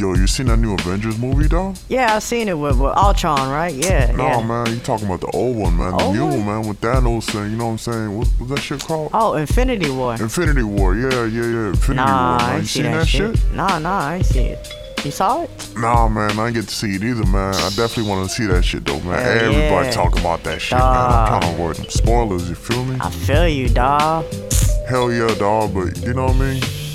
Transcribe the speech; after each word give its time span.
Yo, 0.00 0.14
you 0.14 0.26
seen 0.26 0.46
that 0.46 0.56
new 0.56 0.72
Avengers 0.72 1.18
movie, 1.18 1.46
though? 1.46 1.74
Yeah, 1.90 2.14
I 2.14 2.20
seen 2.20 2.48
it 2.48 2.56
with, 2.56 2.80
with 2.80 2.96
Ultron, 2.96 3.50
right? 3.50 3.74
Yeah. 3.74 4.10
No, 4.12 4.28
yeah. 4.28 4.46
man, 4.46 4.72
you 4.72 4.80
talking 4.80 5.06
about 5.06 5.20
the 5.20 5.26
old 5.34 5.58
one, 5.58 5.76
man. 5.76 5.94
The 5.94 6.04
Old 6.04 6.16
new 6.16 6.24
one? 6.24 6.46
man, 6.46 6.62
with 6.66 6.80
Thanos 6.80 7.24
thing. 7.24 7.50
You 7.50 7.58
know 7.58 7.66
what 7.66 7.72
I'm 7.72 7.78
saying? 7.78 8.16
What 8.16 8.26
was 8.40 8.48
that 8.48 8.60
shit 8.60 8.82
called? 8.82 9.10
Oh, 9.12 9.34
Infinity 9.34 9.90
War. 9.90 10.14
Infinity 10.14 10.62
War. 10.62 10.96
Yeah, 10.96 11.26
yeah, 11.26 11.42
yeah. 11.42 11.68
Infinity 11.68 11.96
Nah, 11.96 12.06
War. 12.06 12.40
I 12.40 12.46
Man. 12.46 12.50
You 12.52 12.56
ain't 12.60 12.66
see 12.66 12.82
seen 12.82 12.92
that, 12.92 13.06
shit. 13.08 13.52
Nah, 13.52 13.78
nah, 13.78 13.98
I 14.00 14.14
ain't 14.16 14.24
see 14.24 14.40
it. 14.40 14.72
You 15.04 15.10
saw 15.10 15.42
it? 15.42 15.50
Nah, 15.76 16.08
man, 16.08 16.38
I 16.38 16.46
ain't 16.46 16.54
get 16.54 16.66
to 16.66 16.74
see 16.74 16.94
it 16.94 17.04
either, 17.04 17.26
man. 17.26 17.54
I 17.54 17.68
definitely 17.68 18.04
want 18.04 18.26
to 18.26 18.34
see 18.34 18.46
that 18.46 18.64
shit, 18.64 18.86
though, 18.86 19.00
man. 19.00 19.18
Hell 19.18 19.52
Everybody 19.52 19.86
yeah. 19.86 19.90
talking 19.90 20.20
about 20.20 20.42
that 20.44 20.62
shit, 20.62 20.78
man. 20.78 20.94
Dawg. 20.94 21.32
I'm 21.32 21.40
to 21.42 21.48
avoid 21.56 21.76
them 21.76 21.90
spoilers, 21.90 22.48
you 22.48 22.54
feel 22.54 22.86
me? 22.86 22.96
I 23.02 23.10
feel 23.10 23.46
you, 23.46 23.68
dawg. 23.68 24.24
Hell 24.88 25.12
yeah, 25.12 25.34
dog, 25.34 25.74
but 25.74 26.00
you 26.02 26.14
know 26.14 26.24
what 26.24 26.36
I 26.36 26.54
mean? 26.54 26.89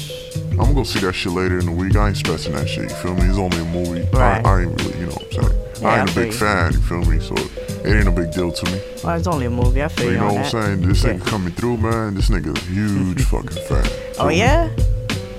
I'm 0.58 0.68
gonna 0.68 0.74
go 0.74 0.84
see 0.84 1.00
that 1.00 1.14
shit 1.14 1.32
later 1.34 1.60
in 1.60 1.66
the 1.66 1.72
week. 1.72 1.96
I 1.96 2.08
ain't 2.10 2.18
stressing 2.18 2.54
that 2.54 2.68
shit, 2.68 2.84
you 2.90 2.96
feel 2.98 3.14
me? 3.16 3.24
It's 3.24 3.38
only 3.38 3.58
a 3.58 3.66
movie. 3.66 4.08
Right. 4.14 4.46
I, 4.46 4.50
I 4.50 4.62
ain't 4.64 4.82
really, 4.82 5.00
you 5.00 5.06
know 5.08 5.12
what 5.14 5.26
I'm 5.38 5.44
saying? 5.44 5.62
Yeah, 5.82 5.88
I 5.88 5.96
I 5.96 6.00
ain't 6.02 6.12
a 6.12 6.16
big 6.16 6.26
you. 6.28 6.32
fan, 6.32 6.74
you 6.74 6.80
feel 6.82 7.02
me? 7.06 7.20
So 7.20 7.36
it 7.36 7.96
ain't 7.98 8.08
a 8.08 8.12
big 8.12 8.32
deal 8.32 8.52
to 8.52 8.66
me. 8.72 8.82
Well, 9.04 9.18
it's 9.18 9.28
only 9.28 9.46
a 9.48 9.50
movie. 9.50 9.84
I 9.84 9.88
feel 9.90 10.06
you 10.06 10.12
you 10.14 10.18
know 10.20 10.34
what 10.34 10.46
I'm 10.56 10.62
saying? 10.78 10.82
This 10.88 11.04
Yeah. 11.04 11.14
nigga 11.14 11.26
coming 11.28 11.54
through, 11.54 11.78
man. 11.78 12.16
This 12.16 12.30
nigga 12.30 12.56
a 12.56 12.60
huge 12.72 13.24
fucking 13.32 13.50
fan. 13.68 13.86
Oh 14.20 14.30
yeah? 14.30 14.70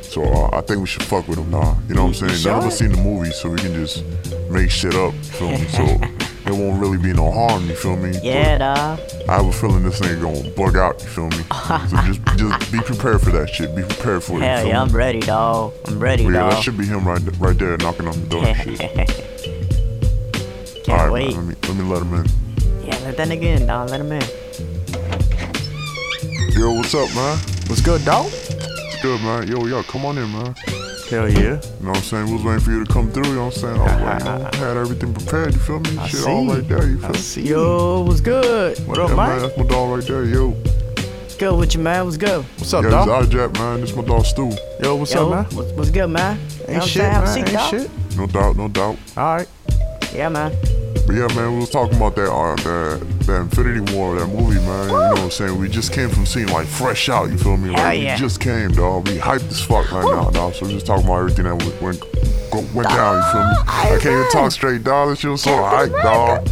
So 0.02 0.22
uh, 0.24 0.50
I 0.56 0.60
think 0.62 0.80
we 0.80 0.86
should 0.86 1.02
fuck 1.02 1.26
with 1.28 1.38
him 1.38 1.50
now. 1.50 1.78
You 1.88 1.94
know 1.94 2.04
what 2.06 2.20
I'm 2.22 2.28
saying? 2.28 2.42
None 2.44 2.58
of 2.60 2.66
us 2.66 2.78
seen 2.78 2.90
the 2.92 2.96
movie, 3.02 3.30
so 3.32 3.50
we 3.50 3.58
can 3.58 3.74
just 3.74 4.04
make 4.50 4.70
shit 4.70 4.94
up, 4.94 5.12
you 5.14 5.20
feel 5.22 5.50
me? 5.50 5.66
So 5.68 5.84
there 6.46 6.54
won't 6.54 6.80
really 6.80 6.96
be 6.98 7.12
no 7.12 7.30
harm, 7.30 7.66
you 7.68 7.74
feel 7.74 7.96
me? 7.96 8.12
But 8.12 8.24
Yeah, 8.24 8.58
dawg. 8.58 9.00
I 9.28 9.36
have 9.36 9.46
a 9.46 9.52
feeling 9.52 9.82
this 9.82 9.98
nigga 10.00 10.22
gonna 10.22 10.50
bug 10.50 10.76
out, 10.76 11.02
you 11.02 11.08
feel 11.08 11.28
me? 11.28 11.36
so 11.88 11.96
just 12.06 12.20
just 12.38 12.72
be 12.72 12.78
prepared 12.80 13.20
for 13.20 13.30
that 13.32 13.50
shit. 13.50 13.74
Be 13.74 13.82
prepared 13.82 14.22
for 14.22 14.34
it. 14.34 14.36
you 14.36 14.42
Hell 14.42 14.58
feel 14.60 14.68
yeah, 14.68 14.82
I'm 14.82 14.88
ready, 14.90 15.20
dawg. 15.20 15.72
I'm 15.86 15.98
ready, 15.98 16.24
But 16.24 16.32
yeah, 16.34 16.48
that 16.50 16.62
should 16.62 16.78
be 16.78 16.86
him 16.86 17.06
right 17.06 17.20
right 17.38 17.58
there 17.58 17.76
knocking 17.78 18.06
on 18.08 18.20
the 18.20 18.26
door 18.28 18.44
and 18.44 18.56
shit. 18.78 18.78
Can't 20.84 20.88
All 20.88 20.96
right, 20.96 21.10
wait. 21.12 21.34
man, 21.36 21.48
let 21.48 21.48
me 21.48 21.54
let 21.68 21.76
me 21.76 21.84
let 21.84 22.02
him 22.02 22.14
in. 22.14 22.26
Yeah, 22.86 22.98
let 23.04 23.16
that 23.16 23.28
nigga 23.28 23.42
in, 23.60 23.66
dawg. 23.66 23.90
Let 23.90 24.00
him 24.00 24.12
in. 24.12 24.22
Yo, 26.58 26.70
what's 26.72 26.94
up, 26.94 27.12
man? 27.14 27.38
What's 27.66 27.80
good, 27.82 28.04
dog? 28.04 28.26
What's 28.26 29.02
good, 29.02 29.20
man? 29.22 29.48
Yo, 29.48 29.66
yo, 29.66 29.82
come 29.82 30.06
on 30.06 30.16
in, 30.16 30.30
man. 30.32 30.54
Hell 31.10 31.28
yeah. 31.30 31.38
You 31.38 31.48
know 31.48 31.60
what 31.90 31.96
I'm 31.98 32.02
saying? 32.02 32.26
We 32.26 32.32
was 32.34 32.42
waiting 32.42 32.60
for 32.60 32.70
you 32.72 32.84
to 32.84 32.92
come 32.92 33.10
through, 33.12 33.26
you 33.28 33.34
know 33.36 33.46
what 33.46 33.54
I'm 33.56 33.60
saying? 33.60 33.80
I 33.80 33.84
was 33.84 34.02
like, 34.02 34.18
you 34.18 34.24
know, 34.60 34.66
had 34.66 34.76
everything 34.76 35.14
prepared, 35.14 35.52
you 35.54 35.60
feel 35.60 35.78
me? 35.80 35.98
I 35.98 36.06
shit 36.08 36.20
see. 36.20 36.30
all 36.30 36.46
right 36.46 36.68
there, 36.68 36.86
you 36.88 36.96
feel 36.98 37.06
I 37.06 37.12
me? 37.12 37.18
see. 37.18 37.42
Yo, 37.42 38.00
what's 38.02 38.20
good? 38.20 38.78
What 38.88 38.98
up, 38.98 39.10
Yeah, 39.10 39.16
man, 39.16 39.28
man? 39.28 39.42
that's 39.42 39.56
my 39.56 39.64
dog 39.66 39.96
right 39.98 40.04
there, 40.06 40.24
yo. 40.24 40.48
What's 40.50 41.36
good 41.36 41.56
with 41.58 41.74
you, 41.74 41.80
man? 41.80 42.04
What's 42.06 42.16
good? 42.16 42.44
What's 42.58 42.74
up, 42.74 42.82
Yeah, 42.84 42.90
dog? 42.90 43.24
this 43.24 43.28
Jack, 43.32 43.52
man. 43.54 43.80
This 43.82 43.94
my 43.94 44.02
dog 44.02 44.24
Stu. 44.26 44.50
Yo, 44.82 44.96
what's 44.96 45.14
Yo, 45.14 45.30
up, 45.32 45.52
man? 45.52 45.56
What's, 45.56 45.72
what's 45.74 45.90
good, 45.90 46.08
man? 46.08 46.40
You 46.62 46.66
know 46.66 46.72
Ain't 46.74 46.82
shit, 46.82 46.92
saying? 47.02 47.12
Have 47.12 47.22
a 47.22 47.26
man. 47.26 47.38
Ain't 47.38 47.52
dawg. 47.52 47.70
shit. 47.70 47.90
No 48.16 48.26
doubt, 48.26 48.56
no 48.56 48.68
doubt. 48.68 48.98
All 49.16 49.36
right. 49.36 49.48
Yeah, 50.12 50.28
man. 50.28 50.52
But 51.06 51.14
yeah, 51.14 51.26
man, 51.34 51.52
we 51.54 51.58
was 51.60 51.70
talking 51.70 51.96
about 51.96 52.16
that, 52.16 52.30
uh, 52.32 52.56
that, 52.56 53.26
that 53.26 53.40
Infinity 53.42 53.92
War, 53.94 54.18
that 54.18 54.26
movie, 54.28 54.60
man. 54.60 54.88
You 54.88 54.92
know 54.92 55.08
what 55.10 55.18
I'm 55.18 55.30
saying? 55.30 55.58
We 55.58 55.68
just 55.68 55.92
came 55.92 56.08
from 56.08 56.26
seeing 56.26 56.48
like 56.48 56.66
fresh 56.66 57.08
out. 57.08 57.30
You 57.30 57.38
feel 57.38 57.56
me? 57.56 57.72
Hell 57.74 57.94
yeah. 57.94 58.14
we 58.14 58.20
just 58.20 58.40
came, 58.40 58.72
dog. 58.72 59.08
We 59.08 59.18
hyped 59.18 59.48
as 59.48 59.60
fuck 59.60 59.90
right 59.92 60.04
now, 60.04 60.30
dog. 60.30 60.54
So 60.54 60.66
we 60.66 60.72
just 60.72 60.86
talking 60.86 61.04
about 61.04 61.18
everything 61.18 61.44
that 61.44 61.56
went 61.56 61.82
went, 61.82 62.00
go, 62.50 62.64
went 62.74 62.88
down. 62.88 63.16
You 63.16 63.32
feel 63.32 63.42
me? 63.42 63.56
I 63.66 63.98
can't 64.00 64.06
even 64.06 64.30
talk 64.30 64.52
straight, 64.52 64.84
dog. 64.84 65.10
That 65.10 65.18
shit 65.18 65.30
was 65.30 65.42
so 65.42 65.50
hyped, 65.50 66.02
dog. 66.02 66.48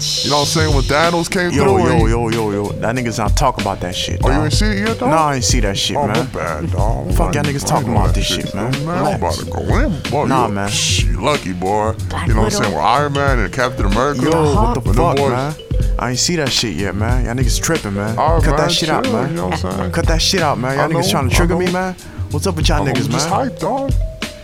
You 0.00 0.30
know 0.30 0.36
what 0.36 0.42
I'm 0.42 0.46
saying? 0.46 0.74
When 0.74 0.84
Thanos 0.84 1.30
came 1.30 1.50
Yo, 1.50 1.64
through, 1.64 1.84
yo, 1.84 2.06
yo, 2.06 2.28
yo, 2.30 2.50
yo. 2.52 2.59
That 2.90 2.96
nigga's 2.96 3.18
not 3.18 3.36
talking 3.36 3.62
about 3.62 3.78
that 3.82 3.94
shit. 3.94 4.18
Oh, 4.24 4.32
you 4.32 4.42
ain't 4.42 4.52
see 4.52 4.66
it 4.66 4.78
yet, 4.80 4.98
dog? 4.98 5.10
No, 5.10 5.16
I 5.16 5.36
ain't 5.36 5.44
see 5.44 5.60
that 5.60 5.78
shit, 5.78 5.96
Oh, 5.96 6.08
my 6.08 6.12
man. 6.12 6.26
bad, 6.32 6.72
dog. 6.72 7.14
Fuck 7.14 7.34
y'all 7.36 7.44
niggas 7.44 7.64
talking 7.64 7.92
about 7.92 8.12
this 8.16 8.26
shit, 8.26 8.52
man. 8.52 8.72
Man, 8.84 8.88
I'm 9.06 9.14
about 9.14 9.34
to 9.34 9.44
go 9.44 9.60
in, 9.78 10.00
boy. 10.10 10.24
Nah, 10.26 10.48
You- 10.48 10.52
man. 10.54 10.68
Shh, 10.70 11.04
you 11.04 11.20
lucky, 11.22 11.52
boy. 11.52 11.92
Black 12.08 12.26
you 12.26 12.34
know 12.34 12.42
what 12.42 12.52
I'm 12.52 12.58
Widow. 12.58 12.64
saying? 12.64 12.74
With 12.74 12.82
Iron 12.82 13.12
Man 13.12 13.38
and 13.38 13.52
Captain 13.52 13.86
America. 13.86 14.22
Yo, 14.22 14.54
what 14.56 14.74
the 14.74 14.80
When 14.80 14.94
fuck, 14.96 15.16
boys- 15.18 15.30
man? 15.30 15.54
I 16.00 16.10
ain't 16.10 16.18
see 16.18 16.34
that 16.34 16.48
shit 16.50 16.74
yet, 16.74 16.96
man. 16.96 17.26
Y'all 17.26 17.34
niggas 17.34 17.62
tripping, 17.62 17.94
man. 17.94 18.18
All 18.18 18.34
right, 18.34 18.42
Cut 18.42 18.56
man, 18.56 18.66
that 18.66 18.72
shit 18.72 18.88
out, 18.88 19.04
man. 19.04 19.28
you 19.28 19.34
know 19.36 19.46
what 19.46 19.64
I'm 19.64 19.70
saying? 19.78 19.92
Cut 19.92 20.06
that 20.08 20.20
shit 20.20 20.42
out, 20.42 20.58
man. 20.58 20.76
Y'all 20.76 20.86
I 20.90 20.92
niggas 20.92 21.10
trying 21.12 21.28
to 21.30 21.36
trigger 21.36 21.56
me, 21.56 21.70
man. 21.70 21.94
What's 22.32 22.48
up 22.48 22.56
with 22.56 22.68
y'all 22.68 22.82
I'm 22.82 22.88
niggas, 22.92 23.08
just 23.08 23.30
man? 23.30 23.50
hyped, 23.50 23.60
dog. 23.60 23.92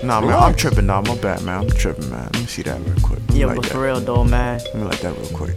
Nah, 0.04 0.20
man, 0.20 0.34
I'm 0.38 0.54
tripping, 0.54 0.86
dog. 0.86 1.08
My 1.08 1.16
bad, 1.16 1.42
man. 1.42 1.62
I'm 1.62 1.70
tripping, 1.70 2.08
man. 2.10 2.28
Let 2.32 2.38
me 2.42 2.46
see 2.46 2.62
that 2.62 2.78
real 2.78 2.94
quick. 3.02 3.18
Let 3.26 3.30
me 3.34 3.40
Yo, 3.40 3.46
like 3.48 3.56
but 3.56 3.64
that. 3.64 3.72
for 3.72 3.82
real 3.82 3.98
though, 3.98 4.22
man, 4.22 4.58
Let 4.66 4.74
me 4.76 4.82
like 4.84 5.00
that 5.00 5.18
real 5.18 5.30
quick. 5.36 5.56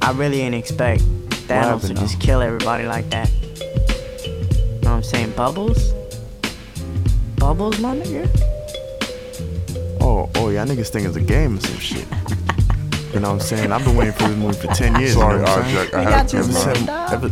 I 0.00 0.12
really 0.12 0.40
ain't 0.40 0.54
expect 0.54 1.02
Thanos 1.48 1.80
to 1.82 1.86
happened, 1.88 1.98
just 1.98 2.20
kill 2.20 2.40
everybody 2.40 2.84
like 2.86 3.08
that. 3.10 3.30
You 3.30 4.32
know 4.82 4.90
what 4.90 4.96
I'm 4.96 5.02
saying? 5.02 5.32
Bubbles? 5.32 5.92
Bubbles, 7.36 7.78
my 7.80 7.96
nigga? 7.96 8.28
Oh, 10.00 10.28
oh, 10.36 10.48
y'all 10.50 10.66
niggas 10.66 10.88
think 10.88 11.06
it's 11.06 11.16
a 11.16 11.20
game 11.20 11.56
or 11.58 11.60
some 11.60 11.78
shit. 11.78 12.06
You 13.12 13.20
know 13.20 13.28
what 13.32 13.34
I'm 13.34 13.40
saying? 13.40 13.72
I've 13.72 13.84
been 13.84 13.96
waiting 13.96 14.12
for 14.14 14.28
this 14.28 14.36
movie 14.36 14.58
for 14.58 14.74
10 14.74 15.00
years. 15.00 15.14
Sorry, 15.14 15.38
you 15.38 15.44
know 15.44 15.50
what 15.50 15.58
I'm 15.58 15.64
saying? 15.64 15.90
Jack. 15.90 15.94
I 15.94 15.98
We 16.04 16.12
had 16.12 16.28
to, 16.28 16.36
this 16.36 16.66
Ever 16.66 16.74
man. 16.74 16.76
nigga. 16.76 16.76
since, 16.76 16.86
dog. 16.86 17.12
ever, 17.12 17.26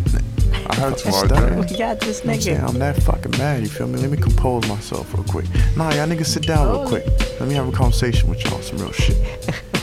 I 0.71 0.75
had 0.77 0.99
to, 0.99 1.05
Fucking 1.05 1.13
Jack. 1.13 1.27
stutter. 1.27 1.61
We 1.73 1.79
got 1.79 2.01
this 2.01 2.25
I'm. 2.25 2.67
I'm 2.69 2.79
that 2.79 3.03
fucking 3.03 3.31
mad, 3.33 3.63
you 3.63 3.69
feel 3.69 3.89
me? 3.89 3.99
Let 3.99 4.11
me 4.11 4.17
compose 4.17 4.69
myself 4.69 5.13
real 5.15 5.25
quick. 5.25 5.47
Nah, 5.77 5.91
y'all 5.93 6.07
niggas 6.07 6.27
sit 6.27 6.47
down 6.47 6.69
real 6.69 6.81
Oh. 6.83 6.89
quick. 6.89 7.05
Let 7.41 7.49
me 7.49 7.55
have 7.55 7.69
a 7.69 7.73
conversation 7.73 8.31
with 8.31 8.45
y'all, 8.45 8.61
some 8.63 8.79
real 8.79 8.93
shit. 8.93 9.17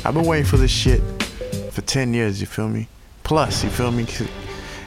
I've 0.06 0.14
been 0.14 0.26
waiting 0.26 0.46
for 0.46 0.58
this 0.58 0.72
shit 0.72 1.02
for 1.72 1.82
10 1.82 2.14
years, 2.14 2.40
you 2.40 2.48
feel 2.48 2.70
me? 2.70 2.88
Plus, 3.30 3.64
you 3.64 3.70
feel 3.70 3.92
me? 3.92 4.08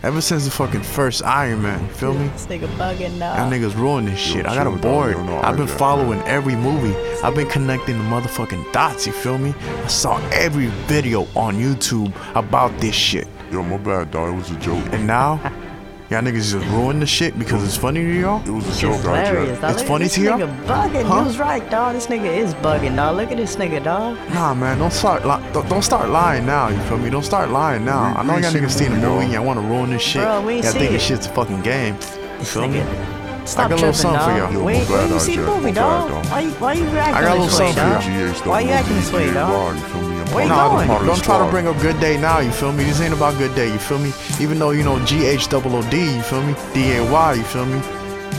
Ever 0.02 0.20
since 0.20 0.44
the 0.44 0.50
fucking 0.50 0.82
first 0.82 1.22
Iron 1.22 1.62
Man, 1.62 1.80
you 1.80 1.92
feel 1.92 2.12
me? 2.12 2.26
This 2.26 2.46
nigga 2.46 2.66
bugging 2.76 3.16
now. 3.16 3.36
Y'all 3.36 3.48
niggas 3.48 3.76
ruining 3.76 4.10
this 4.10 4.18
shit. 4.18 4.46
I 4.46 4.56
got 4.56 4.64
chill, 4.64 4.74
a 4.74 4.78
board. 4.78 5.16
You 5.16 5.22
know 5.22 5.38
I've 5.38 5.56
been 5.56 5.68
following 5.68 6.20
every 6.22 6.56
movie. 6.56 6.92
I've 7.22 7.36
been 7.36 7.48
connecting 7.48 7.98
the 7.98 8.02
motherfucking 8.02 8.72
dots, 8.72 9.06
you 9.06 9.12
feel 9.12 9.38
me? 9.38 9.54
I 9.60 9.86
saw 9.86 10.18
every 10.30 10.66
video 10.88 11.28
on 11.36 11.54
YouTube 11.54 12.12
about 12.34 12.76
this 12.80 12.96
shit. 12.96 13.28
Yo, 13.52 13.62
my 13.62 13.76
bad, 13.76 14.10
dog. 14.10 14.34
It 14.34 14.36
was 14.36 14.50
a 14.50 14.58
joke. 14.58 14.84
And 14.92 15.06
now, 15.06 15.38
y'all 16.12 16.20
niggas 16.22 16.52
just 16.52 16.66
ruin 16.66 17.00
the 17.00 17.06
shit 17.06 17.38
because 17.38 17.64
it's 17.64 17.76
funny 17.76 18.00
to 18.02 18.20
y'all? 18.20 18.42
It 18.46 18.50
was 18.50 18.76
a 18.76 18.80
joke, 18.80 18.96
I 19.06 19.24
hilarious, 19.24 19.58
Jack. 19.58 19.60
dog. 19.62 19.70
It's 19.72 19.82
funny 19.82 20.08
to 20.08 20.20
y'all? 20.20 20.38
nigga 20.38 20.64
bugging. 20.66 21.04
Huh? 21.04 21.18
You 21.18 21.24
was 21.24 21.38
right, 21.38 21.70
dog. 21.70 21.94
This 21.94 22.06
nigga 22.06 22.24
is 22.26 22.54
bugging, 22.54 22.96
dog. 22.96 23.16
Look 23.16 23.30
at 23.32 23.38
this 23.38 23.56
nigga, 23.56 23.82
dog. 23.82 24.16
Nah, 24.30 24.54
man, 24.54 24.78
don't 24.78 24.92
start 24.92 25.24
li- 25.26 25.42
don't, 25.52 25.68
don't 25.68 25.82
start 25.82 26.10
lying 26.10 26.44
now. 26.46 26.68
You 26.68 26.78
feel 26.82 26.98
me? 26.98 27.10
Don't 27.10 27.24
start 27.24 27.50
lying 27.50 27.84
now. 27.84 28.10
We- 28.12 28.16
I 28.18 28.22
know 28.24 28.36
y'all 28.36 28.52
niggas 28.52 28.70
seen 28.70 28.90
the 28.92 28.98
movie, 28.98 29.22
movie. 29.24 29.34
Y'all 29.34 29.44
want 29.44 29.58
to 29.58 29.66
ruin 29.66 29.90
this 29.90 30.02
shit. 30.02 30.22
Bro, 30.22 30.42
we 30.42 30.54
ain't 30.54 30.64
y'all 30.64 30.72
think 30.74 30.90
this 30.92 31.02
shit's 31.02 31.26
a 31.26 31.30
fucking 31.30 31.62
game. 31.62 31.94
You 32.38 32.44
feel 32.44 32.68
me? 32.68 32.84
Stop 33.44 33.70
got 33.70 33.72
a 33.72 33.74
little 33.74 33.92
tripping, 33.92 33.94
something 33.94 34.20
for 34.20 34.38
y'all. 34.38 34.52
Yo, 34.52 34.58
we 34.64 34.64
my 34.64 34.78
ain't, 34.78 34.88
we 34.88 34.94
bad, 34.94 35.00
ain't 35.02 35.10
dog, 35.10 35.20
see 35.20 35.36
the 35.36 35.42
movie, 35.46 35.72
dog. 35.72 36.10
dog. 36.10 36.26
Why 36.26 36.40
you, 36.40 36.50
why 36.52 36.72
you 36.74 36.84
reacting 36.90 37.14
I 37.16 37.20
got 37.22 37.38
a 37.38 37.40
this 37.42 37.58
way, 37.58 37.72
dog? 37.74 38.02
for 38.02 38.10
GH, 38.10 38.38
dog. 38.38 38.46
Why 38.46 38.60
you 38.60 38.70
acting 38.70 38.94
this 38.96 39.12
way, 39.12 39.32
dog? 39.34 39.76
Raw, 40.34 40.42
you 40.42 40.48
feel 40.48 40.48
me? 40.48 40.48
I'm 40.48 40.48
Where 40.48 40.48
you 40.48 40.50
part 40.50 40.70
going? 40.70 40.82
I'm 40.82 40.86
part 40.88 41.00
of 41.02 41.06
Don't 41.06 41.18
the 41.18 41.24
try 41.24 41.38
to 41.44 41.50
bring 41.50 41.66
up 41.68 41.78
Good 41.80 42.00
Day 42.00 42.20
now, 42.20 42.40
you 42.40 42.50
feel 42.50 42.72
me? 42.72 42.84
This 42.84 43.00
ain't 43.00 43.14
about 43.14 43.38
Good 43.38 43.54
Day, 43.54 43.72
you 43.72 43.78
feel 43.78 43.98
me? 43.98 44.12
Even 44.40 44.58
though, 44.58 44.70
you 44.70 44.82
know, 44.82 44.98
GH 45.04 45.12
you 45.12 46.22
feel 46.22 46.42
me? 46.42 46.54
D-A-Y, 46.74 47.34
you 47.34 47.42
feel 47.44 47.66
me? 47.66 47.80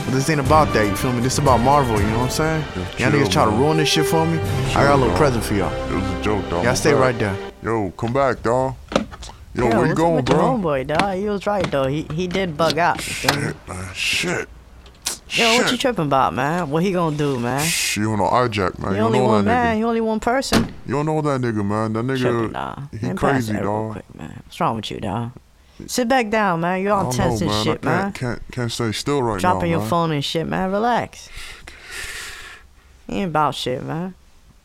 But 0.04 0.10
this 0.12 0.28
ain't 0.28 0.40
about 0.40 0.72
that, 0.74 0.86
you 0.86 0.96
feel 0.96 1.12
me? 1.12 1.20
This 1.20 1.38
about 1.38 1.60
Marvel, 1.60 1.98
you 2.00 2.06
know 2.08 2.18
what 2.18 2.24
I'm 2.24 2.30
saying? 2.30 2.64
Yeah, 2.98 3.10
y'all 3.10 3.20
niggas 3.20 3.32
try 3.32 3.44
to 3.44 3.50
ruin 3.50 3.76
this 3.78 3.88
shit 3.88 4.06
for 4.06 4.26
me? 4.26 4.38
I 4.70 4.84
got 4.84 4.94
a 4.94 4.96
little 4.96 5.08
dog. 5.08 5.16
present 5.16 5.44
for 5.44 5.54
y'all. 5.54 5.72
It 5.90 5.94
was 5.94 6.10
a 6.12 6.22
joke, 6.22 6.48
dog. 6.50 6.64
Y'all 6.64 6.74
stay 6.76 6.92
bad. 6.92 7.00
right 7.00 7.18
there. 7.18 7.36
Yo, 7.62 7.90
come 7.92 8.12
back, 8.12 8.42
dog. 8.42 8.74
Yo, 9.54 9.68
Yeah, 9.68 9.78
where 9.78 9.86
you 9.86 9.94
going, 9.94 10.16
with 10.16 10.28
your 10.28 10.38
bro? 10.38 10.58
homeboy, 10.58 10.86
dog? 10.88 11.16
He 11.16 11.28
was 11.28 11.46
right 11.46 11.70
though. 11.70 11.86
He 11.86 12.02
he 12.12 12.26
did 12.26 12.56
bug 12.56 12.76
out. 12.76 12.96
you 13.06 13.14
feel 13.14 13.36
me? 13.40 13.42
Shit, 13.46 13.68
man. 13.68 13.94
Shit. 13.94 14.48
Yo, 15.30 15.56
what 15.56 15.72
you 15.72 15.78
tripping 15.78 16.04
about, 16.06 16.34
man? 16.34 16.70
What 16.70 16.82
he 16.82 16.92
gonna 16.92 17.16
do, 17.16 17.38
man? 17.40 17.64
Shh, 17.66 17.96
you 17.96 18.04
don't 18.04 18.18
know 18.18 18.28
IJack, 18.28 18.78
man. 18.78 18.94
You 18.94 19.00
only 19.00 19.18
know 19.18 19.24
one 19.24 19.44
that 19.46 19.50
man. 19.50 19.74
nigga. 19.74 19.78
He 19.78 19.84
only 19.84 20.00
one 20.00 20.20
person. 20.20 20.74
You 20.86 20.94
don't 20.94 21.06
know 21.06 21.20
that 21.22 21.40
nigga, 21.40 21.64
man. 21.64 21.92
That 21.94 22.18
Tripping, 22.18 22.50
nigga, 22.50 22.98
he 22.98 23.06
Man, 23.06 23.16
crazy, 23.16 23.52
dog. 23.54 23.92
quick, 23.92 24.14
man. 24.14 24.42
What's 24.44 24.60
wrong 24.60 24.76
with 24.76 24.90
you, 24.90 25.00
dog? 25.00 25.32
Sit 25.86 26.08
back 26.08 26.30
down, 26.30 26.60
man. 26.60 26.82
You're 26.82 26.92
all 26.92 27.10
tense 27.10 27.40
know, 27.40 27.48
and 27.50 27.64
shit, 27.64 27.84
I 27.84 27.88
man. 27.88 28.02
can't, 28.12 28.14
can't, 28.14 28.42
can't 28.52 28.72
stay 28.72 28.92
still 28.92 29.22
right 29.22 29.40
Dropping 29.40 29.42
now, 29.42 29.52
Dropping 29.54 29.70
your 29.70 29.80
man. 29.80 29.88
phone 29.88 30.12
and 30.12 30.24
shit, 30.24 30.46
man. 30.46 30.70
Relax. 30.70 31.28
He 33.08 33.14
ain't 33.16 33.30
about 33.30 33.54
shit, 33.54 33.82
man. 33.82 34.14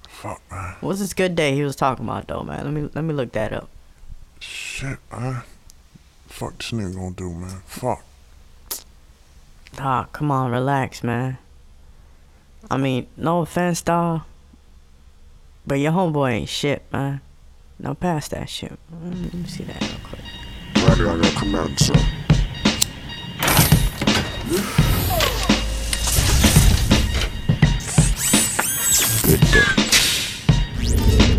Fuck, 0.07 0.41
man. 0.51 0.75
What's 0.81 0.99
this 0.99 1.13
good 1.13 1.35
day 1.35 1.55
he 1.55 1.63
was 1.63 1.75
talking 1.75 2.05
about 2.05 2.27
though, 2.27 2.43
man? 2.43 2.63
Let 2.65 2.73
me 2.73 2.89
let 2.93 3.03
me 3.03 3.13
look 3.13 3.31
that 3.31 3.53
up. 3.53 3.69
Shit, 4.39 4.99
man. 5.11 5.41
Fuck 6.27 6.57
this 6.57 6.71
nigga 6.71 6.93
gonna 6.93 7.11
do, 7.15 7.29
man. 7.33 7.61
Fuck. 7.65 8.03
Dog, 9.75 10.11
come 10.11 10.31
on, 10.31 10.51
relax, 10.51 11.03
man. 11.03 11.37
I 12.69 12.77
mean, 12.77 13.07
no 13.15 13.41
offense, 13.41 13.81
dog. 13.81 14.21
But 15.65 15.75
your 15.75 15.91
homeboy 15.91 16.31
ain't 16.31 16.49
shit, 16.49 16.83
man. 16.91 17.21
No 17.79 17.93
pass 17.93 18.27
that 18.29 18.49
shit. 18.49 18.77
Let 19.03 19.33
me 19.33 19.45
see 19.45 19.63
that 19.63 19.81
real 19.81 19.99
quick. 20.03 20.21
Ready, 20.87 21.09
I 21.09 21.21
got 21.21 21.35
command, 21.35 21.79
sir. 21.79 21.93
Good 29.23 29.41
day. 29.51 31.38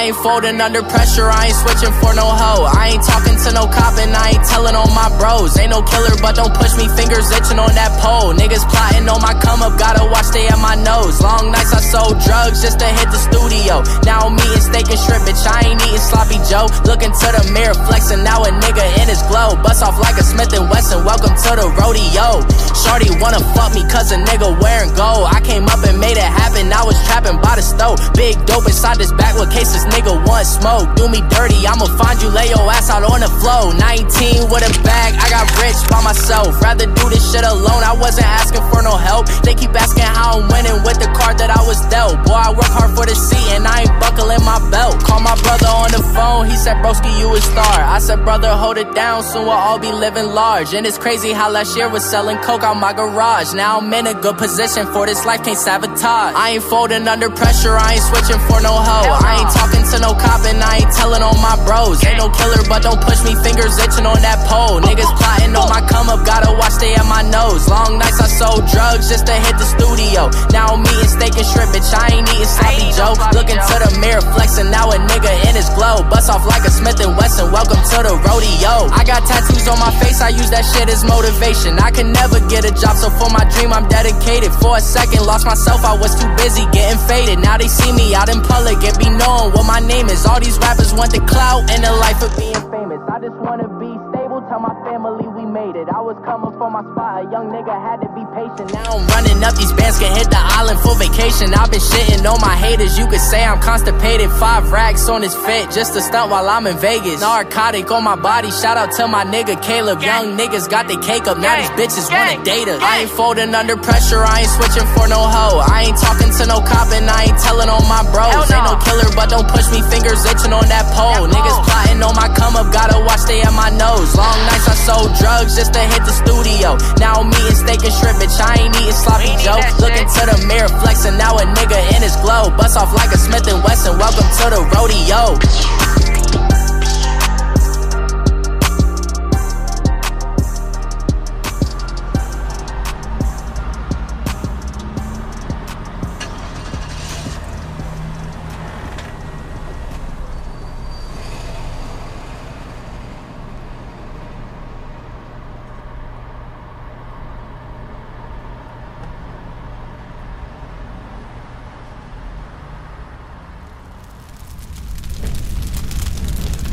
I 0.00 0.08
ain't 0.08 0.16
folding 0.24 0.56
under 0.64 0.80
pressure, 0.80 1.28
I 1.28 1.52
ain't 1.52 1.60
switching 1.60 1.92
for 2.00 2.16
no 2.16 2.24
hoe. 2.24 2.64
I 2.64 2.96
ain't 2.96 3.04
talking 3.04 3.36
to 3.36 3.52
no 3.52 3.68
cop 3.68 4.00
and 4.00 4.16
I 4.16 4.32
ain't 4.32 4.48
telling 4.48 4.72
on 4.72 4.88
my 4.96 5.12
bros. 5.20 5.52
Ain't 5.60 5.76
no 5.76 5.84
killer, 5.84 6.16
but 6.24 6.40
don't 6.40 6.56
push 6.56 6.72
me, 6.80 6.88
fingers 6.96 7.28
itching 7.28 7.60
on 7.60 7.68
that 7.76 7.92
pole. 8.00 8.32
Niggas 8.32 8.64
plotting 8.64 9.04
on 9.12 9.20
my 9.20 9.36
come 9.44 9.60
up, 9.60 9.76
gotta 9.76 10.08
watch 10.08 10.32
they 10.32 10.48
at 10.48 10.56
my 10.56 10.72
nose. 10.72 11.20
Long 11.20 11.52
nights 11.52 11.76
I 11.76 11.84
sold 11.84 12.16
drugs 12.24 12.64
just 12.64 12.80
to 12.80 12.88
hit 12.88 13.12
the 13.12 13.20
studio. 13.28 13.84
Now 14.08 14.24
I'm 14.24 14.40
eating 14.40 14.64
steak 14.64 14.88
and 14.88 14.96
shrimp, 14.96 15.28
bitch, 15.28 15.44
I 15.44 15.68
ain't 15.68 15.84
eating 15.84 16.00
sloppy 16.00 16.40
Joe. 16.48 16.72
Looking 16.88 17.12
to 17.12 17.28
the 17.36 17.52
mirror, 17.52 17.76
flexing 17.84 18.24
now 18.24 18.40
a 18.40 18.48
nigga 18.56 19.04
in 19.04 19.06
his 19.12 19.20
glow. 19.28 19.52
Bust 19.60 19.84
off 19.84 20.00
like 20.00 20.16
a 20.16 20.24
Smith 20.24 20.56
and 20.56 20.64
Wesson, 20.72 21.04
welcome 21.04 21.36
to 21.36 21.50
the 21.60 21.68
rodeo. 21.76 22.40
Shorty 22.72 23.12
wanna 23.20 23.44
fuck 23.52 23.76
me 23.76 23.84
cause 23.92 24.16
a 24.16 24.18
nigga 24.32 24.48
wearing 24.64 24.96
gold. 24.96 25.28
I 25.28 25.44
came 25.44 25.68
up 25.68 25.84
and 25.84 26.00
made 26.00 26.16
it 26.16 26.24
happen, 26.24 26.72
I 26.72 26.88
was 26.88 26.96
trapping 27.04 27.36
by 27.44 27.60
the 27.60 27.64
stove. 27.68 27.99
Big 28.20 28.36
dope 28.44 28.68
inside 28.68 29.00
this 29.00 29.16
backwood 29.16 29.48
case, 29.48 29.72
this 29.72 29.88
nigga 29.88 30.12
want 30.28 30.44
smoke. 30.44 30.92
Do 30.92 31.08
me 31.08 31.24
dirty, 31.32 31.64
I'ma 31.64 31.88
find 31.96 32.20
you, 32.20 32.28
lay 32.28 32.52
your 32.52 32.68
ass 32.68 32.92
out 32.92 33.00
on 33.00 33.24
the 33.24 33.32
floor. 33.40 33.72
19 33.72 34.52
with 34.52 34.60
a 34.60 34.72
bag, 34.84 35.16
I 35.16 35.32
got 35.32 35.48
rich 35.56 35.80
by 35.88 36.04
myself. 36.04 36.60
Rather 36.60 36.84
do 36.84 37.08
this 37.08 37.24
shit 37.32 37.48
alone, 37.48 37.80
I 37.80 37.96
wasn't 37.96 38.28
asking 38.28 38.60
for 38.68 38.84
no 38.84 39.00
help. 39.00 39.24
They 39.40 39.56
keep 39.56 39.72
asking 39.72 40.04
how 40.04 40.36
I'm 40.36 40.52
winning 40.52 40.84
with 40.84 41.00
the 41.00 41.08
card 41.16 41.40
that 41.40 41.48
I 41.48 41.64
was 41.64 41.80
dealt. 41.88 42.20
Boy, 42.28 42.36
I 42.36 42.52
work 42.52 42.68
hard 42.68 42.92
for 42.92 43.08
the 43.08 43.16
seat 43.16 43.56
and 43.56 43.64
I 43.64 43.88
ain't 43.88 43.94
buckling 43.96 44.44
my 44.44 44.60
belt. 44.68 45.00
Call 45.00 45.24
my 45.24 45.32
brother 45.40 45.72
on 45.72 45.88
the 45.88 46.04
phone, 46.12 46.44
he 46.44 46.60
said, 46.60 46.76
Broski, 46.84 47.08
you 47.16 47.32
a 47.32 47.40
star. 47.40 47.72
I 47.88 48.04
said, 48.04 48.20
brother, 48.20 48.52
hold 48.52 48.76
it 48.76 48.92
down, 48.92 49.24
soon 49.24 49.48
we'll 49.48 49.56
all 49.56 49.80
be 49.80 49.92
living 49.96 50.28
large. 50.28 50.76
And 50.76 50.84
it's 50.84 51.00
crazy 51.00 51.32
how 51.32 51.48
last 51.48 51.72
year 51.72 51.88
was 51.88 52.04
selling 52.04 52.36
coke 52.44 52.68
out 52.68 52.76
my 52.76 52.92
garage. 52.92 53.56
Now 53.56 53.80
I'm 53.80 53.88
in 53.96 54.06
a 54.06 54.12
good 54.12 54.36
position 54.36 54.84
for 54.92 55.08
this 55.08 55.24
life, 55.24 55.40
can't 55.40 55.56
sabotage. 55.56 56.36
I 56.36 56.60
ain't 56.60 56.64
folding 56.68 57.08
under 57.08 57.30
pressure, 57.32 57.72
I 57.80 57.96
ain't 57.96 58.09
switching 58.10 58.42
for 58.50 58.58
no 58.58 58.74
hoe. 58.74 59.14
I 59.22 59.38
ain't 59.38 59.52
talking 59.54 59.84
to 59.86 59.96
no 60.02 60.12
cop 60.18 60.42
and 60.50 60.58
I 60.58 60.82
ain't 60.82 60.92
telling 60.92 61.22
on 61.22 61.38
my 61.38 61.54
bros. 61.62 62.02
Ain't 62.02 62.18
no 62.18 62.26
killer, 62.34 62.66
but 62.66 62.82
don't 62.82 62.98
push 62.98 63.22
me, 63.22 63.38
fingers 63.38 63.78
itching 63.78 64.06
on 64.06 64.18
that 64.26 64.42
pole. 64.50 64.82
Niggas 64.82 65.10
plotting 65.14 65.54
on 65.54 65.70
my 65.70 65.82
come 65.86 66.10
up, 66.10 66.26
gotta 66.26 66.50
watch 66.58 66.74
they 66.82 66.92
at 66.98 67.06
my 67.06 67.22
nose. 67.22 67.70
Long 67.70 67.96
nights 67.96 68.18
I 68.18 68.26
sold 68.26 68.66
drugs 68.66 69.06
just 69.06 69.30
to 69.30 69.34
hit 69.38 69.54
the 69.54 69.68
studio. 69.78 70.26
Now 70.50 70.74
I'm 70.74 70.82
eating 70.82 71.10
steak 71.10 71.38
and 71.38 71.46
shrimp, 71.46 71.70
bitch, 71.70 71.90
I 71.94 72.18
ain't 72.18 72.26
eating 72.34 72.50
sloppy 72.50 72.90
Joe. 72.98 73.14
Looking 73.30 73.60
to 73.60 73.76
the 73.78 73.90
mirror, 74.02 74.22
flexing 74.34 74.70
now 74.70 74.90
a 74.90 74.98
nigga 74.98 75.30
in 75.46 75.54
his 75.54 75.70
glow. 75.78 76.02
Bust 76.10 76.30
off 76.30 76.44
like 76.46 76.66
a 76.66 76.70
Smith 76.70 76.98
and 76.98 77.14
Wesson, 77.14 77.52
welcome 77.54 77.69
the 78.02 78.16
rodeo. 78.16 78.88
I 78.92 79.04
got 79.04 79.26
tattoos 79.26 79.66
on 79.68 79.78
my 79.78 79.92
face, 80.00 80.20
I 80.20 80.30
use 80.30 80.50
that 80.50 80.64
shit 80.64 80.88
as 80.88 81.04
motivation. 81.04 81.78
I 81.78 81.90
can 81.90 82.12
never 82.12 82.40
get 82.48 82.64
a 82.64 82.72
job, 82.72 82.96
so 82.96 83.10
for 83.10 83.30
my 83.30 83.44
dream 83.56 83.72
I'm 83.72 83.86
dedicated. 83.88 84.52
For 84.60 84.76
a 84.76 84.82
second, 84.82 85.24
lost 85.26 85.46
myself, 85.46 85.84
I 85.84 85.94
was 85.96 86.14
too 86.16 86.28
busy 86.36 86.64
getting 86.72 87.00
faded. 87.06 87.38
Now 87.40 87.56
they 87.58 87.68
see 87.68 87.92
me 87.92 88.14
out 88.14 88.28
in 88.28 88.40
public 88.42 88.80
and 88.84 88.96
be 88.98 89.08
known 89.10 89.52
what 89.52 89.64
my 89.64 89.80
name 89.80 90.08
is. 90.08 90.24
All 90.26 90.40
these 90.40 90.58
rappers 90.58 90.92
want 90.92 91.12
the 91.12 91.20
clout 91.24 91.68
and 91.70 91.84
the 91.84 91.92
life 91.92 92.20
of 92.22 92.32
being 92.36 92.60
famous. 92.70 93.00
I 93.08 93.18
just 93.20 93.36
wanna 93.40 93.68
be 93.80 93.90
stable, 94.12 94.40
tell 94.48 94.60
my 94.60 94.74
family 94.86 95.26
we 95.28 95.39
made 95.50 95.74
it. 95.74 95.90
I 95.90 96.00
was 96.00 96.14
coming 96.24 96.54
for 96.54 96.70
my 96.70 96.86
spot, 96.94 97.26
a 97.26 97.30
young 97.30 97.50
nigga 97.50 97.74
had 97.74 97.98
to 98.06 98.08
be 98.14 98.22
patient. 98.30 98.70
Now 98.70 98.94
I'm 98.94 99.04
running 99.10 99.42
up 99.42 99.54
these 99.58 99.74
bands, 99.74 99.98
can 99.98 100.14
hit 100.14 100.30
the 100.30 100.38
island 100.38 100.78
for 100.80 100.94
vacation. 100.94 101.50
I've 101.52 101.70
been 101.70 101.82
shitting 101.82 102.22
on 102.22 102.38
my 102.40 102.54
haters, 102.54 102.94
you 102.96 103.10
could 103.10 103.20
say 103.20 103.42
I'm 103.42 103.58
constipated. 103.60 104.30
Five 104.38 104.70
racks 104.70 105.10
on 105.10 105.22
his 105.22 105.34
fit, 105.34 105.74
just 105.74 105.92
to 105.94 106.00
stunt 106.00 106.30
while 106.30 106.48
I'm 106.48 106.66
in 106.70 106.78
Vegas. 106.78 107.20
Narcotic 107.20 107.90
on 107.90 108.06
my 108.06 108.14
body, 108.14 108.50
shout 108.50 108.78
out 108.78 108.94
to 109.02 109.08
my 109.10 109.26
nigga 109.26 109.58
Caleb. 109.60 110.00
Young 110.02 110.38
niggas 110.38 110.70
got 110.70 110.86
the 110.86 110.96
cake 111.02 111.26
up, 111.26 111.36
now 111.38 111.58
these 111.58 111.74
bitches 111.74 112.06
wanna 112.06 112.38
date 112.46 112.70
us. 112.70 112.80
I 112.80 113.02
ain't 113.02 113.10
folding 113.10 113.52
under 113.54 113.76
pressure, 113.76 114.22
I 114.22 114.46
ain't 114.46 114.52
switching 114.54 114.86
for 114.94 115.10
no 115.10 115.18
hoe. 115.18 115.58
I 115.66 115.90
ain't 115.90 115.98
talking 115.98 116.30
to 116.30 116.46
no 116.46 116.62
cop 116.62 116.94
and 116.94 117.10
I 117.10 117.26
ain't 117.26 117.40
telling 117.42 117.68
on 117.68 117.82
my 117.90 118.06
bros. 118.14 118.46
Ain't 118.46 118.64
no 118.70 118.78
killer, 118.78 119.10
but 119.18 119.28
don't 119.28 119.48
push 119.50 119.66
me, 119.74 119.82
fingers 119.90 120.22
itching 120.30 120.54
on 120.54 120.66
that 120.70 120.86
pole. 120.94 121.26
Niggas 121.26 121.58
plotting 121.66 122.00
on 122.06 122.14
my 122.14 122.30
come 122.38 122.54
up, 122.54 122.70
gotta 122.72 123.02
watch 123.02 123.26
they 123.26 123.42
at 123.42 123.52
my 123.52 123.70
nose. 123.74 124.14
Long 124.14 124.38
nights 124.46 124.68
I 124.68 124.76
sold 124.86 125.10
drugs 125.18 125.39
just 125.48 125.72
to 125.72 125.80
hit 125.80 126.04
the 126.04 126.12
studio. 126.12 126.76
Now 127.00 127.24
I'm 127.24 127.32
eating 127.32 127.56
steak 127.56 127.80
and 127.80 127.94
shrimp, 127.94 128.20
bitch, 128.20 128.36
I 128.36 128.60
ain't 128.60 128.76
eating 128.76 128.92
sloppy 128.92 129.32
Joe. 129.40 129.56
Looking 129.80 130.04
to 130.04 130.22
the 130.28 130.36
mirror, 130.44 130.68
flexing 130.84 131.16
now 131.16 131.36
a 131.40 131.44
nigga 131.56 131.80
in 131.96 132.02
his 132.02 132.16
glow. 132.20 132.52
Bust 132.56 132.76
off 132.76 132.92
like 132.92 133.10
a 133.12 133.18
Smith 133.18 133.48
and 133.48 133.62
Wesson, 133.64 133.96
welcome 133.96 134.28
to 134.28 134.46
the 134.52 134.60
rodeo. 134.76 136.59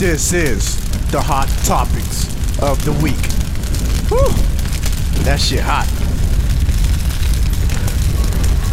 This 0.07 0.31
is 0.31 1.11
the 1.11 1.21
hot 1.21 1.49
topics 1.65 2.27
of 2.61 2.81
the 2.85 2.93
week. 3.03 3.19
Whew. 4.07 5.25
That 5.25 5.37
shit 5.37 5.59
hot. 5.59 5.85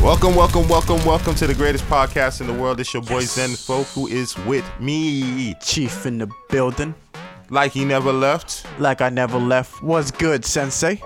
Welcome, 0.00 0.36
welcome, 0.36 0.68
welcome, 0.68 1.04
welcome 1.04 1.34
to 1.34 1.48
the 1.48 1.54
greatest 1.54 1.86
podcast 1.86 2.40
in 2.40 2.46
the 2.46 2.52
world. 2.52 2.78
It's 2.78 2.94
your 2.94 3.02
boy 3.02 3.22
Zen 3.22 3.50
Folk 3.56 3.88
who 3.88 4.06
is 4.06 4.38
with 4.46 4.64
me. 4.78 5.56
Chief 5.60 6.06
in 6.06 6.18
the 6.18 6.30
building. 6.50 6.94
Like 7.50 7.72
he 7.72 7.84
never 7.84 8.12
left. 8.12 8.64
Like 8.78 9.00
I 9.00 9.08
never 9.08 9.36
left. 9.36 9.82
What's 9.82 10.12
good, 10.12 10.44
Sensei? 10.44 11.02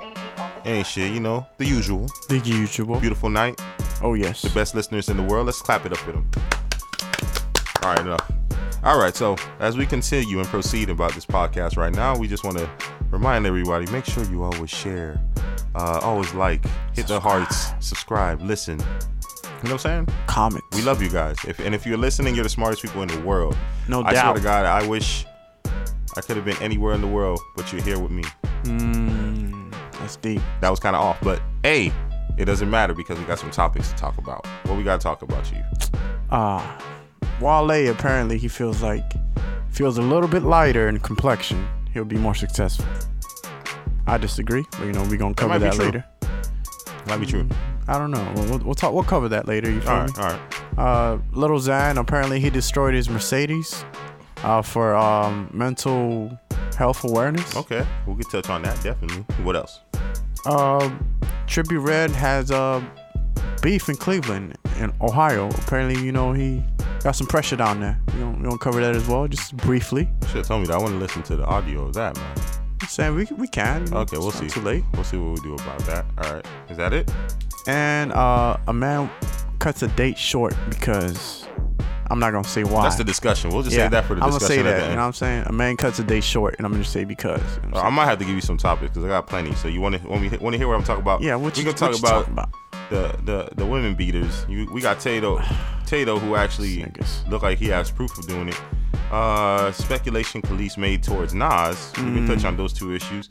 Ain't 0.66 0.86
shit, 0.86 1.10
you 1.10 1.20
know, 1.20 1.46
the 1.56 1.64
usual. 1.64 2.06
The 2.28 2.38
usual. 2.40 3.00
Beautiful 3.00 3.30
night. 3.30 3.58
Oh 4.02 4.12
yes. 4.12 4.42
The 4.42 4.50
best 4.50 4.74
listeners 4.74 5.08
in 5.08 5.16
the 5.16 5.22
world. 5.22 5.46
Let's 5.46 5.62
clap 5.62 5.86
it 5.86 5.92
up 5.92 5.98
for 5.98 6.12
them. 6.12 6.30
All 7.82 7.94
right, 7.94 8.00
enough. 8.00 8.37
All 8.88 8.98
right, 8.98 9.14
so 9.14 9.36
as 9.60 9.76
we 9.76 9.84
continue 9.84 10.38
and 10.38 10.48
proceed 10.48 10.88
about 10.88 11.12
this 11.12 11.26
podcast 11.26 11.76
right 11.76 11.92
now, 11.92 12.16
we 12.16 12.26
just 12.26 12.42
want 12.42 12.56
to 12.56 12.66
remind 13.10 13.44
everybody 13.44 13.84
make 13.92 14.06
sure 14.06 14.24
you 14.24 14.42
always 14.42 14.70
share, 14.70 15.20
uh, 15.74 16.00
always 16.02 16.32
like, 16.32 16.64
hit 16.94 17.06
the 17.06 17.20
hearts, 17.20 17.72
subscribe, 17.80 18.40
listen. 18.40 18.78
You 18.78 18.86
know 18.86 19.60
what 19.60 19.72
I'm 19.72 19.78
saying? 19.78 20.08
Comments. 20.26 20.64
We 20.74 20.80
love 20.80 21.02
you 21.02 21.10
guys. 21.10 21.36
If, 21.46 21.58
and 21.58 21.74
if 21.74 21.84
you're 21.84 21.98
listening, 21.98 22.34
you're 22.34 22.44
the 22.44 22.48
smartest 22.48 22.80
people 22.80 23.02
in 23.02 23.08
the 23.08 23.20
world. 23.20 23.58
No 23.88 24.02
I 24.04 24.12
swear 24.12 24.22
doubt. 24.22 24.36
to 24.36 24.42
God, 24.42 24.64
I 24.64 24.86
wish 24.88 25.26
I 26.16 26.22
could 26.22 26.36
have 26.36 26.46
been 26.46 26.56
anywhere 26.62 26.94
in 26.94 27.02
the 27.02 27.08
world, 27.08 27.40
but 27.56 27.70
you're 27.70 27.82
here 27.82 27.98
with 27.98 28.10
me. 28.10 28.24
Mm, 28.62 29.70
that's 30.00 30.16
deep. 30.16 30.40
That 30.62 30.70
was 30.70 30.80
kind 30.80 30.96
of 30.96 31.02
off, 31.02 31.18
but 31.20 31.42
hey, 31.62 31.92
it 32.38 32.46
doesn't 32.46 32.70
matter 32.70 32.94
because 32.94 33.18
we 33.18 33.26
got 33.26 33.38
some 33.38 33.50
topics 33.50 33.90
to 33.90 33.96
talk 33.96 34.16
about. 34.16 34.46
What 34.64 34.78
we 34.78 34.82
got 34.82 34.98
to 34.98 35.04
talk 35.04 35.20
about, 35.20 35.52
you? 35.52 35.62
Ah, 36.30 36.97
Wale 37.40 37.90
apparently 37.90 38.38
he 38.38 38.48
feels 38.48 38.82
like 38.82 39.12
feels 39.70 39.98
a 39.98 40.02
little 40.02 40.28
bit 40.28 40.42
lighter 40.42 40.88
in 40.88 40.98
complexion. 41.00 41.66
He'll 41.92 42.04
be 42.04 42.16
more 42.16 42.34
successful. 42.34 42.86
I 44.06 44.18
disagree, 44.18 44.64
but 44.72 44.84
you 44.84 44.92
know 44.92 45.02
we're 45.04 45.18
gonna 45.18 45.34
cover 45.34 45.58
that, 45.58 45.74
true. 45.74 45.84
later. 45.84 46.04
Might 47.06 47.18
be 47.18 47.26
true. 47.26 47.48
I 47.86 47.98
don't 47.98 48.10
know. 48.10 48.32
We'll, 48.36 48.58
we'll, 48.58 48.74
talk. 48.74 48.92
We'll 48.92 49.02
cover 49.02 49.28
that 49.30 49.46
later. 49.46 49.70
You 49.70 49.80
feel 49.80 49.90
All 49.90 50.04
me? 50.04 50.12
all 50.18 50.24
right. 50.24 50.40
Uh, 50.78 51.18
Lil 51.32 51.50
Xan 51.50 51.98
apparently 51.98 52.38
he 52.38 52.50
destroyed 52.50 52.94
his 52.94 53.08
Mercedes 53.08 53.84
uh, 54.42 54.62
for 54.62 54.94
um, 54.94 55.50
mental 55.52 56.38
health 56.76 57.04
awareness. 57.04 57.56
Okay, 57.56 57.86
we 58.06 58.14
could 58.16 58.30
touch 58.30 58.50
on 58.50 58.62
that 58.62 58.80
definitely. 58.82 59.22
What 59.44 59.56
else? 59.56 59.80
Um, 60.46 61.04
Trippie 61.46 61.84
Redd 61.84 62.10
has 62.10 62.50
uh, 62.50 62.82
beef 63.62 63.88
in 63.88 63.96
Cleveland 63.96 64.56
in 64.78 64.92
Ohio. 65.00 65.48
Apparently, 65.48 66.00
you 66.02 66.12
know, 66.12 66.32
he 66.32 66.62
got 67.02 67.16
some 67.16 67.26
pressure 67.26 67.56
down 67.56 67.80
there. 67.80 68.00
We 68.14 68.20
don't, 68.20 68.42
don't 68.42 68.60
cover 68.60 68.80
that 68.80 68.94
as 68.94 69.06
well, 69.06 69.26
just 69.28 69.56
briefly. 69.56 70.08
Should 70.32 70.44
tell 70.44 70.58
me 70.58 70.66
that. 70.66 70.74
I 70.74 70.78
want 70.78 70.90
to 70.92 70.98
listen 70.98 71.22
to 71.24 71.36
the 71.36 71.44
audio 71.44 71.86
of 71.86 71.94
that, 71.94 72.16
man. 72.16 72.36
Just 72.78 72.94
saying 72.94 73.14
we, 73.14 73.26
we 73.36 73.48
can. 73.48 73.86
you 73.86 73.96
Okay, 73.98 74.18
we'll 74.18 74.28
it's 74.28 74.38
see. 74.38 74.48
Too 74.48 74.60
late. 74.60 74.84
We'll 74.94 75.04
see 75.04 75.16
what 75.16 75.34
we 75.34 75.40
do 75.40 75.54
about 75.54 75.78
that. 75.80 76.04
All 76.18 76.34
right, 76.34 76.46
is 76.68 76.76
that 76.76 76.92
it? 76.92 77.10
And 77.66 78.12
uh, 78.12 78.56
a 78.66 78.72
man 78.72 79.10
cuts 79.58 79.82
a 79.82 79.88
date 79.88 80.16
short 80.16 80.54
because 80.70 81.46
I'm 82.10 82.18
not 82.18 82.30
gonna 82.30 82.44
say 82.44 82.64
why. 82.64 82.82
That's 82.82 82.96
the 82.96 83.04
discussion. 83.04 83.50
We'll 83.50 83.62
just 83.62 83.74
say 83.74 83.88
that 83.88 84.04
for 84.04 84.14
the 84.14 84.22
I'm 84.22 84.30
gonna 84.30 84.40
say 84.40 84.62
that. 84.62 84.82
You 84.82 84.96
know 84.96 84.96
what 84.96 85.06
I'm 85.06 85.12
saying? 85.12 85.44
A 85.46 85.52
man 85.52 85.76
cuts 85.76 85.98
a 85.98 86.04
date 86.04 86.24
short, 86.24 86.54
and 86.58 86.66
I'm 86.66 86.72
gonna 86.72 86.84
say 86.84 87.04
because. 87.04 87.42
You 87.62 87.70
know 87.70 87.80
I 87.80 87.90
might 87.90 88.06
have 88.06 88.18
to 88.18 88.24
give 88.24 88.34
you 88.34 88.40
some 88.40 88.56
topics 88.56 88.90
because 88.90 89.04
I 89.04 89.08
got 89.08 89.26
plenty. 89.26 89.54
So 89.56 89.68
you 89.68 89.80
want 89.80 89.96
to 89.96 90.08
when 90.08 90.20
we 90.20 90.28
want 90.38 90.54
to 90.54 90.58
hear 90.58 90.68
what 90.68 90.76
I'm 90.76 90.84
talking 90.84 91.02
about? 91.02 91.20
yeah, 91.20 91.34
what 91.34 91.56
we 91.56 91.62
you, 91.62 91.66
gonna 91.66 91.76
talk 91.76 91.92
you 91.92 91.98
about, 91.98 92.26
talking 92.26 92.32
about? 92.32 92.50
The 92.90 93.14
the 93.24 93.48
the 93.56 93.66
women 93.66 93.94
beaters. 93.94 94.44
You, 94.48 94.70
we 94.72 94.80
got 94.80 95.00
Tato, 95.00 95.40
Tato 95.86 96.18
who 96.18 96.34
actually 96.36 96.78
Niggas. 96.78 97.28
look 97.28 97.42
like 97.42 97.58
he 97.58 97.68
has 97.68 97.90
proof 97.90 98.16
of 98.18 98.26
doing 98.26 98.48
it. 98.48 98.60
Uh, 99.10 99.72
speculation 99.72 100.42
police 100.42 100.76
made 100.76 101.02
towards 101.02 101.34
Nas. 101.34 101.92
We 101.96 102.02
can 102.02 102.26
Mm. 102.26 102.34
touch 102.34 102.44
on 102.44 102.56
those 102.56 102.72
two 102.72 102.94
issues. 102.94 103.30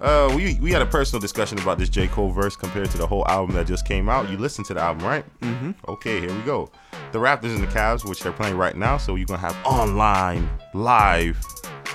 Uh, 0.00 0.32
we 0.36 0.58
we 0.60 0.70
had 0.70 0.80
a 0.80 0.86
personal 0.86 1.20
discussion 1.20 1.58
about 1.58 1.76
this 1.78 1.88
J 1.88 2.06
Cole 2.06 2.30
verse 2.30 2.54
compared 2.56 2.90
to 2.90 2.98
the 2.98 3.06
whole 3.06 3.26
album 3.28 3.56
that 3.56 3.66
just 3.66 3.86
came 3.86 4.08
out. 4.08 4.30
You 4.30 4.36
listened 4.38 4.66
to 4.68 4.74
the 4.74 4.80
album, 4.80 5.04
right? 5.06 5.24
Mm-hmm. 5.40 5.72
Okay, 5.88 6.20
here 6.20 6.32
we 6.32 6.40
go. 6.42 6.70
The 7.12 7.18
Raptors 7.18 7.54
and 7.54 7.62
the 7.62 7.66
Cavs, 7.66 8.08
which 8.08 8.20
they're 8.20 8.32
playing 8.32 8.56
right 8.56 8.76
now, 8.76 8.96
so 8.96 9.16
you're 9.16 9.26
gonna 9.26 9.40
have 9.40 9.56
online 9.64 10.48
live. 10.72 11.42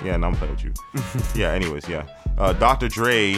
Yeah, 0.03 0.17
no, 0.17 0.27
I'm 0.27 0.36
playing 0.36 0.53
with 0.55 0.63
you. 0.65 0.74
yeah. 1.41 1.51
Anyways, 1.53 1.88
yeah. 1.88 2.05
Uh, 2.38 2.51
Dr. 2.53 2.89
Dre, 2.89 3.34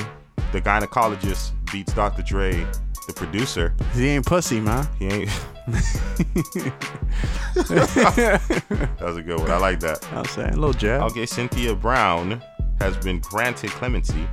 the 0.51 0.61
gynecologist, 0.61 1.51
beats 1.71 1.93
Dr. 1.93 2.23
Dre, 2.23 2.65
the 3.05 3.13
producer. 3.13 3.73
He 3.93 4.07
ain't 4.09 4.25
pussy, 4.25 4.59
man. 4.59 4.87
He 4.99 5.07
ain't. 5.07 5.29
that 7.55 8.97
was 9.01 9.17
a 9.17 9.21
good 9.21 9.39
one. 9.39 9.49
I 9.51 9.57
like 9.57 9.79
that. 9.81 10.05
You 10.11 10.17
I'm 10.17 10.25
saying? 10.25 10.53
A 10.53 10.57
little 10.57 10.73
jab. 10.73 11.03
Okay, 11.11 11.23
Cyntoia 11.23 11.79
Brown 11.79 12.41
has 12.79 12.95
been 12.97 13.19
granted 13.19 13.69
clemency. 13.71 14.27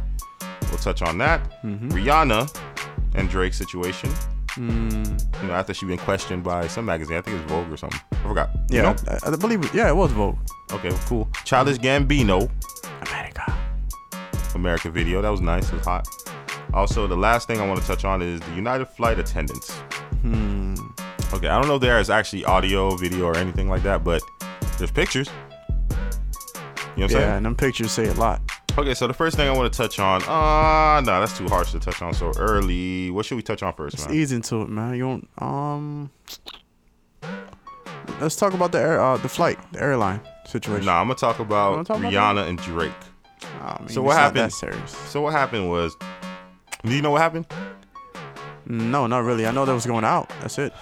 We'll 0.71 0.79
touch 0.79 1.03
on 1.03 1.19
that. 1.19 1.41
Mm-hmm. 1.63 1.91
Rihanna 1.91 2.55
and 3.15 3.29
Drake's 3.29 3.59
situation. 3.59 4.11
Mm. 4.57 5.43
You 5.43 5.49
know, 5.49 5.55
after 5.55 5.73
she 5.73 5.87
been 5.87 5.99
questioned 5.99 6.45
by 6.45 6.67
some 6.67 6.85
magazine, 6.85 7.17
I 7.17 7.21
think 7.23 7.41
it's 7.41 7.51
Vogue 7.51 7.71
or 7.73 7.77
something. 7.77 8.01
I 8.13 8.17
forgot. 8.29 8.51
You 8.71 8.77
Yeah, 8.79 8.83
know? 8.83 8.97
I, 9.25 9.31
I 9.33 9.37
believe. 9.37 9.65
It, 9.65 9.75
yeah, 9.75 9.89
it 9.89 9.97
was 9.97 10.13
Vogue. 10.13 10.39
Okay, 10.73 10.91
cool. 11.07 11.29
Childish 11.45 11.79
Gambino, 11.79 12.51
America. 13.09 13.55
America 14.55 14.91
video. 14.91 15.23
That 15.23 15.31
was 15.31 15.41
nice. 15.41 15.69
It 15.71 15.77
was 15.77 15.85
hot. 15.87 16.07
Also, 16.75 17.07
the 17.07 17.17
last 17.17 17.47
thing 17.47 17.61
I 17.61 17.67
want 17.67 17.81
to 17.81 17.87
touch 17.87 18.05
on 18.05 18.23
is 18.23 18.41
the 18.41 18.55
United 18.55 18.87
flight 18.87 19.19
attendants. 19.19 19.73
Hmm. 20.23 20.75
Okay, 21.35 21.49
I 21.49 21.59
don't 21.59 21.69
know 21.69 21.77
if 21.77 21.81
there 21.83 21.99
is 21.99 22.11
actually 22.11 22.45
audio, 22.45 22.97
video, 22.97 23.27
or 23.27 23.37
anything 23.37 23.69
like 23.69 23.83
that, 23.83 24.05
but 24.05 24.23
there's 24.79 24.91
pictures. 24.91 25.29
You 25.29 25.95
know 25.95 25.97
what 26.95 27.03
I'm 27.05 27.09
saying? 27.09 27.21
Yeah, 27.23 27.37
and 27.37 27.47
them 27.47 27.57
pictures 27.57 27.91
say 27.93 28.07
a 28.07 28.15
lot. 28.15 28.41
Okay, 28.79 28.95
so 28.95 29.07
the 29.07 29.15
first 29.15 29.37
thing 29.37 29.49
I 29.49 29.53
want 29.53 29.71
to 29.71 29.77
touch 29.77 29.99
on, 29.99 30.23
uh, 30.23 31.01
no, 31.01 31.21
that's 31.21 31.37
too 31.37 31.47
harsh 31.49 31.73
to 31.73 31.79
touch 31.79 32.01
on 32.01 32.15
so 32.15 32.33
early. 32.39 33.11
What 33.11 33.27
should 33.27 33.37
we 33.37 33.43
touch 33.43 33.63
on 33.63 33.75
first, 33.75 33.99
Let's 33.99 34.09
man? 34.09 34.17
ease 34.17 34.33
into 34.33 34.63
it, 34.63 34.69
man. 34.69 34.95
You 34.95 35.03
don't. 35.03 35.29
Um. 35.39 36.11
Let's 38.21 38.37
talk 38.37 38.55
about 38.55 38.73
the 38.73 38.79
air, 38.79 39.01
uh, 39.01 39.17
the 39.17 39.29
flight, 39.29 39.59
the 39.73 39.83
airline 39.83 40.21
situation. 40.47 40.87
Nah, 40.87 41.01
I'm 41.01 41.07
gonna 41.09 41.17
talk 41.19 41.39
about 41.39 41.87
talk 41.87 41.99
about 41.99 42.13
Rihanna 42.13 42.49
and 42.49 42.59
Drake. 42.59 42.93
I 43.61 43.79
mean, 43.81 43.89
So 43.89 44.03
what 44.03 44.17
happened? 44.17 44.45
That 44.45 44.53
serious? 44.53 44.91
So 45.09 45.21
what 45.21 45.33
happened 45.33 45.69
was, 45.69 45.97
do 46.85 46.95
you 46.95 47.03
know 47.03 47.11
what 47.13 47.23
happened? 47.23 47.47
No, 48.67 49.07
not 49.07 49.25
really. 49.25 49.47
I 49.47 49.51
know 49.51 49.65
that 49.65 49.73
was 49.75 49.87
going 49.87 50.05
out. 50.05 50.29
That's 50.41 50.59
it. 50.59 50.73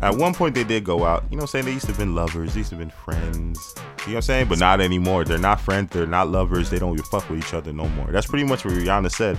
At 0.00 0.16
one 0.16 0.34
point 0.34 0.54
they 0.54 0.64
did 0.64 0.84
go 0.84 1.04
out. 1.04 1.24
You 1.30 1.36
know 1.36 1.42
what 1.42 1.42
I'm 1.42 1.46
saying? 1.48 1.64
They 1.64 1.72
used 1.72 1.86
to 1.86 1.92
have 1.92 1.98
been 1.98 2.14
lovers. 2.14 2.54
They 2.54 2.60
used 2.60 2.70
to 2.70 2.76
have 2.76 2.80
been 2.80 2.96
friends. 3.04 3.74
You 3.76 3.82
know 3.82 3.86
what 3.92 4.16
I'm 4.16 4.22
saying? 4.22 4.48
But 4.48 4.58
not 4.58 4.80
anymore. 4.80 5.24
They're 5.24 5.38
not 5.38 5.60
friends. 5.60 5.90
They're 5.92 6.06
not 6.06 6.28
lovers. 6.28 6.70
They 6.70 6.78
don't 6.78 6.92
even 6.92 7.04
fuck 7.04 7.28
with 7.28 7.38
each 7.38 7.54
other 7.54 7.72
no 7.72 7.88
more. 7.90 8.06
That's 8.10 8.26
pretty 8.26 8.44
much 8.44 8.64
what 8.64 8.74
Rihanna 8.74 9.10
said 9.10 9.38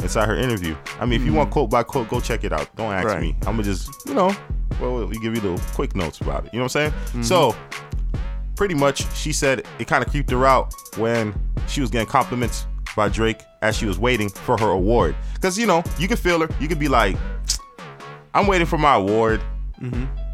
inside 0.00 0.26
her 0.26 0.36
interview. 0.36 0.74
I 0.98 1.06
mean, 1.06 1.20
if 1.20 1.26
you 1.26 1.32
hmm. 1.32 1.38
want 1.38 1.50
quote 1.50 1.70
by 1.70 1.82
quote, 1.82 2.08
go 2.08 2.20
check 2.20 2.44
it 2.44 2.52
out. 2.52 2.74
Don't 2.76 2.92
ask 2.92 3.06
Right. 3.06 3.20
me. 3.20 3.36
I'm 3.42 3.56
gonna 3.56 3.64
just, 3.64 3.90
you 4.06 4.14
know, 4.14 4.34
well, 4.80 5.06
we 5.06 5.18
give 5.18 5.34
you 5.34 5.40
little 5.42 5.60
quick 5.74 5.94
notes 5.94 6.20
about 6.20 6.46
it. 6.46 6.54
You 6.54 6.58
know 6.58 6.64
what 6.64 6.76
I'm 6.76 6.90
saying? 6.90 6.92
Hmm. 7.12 7.22
So, 7.22 7.56
pretty 8.56 8.74
much, 8.74 9.04
she 9.14 9.32
said 9.32 9.66
it 9.78 9.86
kind 9.86 10.04
of 10.04 10.10
creeped 10.10 10.30
her 10.30 10.46
out 10.46 10.74
when 10.96 11.34
she 11.68 11.80
was 11.80 11.90
getting 11.90 12.08
compliments 12.08 12.66
by 12.96 13.08
Drake 13.08 13.40
as 13.62 13.76
she 13.76 13.86
was 13.86 13.98
waiting 13.98 14.28
for 14.28 14.56
her 14.58 14.70
award. 14.70 15.16
Cause 15.40 15.58
you 15.58 15.66
know, 15.66 15.82
you 15.98 16.08
can 16.08 16.16
feel 16.16 16.40
her. 16.40 16.48
You 16.60 16.68
could 16.68 16.78
be 16.78 16.88
like, 16.88 17.16
I'm 18.34 18.46
waiting 18.46 18.66
for 18.66 18.78
my 18.78 18.94
award. 18.94 19.40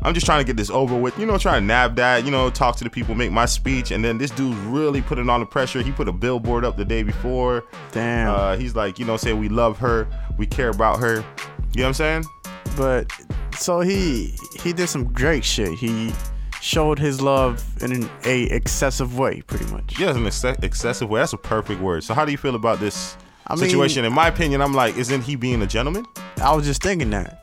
I'm 0.02 0.12
just 0.12 0.26
trying 0.26 0.40
to 0.40 0.44
get 0.44 0.56
this 0.56 0.70
over 0.70 0.96
with. 0.96 1.16
You 1.18 1.26
know, 1.26 1.38
trying 1.38 1.62
to 1.62 1.66
nab 1.66 1.94
that. 1.96 2.24
You 2.24 2.32
know, 2.32 2.50
talk 2.50 2.76
to 2.76 2.84
the 2.84 2.90
people, 2.90 3.14
make 3.14 3.30
my 3.30 3.46
speech, 3.46 3.92
and 3.92 4.04
then 4.04 4.18
this 4.18 4.32
dude's 4.32 4.56
really 4.58 5.02
putting 5.02 5.28
on 5.30 5.38
the 5.40 5.46
pressure. 5.46 5.82
He 5.82 5.92
put 5.92 6.08
a 6.08 6.12
billboard 6.12 6.64
up 6.64 6.76
the 6.76 6.84
day 6.84 7.04
before. 7.04 7.64
Damn. 7.92 8.34
Uh, 8.34 8.56
he's 8.56 8.74
like, 8.74 8.98
you 8.98 9.04
know, 9.04 9.16
say 9.16 9.34
we 9.34 9.48
love 9.48 9.78
her, 9.78 10.08
we 10.36 10.46
care 10.46 10.70
about 10.70 10.98
her. 10.98 11.16
You 11.74 11.82
know 11.82 11.82
what 11.82 11.86
I'm 11.86 11.94
saying? 11.94 12.24
but 12.76 13.10
so 13.56 13.80
he 13.80 14.34
he 14.62 14.72
did 14.72 14.88
some 14.88 15.12
Drake 15.12 15.42
shit. 15.44 15.72
He 15.78 16.12
showed 16.66 16.98
his 16.98 17.20
love 17.22 17.64
in 17.82 17.92
an, 17.92 18.10
a 18.24 18.42
excessive 18.44 19.16
way, 19.16 19.40
pretty 19.42 19.66
much. 19.72 19.98
Yeah, 19.98 20.10
it's 20.10 20.18
an 20.18 20.26
ex- 20.26 20.62
excessive 20.64 21.08
way. 21.08 21.20
That's 21.20 21.32
a 21.32 21.36
perfect 21.38 21.80
word. 21.80 22.02
So, 22.04 22.12
how 22.12 22.24
do 22.24 22.32
you 22.32 22.38
feel 22.38 22.56
about 22.56 22.80
this 22.80 23.16
I 23.46 23.54
mean- 23.54 23.64
situation? 23.64 24.04
In 24.04 24.12
my 24.12 24.28
opinion, 24.28 24.60
I'm 24.60 24.74
like, 24.74 24.96
isn't 24.96 25.22
he 25.22 25.36
being 25.36 25.62
a 25.62 25.66
gentleman? 25.66 26.04
I 26.42 26.54
was 26.54 26.66
just 26.66 26.82
thinking 26.82 27.10
that. 27.10 27.42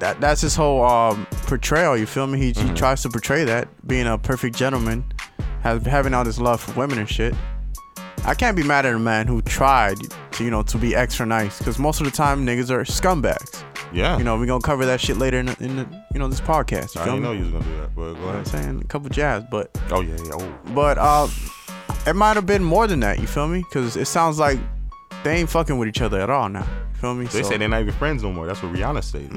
That 0.00 0.20
that's 0.20 0.40
his 0.40 0.54
whole 0.54 0.84
um, 0.84 1.26
portrayal. 1.46 1.96
You 1.96 2.06
feel 2.06 2.26
me? 2.26 2.38
He, 2.38 2.52
Mm-hmm. 2.52 2.68
he 2.68 2.74
tries 2.74 3.02
to 3.02 3.08
portray 3.08 3.44
that 3.44 3.68
being 3.86 4.06
a 4.06 4.16
perfect 4.18 4.56
gentleman, 4.56 5.04
having 5.62 6.14
all 6.14 6.24
this 6.24 6.38
love 6.38 6.60
for 6.60 6.72
women 6.78 6.98
and 6.98 7.08
shit. 7.08 7.34
I 8.24 8.34
can't 8.34 8.56
be 8.56 8.62
mad 8.62 8.84
at 8.84 8.94
a 8.94 8.98
man 8.98 9.26
who 9.26 9.40
tried 9.42 9.96
to 10.32 10.44
you 10.44 10.50
know 10.50 10.62
to 10.62 10.76
be 10.78 10.94
extra 10.94 11.24
nice 11.26 11.58
because 11.58 11.78
most 11.78 12.00
of 12.00 12.04
the 12.04 12.10
time 12.12 12.44
niggas 12.46 12.70
are 12.70 12.82
scumbags. 12.84 13.64
Yeah. 13.92 14.18
You 14.18 14.24
know 14.24 14.36
we're 14.38 14.46
gonna 14.46 14.60
cover 14.62 14.84
that 14.86 15.00
shit 15.00 15.16
later 15.16 15.38
in 15.38 15.46
the, 15.46 15.56
in 15.60 15.76
the 15.76 16.04
you 16.12 16.18
know 16.18 16.28
this 16.28 16.40
podcast. 16.40 16.96
I 16.96 17.04
didn't 17.06 17.22
know 17.22 17.32
you 17.32 17.44
was 17.44 17.52
gonna 17.52 17.64
do 17.64 17.76
that. 17.80 17.94
But 17.94 18.14
go 18.14 18.26
what 18.26 18.34
I'm 18.34 18.44
saying 18.44 18.80
a 18.82 18.84
couple 18.84 19.08
jabs, 19.08 19.46
but 19.50 19.70
Oh 19.90 20.00
yeah, 20.00 20.16
yeah. 20.24 20.32
Oh. 20.34 20.58
but 20.74 20.98
uh, 20.98 21.26
it 22.06 22.14
might 22.14 22.36
have 22.36 22.46
been 22.46 22.62
more 22.64 22.86
than 22.86 23.00
that. 23.00 23.18
You 23.20 23.26
feel 23.26 23.48
me? 23.48 23.60
Because 23.60 23.96
it 23.96 24.06
sounds 24.06 24.38
like 24.38 24.58
they 25.24 25.36
ain't 25.36 25.48
fucking 25.50 25.78
with 25.78 25.88
each 25.88 26.00
other 26.02 26.20
at 26.20 26.30
all 26.30 26.48
now. 26.48 26.66
You 26.94 27.00
feel 27.00 27.14
me? 27.14 27.24
They 27.26 27.42
So, 27.42 27.50
say 27.50 27.56
they're 27.56 27.68
not 27.68 27.80
even 27.82 27.94
friends 27.94 28.22
no 28.22 28.32
more. 28.32 28.46
That's 28.46 28.62
what 28.62 28.72
Rihanna 28.72 29.02
stated. 29.02 29.32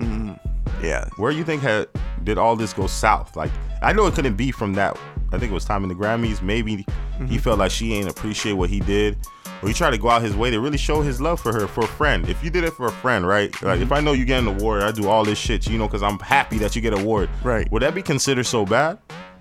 yeah. 0.84 1.08
Where 1.17 1.31
you 1.31 1.43
think 1.43 1.62
had 1.62 1.88
did 2.24 2.38
all 2.38 2.55
this 2.55 2.74
go 2.74 2.88
south? 2.88 3.36
Like 3.36 3.51
I 3.81 3.93
know 3.93 4.05
it 4.08 4.13
couldn't 4.13 4.36
be 4.36 4.51
from 4.51 4.74
that. 4.74 4.98
I 5.34 5.38
think 5.39 5.51
it 5.51 5.53
was 5.55 5.63
time 5.65 5.84
in 5.84 5.89
the 5.89 5.96
Grammys. 5.96 6.41
Maybe 6.41 6.86
he 7.27 7.38
felt 7.38 7.58
like 7.60 7.72
she 7.72 7.93
ain't 7.93 8.10
appreciate 8.10 8.53
what 8.53 8.70
he 8.70 8.79
did. 8.81 9.17
Or 9.62 9.68
he 9.68 9.74
tried 9.74 9.91
to 9.91 9.98
go 9.98 10.10
out 10.10 10.22
his 10.22 10.36
way 10.36 10.50
to 10.50 10.60
really 10.60 10.77
show 10.77 11.01
his 11.01 11.22
love 11.22 11.39
for 11.39 11.53
her, 11.53 11.68
for 11.68 11.84
a 11.84 11.88
friend. 11.88 12.27
If 12.27 12.44
you 12.44 12.50
did 12.50 12.63
it 12.63 12.74
for 12.74 12.88
a 12.88 12.91
friend, 12.91 13.27
right? 13.27 13.50
Like 13.62 13.80
if 13.80 13.86
mm-hmm. 13.86 13.94
I 13.94 14.00
know 14.00 14.13
you 14.13 14.25
get 14.25 14.39
an 14.39 14.48
award, 14.48 14.82
I 14.82 14.91
do 14.91 15.08
all 15.08 15.24
this 15.24 15.38
shit, 15.38 15.68
you 15.68 15.77
know, 15.77 15.88
because 15.88 16.03
I'm 16.03 16.20
happy 16.20 16.58
that 16.60 16.75
you 16.75 16.82
get 16.82 16.94
an 16.94 17.01
award. 17.01 17.30
Right. 17.44 17.72
Would 17.72 17.84
that 17.84 17.94
be 17.94 18.01
considered 18.01 18.46
so 18.46 18.65
bad? 18.65 18.98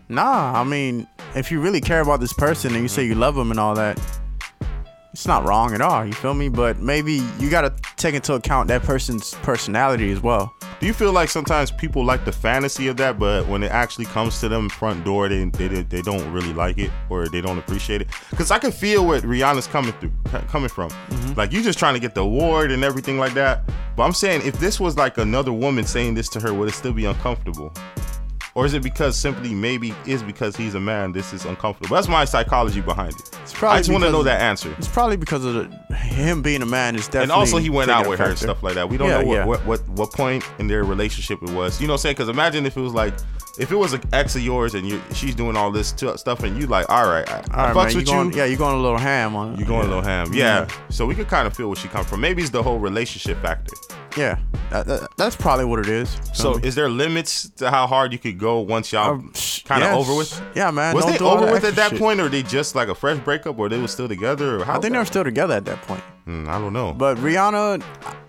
Nah, 0.08 0.60
I 0.60 0.64
mean, 0.64 1.06
if 1.34 1.50
you 1.50 1.60
really 1.60 1.80
care 1.80 2.00
about 2.00 2.20
this 2.20 2.32
person 2.32 2.74
and 2.74 2.82
you 2.82 2.88
say 2.88 3.04
you 3.04 3.14
love 3.14 3.36
them 3.36 3.50
and 3.50 3.60
all 3.60 3.74
that, 3.76 3.98
it's 5.12 5.26
not 5.26 5.44
wrong 5.44 5.74
at 5.74 5.80
all. 5.80 6.04
You 6.04 6.12
feel 6.12 6.34
me? 6.34 6.48
But 6.48 6.78
maybe 6.78 7.22
you 7.38 7.50
gotta 7.50 7.72
take 7.96 8.14
into 8.14 8.34
account 8.34 8.68
that 8.68 8.82
person's 8.82 9.34
personality 9.42 10.10
as 10.12 10.20
well. 10.20 10.54
Do 10.80 10.86
you 10.86 10.94
feel 10.94 11.12
like 11.12 11.28
sometimes 11.28 11.70
people 11.70 12.06
like 12.06 12.24
the 12.24 12.32
fantasy 12.32 12.88
of 12.88 12.96
that, 12.96 13.18
but 13.18 13.46
when 13.46 13.62
it 13.62 13.70
actually 13.70 14.06
comes 14.06 14.40
to 14.40 14.48
them 14.48 14.70
front 14.70 15.04
door, 15.04 15.28
they 15.28 15.44
they, 15.44 15.68
they 15.82 16.00
don't 16.00 16.32
really 16.32 16.54
like 16.54 16.78
it 16.78 16.90
or 17.10 17.28
they 17.28 17.42
don't 17.42 17.58
appreciate 17.58 18.00
it? 18.00 18.08
Because 18.30 18.50
I 18.50 18.58
can 18.58 18.72
feel 18.72 19.06
what 19.06 19.22
Rihanna's 19.22 19.66
coming 19.66 19.92
through, 19.92 20.12
coming 20.48 20.70
from. 20.70 20.88
Mm-hmm. 20.88 21.34
Like 21.34 21.52
you 21.52 21.62
just 21.62 21.78
trying 21.78 21.92
to 21.92 22.00
get 22.00 22.14
the 22.14 22.22
award 22.22 22.70
and 22.70 22.82
everything 22.82 23.18
like 23.18 23.34
that. 23.34 23.70
But 23.94 24.04
I'm 24.04 24.14
saying 24.14 24.40
if 24.46 24.58
this 24.58 24.80
was 24.80 24.96
like 24.96 25.18
another 25.18 25.52
woman 25.52 25.84
saying 25.84 26.14
this 26.14 26.30
to 26.30 26.40
her, 26.40 26.54
would 26.54 26.68
it 26.70 26.72
still 26.72 26.94
be 26.94 27.04
uncomfortable? 27.04 27.74
Or 28.54 28.66
is 28.66 28.74
it 28.74 28.82
because 28.82 29.16
simply 29.16 29.54
maybe 29.54 29.94
is 30.06 30.22
because 30.22 30.56
he's 30.56 30.74
a 30.74 30.80
man, 30.80 31.12
this 31.12 31.32
is 31.32 31.44
uncomfortable? 31.44 31.94
That's 31.94 32.08
my 32.08 32.24
psychology 32.24 32.80
behind 32.80 33.12
it. 33.12 33.30
probably 33.54 33.76
I 33.76 33.80
just 33.80 33.90
want 33.92 34.02
to 34.04 34.10
know 34.10 34.24
that 34.24 34.40
answer. 34.40 34.74
It's 34.76 34.88
probably 34.88 35.16
because 35.16 35.44
of 35.44 35.54
the, 35.54 35.94
him 35.96 36.42
being 36.42 36.60
a 36.62 36.66
man 36.66 36.96
is 36.96 37.06
definitely. 37.06 37.22
And 37.24 37.32
also, 37.32 37.58
he 37.58 37.70
went 37.70 37.90
out 37.90 38.08
with 38.08 38.18
her 38.18 38.30
and 38.30 38.38
stuff 38.38 38.62
like 38.62 38.74
that. 38.74 38.88
We 38.88 38.96
don't 38.96 39.08
Yeah, 39.08 39.20
know 39.20 39.26
what, 39.26 39.34
yeah. 39.36 39.44
what 39.44 39.66
what 39.66 39.88
what 39.90 40.12
point 40.12 40.44
in 40.58 40.66
their 40.66 40.82
relationship 40.84 41.40
it 41.42 41.50
was. 41.50 41.80
You 41.80 41.86
know 41.86 41.92
what 41.92 42.00
I'm 42.00 42.02
saying? 42.02 42.14
Because 42.14 42.28
imagine 42.28 42.66
if 42.66 42.76
it 42.76 42.80
was 42.80 42.92
like, 42.92 43.14
if 43.58 43.70
it 43.70 43.76
was 43.76 43.92
an 43.92 44.02
ex 44.12 44.34
of 44.34 44.42
yours 44.42 44.74
and 44.74 44.84
you 44.88 45.00
she's 45.14 45.34
doing 45.36 45.56
all 45.56 45.70
this 45.70 45.92
t- 45.92 46.16
stuff 46.16 46.42
and 46.42 46.58
you 46.60 46.66
like, 46.66 46.90
all 46.90 47.08
right, 47.08 47.28
I, 47.30 47.36
All 47.54 47.66
I 47.66 47.72
fucks 47.86 47.94
with 47.94 48.06
going, 48.06 48.32
you. 48.32 48.38
yeah, 48.38 48.44
you're 48.46 48.58
going 48.58 48.76
a 48.76 48.82
little 48.82 48.98
ham 48.98 49.36
on 49.36 49.52
it. 49.54 49.58
You're 49.60 49.68
going 49.68 49.84
a 49.86 49.88
little 49.88 50.02
ham, 50.02 50.32
yeah. 50.34 50.66
So 50.88 51.06
we 51.06 51.14
could 51.14 51.28
kind 51.28 51.46
of 51.46 51.56
feel 51.56 51.68
where 51.68 51.76
she 51.76 51.86
come 51.86 52.04
from. 52.04 52.20
Maybe 52.20 52.42
it's 52.42 52.50
the 52.50 52.62
whole 52.64 52.80
relationship 52.80 53.40
factor. 53.42 53.74
Yeah, 54.16 54.38
that, 54.70 54.86
that- 54.86 55.08
that's 55.16 55.36
probably 55.36 55.64
what 55.64 55.78
it 55.80 55.88
is. 55.88 56.10
So 56.32 56.54
Feel 56.54 56.64
is 56.66 56.74
there 56.74 56.88
limits 56.88 57.48
to 57.56 57.70
how 57.70 57.86
hard 57.86 58.12
you 58.12 58.18
could 58.18 58.38
go 58.38 58.60
once 58.60 58.92
y'all 58.92 59.10
Um, 59.12 59.32
kind 59.64 59.82
of 59.82 59.90
yes. 59.90 59.94
over 59.96 60.14
with? 60.16 60.42
Yeah, 60.54 60.70
man. 60.70 60.94
Was 60.94 61.06
they 61.06 61.18
over 61.18 61.50
with 61.50 61.64
at 61.64 61.76
that 61.76 61.90
shit. 61.90 61.98
point, 62.00 62.20
or 62.20 62.28
they 62.28 62.42
just 62.42 62.74
like 62.74 62.88
a 62.88 62.94
fresh 62.94 63.18
breakup, 63.18 63.58
or 63.58 63.68
they 63.68 63.78
were 63.80 63.88
still 63.88 64.08
together? 64.08 64.60
Or 64.60 64.64
how 64.64 64.78
I 64.78 64.80
think 64.80 64.92
they 64.92 64.98
were 64.98 65.04
still 65.04 65.24
together 65.24 65.54
at 65.54 65.64
that 65.66 65.80
point. 65.82 66.02
Mm, 66.26 66.48
I 66.48 66.58
don't 66.58 66.72
know. 66.72 66.92
But 66.92 67.16
Rihanna, 67.18 67.82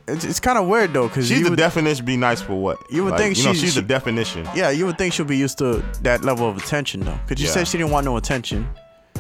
it's, 0.08 0.24
it's 0.26 0.40
kind 0.40 0.58
of 0.58 0.68
weird 0.68 0.94
though, 0.94 1.08
because 1.08 1.28
she's 1.28 1.44
the 1.44 1.50
would, 1.52 1.58
definition. 1.60 2.06
Be 2.06 2.18
nice 2.18 2.42
for 2.42 2.54
what? 2.54 2.78
you 2.92 3.04
would 3.04 3.12
Like, 3.12 3.20
think 3.20 3.38
you 3.38 3.44
know 3.46 3.52
she's- 3.54 3.62
she's 3.64 3.76
the 3.76 3.82
definition. 3.82 4.48
yeah, 4.56 4.70
you 4.70 4.86
would 4.86 4.98
think 4.98 5.14
she'll 5.14 5.26
be 5.26 5.38
used 5.38 5.58
to 5.60 5.84
that 6.02 6.24
level 6.24 6.48
of 6.50 6.58
attention 6.58 7.02
though, 7.02 7.18
because 7.28 7.42
you 7.42 7.48
Yeah. 7.48 7.54
said 7.54 7.68
she 7.68 7.78
didn't 7.78 7.92
want 7.92 8.06
no 8.06 8.18
attention, 8.18 8.68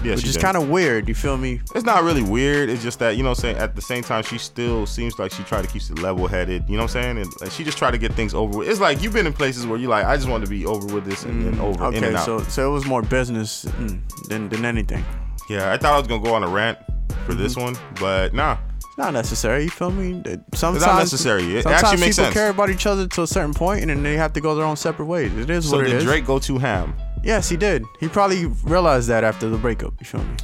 Yeah, 0.03 0.15
which 0.15 0.25
is 0.25 0.35
kind 0.37 0.57
of 0.57 0.67
weird. 0.69 1.07
You 1.07 1.13
feel 1.13 1.37
me? 1.37 1.61
It's 1.75 1.85
not 1.85 2.03
really 2.03 2.23
weird. 2.23 2.69
It's 2.69 2.81
just 2.81 2.97
that 2.99 3.17
you 3.17 3.23
know, 3.23 3.29
what 3.29 3.37
I'm 3.37 3.41
saying 3.41 3.57
at 3.57 3.75
the 3.75 3.81
same 3.81 4.03
time, 4.03 4.23
she 4.23 4.37
still 4.39 4.85
seems 4.87 5.19
like 5.19 5.31
she 5.31 5.43
tried 5.43 5.61
to 5.63 5.67
keep 5.67 5.81
it 5.83 5.99
level-headed. 5.99 6.63
You 6.67 6.77
know 6.77 6.83
what 6.83 6.95
I'm 6.95 7.03
saying? 7.03 7.17
And 7.19 7.27
like, 7.41 7.51
she 7.51 7.63
just 7.63 7.77
tried 7.77 7.91
to 7.91 7.97
get 7.99 8.13
things 8.13 8.33
over 8.33 8.59
with. 8.59 8.67
It's 8.69 8.79
like 8.79 9.01
you've 9.03 9.13
been 9.13 9.27
in 9.27 9.33
places 9.33 9.67
where 9.67 9.77
you 9.77 9.87
like, 9.89 10.05
I 10.05 10.15
just 10.15 10.27
want 10.27 10.43
to 10.43 10.49
be 10.49 10.65
over 10.65 10.91
with 10.93 11.05
this 11.05 11.23
and 11.23 11.45
then 11.45 11.59
over 11.59 11.85
in 11.85 11.93
Mm, 11.93 11.97
Okay, 11.97 12.07
and 12.07 12.15
out. 12.17 12.25
so 12.25 12.39
so 12.43 12.69
it 12.69 12.73
was 12.73 12.85
more 12.85 13.01
business 13.03 13.65
mm, 13.65 14.27
than 14.27 14.49
than 14.49 14.65
anything. 14.65 15.05
yeah, 15.49 15.71
I 15.71 15.77
thought 15.77 15.93
I 15.93 15.97
was 15.99 16.07
gonna 16.07 16.23
go 16.23 16.33
on 16.33 16.43
a 16.43 16.47
rant 16.49 16.79
for 17.25 17.33
this 17.35 17.53
Mm-hmm. 17.55 17.61
one, 17.73 17.77
but 17.99 18.33
nah. 18.33 18.57
It's 18.77 18.97
not 18.97 19.13
necessary. 19.13 19.63
You 19.63 19.69
feel 19.69 19.91
me? 19.91 20.21
Sometimes 20.53 20.83
necessary. 20.85 21.43
It 21.57 21.63
sometimes 21.63 21.83
actually 21.83 22.01
makes 22.01 22.15
people 22.17 22.25
sense. 22.25 22.33
care 22.33 22.49
about 22.49 22.69
each 22.69 22.85
other 22.85 23.07
to 23.07 23.21
a 23.21 23.27
certain 23.27 23.53
point, 23.53 23.81
and 23.81 23.89
then 23.89 24.03
they 24.03 24.17
have 24.17 24.33
to 24.33 24.41
go 24.41 24.53
their 24.55 24.65
own 24.65 24.75
separate 24.75 25.05
ways. 25.05 25.31
It 25.37 25.49
is 25.49 25.69
So 25.69 25.77
what 25.77 25.87
it 25.87 25.91
did. 25.91 26.01
Drake 26.03 26.25
go 26.25 26.39
too 26.39 26.57
ham? 26.57 26.93
Yes, 27.23 27.49
he 27.49 27.57
did. 27.57 27.83
He 27.99 28.07
probably 28.07 28.45
realized 28.63 29.07
that 29.09 29.23
after 29.23 29.49
the 29.49 29.57
breakup. 29.57 29.93
You 29.99 30.05
feel 30.05 30.23
me? 30.23 30.35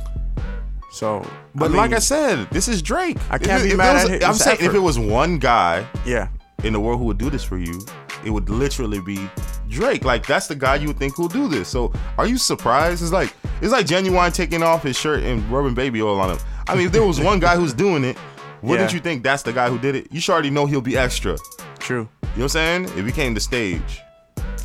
So, 0.92 1.26
But 1.56 1.70
mean, 1.70 1.78
like 1.78 1.92
I 1.94 2.00
said, 2.00 2.48
this 2.52 2.68
is 2.68 2.82
Drake. 2.82 3.18
I 3.30 3.38
can't 3.38 3.62
If 3.62 3.64
be 3.64 3.72
if 3.72 3.78
mad 3.78 3.94
was- 3.94 4.04
at 4.06 4.12
his 4.12 4.24
I'm 4.24 4.34
saying 4.34 4.58
if 4.62 4.74
it 4.74 4.80
was 4.80 4.98
one 4.98 5.38
guy 5.38 5.86
yeah, 6.06 6.30
in 6.64 6.74
the 6.74 6.80
world 6.80 7.00
who 7.00 7.06
would 7.06 7.18
do 7.18 7.30
this 7.30 7.44
for 7.44 7.58
you, 7.58 7.80
it 8.26 8.30
would 8.32 8.50
literally 8.50 9.00
be 9.00 9.30
Drake. 9.70 10.06
Like 10.06 10.26
that's 10.26 10.48
the 10.48 10.56
guy 10.56 10.76
you 10.76 10.88
would 10.88 10.98
think 10.98 11.16
who'll 11.16 11.28
do 11.28 11.48
this. 11.48 11.68
So 11.68 11.92
are 12.18 12.26
you 12.26 12.38
surprised? 12.38 13.04
It's 13.04 13.12
like 13.12 13.34
it's 13.62 13.72
like 13.72 13.86
genuine 13.86 14.32
taking 14.32 14.64
off 14.64 14.84
his 14.84 14.98
shirt 14.98 15.24
and 15.24 15.44
rubbing 15.52 15.74
baby 15.74 16.02
oil 16.02 16.20
on 16.20 16.32
him. 16.32 16.38
I 16.68 16.76
mean, 16.76 16.88
if 16.88 16.92
there 16.92 17.04
was 17.04 17.20
one 17.20 17.40
guy 17.40 17.56
who's 17.58 17.74
doing 17.74 18.04
it, 18.04 18.18
wouldn't 18.62 18.90
Yeah. 18.92 18.96
you 18.96 19.02
think 19.02 19.24
that's 19.24 19.44
the 19.44 19.54
guy 19.54 19.70
who 19.70 19.78
did 19.78 19.96
it? 19.96 20.08
You 20.12 20.20
should 20.20 20.34
already 20.34 20.50
know 20.52 20.66
he'll 20.66 20.82
be 20.82 20.98
extra. 20.98 21.38
true. 21.80 22.08
You 22.22 22.28
know 22.28 22.30
what 22.36 22.44
I'm 22.44 22.50
saying? 22.50 22.84
If 22.98 23.06
he 23.06 23.12
came 23.12 23.34
to 23.36 23.40
stage. 23.42 24.02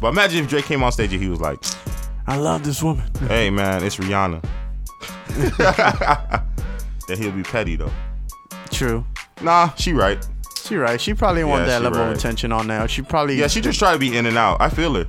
But 0.01 0.09
imagine 0.09 0.45
if 0.45 0.51
Drake 0.51 0.65
came 0.65 0.83
on 0.83 0.91
stage 0.93 1.13
and 1.13 1.23
he 1.23 1.29
was 1.29 1.41
like, 1.41 1.59
I 2.27 2.37
love 2.37 2.63
this 2.65 2.83
woman. 2.83 3.11
"Hey 3.29 3.51
man, 3.51 3.83
it's 3.85 3.97
Rihanna." 3.97 4.43
then 7.09 7.19
he'll 7.19 7.33
be 7.33 7.43
petty 7.43 7.77
though. 7.77 7.91
True. 8.71 9.05
Nah, 9.41 9.71
she 9.75 9.93
right. 9.93 10.25
She 10.65 10.77
right. 10.77 11.01
She 11.01 11.15
probably 11.15 11.45
want 11.45 11.63
Yeah, 11.63 11.79
that 11.79 11.83
level 11.83 12.01
right. 12.01 12.11
of 12.13 12.17
attention 12.17 12.53
on 12.53 12.67
now. 12.67 12.87
She 12.87 13.03
probably 13.03 13.35
Yeah, 13.37 13.49
she 13.49 13.61
just 13.61 13.79
try 13.79 13.93
to 13.93 13.99
be 13.99 14.17
in 14.17 14.27
and 14.27 14.37
out. 14.39 14.61
I 14.61 14.69
feel 14.69 14.97
it. 14.97 15.09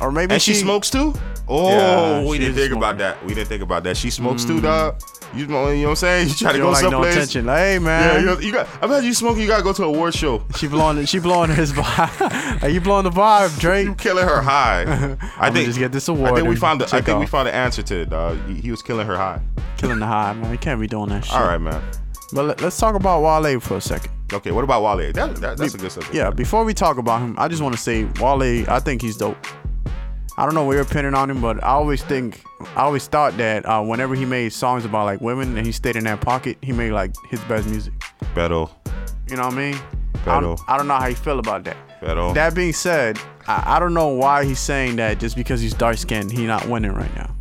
or 0.00 0.10
maybe 0.10 0.34
And 0.34 0.42
she, 0.42 0.54
smokes 0.54 0.90
too? 0.90 1.14
Oh, 1.50 1.68
Yeah, 1.68 2.28
we 2.28 2.38
didn't 2.38 2.54
think 2.54 2.72
about 2.72 2.98
that. 2.98 3.24
We 3.24 3.34
didn't 3.34 3.48
think 3.48 3.62
about 3.62 3.82
that. 3.82 3.96
She 3.96 4.10
smokes 4.10 4.44
too, 4.44 4.58
mm. 4.58 4.62
dog. 4.62 5.02
You 5.34 5.46
know, 5.46 5.68
you 5.68 5.82
know 5.82 5.82
what 5.84 5.90
I'm 5.90 5.96
saying? 5.96 6.28
You 6.28 6.34
try 6.34 6.52
to 6.52 6.58
She 6.58 6.58
go 6.58 6.64
don't 6.64 6.72
like 6.72 6.82
no 6.84 6.90
someplace. 6.90 7.14
attention. 7.16 7.46
Like, 7.46 7.58
hey 7.58 7.72
yeah, 7.74 7.78
man, 7.80 8.24
you, 8.24 8.40
you 8.40 8.52
got. 8.52 8.68
I 8.80 8.86
bet 8.86 9.04
you 9.04 9.14
smoking. 9.14 9.42
You 9.42 9.48
gotta 9.48 9.62
go 9.62 9.72
to 9.72 9.82
a 9.82 9.86
award 9.86 10.14
show. 10.14 10.44
she 10.56 10.68
blowing. 10.68 11.04
She 11.06 11.18
blowing 11.18 11.50
his 11.50 11.72
vibe. 11.72 12.62
Are 12.62 12.68
you 12.68 12.80
blowing 12.80 13.04
the 13.04 13.10
vibe, 13.10 13.58
Drake? 13.58 13.86
You 13.86 13.94
killing 13.96 14.26
her 14.26 14.40
high. 14.40 14.82
I 15.38 15.50
think 15.50 15.66
just 15.66 15.78
get 15.78 15.92
this 15.92 16.08
award. 16.08 16.32
I 16.32 16.34
think 16.36 16.48
we 16.48 16.56
found. 16.56 16.80
The, 16.80 16.96
I 16.96 17.00
think 17.00 17.18
we 17.18 17.26
found 17.26 17.48
the 17.48 17.54
answer 17.54 17.82
to 17.82 18.00
it, 18.02 18.10
dog. 18.10 18.38
He, 18.48 18.54
he 18.54 18.70
was 18.70 18.82
killing 18.82 19.06
her 19.06 19.16
high. 19.16 19.40
Killing 19.76 19.98
the 19.98 20.06
high, 20.06 20.32
man. 20.34 20.52
You 20.52 20.58
can't 20.58 20.80
be 20.80 20.86
doing 20.86 21.08
that 21.10 21.24
shit. 21.24 21.34
All 21.34 21.46
right, 21.46 21.58
man. 21.58 21.82
But 22.32 22.44
let, 22.44 22.62
us 22.62 22.78
talk 22.78 22.94
about 22.94 23.22
Wale 23.22 23.58
for 23.58 23.76
a 23.76 23.80
second. 23.80 24.12
Okay, 24.32 24.52
what 24.52 24.62
about 24.62 24.82
Wale? 24.82 25.12
That, 25.12 25.36
that, 25.36 25.56
that's 25.56 25.74
a 25.74 25.78
good 25.78 25.90
subject. 25.90 26.14
Yeah, 26.14 26.30
before 26.30 26.64
we 26.64 26.74
talk 26.74 26.98
about 26.98 27.20
him, 27.20 27.34
I 27.38 27.48
just 27.48 27.60
want 27.60 27.74
to 27.74 27.80
say 27.80 28.04
Wale, 28.20 28.70
I 28.70 28.78
think 28.78 29.02
he's 29.02 29.16
dope. 29.16 29.36
I 30.36 30.46
don't 30.46 30.54
know 30.54 30.64
what 30.64 30.72
your 30.72 30.82
opinion 30.82 31.14
on 31.14 31.28
him, 31.28 31.40
but 31.40 31.62
I 31.62 31.68
always 31.68 32.02
think, 32.02 32.42
I 32.76 32.82
always 32.82 33.06
thought 33.06 33.36
that 33.36 33.66
uh, 33.66 33.82
whenever 33.82 34.14
he 34.14 34.24
made 34.24 34.52
songs 34.52 34.84
about 34.84 35.04
like 35.04 35.20
women 35.20 35.56
and 35.56 35.66
he 35.66 35.72
stayed 35.72 35.96
in 35.96 36.04
that 36.04 36.20
pocket, 36.20 36.56
he 36.62 36.72
made 36.72 36.92
like 36.92 37.12
his 37.28 37.40
best 37.40 37.68
music. 37.68 37.92
Beto. 38.34 38.70
You 39.28 39.36
know 39.36 39.44
what 39.44 39.54
I 39.54 39.56
mean? 39.56 39.80
I 40.26 40.40
don't, 40.40 40.60
I 40.68 40.76
don't 40.76 40.86
know 40.86 40.96
how 40.96 41.06
you 41.06 41.14
feel 41.14 41.38
about 41.38 41.64
that. 41.64 41.76
Beto. 42.00 42.34
That 42.34 42.54
being 42.54 42.72
said, 42.72 43.18
I, 43.46 43.76
I 43.76 43.78
don't 43.78 43.94
know 43.94 44.08
why 44.08 44.44
he's 44.44 44.58
saying 44.60 44.96
that 44.96 45.18
just 45.18 45.36
because 45.36 45.60
he's 45.60 45.74
dark 45.74 45.98
skinned, 45.98 46.32
he 46.32 46.46
not 46.46 46.66
winning 46.68 46.92
right 46.92 47.14
now. 47.16 47.34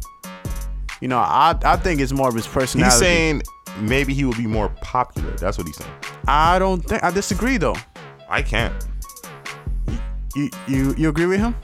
You 1.02 1.08
know, 1.08 1.20
I 1.20 1.58
I 1.64 1.78
think 1.78 2.02
it's 2.02 2.12
more 2.12 2.28
of 2.28 2.36
his 2.36 2.48
personality. 2.48 2.94
He's 2.94 3.00
saying 3.00 3.42
maybe 3.80 4.14
he 4.14 4.26
will 4.26 4.36
be 4.36 4.48
more 4.48 4.70
popular. 4.82 5.32
That's 5.38 5.58
what 5.58 5.66
he's 5.66 5.78
saying. 5.78 5.92
I 6.28 6.60
don't 6.60 6.82
think 6.82 7.04
I 7.04 7.12
disagree 7.12 7.58
though. 7.58 7.76
I 8.30 8.42
can't. 8.42 8.74
You 10.36 10.50
you 10.68 10.94
you 10.98 11.10
agree 11.10 11.26
with 11.26 11.40
him? 11.40 11.56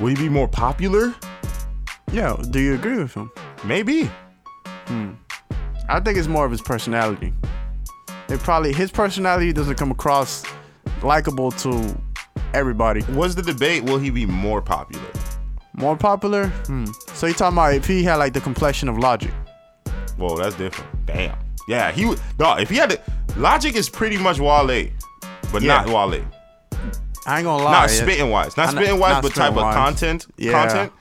Will 0.00 0.08
he 0.08 0.14
be 0.14 0.28
more 0.28 0.48
popular? 0.48 1.14
Yeah. 2.12 2.36
Do 2.50 2.60
you 2.60 2.74
agree 2.74 2.96
with 2.98 3.14
him? 3.14 3.30
Maybe. 3.64 4.10
Hmm. 4.86 5.12
I 5.88 6.00
think 6.00 6.18
it's 6.18 6.28
more 6.28 6.44
of 6.44 6.50
his 6.50 6.60
personality. 6.62 7.32
It 8.28 8.40
probably 8.40 8.72
his 8.72 8.90
personality 8.90 9.52
doesn't 9.52 9.76
come 9.76 9.90
across 9.90 10.44
likable 11.02 11.50
to 11.52 11.96
everybody. 12.54 13.02
What's 13.02 13.34
the 13.34 13.42
debate? 13.42 13.84
Will 13.84 13.98
he 13.98 14.10
be 14.10 14.26
more 14.26 14.60
popular? 14.60 15.06
More 15.74 15.96
popular? 15.96 16.48
Hmm. 16.66 16.86
So 17.14 17.26
you 17.26 17.34
talking 17.34 17.56
about 17.56 17.74
if 17.74 17.86
he 17.86 18.02
had 18.02 18.16
like 18.16 18.32
the 18.32 18.40
complexion 18.40 18.88
of 18.88 18.98
Logic? 18.98 19.32
Whoa, 20.16 20.36
that's 20.36 20.54
different. 20.56 21.06
Damn. 21.06 21.36
Yeah, 21.68 21.90
he 21.92 22.06
would. 22.06 22.20
Dog, 22.38 22.60
if 22.60 22.70
he 22.70 22.76
had 22.76 22.90
the 22.90 23.00
Logic 23.36 23.74
is 23.74 23.88
pretty 23.88 24.16
much 24.16 24.38
Wale, 24.40 24.88
but 25.52 25.62
Yeah. 25.62 25.82
not 25.84 25.88
Wale. 25.88 26.22
I 27.26 27.38
ain't 27.38 27.44
gonna 27.44 27.64
lie. 27.64 27.72
Not 27.72 27.90
spitting 27.90 28.30
wise, 28.30 28.56
not 28.56 28.70
spitting 28.70 28.98
wise, 28.98 29.22
but 29.22 29.34
type 29.34 29.56
of 29.56 29.74
content. 29.74 30.26
Yeah. 30.36 30.52
Content. 30.52 30.92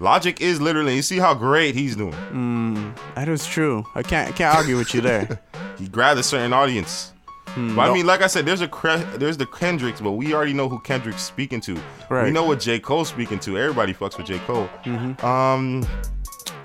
Logic 0.00 0.40
is 0.40 0.60
literally. 0.60 0.96
You 0.96 1.02
see 1.02 1.18
how 1.18 1.34
great 1.34 1.74
he's 1.74 1.96
doing. 1.96 2.94
That 3.14 3.28
is 3.28 3.46
true. 3.46 3.84
I 3.94 4.02
can't 4.02 4.28
I 4.28 4.32
can't 4.32 4.54
argue 4.56 4.76
with 4.76 4.94
you 4.94 5.00
there. 5.00 5.40
He 5.76 5.88
grabbed 5.88 6.20
a 6.20 6.22
certain 6.22 6.52
audience. 6.52 7.12
Hmm, 7.48 7.74
but 7.74 7.90
I 7.90 7.92
mean, 7.92 8.06
like 8.06 8.22
I 8.22 8.28
said, 8.28 8.46
there's 8.46 8.62
a 8.62 8.68
there's 9.16 9.36
the 9.36 9.46
Kendricks, 9.46 10.00
but 10.00 10.12
we 10.12 10.32
already 10.32 10.52
know 10.52 10.68
who 10.68 10.78
Kendrick's 10.80 11.22
speaking 11.22 11.60
to. 11.62 11.76
Right. 12.08 12.24
We 12.26 12.30
know 12.30 12.44
what 12.44 12.60
J 12.60 12.78
Cole's 12.78 13.08
speaking 13.08 13.40
to. 13.40 13.58
Everybody 13.58 13.92
fucks 13.92 14.16
with 14.16 14.26
J 14.26 14.38
Cole. 14.46 14.68
Mm-hmm. 14.84 15.26
Um, 15.26 15.84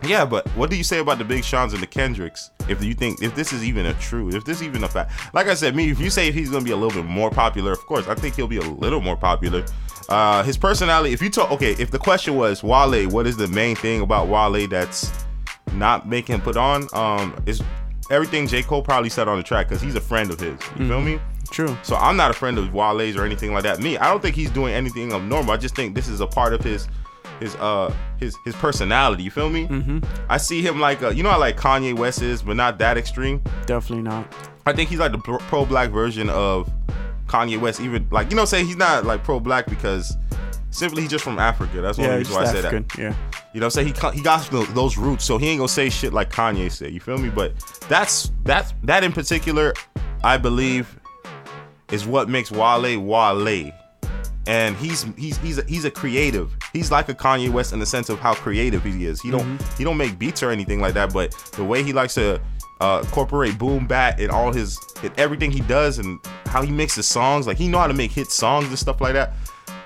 yeah, 0.03 0.25
but 0.25 0.47
what 0.49 0.69
do 0.69 0.75
you 0.75 0.83
say 0.83 0.99
about 0.99 1.17
the 1.17 1.23
Big 1.23 1.43
Sean's 1.43 1.73
and 1.73 1.81
the 1.81 1.87
Kendricks? 1.87 2.51
If 2.69 2.83
you 2.83 2.93
think 2.93 3.21
if 3.21 3.35
this 3.35 3.53
is 3.53 3.63
even 3.63 3.85
a 3.87 3.93
true, 3.95 4.29
if 4.29 4.45
this 4.45 4.61
even 4.61 4.83
a 4.83 4.87
fact, 4.87 5.11
like 5.33 5.47
I 5.47 5.53
said, 5.53 5.75
me, 5.75 5.89
if 5.89 5.99
you 5.99 6.09
say 6.09 6.31
he's 6.31 6.49
gonna 6.49 6.63
be 6.63 6.71
a 6.71 6.77
little 6.77 7.01
bit 7.01 7.09
more 7.09 7.31
popular, 7.31 7.71
of 7.71 7.85
course, 7.85 8.07
I 8.07 8.15
think 8.15 8.35
he'll 8.35 8.47
be 8.47 8.57
a 8.57 8.61
little 8.61 9.01
more 9.01 9.17
popular. 9.17 9.65
Uh, 10.09 10.41
his 10.43 10.57
personality. 10.57 11.13
If 11.13 11.21
you 11.21 11.29
talk, 11.29 11.51
okay, 11.51 11.73
if 11.73 11.91
the 11.91 11.99
question 11.99 12.35
was 12.35 12.63
Wale, 12.63 13.07
what 13.09 13.27
is 13.27 13.37
the 13.37 13.47
main 13.47 13.75
thing 13.75 14.01
about 14.01 14.27
Wale 14.27 14.67
that's 14.67 15.11
not 15.73 16.07
making 16.07 16.35
him 16.35 16.41
put 16.41 16.57
on? 16.57 16.87
Um, 16.93 17.35
is 17.45 17.61
everything 18.09 18.47
J 18.47 18.63
Cole 18.63 18.81
probably 18.81 19.09
said 19.09 19.27
on 19.27 19.37
the 19.37 19.43
track 19.43 19.69
because 19.69 19.81
he's 19.81 19.95
a 19.95 20.01
friend 20.01 20.31
of 20.31 20.39
his. 20.39 20.59
You 20.79 20.87
feel 20.87 21.01
me? 21.01 21.19
True. 21.51 21.77
So 21.83 21.95
I'm 21.95 22.15
not 22.15 22.31
a 22.31 22.33
friend 22.33 22.57
of 22.57 22.73
Wale's 22.73 23.15
or 23.15 23.25
anything 23.25 23.53
like 23.53 23.63
that. 23.63 23.79
Me, 23.79 23.97
I 23.97 24.09
don't 24.09 24.21
think 24.21 24.35
he's 24.35 24.51
doing 24.51 24.73
anything 24.73 25.13
abnormal. 25.13 25.51
I 25.51 25.57
just 25.57 25.75
think 25.75 25.95
this 25.95 26.07
is 26.07 26.21
a 26.21 26.27
part 26.27 26.53
of 26.53 26.63
his 26.63 26.87
his 27.39 27.55
uh 27.55 27.93
his 28.19 28.35
his 28.45 28.55
personality. 28.55 29.23
You 29.23 29.31
feel 29.31 29.49
me? 29.49 29.67
Mm-hmm. 29.67 29.99
I 30.29 30.37
see 30.37 30.61
him 30.61 30.79
like 30.79 31.01
uh, 31.03 31.09
you 31.09 31.23
know 31.23 31.29
how 31.31 31.39
like 31.39 31.57
Kanye 31.57 31.95
West 31.97 32.21
is, 32.21 32.41
but 32.41 32.55
not 32.55 32.77
that 32.79 32.97
extreme. 32.97 33.41
Definitely 33.65 34.03
not. 34.03 34.27
I 34.65 34.73
think 34.73 34.89
he's 34.89 34.99
like 34.99 35.11
the 35.11 35.17
pro 35.19 35.65
black 35.65 35.89
version 35.89 36.29
of 36.29 36.71
Kanye 37.27 37.59
West. 37.59 37.79
Even 37.81 38.07
like 38.11 38.29
you 38.29 38.35
know, 38.35 38.45
say 38.45 38.63
he's 38.63 38.75
not 38.77 39.05
like 39.05 39.23
pro 39.23 39.39
black 39.39 39.67
because 39.67 40.15
simply 40.71 41.01
he's 41.01 41.11
just 41.11 41.23
from 41.23 41.39
Africa. 41.39 41.81
That's 41.81 41.97
the 41.97 42.03
Yeah, 42.03 42.15
reason 42.15 42.35
why 42.35 42.41
I 42.41 42.45
say 42.45 42.59
African. 42.59 42.85
that. 42.89 42.97
Yeah. 42.97 43.15
You 43.53 43.59
know, 43.59 43.69
say 43.69 43.83
he 43.83 43.93
he 44.13 44.21
got 44.21 44.47
those 44.75 44.97
roots, 44.97 45.23
so 45.25 45.37
he 45.37 45.47
ain't 45.47 45.59
gonna 45.59 45.67
say 45.67 45.89
shit 45.89 46.13
like 46.13 46.31
Kanye 46.31 46.71
said. 46.71 46.93
You 46.93 46.99
feel 46.99 47.17
me? 47.17 47.29
But 47.29 47.53
that's 47.87 48.31
that's 48.43 48.73
that 48.83 49.03
in 49.03 49.11
particular, 49.11 49.73
I 50.23 50.37
believe, 50.37 50.99
is 51.91 52.05
what 52.05 52.29
makes 52.29 52.51
Wale 52.51 52.99
Wale. 53.01 53.71
And 54.49 54.75
he's 54.77 55.03
he's 55.15 55.37
he's 55.37 55.59
a, 55.59 55.63
he's 55.65 55.85
a 55.85 55.91
creative. 55.91 56.51
He's 56.73 56.89
like 56.89 57.07
a 57.07 57.13
Kanye 57.13 57.51
West 57.51 57.71
in 57.71 57.77
the 57.77 57.85
sense 57.85 58.09
of 58.09 58.17
how 58.17 58.33
creative 58.33 58.83
he 58.83 59.05
is. 59.05 59.21
He 59.21 59.29
don't 59.29 59.61
he 59.77 59.83
don't 59.83 59.95
make 59.95 60.17
beats 60.17 60.41
or 60.41 60.49
anything 60.49 60.81
like 60.81 60.95
that, 60.95 61.13
but 61.13 61.31
the 61.55 61.63
way 61.63 61.83
he 61.83 61.93
likes 61.93 62.15
to 62.15 62.41
uh, 62.81 63.01
incorporate 63.03 63.59
boom 63.59 63.85
bap 63.85 64.17
and 64.17 64.31
all 64.31 64.51
his 64.51 64.79
in 65.03 65.11
everything 65.17 65.51
he 65.51 65.59
does 65.61 65.99
and 65.99 66.19
how 66.47 66.63
he 66.63 66.71
mixes 66.71 66.95
his 66.95 67.05
songs, 67.05 67.45
like 67.45 67.57
he 67.57 67.67
know 67.67 67.77
how 67.77 67.85
to 67.85 67.93
make 67.93 68.09
hit 68.11 68.31
songs 68.31 68.67
and 68.69 68.79
stuff 68.79 68.99
like 69.01 69.13
that. 69.13 69.33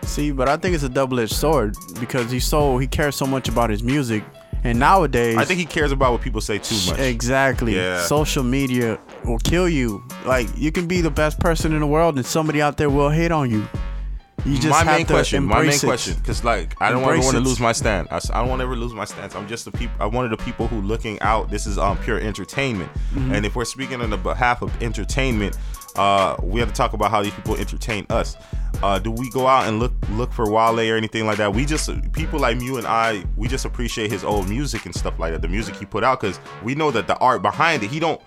See, 0.03 0.31
but 0.31 0.47
I 0.47 0.55
think 0.55 0.75
it's 0.75 0.83
a 0.85 0.89
double-edged 0.89 1.33
sword 1.33 1.75
because 1.99 2.31
he's 2.31 2.45
so 2.45 2.77
he 2.77 2.87
cares 2.87 3.17
so 3.17 3.25
much 3.25 3.49
about 3.49 3.69
his 3.69 3.83
music, 3.83 4.23
and 4.63 4.79
nowadays 4.79 5.35
I 5.35 5.43
think 5.43 5.59
he 5.59 5.65
cares 5.65 5.91
about 5.91 6.13
what 6.13 6.21
people 6.21 6.39
say 6.39 6.57
too 6.57 6.77
much. 6.89 6.99
Exactly. 6.99 7.75
Yeah. 7.75 8.01
Social 8.03 8.43
media 8.43 8.97
will 9.25 9.39
kill 9.39 9.67
you. 9.67 10.01
Like 10.25 10.47
you 10.55 10.71
can 10.71 10.87
be 10.87 11.01
the 11.01 11.11
best 11.11 11.37
person 11.41 11.73
in 11.73 11.81
the 11.81 11.87
world, 11.87 12.15
and 12.15 12.25
somebody 12.25 12.61
out 12.61 12.77
there 12.77 12.89
will 12.89 13.09
hate 13.09 13.33
on 13.33 13.51
you. 13.51 13.67
You 14.45 14.55
just 14.57 14.67
my 14.69 14.83
main 14.83 15.05
question, 15.05 15.45
my 15.45 15.61
main 15.61 15.71
it. 15.71 15.81
question, 15.81 16.15
because 16.17 16.43
like 16.43 16.75
I 16.81 16.91
don't 16.91 17.03
ever 17.03 17.19
want 17.19 17.35
to 17.35 17.39
lose 17.39 17.59
my 17.59 17.71
stand. 17.71 18.07
I, 18.11 18.19
don't 18.19 18.49
want 18.49 18.59
to 18.59 18.63
ever 18.65 18.75
lose 18.75 18.93
my 18.93 19.05
stance. 19.05 19.35
I'm 19.35 19.47
just 19.47 19.63
the 19.65 19.71
people. 19.71 19.95
I'm 20.01 20.11
one 20.11 20.25
of 20.25 20.31
the 20.37 20.43
people 20.43 20.67
who 20.67 20.81
looking 20.81 21.19
out. 21.21 21.49
This 21.49 21.65
is 21.65 21.77
um 21.77 21.97
pure 21.99 22.19
entertainment, 22.19 22.91
Mm-hmm. 23.13 23.33
and 23.35 23.45
if 23.45 23.55
we're 23.55 23.63
speaking 23.65 24.01
on 24.01 24.09
the 24.09 24.17
behalf 24.17 24.61
of 24.61 24.69
entertainment, 24.83 25.57
Uh, 25.95 26.35
we 26.41 26.59
have 26.59 26.67
to 26.69 26.73
talk 26.73 26.93
about 26.93 27.11
how 27.11 27.21
these 27.21 27.33
people 27.33 27.55
entertain 27.55 28.03
us. 28.09 28.35
Uh, 28.81 28.97
do 28.97 29.11
we 29.11 29.29
go 29.29 29.45
out 29.45 29.67
and 29.67 29.77
look 29.79 29.93
look 30.13 30.33
for 30.33 30.49
Wale 30.51 30.79
or 30.91 30.97
anything 30.97 31.27
like 31.27 31.37
that? 31.37 31.53
We 31.53 31.65
just 31.65 31.87
people 32.13 32.39
like 32.39 32.59
you 32.59 32.77
and 32.77 32.87
I, 32.87 33.23
we 33.37 33.47
just 33.47 33.63
appreciate 33.63 34.09
his 34.11 34.23
old 34.23 34.49
music 34.49 34.87
and 34.87 34.95
stuff 34.95 35.19
like 35.19 35.33
that. 35.33 35.43
The 35.43 35.47
music 35.47 35.75
he 35.75 35.85
put 35.85 36.03
out 36.03 36.19
because 36.19 36.39
we 36.63 36.73
know 36.73 36.89
that 36.91 37.05
the 37.05 37.15
art 37.19 37.43
behind 37.43 37.83
it. 37.83 37.91
He 37.91 37.99
don't 37.99 38.19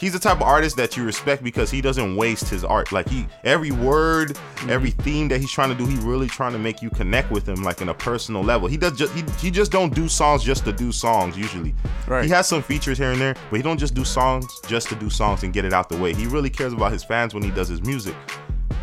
he's 0.00 0.12
the 0.12 0.18
type 0.18 0.36
of 0.36 0.42
artist 0.42 0.76
that 0.76 0.96
you 0.96 1.04
respect 1.04 1.42
because 1.42 1.70
he 1.70 1.80
doesn't 1.80 2.16
waste 2.16 2.48
his 2.48 2.64
art. 2.64 2.92
Like 2.92 3.08
he 3.08 3.26
every 3.44 3.70
word, 3.70 4.36
Mm-hmm. 4.58 4.70
every 4.70 4.90
theme 4.90 5.28
that 5.28 5.40
he's 5.40 5.52
trying 5.52 5.68
to 5.70 5.74
do, 5.76 5.86
he 5.86 5.96
really 5.98 6.26
trying 6.26 6.52
to 6.52 6.58
make 6.58 6.82
you 6.82 6.90
connect 6.90 7.30
with 7.30 7.48
him 7.48 7.62
like 7.62 7.80
in 7.80 7.88
a 7.90 7.94
personal 7.94 8.42
level. 8.42 8.66
He 8.66 8.76
does 8.76 8.96
just 8.98 9.12
he, 9.14 9.22
he 9.38 9.50
just 9.52 9.70
don't 9.70 9.94
do 9.94 10.08
songs 10.08 10.42
just 10.42 10.64
to 10.64 10.72
do 10.72 10.90
songs 10.90 11.36
usually. 11.38 11.74
Right. 12.08 12.24
He 12.24 12.30
has 12.30 12.48
some 12.48 12.60
features 12.62 12.98
here 12.98 13.12
and 13.12 13.20
there, 13.20 13.34
but 13.50 13.56
he 13.56 13.62
don't 13.62 13.78
just 13.78 13.94
do 13.94 14.04
songs 14.04 14.46
just 14.66 14.88
to 14.88 14.96
do 14.96 15.08
songs 15.10 15.44
and 15.44 15.52
get 15.52 15.64
it 15.64 15.72
out 15.72 15.88
the 15.88 15.96
way. 15.96 16.12
He 16.12 16.26
really 16.26 16.50
cares 16.50 16.72
about 16.72 16.90
his 16.92 17.04
fans 17.04 17.34
when 17.34 17.42
he 17.44 17.50
does 17.52 17.68
his 17.68 17.82
music. 17.82 18.14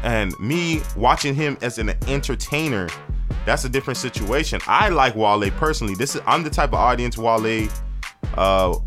And 0.04 0.34
me 0.39 0.82
watching 0.95 1.36
him 1.36 1.58
as 1.62 1.78
an 1.78 1.89
entertainer, 2.08 2.88
that's 3.45 3.65
a 3.65 3.69
different 3.69 3.97
situation. 3.97 4.62
I 4.67 4.89
like 4.89 5.15
Wale 5.15 5.49
personally. 5.51 5.95
This 5.95 6.15
is 6.15 6.21
I'm 6.25 6.43
the 6.43 6.49
type 6.49 6.69
of 6.69 6.75
audience 6.75 7.17
Wale 7.17 7.67
uh 8.36 8.78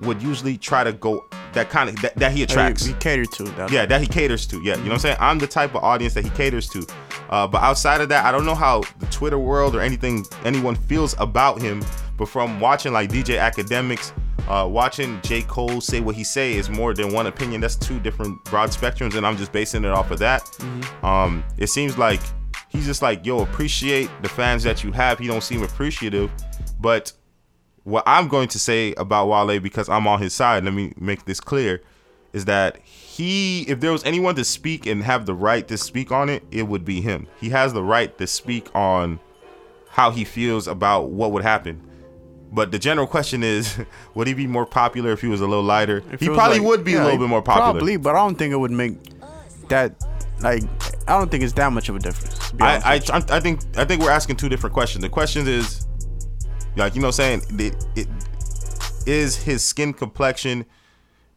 would 0.00 0.20
usually 0.22 0.58
try 0.58 0.82
to 0.84 0.92
go 0.92 1.24
that 1.56 1.70
kind 1.70 1.88
of 1.88 2.00
that, 2.02 2.14
that 2.16 2.32
he 2.32 2.42
attracts. 2.42 2.84
He, 2.84 2.92
he 2.92 2.98
catered 2.98 3.32
to 3.32 3.42
that. 3.44 3.70
Yeah, 3.70 3.84
that 3.86 4.00
he 4.00 4.06
caters 4.06 4.46
to. 4.48 4.62
Yeah, 4.62 4.76
you 4.76 4.84
know 4.84 4.90
what 4.90 4.92
I'm 4.92 4.98
saying? 5.00 5.16
I'm 5.18 5.38
the 5.38 5.46
type 5.46 5.74
of 5.74 5.82
audience 5.82 6.14
that 6.14 6.24
he 6.24 6.30
caters 6.30 6.68
to. 6.68 6.86
Uh, 7.28 7.46
but 7.46 7.62
outside 7.62 8.00
of 8.00 8.08
that, 8.10 8.24
I 8.24 8.30
don't 8.30 8.46
know 8.46 8.54
how 8.54 8.82
the 9.00 9.06
Twitter 9.06 9.38
world 9.38 9.74
or 9.74 9.80
anything 9.80 10.24
anyone 10.44 10.76
feels 10.76 11.16
about 11.18 11.60
him. 11.60 11.84
But 12.16 12.28
from 12.28 12.60
watching 12.60 12.92
like 12.92 13.10
DJ 13.10 13.38
Akademiks, 13.38 14.12
uh, 14.48 14.66
watching 14.66 15.20
J. 15.22 15.42
Cole 15.42 15.80
say 15.80 16.00
what 16.00 16.14
he 16.14 16.24
say 16.24 16.54
is 16.54 16.70
more 16.70 16.94
than 16.94 17.12
one 17.12 17.26
opinion. 17.26 17.60
That's 17.60 17.76
two 17.76 17.98
different 18.00 18.42
broad 18.44 18.70
spectrums, 18.70 19.16
and 19.16 19.26
I'm 19.26 19.36
just 19.36 19.52
basing 19.52 19.84
it 19.84 19.90
off 19.90 20.10
of 20.10 20.18
that. 20.20 20.42
Um, 21.02 21.44
it 21.58 21.68
seems 21.68 21.98
like 21.98 22.20
he's 22.68 22.86
just 22.86 23.02
like, 23.02 23.26
yo, 23.26 23.40
appreciate 23.40 24.10
the 24.22 24.28
fans 24.28 24.62
that 24.62 24.84
you 24.84 24.92
have. 24.92 25.18
He 25.18 25.26
don't 25.26 25.42
seem 25.42 25.62
appreciative, 25.62 26.30
but 26.80 27.12
what 27.86 28.02
I'm 28.04 28.26
going 28.26 28.48
to 28.48 28.58
say 28.58 28.94
about 28.94 29.28
Wale 29.28 29.60
because 29.60 29.88
I'm 29.88 30.08
on 30.08 30.20
his 30.20 30.34
side, 30.34 30.64
let 30.64 30.74
me 30.74 30.92
make 30.98 31.24
this 31.24 31.38
clear, 31.38 31.82
is 32.32 32.46
that 32.46 32.78
he, 32.82 33.62
if 33.62 33.78
there 33.78 33.92
was 33.92 34.04
anyone 34.04 34.34
to 34.34 34.44
speak 34.44 34.86
and 34.86 35.04
have 35.04 35.24
the 35.24 35.34
right 35.34 35.66
to 35.68 35.78
speak 35.78 36.10
on 36.10 36.28
it, 36.28 36.42
it 36.50 36.64
would 36.64 36.84
be 36.84 37.00
him. 37.00 37.28
He 37.40 37.50
has 37.50 37.72
the 37.72 37.84
right 37.84 38.16
to 38.18 38.26
speak 38.26 38.74
on 38.74 39.20
how 39.88 40.10
he 40.10 40.24
feels 40.24 40.66
about 40.66 41.10
what 41.10 41.30
would 41.30 41.44
happen. 41.44 41.80
But 42.50 42.72
the 42.72 42.78
general 42.80 43.06
question 43.06 43.44
is, 43.44 43.78
would 44.14 44.26
he 44.26 44.34
be 44.34 44.48
more 44.48 44.66
popular 44.66 45.12
if 45.12 45.20
he 45.20 45.28
was 45.28 45.40
a 45.40 45.46
little 45.46 45.62
lighter? 45.62 46.02
If 46.10 46.18
he 46.18 46.26
probably 46.26 46.58
like- 46.58 46.66
would 46.66 46.84
be 46.84 46.92
yeah, 46.92 47.02
a 47.02 47.04
little 47.04 47.20
bit 47.20 47.28
more 47.28 47.40
popular. 47.42 47.70
Probably, 47.70 47.96
but 47.98 48.16
I 48.16 48.18
don't 48.18 48.36
think 48.36 48.52
it 48.52 48.56
would 48.56 48.72
make 48.72 48.98
that 49.68 49.94
like 50.40 50.64
I 51.06 51.16
don't 51.18 51.30
think 51.30 51.44
it's 51.44 51.52
that 51.54 51.72
much 51.72 51.88
of 51.88 51.94
a 51.94 51.98
difference. 52.00 52.52
honest 52.60 53.10
I. 53.10 53.16
I 53.16 53.36
I 53.36 53.40
think 53.40 53.60
I 53.76 53.84
think 53.84 54.02
we're 54.02 54.10
asking 54.10 54.36
two 54.36 54.48
different 54.48 54.74
questions. 54.74 55.02
The 55.02 55.08
question 55.08 55.46
is, 55.46 55.86
like 56.76 56.94
you 56.94 57.00
know, 57.02 57.10
saying 57.10 57.42
it, 57.58 57.86
it 57.96 58.06
is 59.06 59.36
his 59.36 59.62
skin 59.64 59.92
complexion 59.92 60.64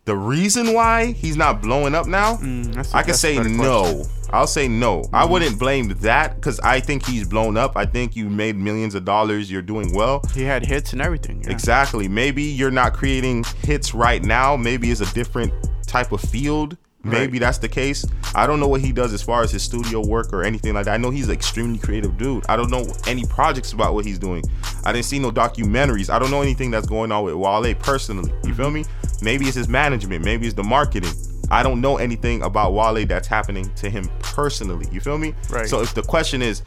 the 0.06 0.16
reason 0.16 0.74
why 0.74 1.12
he's 1.12 1.38
not 1.38 1.62
blowing 1.62 1.94
up 1.94 2.08
now. 2.08 2.38
Mm, 2.38 2.96
I 2.96 3.04
can 3.04 3.14
say 3.14 3.38
no. 3.38 3.82
question. 3.84 4.06
I'll 4.32 4.48
say 4.48 4.68
no. 4.68 5.04
I 5.14 5.22
Mm-hmm. 5.24 5.32
wouldn't 5.32 5.60
blame 5.60 5.90
that 6.00 6.36
because 6.36 6.60
I 6.62 6.80
think 6.80 7.06
he's 7.06 7.28
blown 7.28 7.58
up. 7.58 7.74
I 7.78 7.86
think 7.86 8.16
you 8.16 8.28
made 8.28 8.56
millions 8.56 8.96
of 8.96 9.06
dollars. 9.06 9.52
You're 9.52 9.62
doing 9.62 9.94
well. 9.94 10.24
he 10.34 10.42
had 10.42 10.66
hits 10.66 10.94
and 10.94 11.02
everything. 11.02 11.44
yeah. 11.44 11.52
Exactly. 11.52 12.08
Maybe 12.08 12.42
you're 12.42 12.72
not 12.72 12.94
creating 12.94 13.44
hits 13.62 13.94
right 13.94 14.24
now. 14.24 14.56
Maybe 14.58 14.90
it's 14.90 15.02
a 15.02 15.14
different 15.14 15.54
type 15.86 16.12
of 16.12 16.22
field. 16.22 16.76
Maybe 17.10 17.34
Right. 17.34 17.40
that's 17.42 17.58
the 17.58 17.68
case. 17.70 18.06
I 18.36 18.46
don't 18.48 18.60
know 18.60 18.68
what 18.68 18.82
he 18.82 18.92
does 18.92 19.14
as 19.14 19.22
far 19.22 19.42
as 19.44 19.52
his 19.52 19.64
studio 19.64 20.06
work 20.06 20.32
or 20.34 20.44
anything 20.44 20.74
like 20.74 20.86
that. 20.86 20.94
I 20.94 20.98
know 20.98 21.10
he's 21.10 21.28
an 21.28 21.34
extremely 21.34 21.80
creative 21.80 22.18
dude. 22.18 22.46
I 22.48 22.56
don't 22.56 22.70
know 22.70 22.86
any 23.08 23.26
projects 23.26 23.74
about 23.74 23.94
what 23.94 24.06
he's 24.06 24.20
doing. 24.20 24.44
I 24.86 24.92
didn't 24.94 25.06
see 25.06 25.20
no 25.20 25.32
documentaries. 25.32 26.10
I 26.10 26.20
don't 26.20 26.32
know 26.32 26.42
anything 26.42 26.72
that's 26.72 26.88
going 26.88 27.12
on 27.12 27.24
with 27.24 27.36
Wale 27.36 27.74
personally. 27.76 28.32
You 28.44 28.54
feel 28.54 28.70
me? 28.72 28.86
Maybe 29.22 29.46
it's 29.46 29.56
his 29.56 29.68
management. 29.68 30.24
Maybe 30.24 30.46
it's 30.46 30.56
the 30.56 30.64
marketing. 30.64 31.12
I 31.52 31.64
don't 31.64 31.82
know 31.82 31.98
anything 31.98 32.44
about 32.44 32.74
Wale 32.74 33.06
that's 33.06 33.28
happening 33.28 33.72
to 33.76 33.90
him 33.90 34.10
personally. 34.20 34.88
You 34.92 35.00
feel 35.02 35.18
me? 35.18 35.34
Right. 35.50 35.68
So 35.68 35.82
if 35.82 35.94
the 35.94 36.04
question 36.04 36.42
is, 36.42 36.62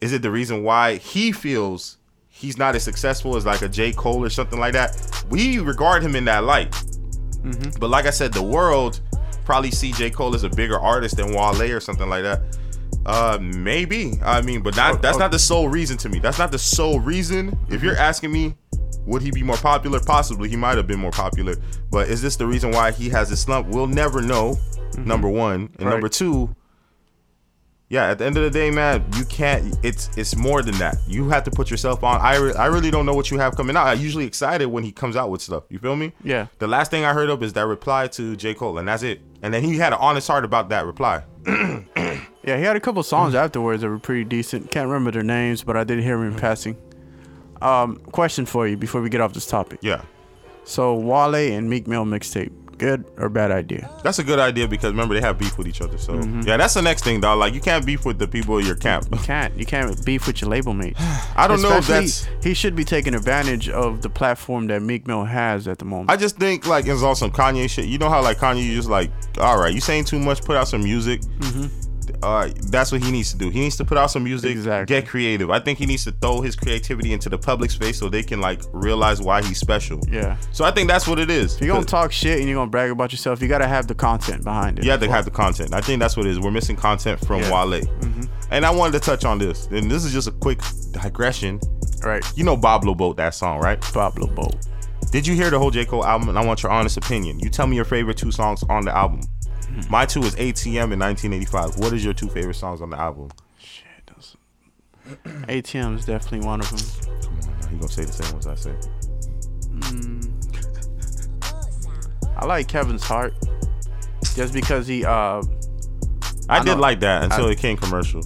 is 0.00 0.12
it 0.12 0.22
the 0.22 0.30
reason 0.30 0.62
why 0.62 0.96
he 0.96 1.32
feels 1.32 1.96
he's 2.28 2.56
not 2.56 2.76
as 2.76 2.84
successful 2.84 3.36
as 3.36 3.44
like 3.44 3.62
a 3.62 3.68
J. 3.68 3.92
Cole 3.92 4.24
or 4.24 4.30
something 4.30 4.60
like 4.60 4.72
that? 4.74 5.24
We 5.28 5.58
regard 5.58 6.02
him 6.04 6.14
in 6.14 6.24
that 6.26 6.44
light. 6.44 6.70
Mm-hmm. 6.70 7.78
But 7.80 7.90
like 7.90 8.06
I 8.06 8.10
said, 8.10 8.32
the 8.32 8.42
world 8.42 9.00
probably 9.48 9.70
see 9.70 9.92
J. 9.92 10.10
Cole 10.10 10.34
as 10.34 10.44
a 10.44 10.50
bigger 10.50 10.78
artist 10.78 11.16
than 11.16 11.32
Wale 11.32 11.72
or 11.72 11.80
something 11.80 12.06
like 12.06 12.22
that. 12.22 12.42
Uh, 13.06 13.38
maybe. 13.40 14.12
I 14.22 14.42
mean, 14.42 14.60
but 14.62 14.76
not 14.76 15.00
that's 15.00 15.16
not 15.16 15.30
the 15.30 15.38
sole 15.38 15.70
reason 15.70 15.96
to 15.98 16.10
me. 16.10 16.18
That's 16.18 16.38
not 16.38 16.52
the 16.52 16.58
sole 16.58 17.00
reason. 17.00 17.58
If 17.70 17.82
you're 17.82 17.96
asking 17.96 18.30
me, 18.30 18.54
would 19.06 19.22
he 19.22 19.30
be 19.30 19.42
more 19.42 19.56
popular? 19.56 20.00
Possibly, 20.00 20.50
he 20.50 20.56
might 20.56 20.76
have 20.76 20.86
been 20.86 21.00
more 21.00 21.12
popular. 21.12 21.54
But 21.90 22.10
is 22.10 22.20
this 22.20 22.36
the 22.36 22.46
reason 22.46 22.72
why 22.72 22.92
he 22.92 23.08
has 23.08 23.30
this 23.30 23.40
slump? 23.40 23.68
We'll 23.68 23.86
never 23.86 24.20
know. 24.20 24.58
Number 24.98 25.28
one, 25.30 25.70
and 25.78 25.86
Right. 25.86 25.92
number 25.92 26.10
two. 26.10 26.54
Yeah, 27.90 28.10
at 28.10 28.18
the 28.18 28.26
end 28.26 28.36
of 28.36 28.42
the 28.42 28.50
day, 28.50 28.70
man, 28.70 29.02
you 29.16 29.24
can't. 29.24 29.74
It's 29.82 30.10
it's 30.18 30.36
more 30.36 30.60
than 30.60 30.76
that. 30.78 30.96
You 31.06 31.30
have 31.30 31.44
to 31.44 31.50
put 31.50 31.70
yourself 31.70 32.04
on. 32.04 32.20
I 32.20 32.36
re- 32.36 32.54
I 32.54 32.66
really 32.66 32.90
don't 32.90 33.06
know 33.06 33.14
what 33.14 33.30
you 33.30 33.38
have 33.38 33.56
coming 33.56 33.76
out. 33.78 33.86
I'm 33.86 33.98
usually 33.98 34.26
excited 34.26 34.66
when 34.66 34.84
he 34.84 34.92
comes 34.92 35.16
out 35.16 35.30
with 35.30 35.40
stuff. 35.40 35.62
You 35.70 35.78
feel 35.78 35.96
me? 35.96 36.12
Yeah. 36.22 36.48
The 36.58 36.66
last 36.68 36.90
thing 36.90 37.06
I 37.06 37.14
heard 37.14 37.30
of 37.30 37.42
is 37.42 37.54
that 37.54 37.64
reply 37.66 38.08
to 38.08 38.36
J 38.36 38.52
Cole, 38.52 38.76
and 38.76 38.86
that's 38.88 39.02
it. 39.02 39.22
And 39.42 39.54
then 39.54 39.62
he 39.62 39.76
had 39.78 39.92
an 39.92 39.98
honest 40.00 40.26
heart 40.28 40.44
about 40.44 40.68
that 40.70 40.84
reply. 40.86 41.24
Yeah, 42.44 42.56
he 42.56 42.62
had 42.62 42.76
a 42.76 42.80
couple 42.80 43.02
songs 43.02 43.34
afterwards 43.34 43.82
that 43.82 43.90
were 43.90 43.98
pretty 43.98 44.24
decent. 44.24 44.70
Can't 44.70 44.86
remember 44.86 45.10
their 45.10 45.22
names, 45.22 45.62
but 45.62 45.76
I 45.76 45.84
did 45.84 46.02
hear 46.02 46.14
him 46.16 46.32
in 46.32 46.38
passing. 46.38 46.78
Um, 47.60 47.96
question 48.12 48.46
for 48.46 48.66
you 48.66 48.74
before 48.78 49.02
we 49.02 49.10
get 49.10 49.20
off 49.20 49.34
this 49.34 49.44
topic. 49.46 49.80
Yeah, 49.82 50.00
So 50.64 50.94
Wale 50.94 51.34
and 51.34 51.68
Meek 51.68 51.86
Mill 51.86 52.06
mixtape, 52.06 52.52
good 52.78 53.04
or 53.18 53.28
bad 53.28 53.50
idea? 53.50 53.90
that's 54.02 54.18
a 54.18 54.24
good 54.24 54.38
idea 54.38 54.66
because 54.68 54.90
remember 54.92 55.14
they 55.14 55.20
have 55.20 55.38
beef 55.38 55.58
with 55.58 55.66
each 55.66 55.80
other. 55.80 55.98
So 55.98 56.14
Mm-hmm. 56.14 56.42
yeah, 56.42 56.56
that's 56.56 56.74
the 56.74 56.82
next 56.82 57.04
thing, 57.04 57.20
dog. 57.20 57.38
Like 57.38 57.54
you 57.54 57.60
can't 57.60 57.84
beef 57.84 58.04
with 58.04 58.18
the 58.18 58.26
people 58.28 58.58
in 58.58 58.66
your 58.66 58.76
camp. 58.76 59.06
You 59.12 59.18
can't. 59.18 59.56
You 59.58 59.66
can't 59.66 60.04
beef 60.04 60.26
with 60.26 60.40
your 60.40 60.50
label 60.50 60.72
mates. 60.74 60.98
I 61.36 61.46
don't 61.48 61.60
know 61.62 61.76
if 61.76 61.86
that's. 61.86 62.26
he 62.42 62.54
should 62.54 62.74
be 62.76 62.84
taking 62.84 63.14
advantage 63.14 63.68
of 63.68 64.02
the 64.02 64.08
platform 64.10 64.66
that 64.68 64.82
Meek 64.82 65.06
Mill 65.06 65.24
has 65.24 65.66
at 65.68 65.78
the 65.78 65.84
moment. 65.84 66.10
I 66.10 66.16
just 66.16 66.36
think 66.36 66.66
like 66.66 66.86
it's 66.86 67.02
on 67.02 67.16
some 67.16 67.30
Kanye 67.30 67.68
shit. 67.68 67.86
You 67.86 67.98
know 67.98 68.08
how 68.08 68.22
like 68.22 68.38
Kanye 68.38 68.64
you 68.64 68.74
just 68.74 68.88
like, 68.88 69.10
all 69.38 69.58
right, 69.58 69.74
you 69.74 69.80
saying 69.80 70.04
too 70.04 70.18
much, 70.18 70.42
put 70.42 70.56
out 70.56 70.68
some 70.68 70.82
music. 70.82 71.20
Uh, 72.22 72.50
that's 72.70 72.92
what 72.92 73.02
he 73.02 73.10
needs 73.10 73.30
to 73.32 73.38
do. 73.38 73.50
He 73.50 73.60
needs 73.60 73.76
to 73.76 73.84
put 73.84 73.98
out 73.98 74.10
some 74.10 74.24
music, 74.24 74.50
Exactly. 74.52 74.94
get 74.94 75.06
creative. 75.08 75.50
I 75.50 75.58
think 75.60 75.78
he 75.78 75.86
needs 75.86 76.04
to 76.04 76.12
throw 76.12 76.40
his 76.40 76.56
creativity 76.56 77.12
into 77.12 77.28
the 77.28 77.38
public 77.38 77.70
space 77.70 77.98
so 77.98 78.08
they 78.08 78.22
can 78.22 78.40
like 78.40 78.62
realize 78.72 79.20
why 79.22 79.42
he's 79.42 79.58
special. 79.58 80.00
yeah. 80.10 80.36
So 80.52 80.64
I 80.64 80.70
think 80.70 80.88
that's 80.88 81.06
what 81.06 81.18
it 81.18 81.30
is. 81.30 81.54
If 81.56 81.62
you're 81.62 81.74
gonna 81.74 81.84
talk 81.86 82.12
shit 82.12 82.38
and 82.38 82.48
you're 82.48 82.56
gonna 82.56 82.70
brag 82.70 82.90
about 82.90 83.12
yourself, 83.12 83.40
you 83.42 83.48
gotta 83.48 83.68
have 83.68 83.86
the 83.86 83.94
content 83.94 84.44
behind 84.44 84.78
it. 84.78 84.84
You 84.84 84.90
have 84.90 85.00
to 85.00 85.10
have 85.10 85.24
the 85.24 85.30
content. 85.30 85.72
I 85.74 85.80
think 85.80 86.00
that's 86.00 86.16
what 86.16 86.26
it 86.26 86.30
is. 86.30 86.40
We're 86.40 86.50
missing 86.50 86.76
content 86.76 87.24
from 87.26 87.40
Yeah. 87.40 87.64
Wale. 87.66 87.82
And 88.50 88.64
I 88.64 88.70
wanted 88.70 88.92
to 88.92 89.00
touch 89.00 89.24
on 89.24 89.38
this. 89.38 89.66
And 89.66 89.90
this 89.90 90.04
is 90.04 90.12
just 90.12 90.26
a 90.28 90.32
quick 90.32 90.60
digression. 90.92 91.60
right. 92.02 92.24
You 92.36 92.44
know 92.44 92.56
Boblo 92.56 92.96
Boat 92.96 93.16
that 93.16 93.34
song, 93.34 93.60
right? 93.60 93.80
Boblo 93.80 94.32
Boat. 94.34 94.56
Did 95.10 95.26
you 95.26 95.34
hear 95.34 95.48
the 95.50 95.58
whole 95.58 95.70
J. 95.70 95.84
Cole 95.84 96.04
album? 96.04 96.28
And 96.28 96.38
I 96.38 96.44
want 96.44 96.62
your 96.62 96.70
honest 96.70 96.96
opinion. 96.96 97.38
You 97.40 97.48
tell 97.48 97.66
me 97.66 97.76
your 97.76 97.84
favorite 97.86 98.16
two 98.18 98.30
songs 98.30 98.62
on 98.68 98.84
the 98.84 98.94
album. 98.96 99.20
My 99.88 100.04
two 100.06 100.22
is 100.22 100.34
ATM 100.36 100.92
in 100.92 100.98
1985. 100.98 101.78
What 101.78 101.92
is 101.92 102.04
your 102.04 102.14
two 102.14 102.28
favorite 102.28 102.54
songs 102.54 102.80
on 102.82 102.90
the 102.90 102.98
album? 102.98 103.30
Shit, 103.58 103.84
ATM 105.24 105.94
is 105.98 106.04
definitely 106.04 106.46
one 106.46 106.60
of 106.60 106.68
them. 106.70 106.78
Come 107.22 107.32
on, 107.34 107.60
now. 107.60 107.70
You 107.70 107.76
gonna 107.78 107.88
say 107.88 108.04
the 108.04 108.12
same 108.12 108.32
ones 108.32 108.46
I 108.46 108.54
say? 108.54 108.74
I 112.36 112.44
like 112.46 112.68
Kevin's 112.68 113.02
Heart, 113.02 113.34
just 114.34 114.52
because 114.52 114.86
he, 114.86 115.04
uh, 115.04 115.10
I, 115.10 115.42
I 116.48 116.58
did 116.60 116.66
know- 116.74 116.76
like 116.76 117.00
that 117.00 117.24
until 117.24 117.46
I- 117.46 117.50
it 117.52 117.58
came 117.58 117.76
commercial. 117.76 118.22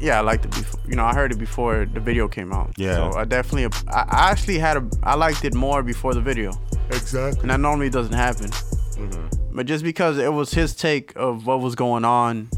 yeah, 0.00 0.18
I 0.18 0.20
liked 0.20 0.44
it 0.44 0.50
before. 0.50 0.80
You 0.88 0.96
know, 0.96 1.04
I 1.04 1.14
heard 1.14 1.32
it 1.32 1.38
before 1.38 1.86
the 1.86 2.00
video 2.00 2.28
came 2.28 2.52
out. 2.52 2.72
Yeah. 2.76 2.94
So 3.10 3.18
I 3.18 3.24
definitely, 3.24 3.66
I, 3.88 4.00
I 4.02 4.30
actually 4.30 4.58
had 4.58 4.76
a, 4.76 4.88
I 5.02 5.14
liked 5.14 5.44
it 5.44 5.54
more 5.54 5.82
before 5.82 6.14
the 6.14 6.20
video, 6.20 6.52
Exactly. 6.90 7.40
and 7.42 7.50
that 7.50 7.60
normally 7.60 7.90
doesn't 7.90 8.12
happen. 8.14 8.50
Mm-hmm. 8.50 9.37
But 9.58 9.66
just 9.66 9.82
because 9.82 10.18
it 10.18 10.32
was 10.32 10.54
his 10.54 10.72
take 10.72 11.16
of 11.16 11.48
what 11.48 11.58
was 11.58 11.74
going 11.74 12.04
on, 12.04 12.48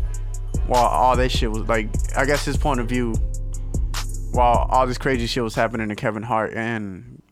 while 0.67 0.85
all 0.85 1.17
that 1.17 1.31
shit 1.31 1.51
was 1.51 1.63
like, 1.63 1.89
I 2.15 2.27
guess 2.27 2.45
his 2.45 2.59
point 2.59 2.79
of 2.79 2.91
view, 2.91 3.15
while 4.33 4.69
all 4.71 4.87
this 4.87 4.99
crazy 4.99 5.27
shit 5.27 5.43
was 5.43 5.55
happening 5.55 5.89
to 5.89 5.97
Kevin 5.97 6.23
Hart, 6.23 6.53
and 6.53 7.23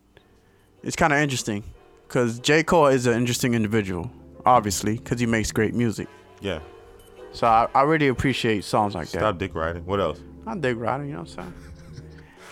it's 0.82 0.96
kind 0.96 1.12
of 1.12 1.18
interesting, 1.18 1.64
cause 2.08 2.38
J 2.38 2.62
Cole 2.62 2.86
is 2.86 3.06
an 3.06 3.12
interesting 3.12 3.52
individual, 3.52 4.10
obviously, 4.46 4.96
cause 4.96 5.20
he 5.20 5.26
makes 5.26 5.52
great 5.52 5.74
music. 5.74 6.08
Yeah. 6.40 6.60
So 7.32 7.46
I, 7.46 7.68
I 7.74 7.82
really 7.82 8.08
appreciate 8.08 8.64
songs 8.64 8.94
like 8.94 9.10
that. 9.10 9.18
Stop 9.18 9.36
dick 9.36 9.54
riding. 9.54 9.84
What 9.84 10.00
else? 10.00 10.18
I 10.46 10.56
dig 10.56 10.78
Ryder, 10.78 11.04
you 11.04 11.12
know 11.12 11.18
what 11.18 11.28
I'm 11.28 11.52
saying? 11.52 11.54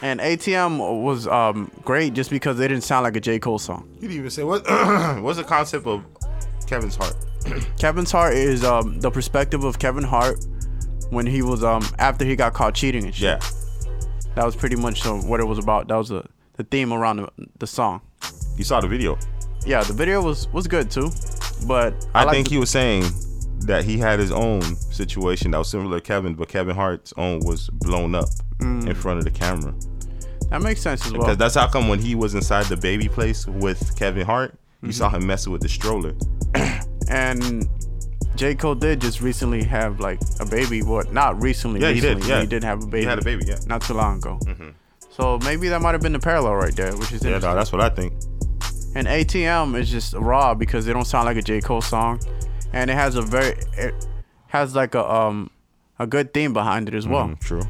And 0.02 0.20
ATM 0.20 1.02
was 1.02 1.26
um, 1.26 1.70
great 1.82 2.12
just 2.12 2.28
because 2.28 2.60
it 2.60 2.68
didn't 2.68 2.84
sound 2.84 3.04
like 3.04 3.16
a 3.16 3.20
J. 3.20 3.38
Cole 3.38 3.58
song. 3.58 3.88
You 3.94 4.02
didn't 4.02 4.16
even 4.18 4.30
say 4.30 4.44
what. 4.44 4.66
what's 5.22 5.38
the 5.38 5.44
concept 5.44 5.86
of 5.86 6.04
Kevin's 6.66 6.96
heart? 6.96 7.14
Kevin's 7.78 8.10
Heart 8.10 8.34
is 8.34 8.64
um 8.64 8.98
the 9.00 9.10
perspective 9.10 9.64
of 9.64 9.78
Kevin 9.78 10.02
Hart 10.04 10.44
when 11.10 11.26
he 11.26 11.42
was 11.42 11.62
um 11.62 11.84
after 11.98 12.24
he 12.24 12.34
got 12.36 12.54
caught 12.54 12.74
cheating 12.74 13.04
and 13.04 13.14
shit. 13.14 13.22
Yeah. 13.42 13.48
That 14.34 14.44
was 14.44 14.54
pretty 14.56 14.76
much 14.76 15.06
uh, 15.06 15.14
what 15.14 15.40
it 15.40 15.44
was 15.46 15.58
about. 15.58 15.88
That 15.88 15.96
was 15.96 16.08
the 16.08 16.24
the 16.54 16.64
theme 16.64 16.92
around 16.92 17.18
the, 17.18 17.28
the 17.58 17.66
song. 17.66 18.00
You 18.56 18.64
saw 18.64 18.80
the 18.80 18.88
video. 18.88 19.18
Yeah, 19.64 19.82
the 19.82 19.92
video 19.92 20.22
was 20.22 20.48
was 20.52 20.66
good 20.66 20.90
too, 20.90 21.10
but 21.66 22.06
I, 22.14 22.24
like 22.24 22.34
think 22.34 22.48
the- 22.48 22.54
he 22.54 22.58
was 22.58 22.70
saying 22.70 23.04
that 23.60 23.84
he 23.84 23.96
had 23.98 24.18
his 24.18 24.30
own 24.30 24.62
situation 24.76 25.50
that 25.52 25.58
was 25.58 25.68
similar 25.70 25.98
to 25.98 26.04
Kevin, 26.04 26.34
but 26.34 26.48
Kevin 26.48 26.74
Hart's 26.76 27.12
own 27.16 27.40
was 27.40 27.68
blown 27.70 28.14
up 28.14 28.28
Mm. 28.58 28.88
in 28.88 28.94
front 28.94 29.18
of 29.18 29.24
the 29.24 29.30
camera. 29.30 29.74
that 30.50 30.62
makes 30.62 30.80
sense 30.80 31.04
as 31.04 31.12
well. 31.12 31.20
Because 31.22 31.36
that's 31.36 31.54
how 31.54 31.66
come 31.68 31.88
when 31.88 31.98
he 31.98 32.14
was 32.14 32.34
inside 32.34 32.64
the 32.66 32.76
baby 32.76 33.06
place 33.08 33.46
with 33.46 33.94
Kevin 33.98 34.24
Hart, 34.24 34.58
you 34.86 34.92
saw 34.92 35.08
Mm-hmm. 35.08 35.16
him 35.16 35.26
messing 35.26 35.52
with 35.52 35.62
the 35.62 35.68
stroller. 35.68 36.14
and 37.10 37.68
J 38.36 38.54
Cole 38.54 38.74
did 38.74 39.00
just 39.00 39.20
recently 39.20 39.62
have 39.64 40.00
like 40.00 40.18
a 40.40 40.46
baby. 40.46 40.82
What? 40.82 41.12
Not 41.12 41.40
recently. 41.42 41.80
Yeah, 41.80 41.90
he 41.92 42.00
did, 42.00 42.16
recently, 42.16 42.28
yeah. 42.28 42.40
he 42.42 42.46
did 42.46 42.64
have 42.64 42.82
a 42.82 42.86
baby. 42.86 43.00
He 43.02 43.06
had 43.06 43.18
a 43.18 43.24
baby, 43.24 43.44
yeah. 43.46 43.56
not 43.66 43.82
too 43.82 43.94
long 43.94 44.18
ago. 44.18 44.38
So 45.10 45.38
maybe 45.38 45.68
that 45.68 45.80
might 45.80 45.92
have 45.92 46.02
been 46.02 46.12
the 46.12 46.18
parallel 46.18 46.54
right 46.56 46.74
there, 46.76 46.92
which 46.96 47.12
is 47.12 47.22
Yeah, 47.24 47.36
interesting. 47.36 47.40
dog, 47.40 47.56
that's 47.56 47.72
what 47.72 47.80
I 47.80 47.88
think. 47.88 48.12
And 48.94 49.06
ATM 49.06 49.78
is 49.78 49.90
just 49.90 50.12
raw 50.14 50.54
because 50.54 50.84
they 50.86 50.92
don't 50.92 51.06
sound 51.06 51.24
like 51.26 51.36
a 51.38 51.42
J 51.42 51.60
Cole 51.60 51.80
song, 51.82 52.20
and 52.72 52.90
it 52.90 52.94
has 52.94 53.14
a 53.16 53.22
very 53.22 53.54
it 53.76 53.94
has 54.48 54.74
like 54.74 54.94
a 54.94 55.10
um 55.10 55.50
a 55.98 56.06
good 56.06 56.34
theme 56.34 56.52
behind 56.52 56.88
it 56.88 56.94
as 56.94 57.06
well. 57.08 57.28
Mm, 57.28 57.40
true. 57.40 57.62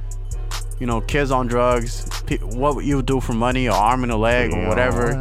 You 0.78 0.86
know, 0.86 1.00
kids 1.00 1.30
on 1.30 1.46
drugs, 1.46 2.06
what 2.42 2.84
you 2.84 3.00
do 3.02 3.20
for 3.20 3.32
money, 3.32 3.66
or 3.68 3.72
arm 3.74 4.02
and 4.02 4.12
a 4.12 4.16
leg, 4.16 4.52
or 4.52 4.68
whatever. 4.68 5.12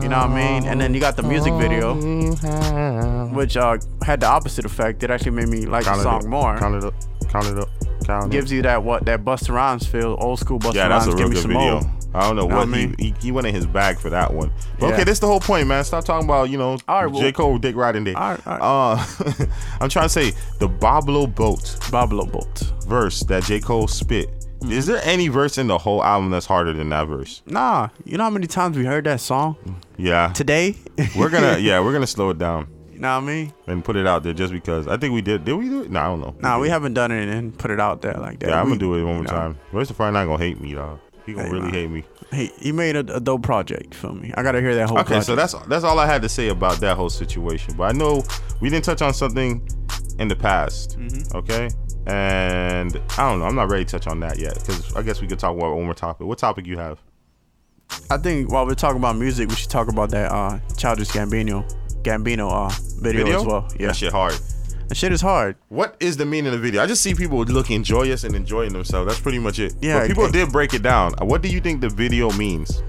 You 0.00 0.08
know 0.08 0.18
what 0.18 0.30
I 0.30 0.34
mean? 0.60 0.68
And 0.68 0.80
then 0.80 0.94
you 0.94 1.00
got 1.00 1.16
the 1.16 1.24
music 1.24 1.52
video, 1.54 1.94
which 3.34 3.56
uh 3.56 3.78
had 4.02 4.20
the 4.20 4.26
opposite 4.26 4.64
effect. 4.64 5.02
It 5.02 5.10
actually 5.10 5.32
made 5.32 5.48
me 5.48 5.66
like 5.66 5.84
Count 5.84 5.98
the 5.98 6.02
song 6.04 6.22
up. 6.22 6.26
more. 6.26 6.58
Count 6.58 6.76
it 6.76 6.84
up. 6.84 6.94
Count 7.28 7.46
it 7.46 7.58
up. 7.58 7.68
Count 8.06 8.26
it 8.26 8.30
Gives 8.30 8.52
you 8.52 8.62
that 8.62 8.82
what 8.82 9.04
that 9.06 9.24
Busta 9.24 9.50
Rhymes 9.54 9.86
feel, 9.86 10.16
old 10.20 10.38
school 10.38 10.58
Busta 10.58 10.74
Yeah, 10.74 10.88
that's 10.88 11.06
a 11.06 11.10
Give 11.10 11.18
real 11.18 11.28
me 11.30 11.34
good 11.34 11.46
video. 11.48 11.80
more. 11.80 11.90
I 12.14 12.20
don't 12.28 12.36
know 12.36 12.46
Know 12.46 12.56
what 12.56 12.68
what 12.68 12.74
I 12.74 12.78
he, 12.80 12.86
mean? 12.86 12.96
he 12.98 13.14
he 13.20 13.32
went 13.32 13.46
in 13.46 13.54
his 13.54 13.66
bag 13.66 13.98
for 13.98 14.08
that 14.10 14.32
one. 14.32 14.50
But 14.78 14.86
Yeah. 14.88 14.94
okay, 14.94 15.04
this 15.04 15.18
the 15.18 15.26
whole 15.26 15.40
point, 15.40 15.66
man. 15.66 15.84
Stop 15.84 16.04
talking 16.04 16.26
about 16.26 16.48
you 16.48 16.56
know 16.56 16.78
All 16.88 17.02
right, 17.04 17.10
well- 17.12 17.20
J 17.20 17.32
Cole 17.32 17.58
Dick 17.58 17.74
Riding 17.76 18.04
Day. 18.04 18.14
All 18.14 18.30
right, 18.30 18.46
all 18.46 18.92
Uh, 18.92 19.04
I'm 19.80 19.88
trying 19.88 20.06
to 20.06 20.08
say 20.08 20.30
the 20.58 20.68
Boblo 20.68 21.26
Boat 21.34 21.58
Boblo 21.90 22.30
Boat. 22.30 22.60
verse 22.86 23.20
that 23.24 23.42
J 23.42 23.58
Cole 23.60 23.88
spit. 23.88 24.30
Mm-hmm. 24.60 24.72
Is 24.72 24.86
there 24.86 25.00
any 25.04 25.28
verse 25.28 25.58
in 25.58 25.66
the 25.66 25.78
whole 25.78 26.02
album 26.02 26.30
that's 26.30 26.46
harder 26.46 26.72
than 26.72 26.88
that 26.88 27.06
verse? 27.08 27.42
Nah, 27.46 27.88
you 28.04 28.16
know 28.16 28.24
how 28.24 28.30
many 28.30 28.46
times 28.46 28.76
we 28.78 28.84
heard 28.84 29.04
that 29.04 29.20
song 29.20 29.56
Yeah, 29.98 30.32
today? 30.32 30.76
we're 31.16 31.28
gonna 31.28 31.58
yeah 31.60 31.80
we're 31.80 31.92
gonna 31.92 32.06
slow 32.06 32.30
it 32.30 32.38
down 32.38 32.68
you 32.92 33.00
know 33.00 33.14
what 33.14 33.24
I 33.24 33.26
mean? 33.26 33.52
and 33.66 33.84
put 33.84 33.96
it 33.96 34.06
out 34.06 34.22
there 34.22 34.32
just 34.32 34.52
because 34.54 34.88
I 34.88 34.96
think 34.96 35.12
we 35.12 35.20
did. 35.20 35.44
Did 35.44 35.52
we 35.54 35.68
do 35.68 35.82
it? 35.82 35.90
No, 35.90 36.00
I 36.00 36.04
don't 36.06 36.20
know. 36.20 36.34
Nah, 36.40 36.58
we 36.58 36.68
did. 36.68 36.72
haven't 36.72 36.94
done 36.94 37.12
it 37.12 37.28
and 37.28 37.56
put 37.58 37.70
it 37.70 37.78
out 37.78 38.00
there 38.00 38.14
like 38.14 38.38
that. 38.40 38.48
Yeah, 38.48 38.58
I'm 38.60 38.66
We- 38.70 38.78
gonna 38.78 38.80
do 38.80 38.94
it 38.94 39.04
one 39.04 39.14
more 39.16 39.24
no. 39.24 39.30
time. 39.30 39.58
Royce 39.72 39.88
da 39.88 39.94
5'9" 39.94 40.12
not 40.14 40.24
gonna 40.24 40.38
hate 40.38 40.58
me, 40.60 40.72
dog. 40.74 41.00
He 41.26 41.32
gonna 41.34 41.44
Hey, 41.46 41.50
really 41.52 41.64
man. 41.66 41.74
hate 41.74 41.90
me. 41.90 42.04
He, 42.32 42.50
he 42.58 42.72
made 42.72 42.96
a, 42.96 43.00
a 43.16 43.20
dope 43.20 43.42
project 43.42 43.94
for 43.94 44.12
me. 44.12 44.32
I 44.36 44.42
gotta 44.42 44.60
hear 44.62 44.74
that 44.76 44.88
whole 44.88 44.98
Okay, 45.00 45.08
project. 45.08 45.26
so 45.26 45.36
that's 45.36 45.52
that's 45.68 45.84
all 45.84 45.98
I 45.98 46.06
had 46.06 46.22
to 46.22 46.28
say 46.30 46.48
about 46.48 46.78
that 46.80 46.96
whole 46.96 47.10
situation. 47.10 47.74
But 47.76 47.94
I 47.94 47.98
know 47.98 48.22
we 48.60 48.70
didn't 48.70 48.84
touch 48.86 49.02
on 49.02 49.12
something 49.12 49.68
in 50.18 50.28
the 50.28 50.36
past. 50.36 50.98
Mm-hmm. 50.98 51.36
Okay, 51.36 51.68
and 52.06 53.00
I 53.18 53.28
don't 53.30 53.40
know. 53.40 53.46
I'm 53.46 53.54
not 53.54 53.70
ready 53.70 53.84
to 53.84 53.90
touch 53.90 54.06
on 54.06 54.20
that 54.20 54.38
yet 54.38 54.54
because 54.54 54.94
I 54.94 55.02
guess 55.02 55.20
we 55.20 55.26
could 55.26 55.38
talk 55.38 55.56
about 55.56 55.74
one 55.74 55.84
more 55.84 55.94
topic. 55.94 56.26
What 56.26 56.38
topic 56.38 56.66
you 56.66 56.78
have? 56.78 56.98
I 58.10 58.16
think 58.16 58.50
while 58.50 58.66
we're 58.66 58.74
talking 58.74 58.98
about 58.98 59.16
music, 59.16 59.48
we 59.48 59.54
should 59.54 59.70
talk 59.70 59.88
about 59.88 60.10
that 60.10 60.30
uh 60.32 60.58
Childish 60.76 61.08
Gambino 61.08 61.64
Gambino 62.02 62.50
uh 62.50 62.68
video, 63.00 63.24
Video 63.24 63.40
as 63.40 63.46
well. 63.46 63.68
Yeah, 63.78 63.88
that 63.88 63.96
shit 63.96 64.12
hard. 64.12 64.34
that 64.88 64.96
shit 64.96 65.12
is 65.12 65.20
hard. 65.20 65.56
What 65.68 65.96
is 66.00 66.16
the 66.16 66.26
meaning 66.26 66.46
of 66.46 66.52
the 66.52 66.58
video? 66.58 66.82
I 66.82 66.86
just 66.86 67.02
see 67.02 67.14
people 67.14 67.38
looking 67.44 67.82
joyous 67.82 68.24
and 68.24 68.34
enjoying 68.34 68.72
themselves. 68.72 69.08
That's 69.08 69.20
pretty 69.20 69.38
much 69.38 69.58
it. 69.58 69.74
Yeah, 69.80 70.00
but 70.00 70.08
people 70.08 70.24
it- 70.26 70.32
did 70.32 70.50
break 70.52 70.74
it 70.74 70.82
down. 70.82 71.14
What 71.20 71.42
do 71.42 71.48
you 71.48 71.60
think 71.60 71.80
the 71.80 71.88
video 71.88 72.30
means? 72.32 72.82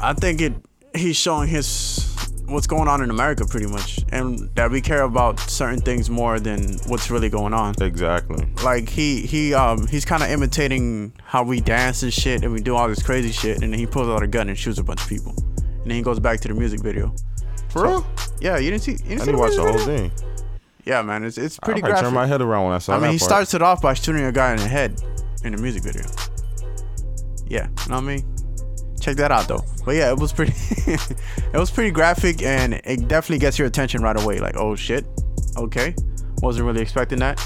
I 0.00 0.12
think 0.12 0.40
it 0.40 0.52
he's 0.94 1.16
showing 1.16 1.48
his 1.48 2.13
what's 2.46 2.66
going 2.66 2.88
on 2.88 3.02
in 3.02 3.10
America 3.10 3.44
pretty 3.46 3.66
much, 3.66 4.00
and 4.12 4.38
that 4.54 4.70
we 4.70 4.80
care 4.80 5.02
about 5.02 5.40
certain 5.40 5.80
things 5.80 6.10
more 6.10 6.38
than 6.40 6.78
what's 6.86 7.10
really 7.10 7.28
going 7.28 7.52
on. 7.54 7.74
Exactly. 7.80 8.46
Like 8.62 8.88
he 8.88 9.22
he 9.22 9.54
um 9.54 9.86
he's 9.86 10.04
kind 10.04 10.22
of 10.22 10.30
imitating 10.30 11.12
how 11.24 11.42
we 11.42 11.60
dance 11.60 12.02
and 12.02 12.12
shit, 12.12 12.42
and 12.44 12.52
we 12.52 12.60
do 12.60 12.76
all 12.76 12.88
this 12.88 13.02
crazy 13.02 13.32
shit, 13.32 13.62
and 13.62 13.72
then 13.72 13.78
he 13.78 13.86
pulls 13.86 14.08
out 14.08 14.22
a 14.22 14.26
gun 14.26 14.48
and 14.48 14.58
shoots 14.58 14.78
a 14.78 14.84
bunch 14.84 15.02
of 15.02 15.08
people, 15.08 15.34
and 15.56 15.84
then 15.84 15.96
he 15.96 16.02
goes 16.02 16.20
back 16.20 16.40
to 16.40 16.48
the 16.48 16.54
music 16.54 16.80
video. 16.80 17.14
For 17.68 17.84
real? 17.84 18.06
Yeah, 18.40 18.58
you 18.58 18.70
didn't 18.70 18.82
see? 18.82 18.92
You 18.92 18.98
didn't 18.98 19.20
I 19.20 19.24
see 19.24 19.32
need 19.32 19.38
watch 19.38 19.54
the 19.56 19.62
whole 19.62 19.72
video? 19.78 19.86
thing. 20.08 20.12
Yeah, 20.84 21.02
man, 21.02 21.24
it's 21.24 21.38
it's 21.38 21.58
pretty 21.58 21.80
graphic. 21.80 22.02
turned 22.02 22.14
my 22.14 22.26
head 22.26 22.42
around 22.42 22.64
when 22.66 22.74
I 22.74 22.78
saw 22.78 22.94
I 22.94 22.98
mean, 23.00 23.12
he 23.12 23.18
part. 23.18 23.28
starts 23.30 23.54
it 23.54 23.62
off 23.62 23.80
by 23.80 23.94
shooting 23.94 24.24
a 24.24 24.32
guy 24.32 24.52
in 24.52 24.58
the 24.58 24.68
head 24.68 25.00
in 25.42 25.52
the 25.54 25.60
music 25.62 25.82
video. 25.82 26.04
Yeah, 27.46 27.68
you 27.68 27.88
know 27.90 27.96
what 27.96 28.04
I 28.04 28.16
mean? 28.16 28.33
Check 29.04 29.16
that 29.16 29.30
out 29.30 29.46
though. 29.48 29.62
But 29.84 29.96
yeah, 29.96 30.10
it 30.10 30.18
was 30.18 30.32
pretty 30.32 30.54
it 30.86 31.52
was 31.52 31.70
pretty 31.70 31.90
graphic 31.90 32.42
and 32.42 32.80
it 32.84 33.06
definitely 33.06 33.38
gets 33.38 33.58
your 33.58 33.68
attention 33.68 34.02
right 34.02 34.18
away. 34.18 34.38
Like, 34.40 34.56
oh 34.56 34.74
shit. 34.74 35.04
Okay. 35.58 35.94
Wasn't 36.40 36.64
really 36.64 36.80
expecting 36.80 37.18
that. 37.18 37.38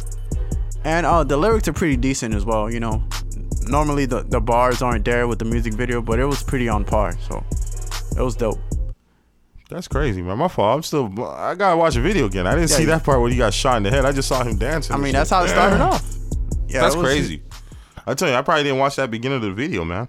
And 0.85 1.05
uh 1.05 1.25
the 1.25 1.37
lyrics 1.37 1.67
are 1.67 1.73
pretty 1.73 1.97
decent 1.97 2.33
as 2.33 2.45
well, 2.45 2.71
you 2.71 2.79
know. 2.79 3.03
Normally 3.67 4.07
the, 4.07 4.23
the 4.23 4.41
bars 4.41 4.83
aren't 4.83 5.05
there 5.05 5.27
with 5.27 5.41
the 5.41 5.45
music 5.45 5.75
video, 5.75 6.01
but 6.01 6.21
it 6.21 6.27
was 6.27 6.45
pretty 6.45 6.69
on 6.69 6.85
par. 6.85 7.19
So 7.29 7.45
it 8.17 8.23
was 8.23 8.37
dope. 8.37 8.61
That's 9.69 9.89
crazy, 9.89 10.23
man. 10.23 10.39
My 10.39 10.47
fault. 10.47 10.77
I'm 10.77 10.83
still. 10.85 11.07
I 11.29 11.57
gotta 11.57 11.77
watch 11.77 11.95
the 11.95 12.01
video 12.01 12.27
again. 12.27 12.47
I 12.47 12.55
didn't 12.55 12.71
Yeah, 12.71 12.77
see 12.77 12.83
you- 12.85 12.89
that 12.91 13.03
part 13.03 13.21
where 13.21 13.31
he 13.31 13.37
got 13.37 13.53
shot 13.53 13.79
in 13.79 13.83
the 13.83 13.91
head. 13.91 14.05
I 14.05 14.13
just 14.13 14.29
saw 14.29 14.45
him 14.45 14.57
dancing. 14.59 14.95
I 14.95 14.97
mean, 14.99 15.07
shit. 15.07 15.15
that's 15.15 15.31
how 15.31 15.43
it 15.43 15.49
started 15.49 15.81
off. 15.81 16.07
Yeah, 16.69 16.83
That's 16.83 16.95
was- 16.95 17.05
crazy. 17.05 17.43
I 18.07 18.15
tell 18.15 18.29
you, 18.29 18.37
I 18.37 18.43
probably 18.43 18.63
didn't 18.63 18.79
watch 18.79 18.95
that 18.97 19.11
beginning 19.11 19.37
of 19.37 19.43
the 19.43 19.53
video, 19.53 19.85
man. 19.85 20.09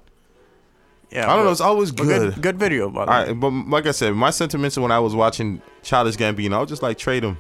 Yeah, 1.11 1.31
I 1.31 1.35
don't 1.35 1.45
know. 1.45 1.51
It's 1.51 1.61
always 1.61 1.91
but 1.91 2.03
good. 2.03 2.41
Good, 2.41 2.59
video, 2.59 2.89
by 2.89 3.05
the 3.05 3.11
All 3.11 3.21
way. 3.21 3.27
right, 3.29 3.39
but 3.39 3.49
like 3.51 3.87
I 3.87 3.91
said, 3.91 4.13
my 4.13 4.29
sentiments 4.29 4.77
when 4.77 4.91
I 4.91 4.99
was 4.99 5.15
watching 5.15 5.61
Childish 5.81 6.17
Gambino, 6.17 6.53
I 6.53 6.59
was 6.59 6.69
just 6.69 6.83
like 6.83 6.97
trade 6.97 7.23
him. 7.23 7.37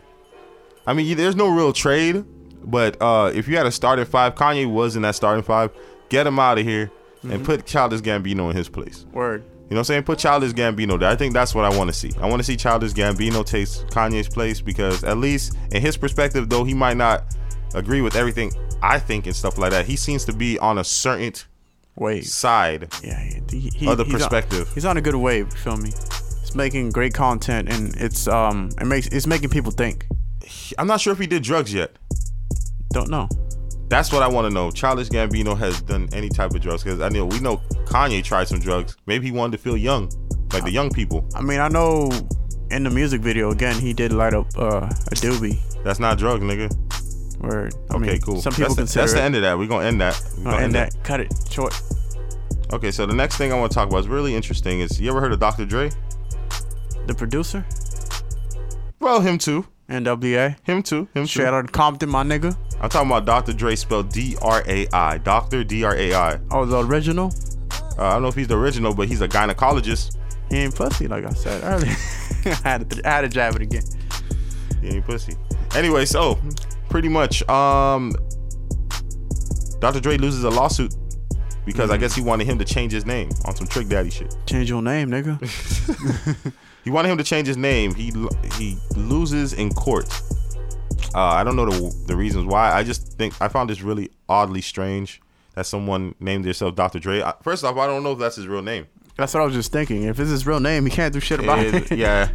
I 0.87 0.93
mean, 0.93 1.15
there's 1.17 1.35
no 1.35 1.49
real 1.49 1.71
trade, 1.71 2.23
but 2.63 2.97
uh, 3.01 3.31
if 3.33 3.47
you 3.47 3.57
had 3.57 3.65
a 3.67 3.71
starting 3.71 4.05
five, 4.05 4.33
Kanye 4.35 4.65
was 4.71 4.95
in 4.95 5.03
that 5.03 5.13
starting 5.15 5.43
five. 5.43 5.71
Get 6.09 6.25
him 6.25 6.39
out 6.39 6.57
of 6.57 6.65
here 6.65 6.91
Mm-hmm. 7.19 7.31
and 7.33 7.43
put 7.45 7.65
Childish 7.65 7.99
Gambino 7.99 8.49
in 8.49 8.55
his 8.55 8.69
place. 8.69 9.05
Word. 9.11 9.41
You 9.43 9.49
know 9.49 9.55
what 9.67 9.77
I'm 9.79 9.83
saying? 9.83 10.03
Put 10.03 10.19
Childish 10.19 10.53
Gambino 10.53 10.97
there. 10.97 11.09
I 11.09 11.17
think 11.17 11.33
that's 11.33 11.53
what 11.53 11.65
I 11.65 11.77
want 11.77 11.89
to 11.89 11.93
see. 11.93 12.11
I 12.17 12.25
want 12.29 12.39
to 12.39 12.45
see 12.45 12.55
Childish 12.55 12.93
Gambino 12.93 13.45
take 13.45 13.67
Kanye's 13.91 14.29
place 14.29 14.61
because 14.61 15.03
at 15.03 15.17
least 15.17 15.57
in 15.73 15.81
his 15.81 15.97
perspective, 15.97 16.47
though 16.47 16.63
he 16.63 16.73
might 16.73 16.95
not 16.95 17.35
agree 17.73 17.99
with 17.99 18.15
everything 18.15 18.53
I 18.81 18.99
think 18.99 19.25
and 19.25 19.35
stuff 19.35 19.57
like 19.57 19.71
that, 19.71 19.85
he 19.85 19.97
seems 19.97 20.23
to 20.25 20.33
be 20.33 20.57
on 20.59 20.77
a 20.77 20.83
certain 20.85 21.33
Wave. 21.95 22.25
side 22.25 22.87
Yeah, 23.03 23.19
he, 23.49 23.69
he, 23.75 23.87
of 23.87 23.97
the 23.97 24.03
he's 24.05 24.13
on- 24.13 24.19
perspective. 24.19 24.71
he's 24.73 24.85
on 24.85 24.97
a 24.97 25.01
good 25.01 25.15
wave. 25.15 25.51
Feel 25.53 25.77
me? 25.77 25.89
He's 26.41 26.55
making 26.55 26.91
great 26.91 27.13
content, 27.13 27.69
and 27.69 27.95
it's 27.97 28.27
um, 28.27 28.69
it 28.79 28.85
makes 28.85 29.07
it's 29.07 29.27
making 29.27 29.49
people 29.49 29.71
think. 29.71 30.05
I'm 30.77 30.87
not 30.87 31.01
sure 31.01 31.13
if 31.13 31.19
he 31.19 31.27
did 31.27 31.43
drugs 31.43 31.73
yet. 31.73 31.91
Don't 32.91 33.09
know. 33.09 33.27
That's 33.89 34.11
what 34.13 34.23
I 34.23 34.27
want 34.27 34.47
to 34.47 34.53
know. 34.53 34.71
Childish 34.71 35.09
Gambino 35.09 35.57
has 35.57 35.81
done 35.81 36.07
any 36.13 36.29
type 36.29 36.51
of 36.51 36.61
drugs 36.61 36.83
because 36.83 37.01
I 37.01 37.09
know 37.09 37.25
we 37.25 37.39
know 37.39 37.57
Kanye 37.85 38.23
tried 38.23 38.47
some 38.47 38.59
drugs. 38.59 38.95
Maybe 39.07 39.25
he 39.27 39.31
wanted 39.31 39.57
to 39.57 39.63
feel 39.63 39.75
young, 39.77 40.11
like 40.53 40.63
the 40.63 40.71
young 40.71 40.89
people. 40.91 41.27
I 41.35 41.41
mean, 41.41 41.59
I 41.59 41.67
know 41.69 42.09
in 42.71 42.83
the 42.83 42.89
music 42.91 43.21
video 43.21 43.51
again, 43.51 43.79
he 43.79 43.93
did 43.93 44.13
light 44.13 44.33
up 44.33 44.47
uh, 44.57 44.85
a 44.87 45.15
doobie. 45.15 45.59
That's 45.83 45.99
not 45.99 46.17
drugs, 46.19 46.43
nigga. 46.43 46.69
Word. 47.39 47.73
I 47.89 47.95
Okay, 47.95 48.11
mean, 48.13 48.21
cool. 48.21 48.41
Some 48.41 48.53
people 48.53 48.75
that's 48.75 48.75
consider 48.75 48.99
the, 49.01 49.01
that's 49.01 49.13
the 49.13 49.21
end 49.21 49.35
of 49.35 49.41
that. 49.43 49.57
We're 49.57 49.67
gonna 49.67 49.85
end 49.85 50.01
that. 50.01 50.21
We're 50.37 50.47
Uh, 50.49 50.51
gonna 50.51 50.63
end 50.65 50.75
that 50.75 51.03
cut 51.03 51.19
it 51.21 51.33
short. 51.49 51.79
Okay, 52.73 52.91
so 52.91 53.05
the 53.05 53.15
next 53.15 53.37
thing 53.37 53.51
I 53.51 53.59
want 53.59 53.71
to 53.71 53.75
talk 53.75 53.87
about 53.89 53.99
is 53.99 54.07
really 54.07 54.35
interesting. 54.35 54.81
Is 54.81 54.99
you 54.99 55.09
ever 55.09 55.21
heard 55.21 55.33
of 55.33 55.39
Dr. 55.39 55.65
Dre? 55.65 55.89
The 57.07 57.15
producer, 57.15 57.65
Well, 58.99 59.21
him 59.21 59.37
too. 59.39 59.65
NWA, 59.89 60.55
Him 60.63 60.83
too. 60.83 61.07
Him 61.15 61.23
too. 61.23 61.25
straight 61.27 61.47
out 61.47 61.65
of 61.65 61.71
Compton, 61.71 62.09
my 62.09 62.23
nigga. 62.23 62.55
I'm 62.79 62.89
talking 62.89 63.09
about 63.09 63.25
Dr. 63.25 63.53
Dre 63.53 63.75
spelled 63.75 64.09
D 64.11 64.37
R 64.41 64.61
A 64.67 64.87
I. 64.93 65.17
Doctor 65.17 65.63
D 65.63 65.83
R 65.83 65.95
A 65.95 66.13
I. 66.13 66.39
Oh, 66.51 66.65
the 66.65 66.83
original. 66.85 67.33
Uh, 67.97 68.03
I 68.03 68.13
don't 68.13 68.21
know 68.21 68.27
if 68.27 68.35
he's 68.35 68.47
the 68.47 68.57
original, 68.57 68.93
but 68.93 69.07
he's 69.07 69.21
a 69.21 69.27
gynecologist. 69.27 70.15
He 70.51 70.57
ain't 70.57 70.75
pussy, 70.75 71.07
like 71.07 71.25
I 71.25 71.31
said 71.31 71.63
earlier. 71.63 71.95
I 72.63 72.69
had 72.69 72.89
to, 72.89 73.07
I 73.07 73.09
had 73.09 73.21
to 73.21 73.29
jab 73.29 73.55
it 73.55 73.63
again. 73.63 73.83
He 74.81 74.89
ain't 74.89 75.05
pussy. 75.05 75.35
Anyway, 75.73 76.05
so 76.05 76.37
pretty 76.89 77.09
much, 77.09 77.47
um, 77.49 78.13
Dr. 79.79 79.99
Dre 79.99 80.17
loses 80.17 80.43
a 80.43 80.49
lawsuit 80.49 80.93
because 81.65 81.89
I 81.91 81.97
guess 81.97 82.13
he 82.15 82.21
wanted 82.21 82.47
him 82.47 82.57
to 82.59 82.65
change 82.65 82.91
his 82.91 83.05
name 83.05 83.29
on 83.45 83.55
some 83.55 83.67
Trick 83.67 83.87
Daddy 83.87 84.09
shit. 84.09 84.35
Change 84.45 84.69
your 84.69 84.81
name, 84.81 85.09
nigga. 85.09 86.53
He 86.85 86.91
wanted 86.91 87.09
him 87.09 87.17
to 87.17 87.25
change 87.25 87.45
his 87.45 87.57
name. 87.57 87.93
He 87.93 88.11
he 88.57 88.77
loses 88.95 89.51
in 89.51 89.69
court. 89.73 90.07
Uh, 91.13 91.19
I 91.21 91.43
don't 91.43 91.57
know 91.57 91.65
the 91.69 91.93
the 92.07 92.15
reasons 92.15 92.45
why. 92.45 92.71
I 92.71 92.83
just 92.83 93.13
think 93.17 93.33
I 93.41 93.49
found 93.49 93.69
this 93.69 93.81
really 93.81 94.09
oddly 94.29 94.61
strange 94.61 95.21
that 95.55 95.65
someone 95.65 96.15
named 96.21 96.45
themselves 96.45 96.75
Dr. 96.77 96.97
Dre. 96.99 97.21
I- 97.21 97.33
First 97.43 97.65
off, 97.65 97.75
I 97.77 97.85
don't 97.85 98.01
know 98.01 98.13
if 98.13 98.19
that's 98.19 98.37
his 98.37 98.47
real 98.47 98.61
name. 98.63 98.87
That's 99.19 99.33
what 99.33 99.41
I 99.41 99.45
was 99.45 99.53
just 99.53 99.71
thinking. 99.73 100.03
If 100.03 100.17
it's 100.17 100.29
his 100.29 100.47
real 100.47 100.61
name, 100.61 100.85
he 100.85 100.91
can't 100.91 101.13
do 101.13 101.19
shit 101.19 101.41
about 101.41 101.59
It- 101.59 101.91
it. 101.91 101.97
yeah. 101.97 102.29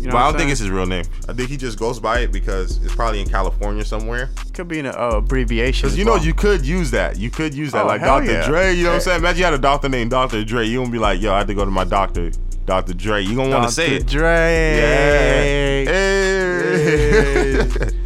You 0.00 0.06
know 0.06 0.12
but 0.12 0.16
I 0.16 0.30
don't 0.30 0.38
think 0.38 0.50
it's 0.50 0.60
his 0.60 0.70
real 0.70 0.86
name. 0.86 1.04
I 1.28 1.34
think 1.34 1.50
he 1.50 1.58
just 1.58 1.78
goes 1.78 2.00
by 2.00 2.20
it 2.20 2.32
because 2.32 2.82
it's 2.82 2.94
probably 2.94 3.20
in 3.20 3.28
California 3.28 3.84
somewhere. 3.84 4.30
Could 4.54 4.66
be 4.66 4.78
an 4.80 4.86
uh, 4.86 4.92
abbreviation. 5.16 5.86
Because 5.88 5.98
you 5.98 6.06
know 6.06 6.16
you 6.16 6.32
could 6.32 6.64
use 6.66 6.90
that. 6.92 7.18
You 7.18 7.30
could 7.30 7.52
use 7.52 7.72
that 7.72 7.84
Oh, 7.84 7.86
like 7.88 8.00
Dr. 8.00 8.32
yeah. 8.32 8.46
Dre. 8.46 8.72
You 8.74 8.84
know 8.84 8.88
what 8.90 8.94
I'm 8.96 9.00
saying? 9.02 9.18
Imagine 9.20 9.38
you 9.40 9.44
had 9.44 9.52
a 9.54 9.58
doctor 9.58 9.90
named 9.90 10.10
Dr. 10.10 10.42
Dre. 10.42 10.66
You 10.66 10.80
won't 10.80 10.90
be 10.90 10.98
like, 10.98 11.20
yo, 11.20 11.34
I 11.34 11.38
had 11.38 11.46
to 11.48 11.54
go 11.54 11.66
to 11.66 11.70
my 11.70 11.84
doctor, 11.84 12.30
Dr. 12.64 12.94
Dre. 12.94 13.20
You 13.22 13.36
gonna 13.36 13.50
want 13.50 13.68
to 13.68 13.74
say 13.74 13.96
it. 13.96 14.06
Dr. 14.06 14.06
it. 14.06 14.08
Dre. 14.08 15.84
Yeah. 15.84 15.92
Hey. 17.84 17.88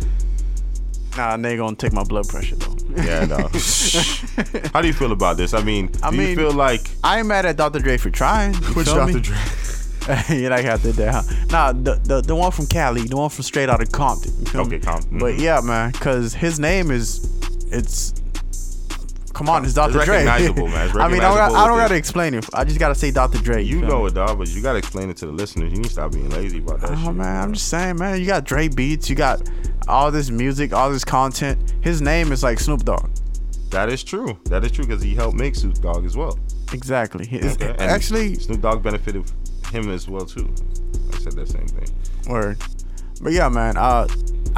Nah, 1.16 1.36
they 1.36 1.56
gonna 1.56 1.76
take 1.76 1.92
my 1.92 2.04
blood 2.04 2.28
pressure 2.28 2.56
though. 2.56 2.76
yeah, 3.02 3.24
no. 3.24 3.36
How 4.72 4.80
do 4.82 4.86
you 4.86 4.92
feel 4.92 5.12
about 5.12 5.36
this? 5.36 5.54
I 5.54 5.62
mean, 5.62 5.90
I 6.02 6.10
do 6.10 6.16
you 6.20 6.36
feel 6.36 6.52
like 6.52 6.82
I 7.02 7.18
ain't 7.18 7.28
mad 7.28 7.46
at 7.46 7.56
Dr. 7.56 7.78
Dre 7.78 7.96
for 7.96 8.10
trying. 8.10 8.54
Which 8.74 8.86
Dr. 8.86 9.14
me? 9.14 9.20
Dre? 9.20 9.36
you 10.28 10.48
like 10.50 10.64
did 10.82 10.94
that, 10.96 11.14
huh? 11.14 11.46
Nah, 11.50 11.72
the, 11.72 11.94
the 12.04 12.20
the 12.20 12.34
one 12.34 12.52
from 12.52 12.66
Cali, 12.66 13.02
the 13.02 13.16
one 13.16 13.30
from 13.30 13.42
straight 13.42 13.68
out 13.68 13.82
of 13.82 13.90
Compton. 13.90 14.32
Okay, 14.54 14.68
me? 14.68 14.78
Compton, 14.78 15.18
But 15.18 15.34
mhm. 15.34 15.40
yeah, 15.40 15.60
man, 15.60 15.92
cause 15.92 16.34
his 16.34 16.60
name 16.60 16.90
is, 16.90 17.24
it's. 17.72 18.12
Come 19.36 19.50
on, 19.50 19.64
it's 19.66 19.74
Dr. 19.74 19.92
Dre. 19.92 20.24
recognizable, 20.24 20.66
man. 20.68 20.86
It's 20.88 20.96
I 20.96 21.08
mean, 21.08 21.20
I 21.20 21.24
don't, 21.28 21.36
recognizable 21.36 21.56
I 21.56 21.66
don't 21.68 21.76
gotta 21.78 21.94
explain 21.94 22.32
it. 22.34 22.46
I 22.54 22.64
just 22.64 22.78
gotta 22.78 22.94
say 22.94 23.10
Dr. 23.10 23.36
Dre. 23.38 23.62
You 23.62 23.80
feel 23.80 23.88
know 23.88 24.00
me? 24.00 24.06
it, 24.06 24.14
dog, 24.14 24.38
but 24.38 24.48
you 24.48 24.62
gotta 24.62 24.78
explain 24.78 25.10
it 25.10 25.18
to 25.18 25.26
the 25.26 25.32
listeners. 25.32 25.70
You 25.72 25.76
need 25.76 25.84
to 25.84 25.90
stop 25.90 26.12
being 26.12 26.30
lazy 26.30 26.58
about 26.58 26.80
that 26.80 26.92
Oh 26.92 27.04
shit. 27.04 27.14
man, 27.14 27.42
I'm 27.42 27.52
just 27.52 27.68
saying, 27.68 27.98
man. 27.98 28.18
You 28.18 28.24
got 28.26 28.44
Dre 28.44 28.68
beats. 28.68 29.10
You 29.10 29.14
got 29.16 29.46
all 29.88 30.10
this 30.10 30.30
music, 30.30 30.72
all 30.72 30.90
this 30.90 31.04
content. 31.04 31.74
His 31.82 32.00
name 32.00 32.32
is 32.32 32.42
like 32.42 32.58
Snoop 32.58 32.84
Dogg. 32.84 33.10
That 33.70 33.90
is 33.90 34.02
true. 34.02 34.38
That 34.44 34.64
is 34.64 34.72
true 34.72 34.86
because 34.86 35.02
he 35.02 35.14
helped 35.14 35.36
make 35.36 35.54
Snoop 35.54 35.74
Dogg 35.82 36.06
as 36.06 36.16
well. 36.16 36.38
Exactly. 36.72 37.26
His- 37.26 37.56
Okay, 37.56 37.74
actually, 37.78 38.36
Snoop 38.36 38.62
Dogg 38.62 38.82
benefited 38.82 39.30
him 39.70 39.90
as 39.90 40.08
well 40.08 40.24
too. 40.24 40.52
I 41.12 41.18
said 41.18 41.32
that 41.34 41.48
same 41.48 41.66
thing. 41.68 41.88
Word. 42.26 42.56
But 43.22 43.32
yeah, 43.32 43.48
man. 43.48 43.76
Uh, 43.76 44.06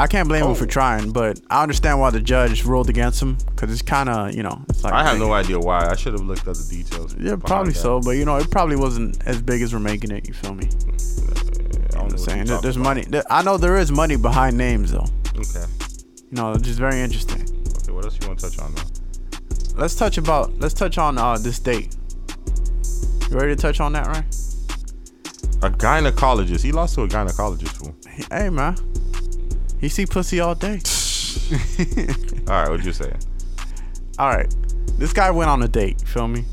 I 0.00 0.06
can't 0.06 0.28
blame 0.28 0.44
him 0.44 0.54
for 0.54 0.62
Oh. 0.62 0.68
trying, 0.68 1.10
but 1.10 1.40
I 1.50 1.60
understand 1.60 1.98
why 1.98 2.10
the 2.10 2.20
judge 2.20 2.64
ruled 2.64 2.88
against 2.88 3.20
him 3.20 3.36
because 3.46 3.72
it's 3.72 3.82
kind 3.82 4.08
of, 4.08 4.32
you 4.32 4.44
know, 4.44 4.62
it's 4.68 4.84
like 4.84 4.92
I 4.92 5.02
have 5.04 5.18
no 5.18 5.32
idea 5.32 5.58
why. 5.58 5.88
I 5.90 5.96
should 5.96 6.12
have 6.12 6.22
looked 6.22 6.46
up 6.46 6.56
the 6.56 6.66
details. 6.70 7.16
Yeah, 7.18 7.34
probably 7.34 7.72
that. 7.72 7.80
so, 7.80 7.98
but 8.00 8.12
you 8.12 8.24
know, 8.24 8.36
it 8.36 8.48
probably 8.48 8.76
wasn't 8.76 9.20
as 9.26 9.42
big 9.42 9.60
as 9.60 9.72
we're 9.72 9.80
making 9.80 10.12
it. 10.12 10.28
You 10.28 10.34
feel 10.34 10.54
me? 10.54 10.68
I 11.96 12.02
am 12.02 12.16
saying 12.16 12.44
there's 12.44 12.60
talking 12.76 12.82
money. 12.82 13.04
I 13.28 13.42
know 13.42 13.56
there 13.56 13.76
is 13.76 13.90
money 13.90 14.14
behind 14.14 14.56
names 14.56 14.92
though. 14.92 15.06
Okay. 15.36 15.64
You 16.30 16.36
know, 16.36 16.52
it's 16.52 16.62
just 16.62 16.78
very 16.78 17.00
interesting. 17.00 17.42
Okay. 17.42 17.90
What 17.90 18.04
else 18.04 18.16
you 18.20 18.28
want 18.28 18.38
to 18.38 18.50
touch 18.50 18.58
on 18.60 18.72
now? 18.76 18.82
Let's 19.74 19.96
touch 19.96 20.16
about. 20.16 20.56
Let's 20.60 20.74
touch 20.74 20.96
on 20.98 21.18
uh 21.18 21.38
this 21.38 21.58
date. 21.58 21.96
You 23.30 23.36
ready 23.36 23.56
to 23.56 23.60
touch 23.60 23.80
on 23.80 23.92
that, 23.94 24.06
right? 24.06 24.24
A 25.64 25.70
gynecologist. 25.76 26.62
He 26.62 26.70
lost 26.70 26.94
to 26.94 27.02
a 27.02 27.08
gynecologist. 27.08 27.70
Fool. 27.78 27.96
Hey 28.30 28.50
man, 28.50 28.76
he 29.80 29.88
see 29.88 30.06
pussy 30.06 30.40
all 30.40 30.54
day. 30.54 30.80
All 32.48 32.54
right. 32.54 32.68
What 32.70 32.84
you 32.84 32.92
saying? 32.92 33.18
All 34.18 34.28
right, 34.30 34.52
this 34.98 35.12
guy 35.12 35.30
went 35.30 35.48
on 35.50 35.62
a 35.62 35.68
date. 35.68 36.00
You 36.00 36.06
feel 36.06 36.28
me? 36.28 36.44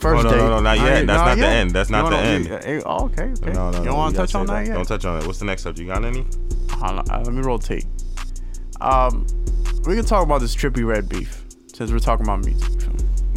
First 0.00 0.24
no, 0.24 0.30
date. 0.30 0.36
no, 0.36 0.48
no, 0.48 0.60
not 0.60 0.78
yet. 0.78 1.06
That's 1.06 1.18
not 1.22 1.38
the 1.38 1.46
end. 1.46 1.70
That's 1.70 1.90
not 1.90 2.10
the 2.10 2.16
wanna- 2.16 2.28
end. 2.28 2.46
eh, 2.50 2.82
oh, 2.84 3.04
okay, 3.06 3.22
okay. 3.40 3.52
No, 3.52 3.70
no, 3.70 3.78
you 3.78 3.84
don't 3.84 3.96
want 3.96 4.14
to 4.14 4.20
touch 4.20 4.32
say 4.32 4.38
on 4.40 4.46
that 4.46 4.66
yet? 4.66 4.74
Don't 4.74 4.84
touch 4.86 5.04
on 5.04 5.20
it. 5.20 5.26
What's 5.26 5.38
the 5.38 5.44
next 5.44 5.62
subject? 5.62 5.86
You 5.86 5.94
got 5.94 6.04
any? 6.04 6.26
Hold 6.72 6.98
on, 6.98 7.10
uh, 7.10 7.22
let 7.24 7.32
me 7.32 7.40
rotate. 7.40 7.86
Um, 8.80 9.26
we 9.86 9.94
can 9.94 10.04
talk 10.04 10.24
about 10.24 10.40
this 10.40 10.54
Trippie 10.56 10.84
Redd 10.84 11.08
beef 11.08 11.44
since 11.72 11.92
we're 11.92 12.00
talking 12.00 12.26
about 12.26 12.44
music. 12.44 12.68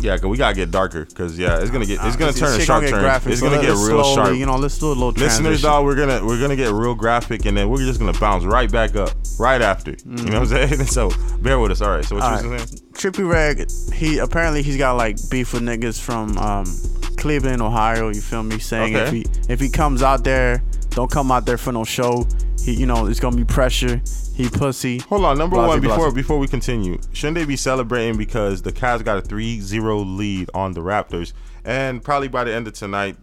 You 0.05 0.11
feel 0.11 0.13
me? 0.13 0.15
Yeah, 0.15 0.17
cause 0.17 0.29
we 0.29 0.37
gotta 0.37 0.55
get 0.55 0.71
darker. 0.71 1.05
Cause 1.05 1.37
yeah, 1.37 1.59
it's 1.61 1.71
gonna 1.71 1.85
get 1.85 1.99
it's 2.03 2.15
gonna 2.15 2.33
turn 2.33 2.59
a 2.59 2.63
sharp 2.63 2.81
gonna 2.81 2.91
turn. 2.91 3.01
graphic, 3.01 3.31
It's 3.33 3.41
so 3.41 3.49
gonna 3.49 3.61
get 3.61 3.69
real 3.69 4.03
slowly, 4.03 4.15
sharp. 4.15 4.35
You 4.37 4.45
know, 4.45 4.55
let's 4.57 4.77
do 4.77 4.87
a 4.87 4.89
little 4.89 5.09
Listeners, 5.09 5.37
transition. 5.61 5.69
dog, 5.69 5.85
we're 5.85 5.95
gonna 5.95 6.25
we're 6.25 6.39
gonna 6.39 6.55
get 6.55 6.71
real 6.71 6.95
graphic, 6.95 7.45
and 7.45 7.57
then 7.57 7.69
we're 7.69 7.77
just 7.85 7.99
gonna 7.99 8.13
bounce 8.19 8.43
right 8.45 8.71
back 8.71 8.95
up 8.95 9.09
right 9.39 9.61
after. 9.61 9.91
You 10.05 10.15
know 10.15 10.39
what 10.41 10.51
I'm 10.53 10.67
saying? 10.69 10.85
So 10.95 11.09
bear 11.41 11.59
with 11.59 11.71
us. 11.71 11.81
All 11.81 11.89
right. 11.89 12.05
So 12.05 12.15
what 12.15 12.23
All 12.23 12.41
you 12.43 12.49
right. 12.51 12.61
was 12.61 12.69
saying? 12.71 12.81
Trippie 12.93 13.27
Redd, 13.29 13.69
he 13.93 14.19
apparently 14.19 14.61
he's 14.61 14.77
got 14.77 14.93
like 14.93 15.17
beef 15.29 15.53
with 15.53 15.63
niggas 15.63 15.99
from 16.01 16.37
um, 16.37 16.65
Cleveland, 17.17 17.61
Ohio. 17.61 18.09
You 18.09 18.21
feel 18.21 18.43
me? 18.43 18.59
Saying 18.59 18.93
if 18.93 19.11
he 19.11 19.25
if 19.49 19.59
he 19.59 19.69
comes 19.69 20.01
out 20.03 20.23
there, 20.23 20.63
don't 20.91 21.09
come 21.11 21.31
out 21.31 21.45
there 21.45 21.57
for 21.57 21.71
no 21.71 21.83
show. 21.83 22.25
He, 22.65 22.73
you 22.73 22.85
know, 22.87 23.05
it's 23.05 23.19
gonna 23.19 23.35
be 23.37 23.43
pressure. 23.45 24.01
He 24.33 24.49
pussy. 24.49 24.97
Hold 24.99 25.23
on, 25.23 25.37
number 25.37 25.55
Blase, 25.55 25.67
one, 25.67 25.81
before 25.81 25.97
blase. 26.11 26.13
before 26.13 26.39
we 26.39 26.47
continue, 26.47 26.99
shouldn't 27.13 27.37
they 27.37 27.45
be 27.45 27.55
celebrating 27.55 28.17
because 28.17 28.61
the 28.63 28.71
Cavs 28.71 29.03
got 29.05 29.17
a 29.17 29.21
3-0 29.21 30.17
lead 30.17 30.49
on 30.53 30.73
the 30.73 30.81
Raptors, 30.81 31.33
and 31.63 32.03
probably 32.03 32.27
by 32.27 32.43
the 32.43 32.53
end 32.53 32.67
of 32.67 32.73
tonight, 32.73 33.17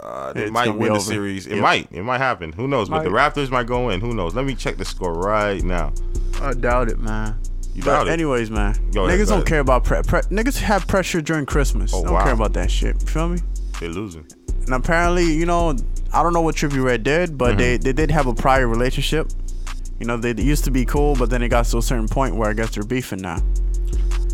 uh, 0.00 0.32
they 0.32 0.44
It's 0.44 0.52
might 0.52 0.70
win 0.70 0.92
the 0.92 1.00
series. 1.00 1.46
It 1.46 1.54
Yep. 1.56 1.62
might, 1.62 1.88
it 1.92 2.02
might 2.02 2.18
happen. 2.18 2.52
Who 2.52 2.68
knows? 2.68 2.88
But 2.88 3.02
the 3.04 3.10
Raptors 3.10 3.50
might 3.50 3.66
go 3.66 3.90
in. 3.90 4.00
Who 4.00 4.14
knows? 4.14 4.34
Let 4.34 4.44
me 4.46 4.54
check 4.54 4.76
the 4.76 4.84
score 4.84 5.12
right 5.12 5.62
now. 5.62 5.92
I 6.40 6.52
doubt 6.54 6.88
it, 6.88 6.98
man. 7.00 7.36
You 7.74 7.82
But 7.82 7.90
doubt 7.90 8.06
it? 8.08 8.12
anyways, 8.12 8.50
man, 8.50 8.74
Go 8.92 9.02
niggas 9.06 9.26
don't 9.28 9.38
ahead. 9.38 9.46
care 9.46 9.60
about 9.60 9.82
pre-, 9.84 10.02
pre- 10.02 10.20
Niggas 10.22 10.58
have 10.58 10.86
pressure 10.86 11.20
during 11.20 11.46
Christmas. 11.46 11.92
Oh, 11.92 11.98
they 11.98 12.04
don't 12.04 12.14
wow. 12.14 12.22
care 12.24 12.32
about 12.34 12.52
that 12.52 12.70
shit. 12.70 13.00
You 13.00 13.06
feel 13.08 13.28
me? 13.28 13.40
They're 13.80 13.88
losing. 13.88 14.24
And 14.64 14.74
apparently, 14.74 15.32
you 15.32 15.46
know, 15.46 15.76
I 16.12 16.22
don't 16.22 16.32
know 16.32 16.40
what 16.42 16.54
Trippie 16.56 16.82
Redd 16.82 17.02
did, 17.02 17.36
but 17.36 17.58
they 17.58 17.74
Mm-hmm. 17.76 17.82
they 17.82 17.92
did 17.92 18.10
have 18.10 18.26
a 18.26 18.34
prior 18.34 18.66
relationship. 18.68 19.30
You 20.00 20.06
know, 20.06 20.16
they 20.16 20.34
used 20.42 20.64
to 20.64 20.70
be 20.70 20.84
cool, 20.84 21.14
but 21.16 21.30
then 21.30 21.42
it 21.42 21.48
got 21.48 21.66
to 21.66 21.78
a 21.78 21.82
certain 21.82 22.08
point 22.08 22.34
where 22.36 22.50
I 22.50 22.52
guess 22.52 22.74
they're 22.74 22.82
beefing 22.84 23.20
now. 23.20 23.38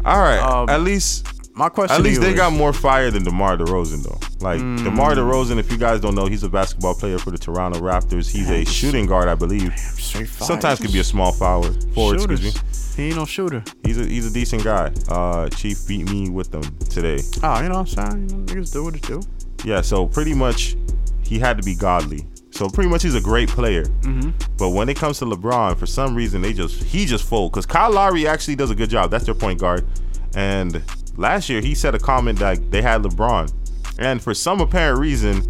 All 0.04 0.18
right. 0.18 0.38
Um, 0.38 0.68
at 0.70 0.80
least 0.80 1.26
My 1.52 1.68
question, 1.68 1.94
At 1.96 2.02
least 2.02 2.20
they 2.22 2.32
got 2.32 2.52
more 2.54 2.72
fire 2.72 3.10
than 3.10 3.22
DeMar 3.24 3.58
DeRozan, 3.58 4.02
though. 4.04 4.18
Like, 4.42 4.60
Mm. 4.60 4.84
DeMar 4.84 5.14
DeRozan, 5.14 5.58
if 5.58 5.70
you 5.70 5.76
guys 5.76 6.00
don't 6.00 6.14
know, 6.14 6.24
he's 6.26 6.42
a 6.44 6.48
basketball 6.48 6.94
player 6.94 7.18
for 7.18 7.30
the 7.32 7.36
Toronto 7.38 7.80
Raptors. 7.80 8.30
He's 8.30 8.48
a 8.48 8.64
shooting 8.64 9.04
guard, 9.04 9.28
I 9.28 9.34
believe. 9.34 9.74
fire. 9.74 10.26
Sometimes 10.26 10.80
could 10.80 10.92
be 10.92 11.00
a 11.00 11.04
small 11.04 11.32
forward. 11.32 11.76
Forward, 11.92 12.16
excuse 12.30 12.42
me. 12.54 12.60
He 12.96 13.08
ain't 13.08 13.16
no 13.16 13.26
shooter. 13.26 13.62
He's 13.84 13.98
a 13.98 14.04
he's 14.06 14.26
a 14.26 14.30
decent 14.32 14.64
guy. 14.64 14.90
Uh, 15.08 15.48
Chief 15.50 15.86
beat 15.86 16.10
me 16.10 16.30
with 16.30 16.50
them 16.50 16.62
today. 16.88 17.20
Oh, 17.42 17.60
you 17.62 17.68
know 17.68 17.80
what 17.80 17.98
I'm 17.98 18.10
saying? 18.10 18.28
You 18.30 18.36
know, 18.36 18.44
niggas 18.44 18.72
do 18.72 18.84
what 18.84 18.94
they 18.94 19.00
do. 19.00 19.20
Yeah, 19.64 19.80
so 19.80 20.06
pretty 20.06 20.34
much 20.34 20.76
he 21.22 21.38
had 21.38 21.56
to 21.56 21.62
be 21.62 21.74
godly. 21.74 22.26
So 22.50 22.68
pretty 22.68 22.90
much 22.90 23.02
he's 23.02 23.14
a 23.14 23.20
great 23.20 23.48
player. 23.48 23.84
Mm-hmm. 23.84 24.30
But 24.58 24.70
when 24.70 24.88
it 24.88 24.96
comes 24.96 25.18
to 25.20 25.24
LeBron, 25.24 25.78
for 25.78 25.86
some 25.86 26.14
reason 26.14 26.42
they 26.42 26.52
just 26.52 26.82
he 26.82 27.06
just 27.06 27.24
fold 27.24 27.52
because 27.52 27.66
Kyle 27.66 27.92
Lowry 27.92 28.26
actually 28.26 28.56
does 28.56 28.70
a 28.70 28.74
good 28.74 28.90
job. 28.90 29.10
That's 29.10 29.24
their 29.24 29.34
point 29.34 29.60
guard. 29.60 29.86
And 30.34 30.82
last 31.16 31.48
year 31.48 31.60
he 31.60 31.74
said 31.74 31.94
a 31.94 31.98
comment 31.98 32.38
that 32.40 32.70
they 32.70 32.82
had 32.82 33.02
LeBron, 33.02 33.52
and 33.98 34.22
for 34.22 34.34
some 34.34 34.60
apparent 34.60 34.98
reason, 34.98 35.42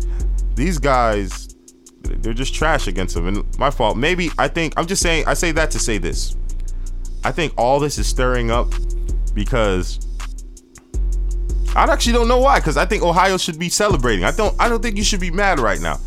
these 0.54 0.78
guys 0.78 1.48
they're 2.02 2.34
just 2.34 2.54
trash 2.54 2.86
against 2.86 3.16
him. 3.16 3.26
And 3.26 3.58
my 3.58 3.70
fault. 3.70 3.96
Maybe 3.96 4.30
I 4.38 4.48
think 4.48 4.74
I'm 4.76 4.86
just 4.86 5.02
saying 5.02 5.24
I 5.26 5.34
say 5.34 5.52
that 5.52 5.70
to 5.72 5.78
say 5.78 5.98
this. 5.98 6.36
I 7.24 7.32
think 7.32 7.52
all 7.56 7.80
this 7.80 7.98
is 7.98 8.06
stirring 8.06 8.50
up 8.50 8.72
because 9.34 10.06
I 11.76 11.84
actually 11.90 12.12
don't 12.14 12.28
know 12.28 12.38
why. 12.40 12.58
Because 12.58 12.76
I 12.76 12.84
think 12.86 13.02
Ohio 13.02 13.36
should 13.36 13.58
be 13.58 13.68
celebrating. 13.68 14.24
I 14.24 14.30
don't. 14.32 14.54
I 14.60 14.68
don't 14.68 14.82
think 14.82 14.96
you 14.96 15.04
should 15.04 15.20
be 15.20 15.30
mad 15.30 15.60
right 15.60 15.80
now. 15.80 15.98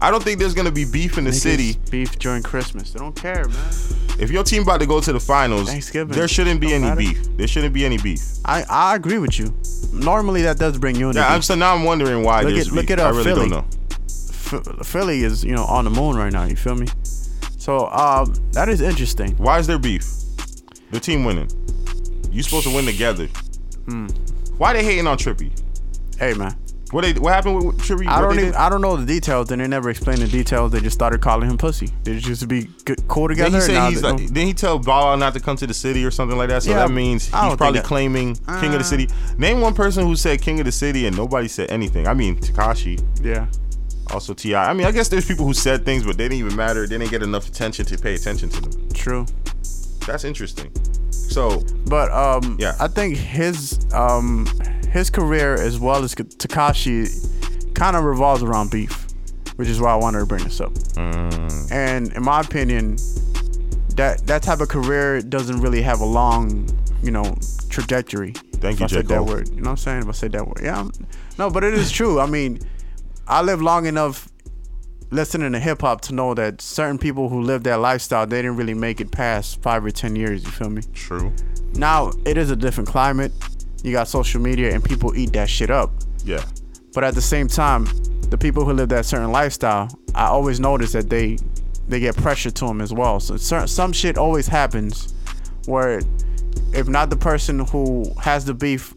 I 0.00 0.10
don't 0.10 0.22
think 0.22 0.40
there's 0.40 0.54
gonna 0.54 0.72
be 0.72 0.84
beef 0.84 1.16
in 1.16 1.24
the 1.24 1.30
Niggas 1.30 1.34
city. 1.40 1.78
beef 1.90 2.18
during 2.18 2.42
Christmas. 2.42 2.90
They 2.92 2.98
don't 2.98 3.14
care, 3.14 3.46
man. 3.46 3.72
If 4.18 4.30
your 4.32 4.42
team 4.42 4.62
about 4.62 4.80
to 4.80 4.86
go 4.86 5.00
to 5.00 5.12
the 5.12 5.20
finals, 5.20 5.68
Thanksgiving. 5.68 6.14
there 6.14 6.26
shouldn't 6.26 6.60
be 6.60 6.72
any 6.74 6.84
matter. 6.84 6.96
beef. 6.96 7.22
There 7.36 7.46
shouldn't 7.46 7.72
be 7.72 7.84
any 7.84 7.98
beef. 7.98 8.20
I 8.44 8.64
I 8.68 8.96
agree 8.96 9.18
with 9.18 9.38
you. 9.38 9.54
Normally 9.92 10.42
that 10.42 10.58
does 10.58 10.76
bring 10.78 10.96
unity. 10.96 11.20
Yeah, 11.20 11.32
I'm 11.32 11.40
so 11.42 11.54
now 11.54 11.72
I'm 11.74 11.84
wondering 11.84 12.24
why 12.24 12.42
Look 12.42 12.54
there's 12.54 12.68
at- 12.68 12.72
look 12.74 12.90
at, 12.90 12.98
uh, 12.98 13.04
I 13.04 13.10
really 13.10 13.24
Philly. 13.24 13.48
don't 13.48 13.50
know. 13.50 13.64
F- 14.80 14.86
Philly 14.86 15.22
is 15.22 15.44
you 15.44 15.52
know 15.54 15.64
on 15.64 15.84
the 15.84 15.90
moon 15.90 16.16
right 16.16 16.32
now. 16.32 16.44
You 16.44 16.56
feel 16.56 16.74
me? 16.74 16.88
So 17.58 17.86
um, 17.90 18.34
that 18.52 18.68
is 18.68 18.80
interesting. 18.80 19.36
Why 19.36 19.60
is 19.60 19.68
there 19.68 19.78
beef? 19.78 20.04
The 20.90 20.98
team 20.98 21.24
winning. 21.24 21.48
You 22.32 22.42
supposed 22.42 22.66
to 22.66 22.74
win 22.74 22.86
together. 22.86 23.28
Hmm. 23.86 24.08
Why 24.62 24.74
they 24.74 24.84
hating 24.84 25.08
on 25.08 25.18
Trippie? 25.18 25.50
Hey 26.20 26.34
man, 26.34 26.56
What 26.92 27.00
they 27.02 27.14
what 27.14 27.32
happened 27.34 27.56
with 27.66 27.78
Trippie? 27.78 28.06
I 28.06 28.20
don't 28.20 28.38
even? 28.38 28.54
I 28.54 28.68
don't 28.68 28.80
know 28.80 28.94
the 28.96 29.04
details, 29.04 29.50
and 29.50 29.60
they 29.60 29.66
never 29.66 29.90
explained 29.90 30.20
the 30.20 30.28
details. 30.28 30.70
They 30.70 30.78
just 30.78 30.94
started 30.94 31.20
calling 31.20 31.50
him 31.50 31.58
pussy. 31.58 31.88
They 32.04 32.14
just 32.14 32.28
used 32.28 32.42
to 32.42 32.46
be 32.46 32.70
good, 32.84 33.02
cool 33.08 33.26
Then 33.26 33.52
he 33.52 33.60
say 33.60 33.90
he's 33.90 34.04
like, 34.04 34.18
then 34.28 34.46
he 34.46 34.54
tell 34.54 34.78
Ball 34.78 35.16
not 35.16 35.34
to 35.34 35.40
come 35.40 35.56
to 35.56 35.66
the 35.66 35.74
city 35.74 36.04
or 36.04 36.12
something 36.12 36.38
like 36.38 36.48
that. 36.50 36.62
So 36.62 36.70
Yeah, 36.70 36.76
that 36.86 36.92
means 36.92 37.24
he's 37.24 37.56
probably 37.56 37.80
claiming 37.80 38.36
king 38.36 38.66
of 38.66 38.74
the 38.74 38.78
Uh. 38.78 38.82
city. 38.84 39.08
Name 39.36 39.60
one 39.60 39.74
person 39.74 40.06
who 40.06 40.14
said 40.14 40.40
king 40.40 40.60
of 40.60 40.66
the 40.66 40.70
city 40.70 41.08
and 41.08 41.16
nobody 41.16 41.48
said 41.48 41.68
anything. 41.72 42.06
I 42.06 42.14
mean 42.14 42.36
Tekashi, 42.36 43.02
yeah. 43.20 43.46
also 44.12 44.32
Ti. 44.32 44.54
I 44.54 44.72
mean 44.74 44.86
I 44.86 44.92
guess 44.92 45.08
there's 45.08 45.26
people 45.26 45.44
who 45.44 45.54
said 45.54 45.84
things 45.84 46.04
but 46.04 46.16
they 46.16 46.26
didn't 46.28 46.38
even 46.38 46.54
matter. 46.54 46.86
They 46.86 46.98
didn't 46.98 47.10
get 47.10 47.24
enough 47.24 47.48
attention 47.48 47.84
to 47.86 47.98
pay 47.98 48.14
attention 48.14 48.48
to 48.50 48.60
them. 48.60 48.88
True. 48.94 49.26
That's 50.06 50.24
interesting. 50.24 50.70
So 51.10 51.64
But 51.86 52.10
um, 52.10 52.56
Yeah. 52.58 52.74
I 52.80 52.88
think 52.88 53.16
his 53.16 53.86
um, 53.94 54.46
his 54.90 55.10
career 55.10 55.54
as 55.54 55.78
well 55.78 56.02
as 56.04 56.14
Tekashi 56.14 57.74
kind 57.74 57.96
of 57.96 58.04
revolves 58.04 58.42
around 58.42 58.70
beef, 58.70 59.06
which 59.56 59.68
is 59.68 59.80
why 59.80 59.92
I 59.92 59.96
wanted 59.96 60.18
to 60.20 60.26
bring 60.26 60.44
this 60.44 60.60
up. 60.60 60.72
mm, 60.72 61.72
And 61.72 62.12
in 62.12 62.22
my 62.22 62.40
opinion, 62.40 62.96
that 63.96 64.26
that 64.26 64.42
type 64.42 64.60
of 64.60 64.68
career 64.68 65.20
doesn't 65.22 65.60
really 65.60 65.82
have 65.82 66.00
a 66.00 66.04
long, 66.06 66.68
you 67.02 67.10
know, 67.10 67.34
trajectory. 67.70 68.32
Thank 68.56 68.74
if 68.74 68.80
you, 68.80 68.84
I 68.84 68.88
J. 68.88 68.96
said 68.96 69.08
that 69.08 69.18
Cole. 69.18 69.26
word. 69.26 69.48
You 69.48 69.56
know 69.56 69.62
what 69.62 69.70
I'm 69.70 69.76
saying? 69.78 70.02
If 70.02 70.08
I 70.08 70.12
said 70.12 70.32
that 70.32 70.46
word, 70.46 70.60
yeah. 70.62 70.76
I'm- 70.76 70.92
no, 71.38 71.50
but 71.50 71.64
it 71.64 71.74
is 71.74 71.90
true. 71.90 72.20
I 72.20 72.26
mean, 72.26 72.60
I 73.26 73.40
lived 73.42 73.62
long 73.62 73.86
enough 73.86 74.28
listening 75.12 75.52
to 75.52 75.60
hip 75.60 75.82
hop 75.82 76.00
to 76.00 76.14
know 76.14 76.34
that 76.34 76.60
certain 76.60 76.98
people 76.98 77.28
who 77.28 77.42
live 77.42 77.62
that 77.64 77.76
lifestyle, 77.80 78.26
they 78.26 78.38
didn't 78.38 78.56
really 78.56 78.74
make 78.74 79.00
it 79.00 79.10
past 79.10 79.60
five 79.62 79.84
or 79.84 79.90
ten 79.90 80.16
years. 80.16 80.42
You 80.44 80.50
feel 80.50 80.70
me? 80.70 80.82
True. 80.94 81.32
Now 81.74 82.12
it 82.24 82.36
is 82.36 82.50
a 82.50 82.56
different 82.56 82.88
climate. 82.88 83.32
You 83.84 83.92
got 83.92 84.08
social 84.08 84.40
media 84.40 84.74
and 84.74 84.82
people 84.82 85.14
eat 85.16 85.32
that 85.34 85.50
shit 85.50 85.70
up. 85.70 85.92
Yeah. 86.24 86.44
But 86.94 87.04
at 87.04 87.14
the 87.14 87.22
same 87.22 87.46
time, 87.46 87.86
the 88.30 88.38
people 88.38 88.64
who 88.64 88.72
live 88.72 88.88
that 88.88 89.04
certain 89.04 89.30
lifestyle, 89.30 89.88
I 90.14 90.26
always 90.26 90.58
notice 90.58 90.92
that 90.92 91.10
they 91.10 91.38
they 91.88 92.00
get 92.00 92.16
pressure 92.16 92.50
to 92.50 92.66
them 92.66 92.80
as 92.80 92.92
well. 92.92 93.20
So 93.20 93.36
certain, 93.36 93.68
some 93.68 93.92
shit 93.92 94.16
always 94.16 94.46
happens 94.46 95.14
where 95.66 96.00
if 96.72 96.88
not 96.88 97.10
the 97.10 97.16
person 97.16 97.60
who 97.60 98.10
has 98.20 98.44
the 98.44 98.54
beef 98.54 98.94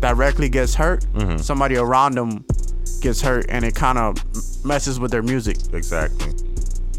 directly 0.00 0.48
gets 0.48 0.74
hurt, 0.74 1.04
mm-hmm. 1.12 1.36
somebody 1.38 1.76
around 1.76 2.14
them 2.14 2.44
gets 3.00 3.20
hurt, 3.20 3.46
and 3.48 3.64
it 3.64 3.74
kind 3.74 3.98
of 3.98 4.16
messes 4.64 4.98
with 5.00 5.10
their 5.10 5.22
music. 5.22 5.56
Exactly. 5.72 6.32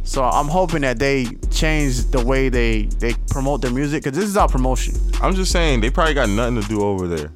So 0.04 0.24
I'm 0.24 0.48
hoping 0.48 0.82
that 0.82 0.98
they 0.98 1.26
change 1.52 2.06
the 2.08 2.24
way 2.26 2.50
they 2.50 2.84
they 2.84 3.14
promote 3.30 3.62
their 3.62 3.72
music 3.72 4.04
because 4.04 4.18
this 4.18 4.28
is 4.28 4.38
our 4.38 4.48
promotion. 4.48 4.96
I'm 5.22 5.36
just 5.36 5.52
saying 5.52 5.82
they 5.82 5.92
probably 5.92 6.16
got 6.16 6.30
nothing 6.30 6.62
to 6.62 6.68
do 6.68 6.82
over 6.82 7.08
there. 7.08 7.32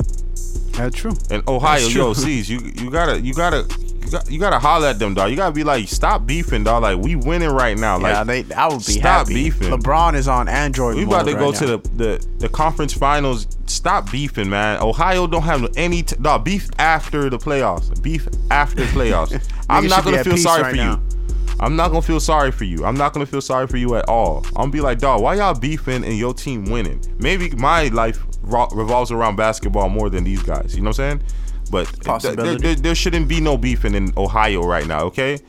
That's 0.72 0.96
true. 0.96 1.14
In 1.30 1.44
Ohio, 1.48 1.82
That's 1.82 1.94
yo, 1.94 2.14
true. 2.16 2.24
C's, 2.24 2.50
you 2.50 2.60
you 2.76 2.90
gotta 2.90 3.22
you 3.22 3.34
gotta 3.36 3.68
you 4.04 4.12
got- 4.12 4.32
you 4.32 4.40
gotta 4.40 4.58
holler 4.60 4.88
at 4.88 4.98
them, 5.00 5.14
dog. 5.14 5.30
You 5.30 5.36
gotta 5.36 5.54
be 5.54 5.64
like, 5.64 5.88
stop 5.88 6.26
beefing, 6.26 6.64
dog. 6.64 6.82
Like 6.82 6.98
we 6.98 7.16
winning 7.16 7.50
right 7.52 7.78
now. 7.78 8.00
Like 8.00 8.14
yeah, 8.14 8.24
they 8.24 8.54
I 8.56 8.68
would 8.68 8.78
be 8.80 8.94
stop 8.94 9.28
happy. 9.28 9.36
beefing. 9.36 9.70
LeBron 9.70 10.16
is 10.16 10.28
on 10.28 10.48
Android. 10.48 10.96
we 10.96 11.04
about 11.04 11.26
mode 11.28 11.34
to 11.36 11.40
go 11.40 11.50
right 11.52 11.60
to 11.60 11.66
the, 11.68 11.78
the 11.96 12.28
the 12.40 12.50
conference 12.50 12.94
finals. 12.94 13.46
Stop 13.74 14.12
beefing, 14.12 14.50
man. 14.50 14.82
Ohio 14.82 15.28
don't 15.28 15.42
have 15.44 15.68
any 15.76 16.04
t- 16.04 16.16
dog 16.22 16.46
beef 16.46 16.70
after 16.78 17.30
the 17.30 17.38
playoffs. 17.38 18.02
Beef 18.02 18.28
after 18.52 18.84
playoffs. 18.86 19.50
I'm 19.70 19.88
not 19.88 20.04
gonna 20.04 20.24
feel 20.24 20.38
sorry 20.38 20.62
right 20.64 20.72
for 20.72 20.78
now. 20.78 20.92
you. 20.94 21.56
I'm 21.60 21.76
not 21.76 21.90
gonna 21.90 22.02
feel 22.02 22.20
sorry 22.20 22.52
for 22.52 22.66
you. 22.66 22.86
I'm 22.86 22.96
not 22.96 23.14
gonna 23.14 23.26
feel 23.26 23.42
sorry 23.42 23.68
for 23.68 23.78
you 23.78 23.96
at 23.96 24.08
all. 24.10 24.46
I'm 24.48 24.54
gonna 24.54 24.72
be 24.72 24.82
like, 24.82 25.00
dog, 25.00 25.22
why 25.22 25.36
y'all 25.36 25.54
beefing 25.58 26.04
and 26.04 26.18
your 26.18 26.34
team 26.34 26.66
winning? 26.66 27.02
Maybe 27.20 27.50
my 27.52 27.88
life 27.90 28.24
ro- 28.42 28.68
revolves 28.74 29.12
around 29.12 29.38
basketball 29.38 29.90
more 29.90 30.10
than 30.10 30.24
these 30.24 30.44
guys. 30.44 30.76
You 30.76 30.82
know 30.82 30.90
what 30.90 31.00
I'm 31.00 31.20
saying? 31.20 31.24
But 31.72 31.88
th- 32.22 32.36
there, 32.62 32.76
there 32.76 32.96
shouldn't 32.96 33.28
be 33.28 33.40
no 33.40 33.58
beefing 33.58 33.96
in 33.96 34.14
Ohio 34.18 34.62
right 34.64 34.86
now. 34.86 35.06
Okay. 35.06 35.40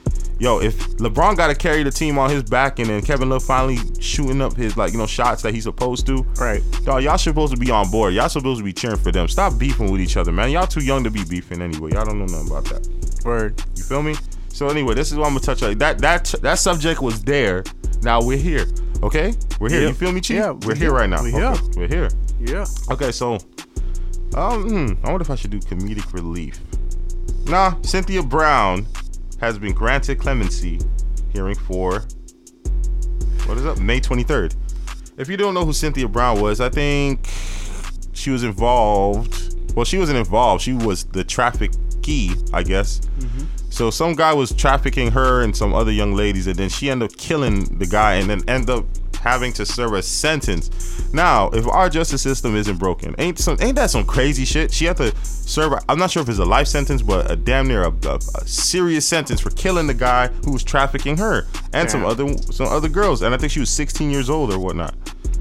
Yo, 0.41 0.61
if 0.61 0.77
LeBron 0.97 1.37
got 1.37 1.47
to 1.47 1.55
carry 1.55 1.83
the 1.85 1.91
team 1.91 2.19
on 2.19 2.29
his 2.29 2.43
back, 2.43 2.81
and 2.81 2.89
then 2.89 3.01
Kevin 3.03 3.29
Love 3.29 3.45
finally 3.45 3.79
shooting 4.01 4.41
up 4.41 4.57
his 4.57 4.77
like 4.77 4.93
you 4.93 4.99
know 4.99 5.07
shots 5.07 5.43
that 5.43 5.55
he's 5.55 5.65
supposed 5.65 6.07
to, 6.07 6.23
Right. 6.39 6.63
Dog, 6.85 7.05
y'all 7.05 7.19
supposed 7.19 7.55
to 7.55 7.59
be 7.59 7.71
on 7.71 7.91
board. 7.91 8.15
Y'all 8.15 8.29
supposed 8.29 8.59
to 8.59 8.65
be 8.65 8.73
cheering 8.73 8.99
for 8.99 9.13
them. 9.13 9.29
Stop 9.29 9.59
beefing 9.59 9.93
with 9.93 10.01
each 10.01 10.17
other, 10.17 10.33
man. 10.33 10.51
Y'all 10.51 10.67
too 10.67 10.83
young 10.83 11.05
to 11.05 11.11
be 11.11 11.25
beefing 11.25 11.63
anyway. 11.63 11.93
Y'all 11.93 12.05
don't 12.05 12.19
know 12.19 12.27
nothing 12.27 12.49
about 12.49 12.65
that. 12.67 13.25
Word. 13.25 13.63
You 13.77 13.85
feel 13.85 14.03
me? 14.03 14.17
So 14.49 14.69
anyway, 14.69 14.95
this 14.95 15.13
is 15.13 15.19
what 15.19 15.27
I'm 15.27 15.35
gonna 15.35 15.41
touch 15.41 15.63
on. 15.63 15.79
That 15.79 15.99
that 15.99 16.35
that 16.43 16.59
subject 16.59 17.01
was 17.01 17.23
there. 17.23 17.63
Now 18.03 18.21
we're 18.21 18.37
here. 18.37 18.67
Okay? 19.03 19.35
We're 19.61 19.71
here. 19.71 19.83
Yeah. 19.83 19.89
You 19.89 19.95
feel 19.95 20.13
me, 20.13 20.21
Chief? 20.21 20.37
Yeah, 20.37 20.51
we're, 20.51 20.69
we're 20.69 20.75
here 20.75 20.85
here. 20.85 20.93
right 20.93 21.09
now. 21.09 21.23
We 21.23 21.33
okay. 21.33 21.39
here. 21.39 21.71
We're 21.77 21.89
here. 21.89 22.09
Yeah. 22.41 22.67
Okay, 22.91 23.13
so 23.13 23.35
um 24.37 24.69
hmm, 24.69 25.07
I 25.07 25.11
wonder 25.11 25.23
if 25.23 25.31
I 25.31 25.37
should 25.37 25.51
do 25.51 25.61
comedic 25.61 26.13
relief. 26.13 26.61
Nah, 27.47 27.77
Cyntoia 27.83 28.29
Brown 28.29 28.87
has 29.45 29.59
been 29.59 29.73
granted 29.73 30.19
clemency 30.19 30.81
hearing 31.33 31.55
for 31.55 32.05
what 33.47 33.59
is 33.59 33.67
up? 33.67 33.79
May 33.79 34.01
23rd. 34.01 34.57
If 35.19 35.29
you 35.29 35.37
don't 35.37 35.55
know 35.55 35.65
who 35.65 35.73
Cyntoia 35.73 36.11
Brown 36.11 36.41
was, 36.41 36.61
I 36.61 36.71
think 36.71 37.29
she 38.13 38.31
was 38.31 38.43
involved. 38.43 39.55
Well, 39.77 39.85
she 39.85 39.99
wasn't 39.99 40.19
involved. 40.19 40.63
She 40.63 40.73
was 40.73 41.05
the 41.05 41.23
traffic 41.23 41.73
key, 42.03 42.33
I 42.53 42.63
guess. 42.63 43.01
Mm-hmm. 43.19 43.45
So 43.71 43.91
some 43.91 44.15
guy 44.15 44.33
was 44.33 44.53
trafficking 44.53 45.11
her 45.11 45.43
and 45.43 45.55
some 45.55 45.75
other 45.75 45.93
young 45.93 46.15
ladies, 46.15 46.47
and 46.47 46.57
then 46.57 46.69
she 46.69 46.91
ended 46.91 47.11
up 47.11 47.17
killing 47.19 47.65
the 47.79 47.87
guy, 47.87 48.15
and 48.15 48.31
then 48.31 48.49
end 48.49 48.71
up 48.71 48.87
having 49.17 49.53
to 49.55 49.67
serve 49.67 49.93
a 49.95 50.03
sentence. 50.03 50.71
Now, 51.15 51.49
if 51.51 51.65
our 51.69 51.89
justice 51.89 52.23
system 52.23 52.57
isn't 52.57 52.77
broken, 52.77 53.15
ain't 53.19 53.39
some 53.39 53.57
ain't 53.61 53.77
that 53.77 53.91
some 53.91 54.05
crazy 54.05 54.45
shit? 54.45 54.73
She 54.73 54.85
had 54.85 54.97
to 54.97 55.15
serve. 55.23 55.75
I'm 55.89 55.97
not 55.97 56.11
sure 56.11 56.25
if 56.25 56.29
it's 56.29 56.41
a 56.41 56.45
life 56.45 56.67
sentence, 56.67 57.03
but 57.03 57.31
a 57.31 57.37
damn 57.37 57.69
near 57.69 57.85
a, 57.85 57.93
a, 58.07 58.17
a 58.17 58.47
serious 58.49 59.07
sentence 59.07 59.41
for 59.41 59.51
killing 59.51 59.87
the 59.87 59.95
guy 59.95 60.27
who 60.45 60.51
was 60.51 60.65
trafficking 60.65 61.17
her 61.19 61.47
and 61.73 61.89
some 61.89 62.05
other 62.05 62.37
some 62.51 62.67
other 62.67 62.89
girls, 62.89 63.23
and 63.23 63.33
I 63.33 63.39
think 63.39 63.53
she 63.53 63.61
was 63.61 63.71
16 63.71 64.11
years 64.11 64.29
old 64.29 64.53
or 64.53 64.59
whatnot. 64.59 64.97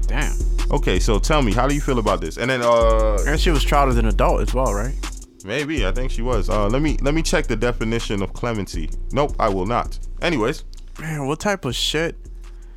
Damn. 0.06 0.32
Okay, 0.70 1.00
so 1.00 1.18
tell 1.18 1.42
me, 1.42 1.52
how 1.52 1.66
do 1.66 1.74
you 1.74 1.80
feel 1.80 1.98
about 1.98 2.20
this? 2.20 2.38
And 2.38 2.48
then 2.48 2.62
uh 2.62 3.18
And 3.26 3.40
she 3.40 3.50
was 3.50 3.64
tried 3.64 3.88
as 3.88 3.96
an 3.96 4.06
adult 4.06 4.42
as 4.42 4.54
well, 4.54 4.72
right? 4.72 4.94
maybe 5.44 5.84
I 5.84 5.90
think 5.90 6.12
she 6.12 6.22
was. 6.22 6.48
Uh 6.48 6.68
let 6.68 6.82
me 6.82 6.98
let 7.02 7.14
me 7.14 7.22
check 7.22 7.48
the 7.48 7.56
definition 7.56 8.22
of 8.22 8.32
clemency. 8.32 8.90
Nope, 9.10 9.34
I 9.40 9.48
will 9.48 9.66
not. 9.66 9.98
Anyways, 10.22 10.62
Man, 11.00 11.26
what 11.26 11.40
type 11.40 11.64
of 11.64 11.74
shit? 11.74 12.16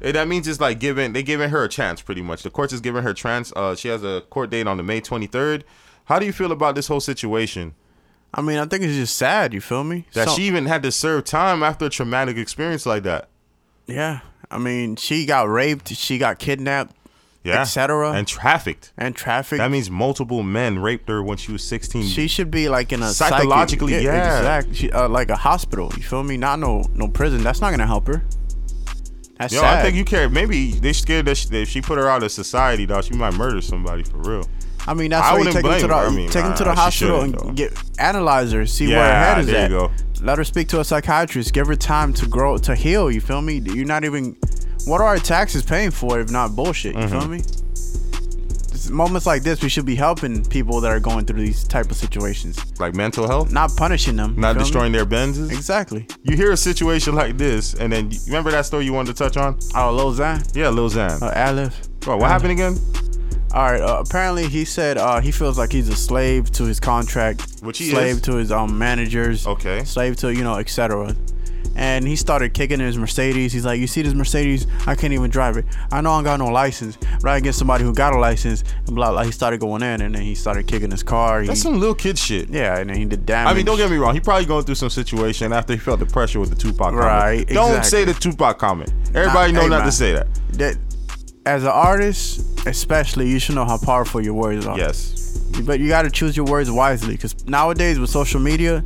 Eh, 0.01 0.11
that 0.11 0.27
means 0.27 0.47
it's 0.47 0.59
like 0.59 0.79
giving 0.79 1.13
they 1.13 1.23
giving 1.23 1.49
her 1.49 1.63
a 1.63 1.69
chance 1.69 2.01
pretty 2.01 2.21
much. 2.21 2.43
The 2.43 2.49
courts 2.49 2.73
is 2.73 2.81
giving 2.81 3.03
her 3.03 3.13
chance. 3.13 3.51
Uh 3.55 3.75
she 3.75 3.87
has 3.87 4.03
a 4.03 4.21
court 4.29 4.49
date 4.49 4.67
on 4.67 4.77
the 4.77 4.83
May 4.83 5.01
23rd. 5.01 5.63
How 6.05 6.19
do 6.19 6.25
you 6.25 6.31
feel 6.33 6.51
about 6.51 6.75
this 6.75 6.87
whole 6.87 7.01
situation? 7.01 7.73
I 8.33 8.41
mean, 8.41 8.57
I 8.59 8.65
think 8.65 8.83
it's 8.83 8.93
just 8.95 9.17
sad. 9.17 9.53
You 9.53 9.61
feel 9.61 9.83
me? 9.83 10.05
That 10.13 10.27
So- 10.29 10.35
she 10.35 10.43
even 10.43 10.65
had 10.65 10.83
to 10.83 10.91
serve 10.91 11.25
time 11.25 11.63
after 11.63 11.85
a 11.85 11.89
traumatic 11.89 12.37
experience 12.37 12.85
like 12.85 13.03
that. 13.03 13.29
Yeah. 13.87 14.19
I 14.51 14.57
mean, 14.57 14.95
she 14.97 15.25
got 15.25 15.49
raped. 15.49 15.89
She 15.89 16.17
got 16.17 16.37
kidnapped 16.39 16.93
Yeah. 17.43 17.61
Et 17.61 17.63
cetera. 17.65 18.11
And 18.11 18.27
trafficked. 18.27 18.91
and 18.97 19.15
trafficked. 19.15 19.59
That 19.59 19.71
means 19.71 19.89
multiple 19.89 20.43
men 20.43 20.79
raped 20.79 21.07
her 21.09 21.23
when 21.23 21.37
she 21.37 21.51
was 21.53 21.63
16. 21.63 22.03
she 22.07 22.27
should 22.27 22.51
be 22.51 22.67
like 22.69 22.91
in 22.91 23.01
a 23.01 23.09
Psychologically, 23.09 23.93
psychic, 23.93 24.05
yeah. 24.05 24.37
exact. 24.37 24.75
She, 24.75 24.91
uh, 24.91 25.07
like 25.09 25.29
a 25.29 25.37
hospital. 25.37 25.91
You 25.95 26.03
feel 26.03 26.23
me? 26.23 26.35
Not 26.37 26.59
no 26.59 26.83
no 26.93 27.07
prison. 27.07 27.43
That's 27.43 27.61
not 27.61 27.71
gonna 27.71 27.87
help 27.87 28.07
her. 28.07 28.23
That's 29.39 29.53
Yo, 29.53 29.61
sad. 29.61 29.79
I 29.79 29.81
think 29.83 29.95
you 29.95 30.03
care. 30.05 30.29
Maybe 30.29 30.71
they 30.71 30.93
scared 30.93 31.25
that, 31.25 31.37
she, 31.37 31.47
that 31.49 31.61
if 31.61 31.69
she 31.69 31.81
put 31.81 31.97
her 31.97 32.09
out 32.09 32.23
of 32.23 32.31
society, 32.31 32.85
dog, 32.85 33.03
she 33.03 33.13
might 33.13 33.33
murder 33.35 33.61
somebody 33.61 34.03
for 34.03 34.17
real. 34.17 34.47
I 34.87 34.93
mean, 34.93 35.11
that's 35.11 35.27
I 35.27 35.33
why 35.33 35.39
you 35.39 35.45
take 35.51 35.65
her 35.65 35.79
to 35.79 35.87
the 35.87 35.95
her. 35.95 36.07
I 36.07 36.09
mean, 36.09 36.29
take 36.29 36.45
her 36.45 36.55
to 36.55 36.63
the 36.63 36.73
hospital 36.73 37.21
and 37.21 37.33
though. 37.35 37.51
get 37.51 37.73
analyze 37.99 38.51
her, 38.53 38.65
see 38.65 38.87
where 38.87 39.03
her 39.03 39.19
head 39.33 39.39
is 39.39 39.47
there 39.47 39.65
at. 39.65 39.71
you 39.71 39.77
go. 39.77 39.91
Let 40.21 40.37
her 40.37 40.43
speak 40.43 40.69
to 40.69 40.79
a 40.79 40.83
psychiatrist. 40.83 41.53
Give 41.53 41.67
her 41.67 41.75
time 41.75 42.13
to 42.13 42.25
grow 42.27 42.57
to 42.57 42.73
heal. 42.73 43.11
You 43.11 43.21
feel 43.21 43.41
me? 43.41 43.59
You're 43.59 43.85
not 43.85 44.03
even. 44.05 44.37
What 44.85 45.01
are 45.01 45.07
our 45.07 45.17
taxes 45.17 45.63
paying 45.63 45.91
for 45.91 46.19
if 46.21 46.31
not 46.31 46.55
bullshit? 46.55 46.95
You 46.95 47.01
Mm-hmm. 47.01 47.19
feel 47.19 47.27
me? 47.27 47.41
Moments 48.89 49.25
like 49.25 49.43
this, 49.43 49.61
we 49.61 49.69
should 49.69 49.85
be 49.85 49.95
helping 49.95 50.43
people 50.45 50.79
that 50.81 50.91
are 50.91 50.99
going 50.99 51.25
through 51.25 51.41
these 51.41 51.63
type 51.63 51.89
of 51.91 51.97
situations, 51.97 52.57
Like 52.79 52.93
mental 52.95 53.27
health, 53.27 53.51
not 53.51 53.75
punishing 53.75 54.15
them. 54.15 54.35
not 54.37 54.49
feel 54.49 54.53
me? 54.55 54.59
destroying 54.59 54.91
their 54.91 55.05
Benzes. 55.05 55.51
Exactly. 55.51 56.07
You 56.23 56.35
hear 56.35 56.51
a 56.51 56.57
situation 56.57 57.15
like 57.15 57.37
this, 57.37 57.73
and 57.73 57.91
then 57.91 58.11
you 58.11 58.19
remember 58.27 58.51
that 58.51 58.65
story 58.65 58.85
you 58.85 58.93
wanted 58.93 59.15
to 59.15 59.23
touch 59.23 59.37
on? 59.37 59.57
Oh, 59.75 59.91
Lil 59.93 60.13
Xan, 60.13 60.55
Yeah, 60.55 60.69
Lil 60.69 60.89
Xan. 60.89 61.21
uh, 61.21 61.31
Alif. 61.35 61.73
Bro, 62.01 62.17
what 62.17 62.29
happened 62.29 62.51
again? 62.53 62.77
All 63.53 63.63
right. 63.71 63.81
Uh, 63.81 64.03
apparently, 64.05 64.47
he 64.47 64.65
said 64.65 64.97
uh, 64.97 65.19
he 65.21 65.31
feels 65.31 65.57
like 65.57 65.71
he's 65.71 65.89
a 65.89 65.95
slave 65.95 66.51
to 66.51 66.63
his 66.65 66.79
contract, 66.79 67.59
Which 67.61 67.77
he 67.79 67.89
slave 67.91 68.17
is. 68.17 68.21
to 68.23 68.35
his 68.35 68.51
um 68.51 68.77
managers, 68.77 69.47
Okay. 69.47 69.83
slave 69.85 70.15
to 70.17 70.33
you 70.33 70.43
know, 70.43 70.55
etc. 70.57 71.15
And 71.75 72.07
he 72.07 72.15
started 72.15 72.55
kicking 72.55 72.79
his 72.79 72.97
Mercedes. 72.97 73.53
He's 73.53 73.63
like, 73.65 73.79
"You 73.79 73.85
see 73.85 74.01
this 74.01 74.15
Mercedes? 74.15 74.65
I 74.87 74.95
can't 74.95 75.13
even 75.13 75.29
drive 75.29 75.57
it. 75.57 75.65
I 75.91 76.01
know 76.01 76.11
I 76.13 76.23
got 76.23 76.39
no 76.39 76.47
license. 76.47 76.97
but 76.97 77.23
Right 77.23 77.37
against 77.37 77.59
somebody 77.59 77.83
who 77.83 77.93
got 77.93 78.13
a 78.13 78.17
license." 78.17 78.63
And 78.87 78.95
blah 78.95 79.11
blah. 79.11 79.21
He 79.23 79.31
started 79.31 79.59
going 79.59 79.83
in, 79.83 80.01
and 80.01 80.15
then 80.15 80.23
he 80.23 80.33
started 80.33 80.65
kicking 80.67 80.89
his 80.89 81.03
car. 81.03 81.41
He, 81.41 81.47
That's 81.47 81.61
some 81.61 81.79
little 81.79 81.93
kid 81.93 82.17
shit. 82.17 82.49
yeah, 82.49 82.77
and 82.79 82.89
then 82.89 82.97
he 82.97 83.05
did 83.05 83.27
damage. 83.27 83.51
I 83.51 83.55
mean, 83.55 83.65
don't 83.65 83.77
get 83.77 83.91
me 83.91 83.97
wrong. 83.97 84.15
He 84.15 84.19
probably 84.19 84.45
going 84.45 84.65
through 84.65 84.75
some 84.75 84.89
situation 84.89 85.53
after 85.53 85.73
he 85.73 85.79
felt 85.79 85.99
the 85.99 86.07
pressure 86.07 86.39
with 86.39 86.49
the 86.49 86.55
Tupac 86.55 86.79
comment. 86.93 86.97
Right, 87.03 87.47
Don't 87.47 87.75
exactly. 87.77 87.89
say 87.89 88.05
the 88.05 88.13
Tupac 88.13 88.57
comment. 88.57 88.91
Everybody 89.13 89.51
know 89.53 89.61
hey, 89.61 89.67
not 89.69 89.77
man. 89.79 89.85
to 89.85 89.91
say 89.91 90.13
that. 90.13 90.27
that. 90.53 90.77
As 91.45 91.63
an 91.63 91.69
artist, 91.69 92.67
especially, 92.67 93.29
you 93.29 93.39
should 93.39 93.55
know 93.55 93.63
how 93.65 93.77
powerful 93.77 94.19
your 94.19 94.33
words 94.33 94.65
are. 94.65 94.77
Yes. 94.77 95.37
But 95.63 95.79
you 95.79 95.87
got 95.87 96.01
to 96.01 96.09
choose 96.09 96.35
your 96.35 96.45
words 96.45 96.69
wisely 96.69 97.13
because 97.13 97.45
nowadays 97.47 97.99
with 97.99 98.09
social 98.09 98.41
media, 98.41 98.83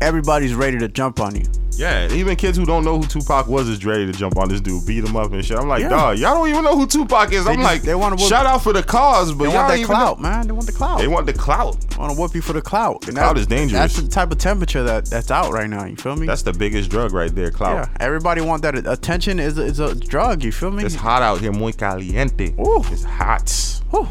everybody's 0.00 0.54
ready 0.54 0.78
to 0.78 0.88
jump 0.88 1.20
on 1.20 1.34
you. 1.36 1.42
Yeah, 1.76 2.12
even 2.12 2.36
kids 2.36 2.58
who 2.58 2.66
don't 2.66 2.84
know 2.84 2.98
who 3.00 3.06
Tupac 3.06 3.46
was 3.46 3.66
is 3.66 3.82
ready 3.86 4.04
to 4.04 4.12
jump 4.12 4.36
on 4.36 4.50
this 4.50 4.60
dude, 4.60 4.84
beat 4.86 5.02
him 5.02 5.16
up 5.16 5.32
and 5.32 5.42
shit. 5.42 5.56
I'm 5.58 5.66
like, 5.66 5.80
Yeah. 5.82 5.88
dog, 5.88 6.18
y'all 6.18 6.34
don't 6.34 6.48
even 6.48 6.62
know 6.62 6.76
who 6.76 6.86
Tupac 6.86 7.32
is. 7.32 7.46
I'm 7.46 7.54
just- 7.54 7.64
like, 7.64 7.82
they 7.82 7.94
wanna 7.94 8.18
shout 8.18 8.44
out 8.44 8.62
for 8.62 8.74
the 8.74 8.82
cause, 8.82 9.32
but 9.32 9.44
They 9.44 9.50
y'all 9.50 9.64
want 9.64 9.78
that 9.78 9.86
clout, 9.86 10.18
know. 10.20 10.28
man. 10.28 10.46
They 10.46 10.52
want 10.52 10.66
the 10.66 10.72
clout. 10.72 10.98
They 10.98 11.08
want 11.08 11.24
the 11.26 11.32
clout. 11.32 11.76
want 11.98 12.12
to 12.14 12.20
whoop 12.20 12.34
you 12.34 12.42
for 12.42 12.52
the 12.52 12.60
clout. 12.60 13.00
The 13.02 13.12
clout 13.12 13.38
is 13.38 13.46
dangerous. 13.46 13.80
That's 13.94 13.96
the 14.02 14.08
type 14.08 14.30
of 14.30 14.36
temperature 14.38 14.82
that 14.82 15.06
that's 15.06 15.30
out 15.30 15.52
right 15.52 15.70
now. 15.70 15.84
You 15.86 15.96
feel 15.96 16.16
me? 16.16 16.26
That's 16.26 16.42
the 16.42 16.52
biggest 16.52 16.90
drug 16.90 17.12
right 17.12 17.34
there, 17.34 17.50
clout. 17.50 17.76
yeah. 17.76 18.04
Everybody 18.04 18.40
want 18.42 18.60
that 18.62 18.74
attention. 18.86 19.38
Is 19.38 19.56
a, 19.56 19.62
is 19.62 19.78
a 19.80 19.94
drug. 19.94 20.42
You 20.44 20.52
feel 20.52 20.70
me? 20.70 20.84
It's 20.84 20.94
hot 20.94 21.22
out 21.22 21.40
here, 21.40 21.52
muy 21.52 21.72
caliente. 21.72 22.54
Ooh. 22.60 22.82
It's 22.90 23.04
hot. 23.04 23.80
Whew. 23.90 24.06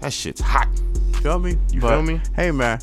That 0.00 0.12
shit's 0.12 0.40
hot. 0.40 0.68
You 1.14 1.20
feel 1.20 1.38
me? 1.38 1.56
You 1.72 1.80
But, 1.80 1.90
feel 1.90 2.02
me? 2.02 2.20
Hey 2.34 2.50
man, 2.50 2.80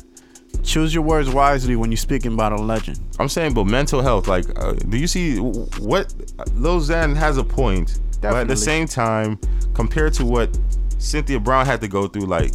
choose 0.62 0.94
your 0.94 1.02
words 1.02 1.28
wisely 1.28 1.76
when 1.76 1.90
you're 1.90 1.96
speaking 1.96 2.34
about 2.34 2.52
a 2.52 2.56
legend. 2.56 3.00
I'm 3.18 3.28
saying, 3.28 3.54
but 3.54 3.64
mental 3.64 4.00
health, 4.02 4.28
like, 4.28 4.44
uh, 4.58 4.72
do 4.72 4.96
you 4.96 5.06
see 5.06 5.38
what 5.38 6.12
Lil 6.54 6.80
Xan 6.80 7.16
has 7.16 7.36
a 7.36 7.44
point, 7.44 7.98
but 8.20 8.34
at 8.34 8.48
the 8.48 8.56
same 8.56 8.86
time, 8.86 9.38
compared 9.74 10.12
to 10.14 10.24
what 10.24 10.52
Cyntoia 10.98 11.42
Brown 11.42 11.66
had 11.66 11.80
to 11.80 11.88
go 11.88 12.06
through, 12.06 12.26
like, 12.26 12.52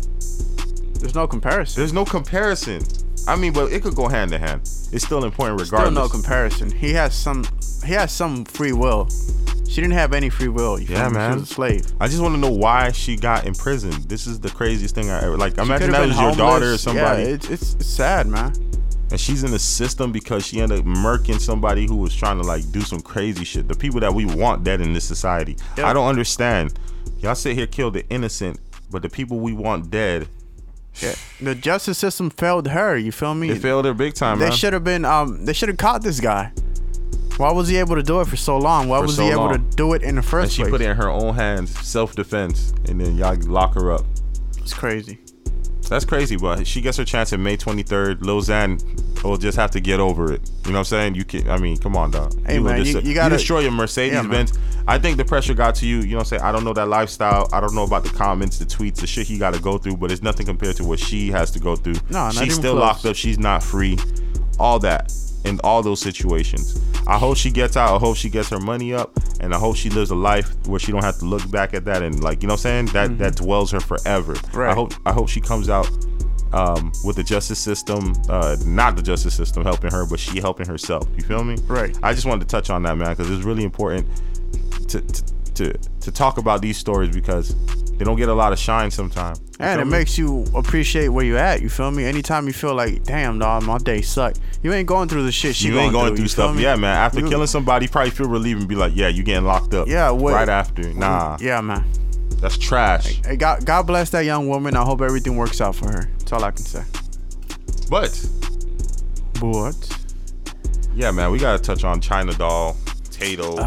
There's 1.00 1.16
no 1.16 1.28
comparison. 1.28 1.80
there's 1.82 1.94
no 1.94 2.06
comparison. 2.06 2.82
I 3.28 3.36
mean, 3.36 3.52
but 3.52 3.72
it 3.74 3.84
could 3.84 3.96
go 3.96 4.08
hand 4.08 4.32
in 4.34 4.40
hand. 4.42 4.62
It's 4.94 5.04
still 5.04 5.26
important 5.26 5.60
Still 5.60 5.80
regardless. 5.80 5.94
no 5.96 6.08
comparison. 6.08 6.72
He 6.72 6.94
has 6.94 7.14
some. 7.14 7.44
He 7.86 7.92
has 7.94 8.12
some 8.14 8.46
free 8.46 8.72
will. 8.72 9.10
She 9.68 9.82
didn't 9.82 9.94
have 9.94 10.14
any 10.14 10.30
free 10.30 10.48
will. 10.48 10.80
You 10.80 10.88
Yeah, 10.90 11.08
me? 11.10 11.14
man. 11.16 11.32
She 11.34 11.40
was 11.42 11.52
a 11.52 11.54
slave. 11.54 11.86
I 12.00 12.08
just 12.08 12.22
want 12.22 12.34
to 12.36 12.40
know 12.42 12.50
why 12.52 12.92
she 12.92 13.16
got 13.16 13.46
imprisoned. 13.46 13.96
This 14.10 14.26
is 14.28 14.40
the 14.40 14.50
craziest 14.50 14.96
thing 14.96 15.10
I 15.10 15.22
ever 15.24 15.38
like. 15.38 15.56
She 15.56 15.62
Imagine 15.62 15.92
that 15.92 16.08
was 16.08 16.18
your 16.20 16.32
daughter 16.34 16.74
or 16.74 16.78
somebody, 16.78 17.24
Yeah, 17.24 17.30
it's, 17.30 17.50
it's 17.50 17.74
it's 17.76 17.86
sad, 17.88 18.28
man. 18.28 18.54
and 19.12 19.20
she's 19.20 19.44
in 19.44 19.52
the 19.52 19.60
system 19.60 20.12
because 20.12 20.46
she 20.46 20.62
ended 20.62 20.80
up 20.80 20.86
murking 20.86 21.40
somebody 21.40 21.86
who 21.86 21.98
was 21.98 22.16
trying 22.16 22.38
to 22.42 22.48
like 22.48 22.70
do 22.72 22.82
some 22.82 23.02
crazy 23.02 23.44
shit. 23.46 23.68
The 23.68 23.76
people 23.76 24.00
that 24.00 24.14
we 24.14 24.26
want 24.26 24.64
dead 24.64 24.82
in 24.82 24.94
this 24.94 25.06
society. 25.06 25.58
Yeah. 25.78 25.88
I 25.90 25.94
don't 25.94 26.08
understand. 26.08 26.80
Y'all 27.20 27.36
sit 27.36 27.56
here 27.58 27.68
kill 27.68 27.92
the 27.92 28.08
innocent, 28.10 28.60
but 28.90 29.02
the 29.02 29.10
people 29.10 29.40
we 29.40 29.52
want 29.54 29.90
dead, 29.92 30.28
Yeah. 31.02 31.14
The 31.42 31.56
justice 31.56 31.98
system 31.98 32.30
failed 32.30 32.68
her. 32.70 32.98
You 32.98 33.12
feel 33.12 33.36
me? 33.36 33.50
they 33.50 33.60
failed 33.60 33.86
her 33.86 33.94
big 33.94 34.14
time, 34.14 34.40
They 34.40 34.50
should 34.52 34.74
have 34.74 34.84
been. 34.84 35.04
Um, 35.06 35.46
they 35.46 35.54
should 35.54 35.70
have 35.70 35.78
caught 35.78 36.02
this 36.04 36.20
guy. 36.20 36.52
Why 37.38 37.52
was 37.52 37.68
he 37.68 37.78
able 37.78 37.96
to 37.96 38.04
do 38.04 38.20
it 38.22 38.28
for 38.28 38.36
so 38.36 38.58
long? 38.58 38.88
Why 38.90 38.98
For 39.00 39.04
was 39.08 39.16
so 39.16 39.24
he 39.24 39.30
able 39.30 39.46
long. 39.46 39.54
to 39.70 39.76
do 39.76 39.94
it 39.94 40.02
in 40.04 40.16
the 40.16 40.22
first 40.24 40.44
and 40.46 40.52
she 40.52 40.62
place? 40.64 40.72
put 40.72 40.82
it 40.82 40.90
in 40.90 40.98
her 40.98 41.10
own 41.10 41.36
hands, 41.36 41.78
self 41.80 42.16
defense, 42.16 42.74
and 42.88 43.00
then 43.00 43.16
y'all 43.16 43.36
lock 43.48 43.76
her 43.76 43.92
up. 43.92 44.06
it's 44.58 44.74
crazy. 44.74 45.20
That's 45.88 46.04
crazy, 46.04 46.36
but 46.36 46.68
she 46.68 46.82
gets 46.82 46.98
her 46.98 47.06
chance 47.06 47.32
in 47.32 47.42
May 47.42 47.56
23rd. 47.56 48.22
Lil 48.22 48.42
Xan 48.42 49.24
will 49.24 49.38
just 49.38 49.58
have 49.58 49.72
to 49.72 49.80
get 49.80 50.02
over 50.02 50.34
it. 50.34 50.50
You 50.66 50.72
know 50.74 50.80
what 50.80 50.80
I'm 50.80 50.84
saying? 50.84 51.16
You 51.16 51.24
can. 51.24 51.50
I 51.50 51.58
mean, 51.58 51.78
come 51.78 51.96
on, 51.96 52.12
dog. 52.12 52.34
Hey, 52.46 52.60
will 52.60 52.72
man, 52.72 52.84
just- 52.84 53.04
you- 53.06 53.10
you 53.10 53.14
gotta- 53.16 53.36
destroy 53.38 53.60
your 53.60 53.72
Mercedes 53.72 54.14
Yeah, 54.16 54.22
man. 54.24 54.32
Benz. 54.48 54.54
I 54.86 54.98
think 55.00 55.16
the 55.18 55.24
pressure 55.24 55.54
got 55.54 55.76
to 55.76 55.86
you. 55.88 56.00
You 56.00 56.08
know 56.12 56.16
what 56.18 56.20
I'm 56.24 56.26
saying? 56.26 56.42
I 56.42 56.52
don't 56.52 56.66
know 56.66 56.74
that 56.74 56.90
lifestyle. 56.90 57.48
I 57.54 57.62
don't 57.62 57.74
know 57.74 57.84
about 57.84 58.04
the 58.04 58.10
comments, 58.10 58.58
the 58.58 58.66
tweets, 58.66 58.96
the 58.96 59.08
shit 59.08 59.28
he 59.28 59.38
got 59.38 59.54
to 59.54 59.62
go 59.62 59.78
through, 59.78 59.96
but 59.98 60.12
it's 60.12 60.22
nothing 60.24 60.46
compared 60.46 60.76
to 60.78 60.84
what 60.84 61.00
she 61.00 61.30
has 61.32 61.52
to 61.52 61.60
go 61.60 61.76
through. 61.78 61.96
No, 62.10 62.26
not 62.26 62.34
she's 62.34 62.56
still 62.56 62.74
close. 62.74 62.82
locked 62.82 63.06
up. 63.06 63.16
She's 63.16 63.38
not 63.40 63.64
free. 63.64 63.98
All 64.60 64.80
that 64.80 65.12
in 65.48 65.60
all 65.64 65.82
those 65.82 66.02
situations. 66.02 66.80
I 67.08 67.18
hope 67.18 67.38
she 67.38 67.50
gets 67.50 67.78
out. 67.78 67.96
I 67.96 68.00
hope 68.00 68.18
she 68.18 68.30
gets 68.30 68.50
her 68.50 68.60
money 68.60 68.94
up, 68.94 69.18
and 69.40 69.54
I 69.54 69.58
hope 69.58 69.76
she 69.76 69.90
lives 69.90 70.12
a 70.12 70.16
life 70.16 70.54
where 70.68 70.80
she 70.80 70.92
don't 70.92 71.04
have 71.04 71.18
to 71.20 71.26
look 71.26 71.50
back 71.50 71.74
at 71.74 71.86
that 71.86 72.04
and 72.04 72.22
like 72.24 72.42
you 72.42 72.48
know 72.48 72.54
what 72.54 72.66
I'm 72.66 72.88
saying 72.88 72.88
that 72.88 73.18
that 73.20 73.36
dwells 73.38 73.72
her 73.72 73.80
forever. 73.80 74.34
Mm-hmm. 74.34 74.58
Right. 74.58 74.72
I 74.72 74.74
hope 74.74 74.94
I 75.06 75.14
hope 75.14 75.30
she 75.30 75.42
comes 75.42 75.70
out 75.70 75.90
um, 76.54 76.92
with 77.04 77.16
the 77.16 77.24
justice 77.24 77.60
system, 77.60 78.14
uh, 78.30 78.58
not 78.66 78.96
the 78.96 79.02
justice 79.02 79.36
system 79.36 79.64
helping 79.64 79.92
her, 79.92 80.06
but 80.06 80.20
she 80.20 80.40
helping 80.40 80.68
herself. 80.68 81.08
You 81.16 81.24
feel 81.24 81.44
me? 81.44 81.58
Right. 81.68 81.98
I 82.04 82.14
just 82.14 82.26
wanted 82.26 82.48
to 82.48 82.48
touch 82.48 82.70
on 82.70 82.84
that, 82.84 82.98
man, 82.98 83.10
because 83.10 83.30
it's 83.30 83.44
really 83.44 83.64
important 83.64 84.08
to, 84.90 85.02
to 85.02 85.24
to 85.58 85.74
to 86.02 86.12
talk 86.12 86.38
about 86.38 86.62
these 86.62 86.78
stories 86.78 87.14
because 87.14 87.56
they 87.98 88.06
don't 88.06 88.16
get 88.18 88.30
a 88.30 88.34
lot 88.34 88.54
of 88.54 88.60
shine 88.60 88.92
sometimes. 88.92 89.42
And 89.60 89.82
it 89.82 89.86
me? 89.86 89.92
makes 89.92 90.18
you 90.18 90.46
appreciate 90.56 91.10
where 91.10 91.26
you're 91.26 91.38
at. 91.40 91.62
You 91.64 91.70
feel 91.70 91.90
me? 91.90 92.06
Anytime 92.06 92.46
you 92.46 92.54
feel 92.54 92.76
like, 92.76 93.04
damn, 93.04 93.40
dog, 93.40 93.64
my 93.64 93.80
day 93.80 94.02
sucked. 94.02 94.40
You 94.62 94.72
ain't 94.74 94.88
going 94.88 95.10
through 95.10 95.24
the 95.24 95.32
shit 95.32 95.56
she 95.56 95.70
you 95.70 95.80
ain't 95.80 95.92
going 95.94 96.10
through 96.16 96.26
feel 96.28 96.52
stuff. 96.54 96.60
Yeah, 96.60 96.76
man. 96.76 96.96
After 96.96 97.22
You- 97.22 97.28
killing 97.30 97.48
somebody, 97.48 97.86
you 97.86 97.90
probably 97.90 98.12
feel 98.12 98.28
relieved 98.30 98.60
and 98.60 98.70
be 98.70 98.76
like, 98.76 98.94
yeah, 98.96 99.08
you 99.08 99.24
getting 99.24 99.46
locked 99.46 99.74
up. 99.74 99.88
Yeah, 99.88 100.12
what- 100.12 100.34
right 100.34 100.48
after. 100.50 100.94
Nah, 100.94 101.38
Yeah, 101.42 101.60
man. 101.62 101.84
that's 102.40 102.58
trash. 102.58 103.20
Hey, 103.26 103.36
God, 103.36 103.66
God 103.66 103.88
bless 103.88 104.12
that 104.12 104.26
young 104.26 104.48
woman. 104.48 104.76
I 104.76 104.84
hope 104.84 105.02
everything 105.02 105.36
works 105.36 105.60
out 105.60 105.76
for 105.76 105.88
her. 105.92 106.08
That's 106.20 106.32
all 106.34 106.44
I 106.44 106.52
can 106.52 106.64
say. 106.66 106.84
But 107.90 108.12
But 109.40 109.98
yeah, 110.96 111.10
man, 111.10 111.32
we 111.32 111.40
gotta 111.40 111.62
touch 111.62 111.84
on 111.84 112.00
Cuban 112.00 112.36
Doll, 112.38 112.76
Tadoe. 113.10 113.58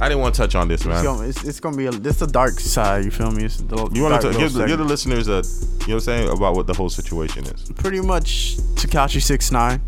I 0.00 0.08
didn't 0.08 0.22
want 0.22 0.34
to 0.34 0.40
touch 0.40 0.54
on 0.54 0.66
this, 0.68 0.80
it's 0.80 0.86
man. 0.88 1.04
gonna, 1.04 1.28
it's, 1.28 1.44
it's 1.44 1.60
gonna 1.60 1.76
be 1.76 1.86
a, 1.86 1.90
this 1.90 2.18
the 2.18 2.26
dark 2.26 2.58
side. 2.58 3.04
You 3.04 3.10
feel 3.10 3.30
me? 3.30 3.44
It's 3.44 3.58
the 3.58 3.76
You 3.92 4.02
want 4.02 4.22
to 4.22 4.32
give, 4.32 4.52
the- 4.54 4.66
give 4.66 4.78
the 4.78 4.84
listeners 4.84 5.28
a, 5.28 5.32
you 5.32 5.40
know 5.40 5.42
what 5.42 5.88
I'm 5.94 6.00
saying, 6.00 6.28
about 6.30 6.54
what 6.56 6.66
the 6.66 6.72
whole 6.74 6.88
situation 6.88 7.44
is. 7.46 7.70
pretty 7.72 8.00
much 8.00 8.56
Tekashi 8.76 9.20
six 9.20 9.52
nine. 9.52 9.82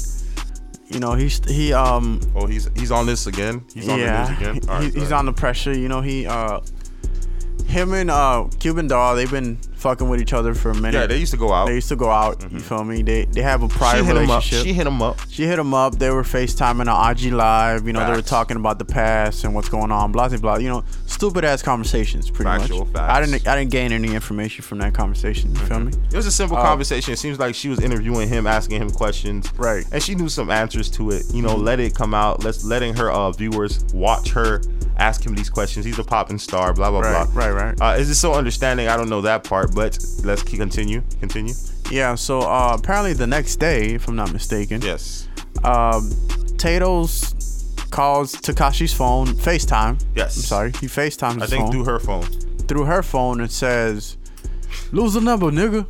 You 0.88 1.00
know 1.00 1.14
he's 1.14 1.40
he 1.48 1.72
um 1.72 2.20
Oh, 2.36 2.46
he's 2.46 2.68
he's 2.76 2.90
on 2.90 3.06
this 3.06 3.26
again. 3.26 3.64
He's 3.72 3.88
on 3.88 3.98
yeah 3.98 4.24
the 4.38 4.52
news 4.52 4.64
again. 4.66 4.82
he- 4.92 5.00
he's 5.00 5.12
on 5.12 5.24
the 5.24 5.32
pressure. 5.32 5.72
You 5.72 5.88
know 5.88 6.02
he 6.02 6.26
uh 6.26 6.60
him 7.66 7.94
and 7.94 8.10
uh 8.10 8.46
Cuban 8.60 8.88
Doll 8.88 9.16
they've 9.16 9.30
been 9.30 9.58
fucking 9.82 10.08
with 10.08 10.20
each 10.20 10.32
other 10.32 10.54
for 10.54 10.70
a 10.70 10.74
minute. 10.74 10.94
Yeah, 10.94 11.06
they 11.06 11.18
used 11.18 11.32
to 11.32 11.36
go 11.38 11.52
out. 11.52 11.66
They 11.66 11.74
used 11.74 11.88
to 11.88 11.96
go 11.96 12.10
out. 12.10 12.40
You 12.50 12.60
feel 12.60 12.84
me? 12.84 13.02
They 13.02 13.24
they 13.26 13.42
have 13.42 13.62
a 13.62 13.68
prior 13.68 13.98
she 13.98 14.04
hit 14.04 14.16
him 14.16 14.22
up. 14.22 14.28
relationship. 14.28 14.64
She 14.66 14.72
hit 14.72 14.86
him 14.86 15.02
up. 15.02 15.18
She 15.28 15.42
hit 15.46 15.58
him 15.58 15.74
up. 15.74 15.98
They 15.98 16.10
were 16.10 16.22
FaceTiming 16.22 16.86
on 16.92 17.10
IG 17.10 17.32
Live. 17.32 17.86
You 17.86 17.92
know, 17.92 18.06
they 18.06 18.16
were 18.16 18.22
talking 18.22 18.56
about 18.56 18.78
the 18.78 18.84
past 18.84 19.44
and 19.44 19.54
what's 19.54 19.68
going 19.68 19.90
on. 19.92 20.12
Blah 20.12 20.28
blah 20.28 20.38
blah. 20.38 20.56
You 20.56 20.68
know, 20.68 20.84
stupid 21.06 21.44
ass 21.44 21.62
conversations. 21.62 22.30
Pretty 22.30 22.50
Factual 22.50 22.84
much. 22.86 22.94
facts. 22.94 23.10
I 23.12 23.20
didn't. 23.24 23.46
I 23.48 23.58
didn't 23.58 23.70
gain 23.70 23.92
any 23.92 24.14
information 24.14 24.62
from 24.64 24.78
that 24.78 24.94
conversation. 24.94 25.54
You 25.54 25.60
feel 25.66 25.80
me? 25.80 25.92
It 26.10 26.16
was 26.16 26.26
a 26.26 26.32
simple 26.32 26.56
Uh, 26.56 26.62
conversation. 26.62 27.12
It 27.12 27.18
seems 27.18 27.38
like 27.38 27.54
she 27.54 27.68
was 27.68 27.80
interviewing 27.80 28.28
him, 28.28 28.46
asking 28.46 28.80
him 28.80 28.90
questions. 28.90 29.52
Right. 29.58 29.84
And 29.92 30.02
she 30.02 30.14
knew 30.14 30.28
some 30.28 30.50
answers 30.50 30.88
to 30.90 31.10
it. 31.10 31.24
You 31.32 31.42
know, 31.42 31.56
let 31.56 31.80
it 31.80 31.94
come 31.94 32.14
out. 32.14 32.44
Let's 32.44 32.64
letting 32.64 32.94
her 32.96 33.10
uh, 33.10 33.32
viewers 33.32 33.84
watch 33.92 34.30
her 34.30 34.62
ask 34.98 35.24
him 35.24 35.34
these 35.34 35.48
questions. 35.50 35.84
He's 35.84 35.98
a 35.98 36.04
popping 36.04 36.38
star. 36.38 36.72
Blah 36.74 36.90
blah 36.90 37.00
Right, 37.00 37.26
blah. 37.32 37.44
right, 37.46 37.52
right. 37.80 37.80
Uh, 37.80 37.98
is 37.98 38.10
it 38.10 38.14
so 38.16 38.34
understanding? 38.34 38.88
I 38.88 38.96
don't 38.96 39.08
know 39.08 39.22
that 39.22 39.42
part, 39.42 39.71
but 39.74 39.98
let's 40.24 40.42
keep 40.42 40.58
continue. 40.60 41.02
Continue. 41.20 41.54
Yeah. 41.90 42.14
So 42.14 42.40
uh, 42.40 42.76
apparently 42.78 43.12
the 43.12 43.26
next 43.26 43.56
day, 43.56 43.94
if 43.94 44.08
I'm 44.08 44.16
not 44.16 44.32
mistaken, 44.32 44.80
Yes. 44.82 45.28
um, 45.64 46.10
Tadoe's 46.56 47.34
calls 47.90 48.34
Tekashi's 48.34 48.92
phone, 48.94 49.26
FaceTime. 49.28 50.02
Yes. 50.14 50.36
I'm 50.36 50.42
sorry. 50.42 50.70
He 50.80 50.86
FaceTimes 50.86 51.34
his 51.34 51.42
I 51.42 51.46
think 51.46 51.62
phone 51.64 51.72
through 51.72 51.84
her 51.84 51.98
phone. 51.98 52.22
through 52.68 52.84
her 52.84 53.02
phone 53.02 53.40
and 53.40 53.50
says, 53.50 54.16
"Lose 54.92 55.14
the 55.14 55.20
number, 55.20 55.50
nigga. 55.50 55.86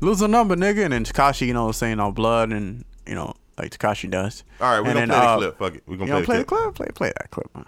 Lose 0.00 0.18
the 0.20 0.28
number, 0.28 0.56
nigga." 0.56 0.84
And 0.84 0.92
then 0.92 1.04
Tekashi, 1.04 1.46
you 1.46 1.54
know, 1.54 1.70
saying 1.72 2.00
all 2.00 2.12
blood 2.12 2.50
and 2.52 2.84
you 3.06 3.14
know, 3.14 3.34
like 3.58 3.70
Tekashi 3.76 4.10
does. 4.10 4.42
All 4.60 4.70
right, 4.72 4.80
we're 4.80 4.98
And 4.98 5.08
gonna 5.10 5.12
then, 5.12 5.18
play 5.20 5.26
uh, 5.26 5.36
the 5.38 5.52
clip. 5.52 5.58
Fuck 5.58 5.74
it. 5.76 5.82
We're 5.86 5.96
gonna 5.96 6.10
know, 6.10 6.16
play, 6.18 6.24
play 6.24 6.38
the 6.38 6.44
clip. 6.44 6.74
Play, 6.74 6.86
play 6.94 7.12
that 7.20 7.30
clip, 7.30 7.54
man. 7.54 7.66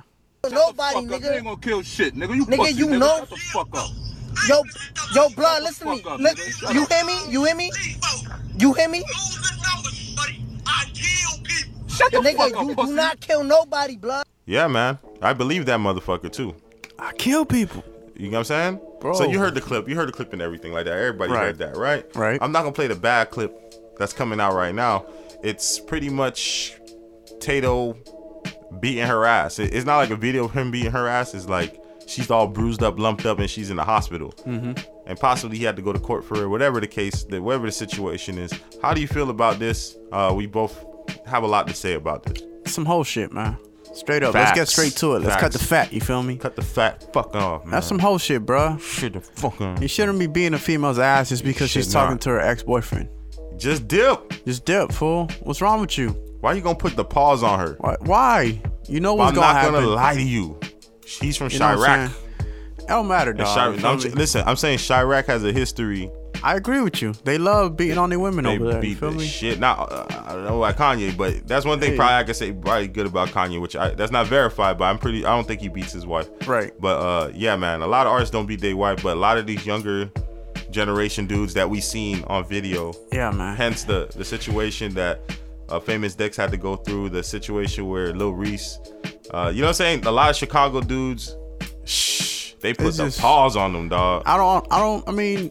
Nobody, 0.50 1.00
You 1.06 1.14
ain't 1.32 1.44
gonna 1.44 1.56
kill 1.58 1.82
shit, 1.82 2.14
nigga. 2.14 2.34
You 2.34 2.46
Nigga, 2.46 2.56
pussy, 2.56 2.72
you 2.74 2.86
nigga. 2.86 2.98
know- 3.00 3.18
Shut 3.18 3.28
the 3.30 3.36
fuck 3.36 3.68
up. 3.76 3.90
Yo, 4.46 4.62
yo, 5.14 5.28
blood, 5.30 5.62
listen 5.62 5.86
to 5.88 5.92
me. 5.94 6.02
Fuck 6.02 6.12
up, 6.12 6.20
Li- 6.20 6.74
you 6.74 6.86
hear 6.86 7.04
me? 7.04 7.18
You 7.30 7.44
hear 7.44 7.54
me? 7.56 7.70
You 8.58 8.72
hear 8.74 8.88
me? 8.88 9.02
Shut 11.88 12.12
the 12.12 12.22
fuck 12.22 12.24
Nigga, 12.24 12.54
up, 12.54 12.68
you 12.68 12.74
pussy. 12.74 12.90
do 12.90 12.96
not 12.96 13.20
kill 13.20 13.42
nobody, 13.42 13.96
blood. 13.96 14.24
Yeah, 14.46 14.68
man. 14.68 14.98
I 15.20 15.32
believe 15.32 15.66
that 15.66 15.80
motherfucker 15.80 16.30
too. 16.30 16.54
I 16.98 17.12
kill 17.14 17.44
people. 17.44 17.82
You 18.16 18.26
know 18.30 18.38
what 18.38 18.50
I'm 18.50 18.78
saying? 18.78 18.80
Bro. 19.00 19.14
So 19.14 19.24
you 19.28 19.38
heard 19.38 19.54
the 19.54 19.60
clip. 19.60 19.88
You 19.88 19.96
heard 19.96 20.08
the 20.08 20.12
clip 20.12 20.32
and 20.32 20.40
everything 20.42 20.72
like 20.72 20.84
that. 20.86 20.96
Everybody 20.96 21.32
Right. 21.32 21.44
heard 21.46 21.58
that, 21.58 21.76
right? 21.76 22.04
Right. 22.16 22.38
I'm 22.42 22.52
not 22.52 22.60
gonna 22.62 22.72
play 22.72 22.86
the 22.86 22.94
bad 22.94 23.30
clip 23.30 23.74
that's 23.98 24.12
coming 24.12 24.40
out 24.40 24.54
right 24.54 24.74
now. 24.74 25.06
It's 25.42 25.78
pretty 25.80 26.08
much 26.08 26.76
Tadoe 27.38 27.96
beating 28.80 29.06
her 29.06 29.24
ass. 29.24 29.58
It's 29.58 29.86
not 29.86 29.96
like 29.98 30.10
a 30.10 30.16
video 30.16 30.44
of 30.46 30.52
him 30.52 30.70
beating 30.70 30.92
her 30.92 31.06
ass. 31.08 31.34
It's 31.34 31.48
like 31.48 31.80
she's 32.08 32.30
all 32.30 32.46
bruised 32.46 32.82
up, 32.82 32.98
lumped 32.98 33.26
up, 33.26 33.38
and 33.38 33.48
she's 33.48 33.70
in 33.70 33.76
the 33.76 33.84
hospital. 33.84 34.32
Mm-hmm. 34.46 34.72
And 35.06 35.18
possibly 35.18 35.58
he 35.58 35.64
had 35.64 35.76
to 35.76 35.82
go 35.82 35.92
to 35.92 35.98
court 35.98 36.24
for 36.24 36.38
her, 36.38 36.48
whatever 36.48 36.80
the 36.80 36.86
case, 36.86 37.24
that 37.24 37.42
whatever 37.42 37.66
the 37.66 37.72
situation 37.72 38.38
is. 38.38 38.52
How 38.82 38.94
do 38.94 39.00
you 39.00 39.08
feel 39.08 39.30
about 39.30 39.58
this? 39.58 39.96
Uh, 40.12 40.32
we 40.36 40.46
both 40.46 40.84
have 41.26 41.42
a 41.42 41.46
lot 41.46 41.66
to 41.68 41.74
say 41.74 41.94
about 41.94 42.24
this. 42.24 42.42
Some 42.66 42.84
whole 42.84 43.04
shit, 43.04 43.32
man. 43.32 43.56
Straight 43.94 44.22
up. 44.22 44.34
Let's 44.34 44.52
get 44.52 44.68
straight 44.68 44.94
to 44.96 45.16
it. 45.16 45.20
Let's 45.20 45.40
cut 45.40 45.52
the 45.52 45.58
fat. 45.58 45.92
You 45.92 46.00
feel 46.00 46.22
me? 46.22 46.36
Cut 46.36 46.56
the 46.56 46.62
fat 46.62 47.12
fuck 47.12 47.34
off, 47.34 47.64
man. 47.64 47.72
That's 47.72 47.86
some 47.86 47.98
whole 47.98 48.18
shit, 48.18 48.44
bruh. 48.44 48.80
shit. 48.80 49.14
The 49.14 49.20
fuck 49.20 49.60
on. 49.60 49.80
You 49.80 49.88
shouldn't 49.88 50.18
be 50.18 50.26
beating 50.26 50.54
a 50.54 50.58
female's 50.58 50.98
ass 50.98 51.30
just 51.30 51.42
because 51.42 51.70
should 51.70 51.84
she's 51.84 51.92
talking 51.92 52.14
not. 52.14 52.20
to 52.22 52.30
her 52.30 52.40
ex-boyfriend. 52.40 53.08
Just 53.56 53.88
dip. 53.88 54.44
Just 54.44 54.64
dip, 54.64 54.92
fool. 54.92 55.28
What's 55.42 55.60
wrong 55.60 55.80
with 55.80 55.98
you? 55.98 56.10
Why 56.40 56.52
you 56.52 56.60
gonna 56.60 56.78
put 56.78 56.94
the 56.94 57.04
pause 57.04 57.42
on 57.42 57.58
her? 57.58 57.76
Why? 57.80 57.96
Why? 58.00 58.62
You 58.88 59.00
know 59.00 59.14
what's 59.14 59.30
I'm 59.30 59.34
gonna 59.34 59.46
happen. 59.46 59.68
I'm 59.68 59.72
not 59.74 59.80
gonna 59.80 59.94
lie 59.96 60.14
to 60.14 60.22
you. 60.22 60.60
She's 61.08 61.36
from 61.36 61.50
You 61.50 61.58
Chiraq. 61.58 62.10
It 62.78 62.86
don't 62.88 63.08
matter, 63.08 63.32
dog. 63.32 63.46
Chiraq- 63.46 63.72
You 63.74 63.78
feel 63.80 63.86
I'm- 63.88 63.98
me? 63.98 64.10
listen, 64.10 64.42
I'm 64.46 64.56
saying 64.56 64.78
Chiraq 64.78 65.26
has 65.26 65.44
a 65.44 65.52
history. 65.52 66.10
I 66.42 66.54
agree 66.54 66.80
with 66.80 67.02
you. 67.02 67.14
They 67.24 67.36
love 67.36 67.76
beating 67.76 67.98
on 67.98 68.10
their 68.10 68.18
women 68.20 68.44
They 68.44 68.54
over 68.54 68.70
there. 68.72 68.80
Beat 68.80 68.98
feel 68.98 69.10
the 69.10 69.18
me? 69.18 69.26
shit. 69.26 69.58
Not, 69.58 69.90
uh, 69.90 70.06
I 70.26 70.32
don't 70.34 70.44
know 70.44 70.62
about 70.62 70.76
Kanye, 70.76 71.16
but 71.16 71.48
that's 71.48 71.66
one 71.66 71.80
thing 71.80 71.92
Hey. 71.92 71.96
probably 71.96 72.14
I 72.14 72.22
can 72.22 72.34
say 72.34 72.52
probably 72.52 72.86
good 72.86 73.06
about 73.06 73.30
Kanye, 73.30 73.60
which 73.60 73.74
I, 73.74 73.90
that's 73.90 74.12
not 74.12 74.28
verified, 74.28 74.78
but 74.78 74.84
I'm 74.84 74.98
pretty. 74.98 75.24
I 75.26 75.34
don't 75.34 75.48
think 75.48 75.60
he 75.60 75.68
beats 75.68 75.92
his 75.92 76.06
wife. 76.06 76.28
Right. 76.46 76.72
But 76.80 76.98
uh, 77.00 77.30
yeah, 77.34 77.56
man, 77.56 77.82
a 77.82 77.88
lot 77.88 78.06
of 78.06 78.12
artists 78.12 78.30
don't 78.30 78.46
beat 78.46 78.60
their 78.60 78.76
wife, 78.76 79.02
but 79.02 79.16
a 79.16 79.20
lot 79.20 79.36
of 79.36 79.46
these 79.48 79.66
younger 79.66 80.10
generation 80.70 81.26
dudes 81.26 81.54
that 81.54 81.68
we 81.68 81.80
seen 81.80 82.22
on 82.28 82.44
video, 82.46 82.92
Yeah, 83.12 83.30
man. 83.32 83.56
hence 83.56 83.82
the 83.84 84.08
the 84.14 84.24
situation 84.24 84.94
that 84.94 85.20
uh, 85.70 85.80
famous 85.80 86.14
Dex 86.14 86.36
had 86.36 86.50
to 86.52 86.56
go 86.56 86.76
through, 86.76 87.08
the 87.08 87.22
situation 87.22 87.88
where 87.88 88.12
Lil 88.14 88.32
Reese, 88.32 88.78
uh, 89.32 89.50
you 89.54 89.60
know 89.60 89.66
what 89.66 89.68
I'm 89.70 89.74
saying? 89.74 90.06
A 90.06 90.10
lot 90.10 90.30
of 90.30 90.36
Chicago 90.36 90.80
dudes, 90.80 91.36
shh, 91.84 92.52
they 92.60 92.72
put 92.74 92.86
It's 92.88 92.96
the 92.98 93.04
just- 93.06 93.20
pause 93.20 93.56
on 93.56 93.72
them, 93.72 93.88
dog. 93.88 94.22
I 94.26 94.36
don't. 94.36 94.66
I 94.70 94.78
don't. 94.78 95.08
I 95.08 95.12
mean, 95.12 95.50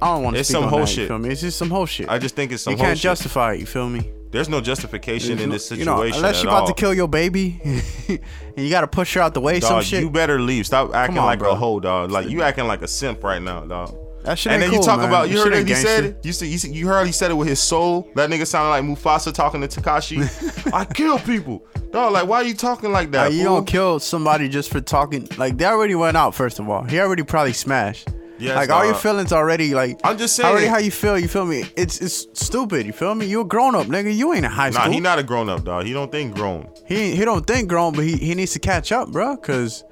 I 0.00 0.14
don't 0.14 0.22
want 0.24 0.34
to 0.36 0.40
It's 0.40 0.48
speak 0.48 0.54
some 0.56 0.64
on 0.64 0.70
whole 0.70 0.80
that, 0.80 0.88
shit. 0.88 0.98
You 1.02 1.08
feel 1.08 1.18
me? 1.18 1.28
It's 1.30 1.40
just 1.40 1.58
some 1.58 1.70
whole 1.70 1.86
shit. 1.86 2.08
I 2.08 2.18
just 2.18 2.34
think 2.36 2.52
it's 2.52 2.62
some 2.62 2.72
you 2.72 2.76
whole 2.78 2.86
can't 2.86 2.98
justify 2.98 3.54
it. 3.54 3.60
You 3.60 3.66
feel 3.66 3.88
me? 3.88 4.12
There's 4.30 4.48
no 4.50 4.60
justification 4.60 5.38
in 5.38 5.48
this 5.48 5.70
You 5.70 5.78
situation 5.78 5.86
know, 5.86 6.02
unless 6.02 6.42
you're 6.42 6.50
about 6.52 6.62
all. 6.64 6.66
to 6.68 6.74
kill 6.74 6.92
your 6.92 7.08
baby, 7.08 7.60
and 7.64 8.20
you 8.56 8.68
got 8.68 8.82
to 8.82 8.86
push 8.86 9.14
her 9.14 9.22
out 9.22 9.32
the 9.32 9.40
way. 9.40 9.58
some 9.60 9.82
shit. 9.82 10.02
you 10.02 10.10
better 10.10 10.38
leave. 10.38 10.66
Stop 10.66 10.94
acting 10.94 11.16
on, 11.18 11.24
like 11.24 11.38
bro. 11.38 11.52
a 11.52 11.54
hoe, 11.54 11.80
dog. 11.80 12.10
Like 12.10 12.28
you 12.28 12.42
acting 12.42 12.66
like 12.66 12.82
a 12.82 12.88
simp 12.88 13.24
right 13.24 13.40
now, 13.40 13.62
dog. 13.64 13.96
That 14.28 14.38
shit 14.38 14.52
and 14.52 14.62
then 14.62 14.72
you 14.74 14.82
talk 14.82 14.98
man. 15.00 15.08
about 15.08 15.30
you 15.30 15.38
That 15.38 15.44
heard 15.44 15.52
what 15.54 15.68
he 15.68 15.74
said. 15.74 16.18
You 16.22 16.32
see, 16.34 16.70
you 16.70 16.86
heard 16.86 17.06
he 17.06 17.12
said 17.12 17.30
it 17.30 17.34
with 17.34 17.48
his 17.48 17.60
soul. 17.60 18.10
That 18.14 18.28
nigga 18.28 18.46
sounded 18.46 18.68
like 18.68 18.84
Mufasa 18.84 19.32
talking 19.32 19.62
to 19.62 19.68
Tekashi. 19.68 20.70
I 20.74 20.84
kill 20.84 21.18
people. 21.18 21.66
Dog, 21.92 22.12
like 22.12 22.28
why 22.28 22.42
are 22.42 22.44
you 22.44 22.52
talking 22.52 22.92
like 22.92 23.10
that? 23.12 23.28
Like, 23.28 23.32
you 23.32 23.44
don't 23.44 23.66
kill 23.66 23.98
somebody 23.98 24.50
just 24.50 24.70
for 24.70 24.82
talking. 24.82 25.26
Like 25.38 25.56
they 25.56 25.64
already 25.64 25.94
went 25.94 26.18
out. 26.18 26.34
First 26.34 26.58
of 26.58 26.68
all, 26.68 26.82
he 26.84 27.00
already 27.00 27.22
probably 27.22 27.54
smashed. 27.54 28.10
Yes, 28.38 28.54
like 28.54 28.68
all 28.68 28.84
your 28.84 28.94
feelings 28.94 29.32
already. 29.32 29.72
Like 29.72 29.98
I'm 30.04 30.18
just 30.18 30.38
already 30.40 30.66
saying. 30.66 30.72
how 30.72 30.78
you 30.78 30.90
feel. 30.90 31.18
You 31.18 31.26
feel 31.26 31.46
me? 31.46 31.64
It's 31.74 32.02
it's 32.02 32.26
stupid. 32.34 32.84
You 32.84 32.92
feel 32.92 33.14
me? 33.14 33.24
You 33.24 33.40
a 33.40 33.44
grown 33.46 33.74
up, 33.74 33.86
nigga. 33.86 34.14
You 34.14 34.34
ain't 34.34 34.44
in 34.44 34.50
high 34.50 34.68
Nah, 34.68 34.82
school. 34.82 34.92
he 34.92 35.00
not 35.00 35.18
a 35.18 35.22
grown 35.22 35.48
up, 35.48 35.64
dog. 35.64 35.86
He 35.86 35.94
don't 35.94 36.12
think 36.12 36.34
grown. 36.34 36.68
He 36.86 37.16
he 37.16 37.24
don't 37.24 37.46
think 37.46 37.70
grown, 37.70 37.94
but 37.94 38.04
he, 38.04 38.18
he 38.18 38.34
needs 38.34 38.52
to 38.52 38.58
catch 38.58 38.92
up, 38.92 39.10
bro. 39.10 39.38
Cause 39.38 39.84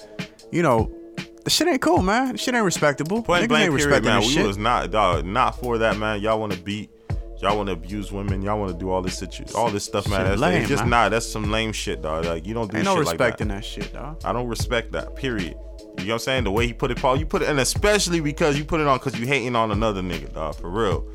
you 0.52 0.62
know, 0.62 0.92
the 1.46 1.50
shit 1.50 1.68
ain't 1.68 1.80
cool, 1.80 2.02
man. 2.02 2.32
The 2.32 2.38
shit 2.38 2.54
ain't 2.54 2.64
respectable. 2.64 3.22
Point 3.22 3.48
blank, 3.48 3.70
ain't 3.70 3.78
period, 3.78 4.04
man. 4.04 4.20
We 4.20 4.28
shit. 4.28 4.44
was 4.46 4.58
not, 4.58 4.90
dog, 4.90 5.24
not 5.24 5.58
for 5.60 5.78
that, 5.78 5.96
man. 5.96 6.20
Y'all 6.20 6.40
want 6.40 6.52
to 6.52 6.58
beat, 6.60 6.90
y'all 7.40 7.56
want 7.56 7.68
to 7.68 7.72
abuse 7.72 8.10
women, 8.10 8.42
y'all 8.42 8.58
want 8.58 8.72
to 8.72 8.78
do 8.78 8.90
all 8.90 9.00
this 9.00 9.18
situ- 9.18 9.44
all 9.54 9.70
this 9.70 9.84
stuff, 9.84 10.08
man. 10.08 10.20
Shit 10.20 10.26
That's 10.30 10.40
lame, 10.40 10.60
it's 10.62 10.68
just 10.68 10.82
man. 10.82 10.90
not. 10.90 11.08
That's 11.12 11.24
some 11.30 11.50
lame 11.52 11.72
shit, 11.72 12.02
dog. 12.02 12.24
Like 12.24 12.44
you 12.46 12.52
don't 12.52 12.68
do 12.70 12.76
ain't 12.78 12.84
shit 12.86 12.94
no 12.94 13.00
like 13.00 13.10
respect 13.12 13.40
in 13.40 13.48
that. 13.48 13.54
that 13.58 13.64
shit, 13.64 13.92
dog. 13.92 14.20
I 14.24 14.32
don't 14.32 14.48
respect 14.48 14.90
that. 14.92 15.14
Period. 15.14 15.54
You 15.98 16.04
know 16.04 16.08
what 16.08 16.12
I'm 16.14 16.18
saying? 16.18 16.44
The 16.44 16.50
way 16.50 16.66
he 16.66 16.72
put 16.74 16.90
it, 16.90 16.98
Paul. 16.98 17.16
You 17.16 17.24
put 17.26 17.42
it, 17.42 17.48
and 17.48 17.58
especially 17.60 18.20
because 18.20 18.58
you 18.58 18.64
put 18.64 18.80
it 18.80 18.86
on 18.88 18.98
because 18.98 19.18
you 19.18 19.26
hating 19.26 19.54
on 19.56 19.70
another 19.70 20.02
nigga, 20.02 20.32
dog. 20.34 20.56
For 20.56 20.68
real. 20.68 21.06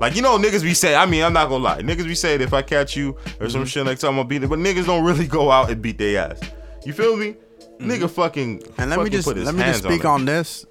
Like 0.00 0.14
you 0.16 0.20
know, 0.20 0.36
niggas 0.36 0.62
be 0.62 0.74
say. 0.74 0.94
I 0.94 1.06
mean, 1.06 1.22
I'm 1.22 1.32
not 1.32 1.48
gonna 1.48 1.62
lie. 1.64 1.80
Niggas 1.80 2.04
be 2.04 2.14
saying 2.16 2.40
if 2.42 2.52
I 2.52 2.60
catch 2.62 2.96
you 2.96 3.10
or 3.10 3.14
Mm-hmm. 3.14 3.48
some 3.50 3.64
shit 3.66 3.86
like 3.86 3.98
something, 3.98 4.18
I'm 4.18 4.26
gonna 4.26 4.28
beat 4.28 4.42
it. 4.42 4.50
But 4.50 4.58
niggas 4.58 4.84
don't 4.86 5.04
really 5.04 5.26
go 5.28 5.50
out 5.50 5.70
and 5.70 5.80
beat 5.80 5.96
their 5.98 6.30
ass. 6.32 6.40
You 6.84 6.92
feel 6.92 7.16
me? 7.16 7.36
Nigga, 7.78 8.10
fucking. 8.10 8.60
Mm-hmm. 8.60 8.80
And 8.80 8.90
let 8.90 9.00
me 9.00 9.10
just 9.10 9.26
put 9.28 9.36
his 9.36 9.46
let 9.46 9.54
me 9.54 9.62
just 9.62 9.82
hands 9.82 9.94
speak 9.94 10.04
on. 10.04 10.20
on 10.20 10.24
this. 10.24 10.66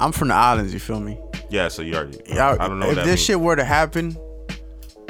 I'm 0.00 0.12
from 0.12 0.28
the 0.28 0.34
islands. 0.34 0.72
You 0.74 0.80
feel 0.80 1.00
me? 1.00 1.18
Yeah, 1.48 1.68
so 1.68 1.82
you 1.82 1.94
already. 1.94 2.20
Yeah, 2.26 2.56
I 2.58 2.68
don't 2.68 2.78
know. 2.78 2.86
if 2.86 2.90
what 2.90 2.96
that 2.96 3.04
this 3.04 3.18
means. 3.18 3.20
shit 3.20 3.40
were 3.40 3.56
to 3.56 3.64
happen, 3.64 4.16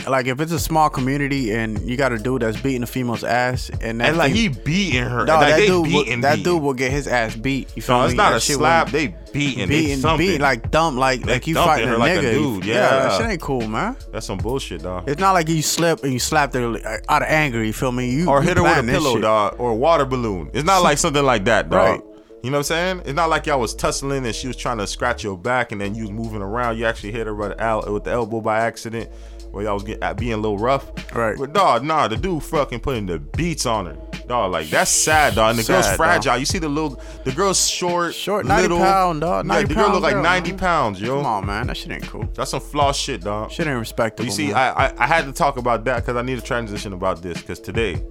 like 0.08 0.26
if 0.26 0.40
it's 0.40 0.52
a 0.52 0.58
small 0.60 0.88
community 0.88 1.52
and 1.52 1.80
you 1.88 1.96
got 1.96 2.12
a 2.12 2.18
dude 2.18 2.42
that's 2.42 2.60
beating 2.60 2.82
a 2.82 2.86
female's 2.86 3.24
ass, 3.24 3.70
and 3.80 4.00
that 4.00 4.08
and 4.10 4.16
like 4.16 4.32
he 4.32 4.48
beating 4.48 5.02
her. 5.04 5.24
Dog, 5.24 5.40
like 5.40 5.50
that 5.50 5.56
they 5.58 5.66
dude, 5.66 5.84
beating, 5.84 6.14
will, 6.16 6.20
that 6.22 6.36
beating. 6.36 6.44
dude 6.52 6.62
will 6.62 6.74
get 6.74 6.90
his 6.92 7.08
ass 7.08 7.34
beat. 7.34 7.68
You 7.76 7.82
feel 7.82 7.96
No, 7.96 8.02
me? 8.02 8.06
it's 8.08 8.16
not 8.16 8.30
That 8.30 8.36
a 8.36 8.40
slap. 8.40 8.90
They 8.90 9.08
beating, 9.32 9.60
they 9.68 9.80
beating, 9.82 9.98
thumping. 9.98 10.26
beating 10.26 10.40
like 10.40 10.70
dumb, 10.70 10.96
like 10.96 11.22
They 11.22 11.32
like 11.34 11.46
you 11.46 11.54
fighting 11.54 11.88
her 11.88 11.94
a 11.94 11.98
like 11.98 12.18
a 12.18 12.20
dude, 12.22 12.64
You- 12.64 12.72
yeah. 12.72 12.80
that 13.08 13.18
shit 13.18 13.30
ain't 13.30 13.40
cool, 13.40 13.66
man. 13.66 13.96
That's 14.12 14.26
some 14.26 14.38
bullshit, 14.38 14.82
dog. 14.82 15.08
It's 15.08 15.20
not 15.20 15.32
like 15.32 15.48
you 15.48 15.62
slip 15.62 16.02
and 16.04 16.12
you 16.12 16.18
slap 16.18 16.52
her 16.54 16.74
uh, 16.76 16.98
out 17.08 17.22
of 17.22 17.28
anger. 17.28 17.64
You 17.64 17.72
feel 17.72 17.92
me? 17.92 18.10
You 18.10 18.28
or 18.28 18.42
hit 18.42 18.56
her 18.56 18.62
with 18.62 18.78
a 18.78 18.82
pillow, 18.82 19.14
shit. 19.14 19.22
dog, 19.22 19.56
or 19.58 19.70
a 19.72 19.74
water 19.76 20.04
balloon. 20.04 20.50
It's 20.52 20.64
not 20.66 20.82
like 20.82 20.98
something 21.04 21.24
like 21.24 21.44
that, 21.46 21.68
dog. 21.70 22.00
Right. 22.00 22.02
You 22.42 22.52
know 22.52 22.58
what 22.58 22.70
I'm 22.70 22.98
saying? 22.98 23.02
It's 23.06 23.14
not 23.14 23.28
like 23.28 23.46
y'all 23.46 23.58
was 23.58 23.74
tussling 23.74 24.24
and 24.24 24.32
she 24.32 24.46
was 24.46 24.56
trying 24.56 24.78
to 24.78 24.86
scratch 24.86 25.24
your 25.24 25.36
back 25.36 25.72
and 25.72 25.80
then 25.80 25.96
you 25.96 26.02
was 26.02 26.12
moving 26.12 26.42
around. 26.42 26.78
You 26.78 26.84
actually 26.84 27.10
hit 27.10 27.26
her 27.26 27.34
with 27.34 27.56
the, 27.56 27.60
el- 27.60 27.92
with 27.92 28.04
the 28.04 28.12
elbow 28.12 28.40
by 28.40 28.60
accident, 28.60 29.10
or 29.56 29.62
y'all 29.62 29.72
was 29.72 29.84
get, 29.84 30.02
at 30.02 30.18
being 30.18 30.34
a 30.34 30.36
little 30.36 30.58
rough. 30.58 30.92
Right. 31.14 31.36
But 31.38 31.54
dog, 31.54 31.82
nah, 31.82 32.08
the 32.08 32.16
dude 32.16 32.42
fucking 32.42 32.80
putting 32.80 33.06
the 33.06 33.18
beats 33.18 33.64
on 33.64 33.86
her. 33.86 33.96
Dog, 34.28 34.52
like 34.52 34.68
that's 34.68 34.90
sad, 34.90 35.34
dog. 35.34 35.50
And 35.50 35.58
the 35.58 35.72
girl's 35.72 35.88
fragile. 35.96 36.32
dog. 36.32 36.40
You 36.40 36.46
see 36.46 36.58
the 36.58 36.68
little, 36.68 37.00
the 37.24 37.32
girl's 37.32 37.66
short, 37.66 38.14
Short, 38.14 38.44
90 38.44 38.62
little. 38.62 38.78
pound, 38.78 39.22
dog. 39.22 39.46
Yeah, 39.46 39.62
the 39.62 39.74
girl 39.74 39.92
look 39.92 40.02
like 40.02 40.14
girl, 40.14 40.22
90 40.22 40.50
man. 40.50 40.58
pounds, 40.58 41.00
yo. 41.00 41.16
Come 41.16 41.26
on, 41.26 41.46
man. 41.46 41.68
That 41.68 41.76
shit 41.78 41.90
ain't 41.90 42.06
cool. 42.06 42.28
That's 42.34 42.50
some 42.50 42.60
flaw 42.60 42.92
shit, 42.92 43.22
dog. 43.22 43.50
Shit 43.50 43.66
ain't 43.66 43.78
respectable. 43.78 44.26
You 44.26 44.32
see. 44.32 44.52
I, 44.52 44.88
I 44.88 44.94
I 44.98 45.06
had 45.06 45.24
to 45.24 45.32
talk 45.32 45.56
about 45.56 45.84
that 45.86 46.04
because 46.04 46.16
I 46.16 46.22
need 46.22 46.38
to 46.38 46.44
transition 46.44 46.92
about 46.92 47.22
this 47.22 47.40
because 47.40 47.58
today 47.58 48.04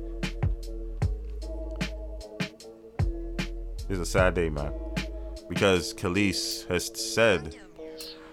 is 3.87 3.99
a 3.99 4.05
sad 4.05 4.33
day, 4.33 4.49
man. 4.49 4.73
Because 5.47 5.93
Kelis 5.93 6.67
has 6.69 6.91
said 6.99 7.55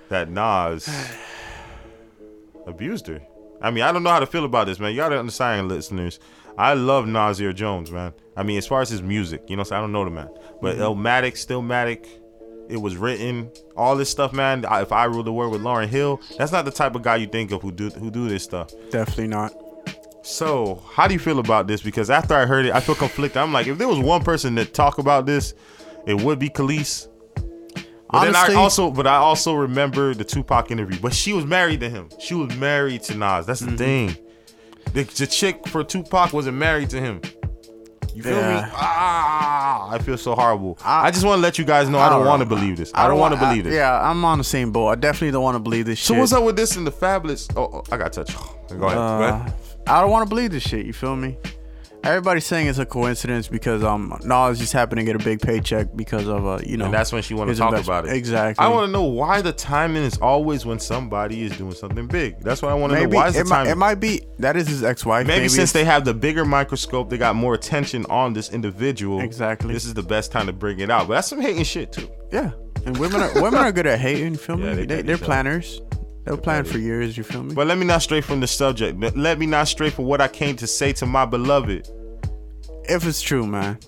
that 0.08 0.30
Nas 0.30 0.88
abused 2.66 3.06
her. 3.06 3.20
I 3.60 3.70
mean, 3.70 3.84
I 3.84 3.92
don't 3.92 4.02
know 4.02 4.10
how 4.10 4.20
to 4.20 4.26
feel 4.26 4.44
about 4.44 4.66
this, 4.66 4.80
man. 4.80 4.90
You 4.90 4.96
gotta 4.98 5.18
understand, 5.18 5.68
listeners. 5.68 6.18
I 6.58 6.74
love 6.74 7.06
Nasir 7.06 7.52
Jones, 7.52 7.90
man. 7.90 8.12
I 8.36 8.42
mean, 8.42 8.58
as 8.58 8.66
far 8.66 8.80
as 8.82 8.88
his 8.90 9.02
music, 9.02 9.42
you 9.48 9.56
know, 9.56 9.62
so 9.62 9.76
I 9.76 9.80
don't 9.80 9.92
know 9.92 10.04
the 10.04 10.10
man, 10.10 10.28
but 10.60 10.76
mm-hmm. 10.76 10.82
Illmatic, 10.82 11.32
Stillmatic, 11.34 12.06
it 12.68 12.76
was 12.76 12.96
written, 12.96 13.50
all 13.76 13.96
this 13.96 14.10
stuff, 14.10 14.32
man. 14.32 14.64
I- 14.64 14.82
If 14.82 14.92
I 14.92 15.04
rule 15.04 15.22
the 15.22 15.32
world 15.32 15.52
with 15.52 15.62
Lauryn 15.62 15.88
Hill, 15.88 16.20
that's 16.38 16.52
not 16.52 16.64
the 16.64 16.70
type 16.70 16.94
of 16.94 17.02
guy 17.02 17.16
you 17.16 17.26
think 17.26 17.52
of 17.52 17.62
who 17.62 17.70
do 17.72 17.88
who 17.90 18.10
do 18.10 18.28
this 18.28 18.42
stuff. 18.42 18.70
Definitely 18.90 19.28
not. 19.28 19.52
So, 20.24 20.82
how 20.92 21.08
do 21.08 21.14
you 21.14 21.20
feel 21.20 21.38
about 21.40 21.66
this? 21.66 21.82
Because 21.82 22.08
after 22.08 22.34
I 22.34 22.46
heard 22.46 22.66
it, 22.66 22.72
I 22.72 22.80
feel 22.80 22.94
conflicted. 22.94 23.38
I'm 23.38 23.52
like, 23.52 23.66
if 23.66 23.78
there 23.78 23.88
was 23.88 23.98
one 23.98 24.22
person 24.22 24.54
that 24.54 24.72
talk 24.72 24.98
about 24.98 25.26
this, 25.26 25.52
it 26.06 26.20
would 26.22 26.38
be 26.38 26.48
Kelis. 26.48 27.08
But 28.12 28.24
then 28.24 28.36
I 28.36 28.54
also, 28.54 28.90
but 28.90 29.06
I 29.06 29.16
also 29.16 29.54
remember 29.54 30.14
the 30.14 30.24
Tupac 30.24 30.70
interview. 30.70 31.00
But 31.00 31.14
she 31.14 31.32
was 31.32 31.46
married 31.46 31.80
to 31.80 31.88
him. 31.88 32.10
She 32.20 32.34
was 32.34 32.54
married 32.56 33.02
to 33.04 33.14
Nas. 33.16 33.46
That's 33.46 33.60
the 33.60 33.66
Mm-hmm. 33.72 33.76
thing. 33.76 34.16
The, 34.92 35.04
the 35.04 35.26
chick 35.26 35.66
for 35.68 35.82
Tupac 35.82 36.32
wasn't 36.34 36.58
married 36.58 36.90
to 36.90 37.00
him. 37.00 37.22
You 38.14 38.22
feel 38.22 38.34
me? 38.36 38.60
Ah, 38.74 39.88
I 39.90 39.98
feel 39.98 40.18
so 40.18 40.34
horrible. 40.34 40.76
I, 40.84 41.10
just 41.10 41.24
want 41.24 41.38
to 41.38 41.42
let 41.42 41.58
you 41.58 41.64
guys 41.64 41.88
know 41.88 41.98
I, 41.98 42.10
don't 42.10 42.18
don't 42.18 42.28
want 42.28 42.40
to 42.42 42.46
believe 42.46 42.76
this. 42.76 42.92
I, 42.94 43.08
don't 43.08 43.18
want 43.18 43.32
to 43.32 43.40
believe 43.40 43.64
this. 43.64 43.72
Yeah, 43.72 43.98
I'm 44.06 44.22
on 44.26 44.36
the 44.36 44.44
same 44.44 44.70
boat. 44.70 44.88
I 44.88 44.94
definitely 44.96 45.30
don't 45.30 45.42
want 45.42 45.54
to 45.54 45.60
believe 45.60 45.86
this 45.86 45.98
So 45.98 46.12
shit. 46.12 46.20
what's 46.20 46.32
up 46.34 46.44
with 46.44 46.56
this 46.56 46.76
in 46.76 46.84
the 46.84 46.92
Fabolous? 46.92 47.50
Oh, 47.56 47.70
oh, 47.72 47.82
I 47.90 47.96
got 47.96 48.12
touch. 48.12 48.34
Go 48.36 48.42
ahead. 48.44 48.78
Go 48.78 48.86
Uh, 48.88 49.20
ahead. 49.38 49.54
I 49.86 50.02
don't 50.02 50.10
want 50.10 50.28
to 50.28 50.28
believe 50.28 50.50
this 50.50 50.62
shit. 50.62 50.84
You 50.84 50.92
feel 50.92 51.16
me? 51.16 51.38
Everybody's 52.04 52.44
saying 52.46 52.66
it's 52.66 52.78
a 52.78 52.86
coincidence 52.86 53.46
because 53.48 53.84
um 53.84 54.16
Nas 54.24 54.58
just 54.58 54.72
happened 54.72 54.98
to 54.98 55.04
get 55.04 55.14
a 55.14 55.20
big 55.24 55.40
paycheck 55.40 55.94
because 55.94 56.26
of 56.26 56.44
uh 56.46 56.58
you 56.64 56.76
know. 56.76 56.86
And 56.86 56.94
that's 56.94 57.12
when 57.12 57.22
she 57.22 57.34
want 57.34 57.50
to 57.50 57.56
talk 57.56 57.76
about 57.76 58.06
it. 58.06 58.12
Exactly. 58.12 58.64
I 58.64 58.68
want 58.68 58.86
to 58.86 58.92
know 58.92 59.04
why 59.04 59.40
the 59.40 59.52
timing 59.52 60.02
is 60.02 60.18
always 60.18 60.66
when 60.66 60.80
somebody 60.80 61.42
is 61.42 61.56
doing 61.56 61.74
something 61.74 62.06
big. 62.08 62.40
That's 62.40 62.60
what 62.60 62.72
I 62.72 62.74
want 62.74 62.92
to 62.92 63.02
know. 63.02 63.08
Why 63.08 63.28
is 63.28 63.34
the 63.34 63.40
it, 63.40 63.46
might, 63.46 63.56
timing? 63.58 63.72
it 63.72 63.76
might 63.76 63.94
be 63.96 64.22
that 64.38 64.56
is 64.56 64.66
his 64.66 64.82
ex-wife. 64.82 65.26
maybe, 65.26 65.48
since 65.48 65.72
they 65.72 65.84
have 65.84 66.04
the 66.04 66.14
bigger 66.14 66.44
microscope, 66.44 67.08
they 67.08 67.18
got 67.18 67.36
more 67.36 67.54
attention 67.54 68.04
on 68.06 68.32
this 68.32 68.50
individual. 68.50 69.20
Exactly. 69.20 69.72
This 69.72 69.84
is 69.84 69.94
the 69.94 70.02
best 70.02 70.32
time 70.32 70.46
to 70.46 70.52
bring 70.52 70.80
it 70.80 70.90
out. 70.90 71.06
But 71.06 71.14
that's 71.14 71.28
some 71.28 71.40
hating 71.40 71.64
shit 71.64 71.92
too. 71.92 72.08
yeah, 72.32 72.50
and 72.84 72.96
women 72.98 73.20
are 73.20 73.40
women 73.40 73.60
are 73.60 73.70
good 73.70 73.86
at 73.86 74.00
hating. 74.00 74.36
Feel 74.36 74.56
me? 74.58 74.64
Yeah, 74.64 74.74
they, 74.74 74.86
they, 74.86 75.02
they're 75.02 75.16
though. 75.16 75.26
Planners. 76.24 76.36
They'll 76.38 76.42
plan 76.44 76.64
for 76.64 76.78
years. 76.78 77.16
You 77.16 77.24
feel 77.24 77.42
me? 77.42 77.54
But 77.54 77.66
let 77.66 77.78
me 77.78 77.86
not 77.86 78.02
stray 78.02 78.20
from 78.20 78.40
the 78.40 78.46
subject. 78.46 78.98
Let- 79.00 79.16
Let 79.16 79.38
me 79.38 79.46
not 79.46 79.68
stray 79.68 79.90
from 79.90 80.04
what 80.06 80.20
I 80.20 80.28
came 80.28 80.56
to 80.56 80.66
say 80.66 80.92
to 80.94 81.06
my 81.06 81.24
beloved. 81.24 81.88
if 82.88 83.06
it's 83.06 83.22
true, 83.22 83.46
man, 83.46 83.78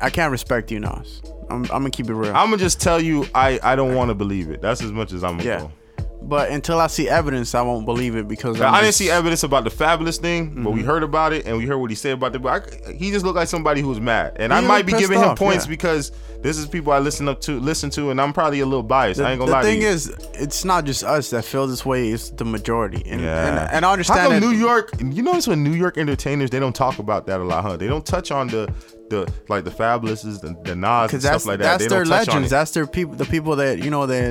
I 0.00 0.10
can't 0.10 0.30
respect 0.30 0.70
you, 0.70 0.80
Nas. 0.80 1.22
I'm, 1.50 1.62
I'm 1.64 1.68
gonna 1.68 1.90
keep 1.90 2.08
it 2.10 2.14
real. 2.14 2.28
I'm 2.36 2.48
gonna 2.50 2.58
just 2.58 2.78
tell 2.80 3.00
you, 3.00 3.26
I 3.34 3.58
I 3.62 3.74
don't 3.74 3.94
want 3.94 4.10
to 4.10 4.14
believe 4.14 4.50
it. 4.50 4.60
That's 4.60 4.82
as 4.82 4.92
much 4.92 5.12
as 5.14 5.24
I'm 5.24 5.38
gonna 5.38 5.48
yeah, 5.48 5.58
go. 5.60 5.72
But 6.20 6.50
until 6.50 6.80
I 6.80 6.88
see 6.88 7.08
evidence, 7.08 7.54
I 7.54 7.62
won't 7.62 7.86
believe 7.86 8.16
it 8.16 8.26
because 8.28 8.60
I 8.60 8.72
didn't 8.72 8.86
just- 8.88 8.98
see 8.98 9.08
evidence 9.10 9.44
about 9.44 9.64
the 9.64 9.70
Fabolous 9.70 10.18
thing, 10.18 10.48
but 10.50 10.60
Mm-hmm. 10.60 10.72
we 10.72 10.82
heard 10.82 11.02
about 11.02 11.32
it 11.32 11.46
and 11.46 11.56
we 11.56 11.64
heard 11.64 11.78
what 11.78 11.90
he 11.90 11.96
said 11.96 12.14
about 12.14 12.34
it. 12.34 12.42
But 12.42 12.68
I, 12.88 12.92
he 12.92 13.10
just 13.12 13.24
looked 13.24 13.36
like 13.36 13.48
somebody 13.48 13.80
who 13.80 13.88
was 13.88 14.00
mad, 14.00 14.32
and 14.36 14.52
I 14.52 14.60
might 14.60 14.84
be 14.84 14.92
giving 14.92 15.20
him 15.20 15.34
points 15.36 15.64
yeah. 15.66 15.70
because 15.70 16.10
this 16.42 16.58
is 16.58 16.66
people 16.66 16.92
I 16.92 16.98
listen 16.98 17.28
up 17.28 17.40
to, 17.42 17.58
listen 17.60 17.88
to, 17.90 18.10
and 18.10 18.20
I'm 18.20 18.32
probably 18.32 18.60
a 18.60 18.66
little 18.66 18.82
biased. 18.82 19.18
The, 19.18 19.26
I 19.26 19.30
ain't 19.30 19.38
gonna 19.38 19.50
the 19.50 19.56
lie 19.56 19.62
thing 19.62 19.80
to 19.80 19.86
you. 19.86 19.88
is, 19.92 20.08
it's 20.34 20.64
not 20.64 20.84
just 20.84 21.02
us 21.04 21.30
that 21.30 21.44
feel 21.44 21.66
this 21.68 21.86
way; 21.86 22.08
it's 22.10 22.30
the 22.30 22.44
majority. 22.44 23.02
And 23.06 23.20
yeah, 23.20 23.46
and, 23.64 23.70
and 23.72 23.84
I 23.86 23.92
understand 23.92 24.20
How 24.20 24.28
come 24.30 24.40
that 24.40 24.46
New 24.46 24.52
York? 24.58 24.90
You 25.00 25.22
notice 25.22 25.46
when 25.48 25.62
New 25.64 25.72
York 25.74 25.96
entertainers 25.98 26.50
they 26.50 26.60
don't 26.60 26.74
talk 26.76 26.98
about 26.98 27.26
that 27.28 27.40
a 27.40 27.44
lot, 27.44 27.62
huh? 27.62 27.76
They 27.76 27.86
don't 27.86 28.04
touch 28.04 28.30
on 28.32 28.48
the 28.48 28.72
the 29.08 29.32
like 29.48 29.64
the 29.64 29.70
Fabolouses, 29.70 30.40
the, 30.40 30.56
the 30.64 30.74
Nas, 30.76 31.12
and 31.12 31.22
stuff 31.22 31.46
like 31.46 31.58
that. 31.60 31.78
that's 31.78 31.84
They 31.84 31.88
their 31.88 32.04
don't 32.04 32.10
touch 32.10 32.28
on 32.28 32.34
legends. 32.34 32.48
it. 32.48 32.50
That's 32.50 32.70
their 32.72 32.86
people. 32.86 33.14
The 33.14 33.24
people 33.24 33.56
that 33.56 33.78
you 33.82 33.90
know 33.90 34.04
that 34.06 34.24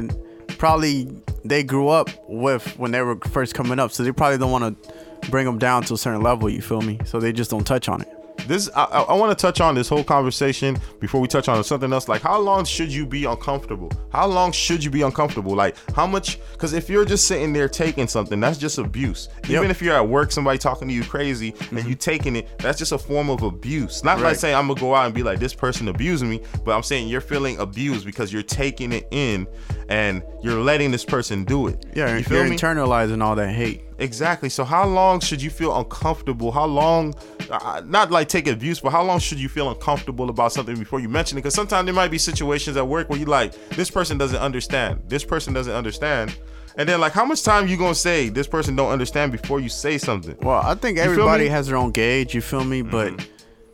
probably 0.57 1.07
they 1.45 1.63
grew 1.63 1.89
up 1.89 2.09
with 2.27 2.77
when 2.77 2.91
they 2.91 3.01
were 3.01 3.17
first 3.31 3.53
coming 3.53 3.79
up, 3.79 3.91
so 3.91 4.03
they 4.03 4.11
probably 4.11 4.37
don't 4.37 4.51
want 4.51 4.83
to 4.83 5.29
bring 5.29 5.45
them 5.45 5.57
down 5.57 5.83
to 5.83 5.93
a 5.93 5.97
certain 5.97 6.21
level. 6.21 6.49
You 6.49 6.61
feel 6.61 6.81
me? 6.81 6.99
So 7.05 7.19
they 7.19 7.31
just 7.31 7.51
don't 7.51 7.65
touch 7.65 7.89
on 7.89 8.01
it. 8.01 8.16
This 8.47 8.69
I, 8.75 8.83
I, 8.83 9.13
want 9.13 9.37
to 9.37 9.41
touch 9.41 9.61
on 9.61 9.75
this 9.75 9.89
whole 9.89 10.03
conversation 10.03 10.77
before 10.99 11.21
we 11.21 11.27
touch 11.27 11.47
on 11.47 11.63
something 11.63 11.91
else. 11.91 12.07
Like 12.07 12.21
how 12.21 12.39
long 12.39 12.65
should 12.65 12.91
you 12.91 13.05
be 13.05 13.25
uncomfortable? 13.25 13.91
How 14.11 14.27
long 14.27 14.51
should 14.51 14.83
you 14.83 14.89
be 14.89 15.01
uncomfortable? 15.01 15.55
Like 15.55 15.75
how 15.93 16.07
much 16.07 16.39
because 16.51 16.73
if 16.73 16.89
you're 16.89 17.05
just 17.05 17.27
sitting 17.27 17.53
there 17.53 17.69
taking 17.69 18.07
something 18.07 18.39
that's 18.39 18.57
just 18.57 18.77
abuse. 18.77 19.29
Even 19.49 19.69
if 19.69 19.81
you're 19.81 19.95
at 19.95 20.07
work 20.07 20.31
somebody 20.31 20.57
talking 20.57 20.87
to 20.87 20.93
you 20.93 21.03
crazy 21.03 21.49
and 21.49 21.57
mm-hmm. 21.57 21.89
you 21.89 21.95
taking 21.95 22.35
it 22.35 22.47
that's 22.59 22.79
just 22.79 22.91
a 22.91 22.97
form 22.97 23.29
of 23.29 23.43
abuse. 23.43 24.03
Not 24.03 24.19
like 24.19 24.35
saying 24.37 24.55
i'm 24.55 24.67
gonna 24.67 24.79
go 24.79 24.95
out 24.95 25.05
and 25.05 25.15
be 25.15 25.23
like 25.23 25.39
this 25.39 25.53
person 25.53 25.87
abusing 25.87 26.29
me 26.29 26.41
but 26.63 26.75
i'm 26.75 26.83
saying 26.83 27.07
you're 27.07 27.21
feeling 27.21 27.59
abused 27.59 28.05
because 28.05 28.31
you're 28.31 28.43
taking 28.43 28.91
it 28.91 29.07
in 29.11 29.47
and 29.89 30.23
you're 30.41 30.59
letting 30.59 30.91
this 30.91 31.05
person 31.05 31.43
do 31.43 31.67
it. 31.67 31.85
Yeah, 31.95 32.17
you 32.17 32.23
feel 32.23 32.41
are 32.41 32.49
me? 32.49 32.57
internalizing 32.57 33.23
all 33.23 33.35
that 33.35 33.53
hate. 33.53 33.86
Exactly. 33.99 34.49
So 34.49 34.63
how 34.63 34.85
long 34.85 35.19
should 35.19 35.41
you 35.41 35.49
feel 35.49 35.75
uncomfortable? 35.75 36.51
How 36.51 36.65
long, 36.65 37.15
uh, 37.49 37.81
not 37.85 38.11
like 38.11 38.27
take 38.29 38.47
abuse, 38.47 38.79
but 38.79 38.91
how 38.91 39.03
long 39.03 39.19
should 39.19 39.39
you 39.39 39.49
feel 39.49 39.69
uncomfortable 39.69 40.29
about 40.29 40.53
something 40.53 40.75
before 40.77 40.99
you 40.99 41.09
mention 41.09 41.37
it? 41.37 41.41
Because 41.41 41.55
sometimes 41.55 41.85
there 41.85 41.95
might 41.95 42.11
be 42.11 42.17
situations 42.17 42.77
at 42.77 42.87
work 42.87 43.09
where 43.09 43.19
you 43.19 43.25
like 43.25 43.53
this 43.69 43.89
person 43.89 44.17
doesn't 44.17 44.39
understand. 44.39 45.01
This 45.07 45.23
person 45.23 45.53
doesn't 45.53 45.73
understand. 45.73 46.35
And 46.77 46.87
then 46.87 46.99
like 46.99 47.13
how 47.13 47.25
much 47.25 47.41
time 47.41 47.67
you 47.67 47.75
gonna 47.75 47.95
say 47.95 48.29
this 48.29 48.45
person 48.47 48.75
don't 48.75 48.91
understand 48.91 49.31
before 49.31 49.59
you 49.59 49.69
say 49.69 49.97
something? 49.97 50.37
Well, 50.41 50.61
I 50.63 50.75
think 50.75 50.99
everybody 50.99 51.47
has 51.47 51.67
their 51.67 51.77
own 51.77 51.91
gauge. 51.91 52.35
You 52.35 52.41
feel 52.41 52.63
me? 52.63 52.83
But 52.83 53.27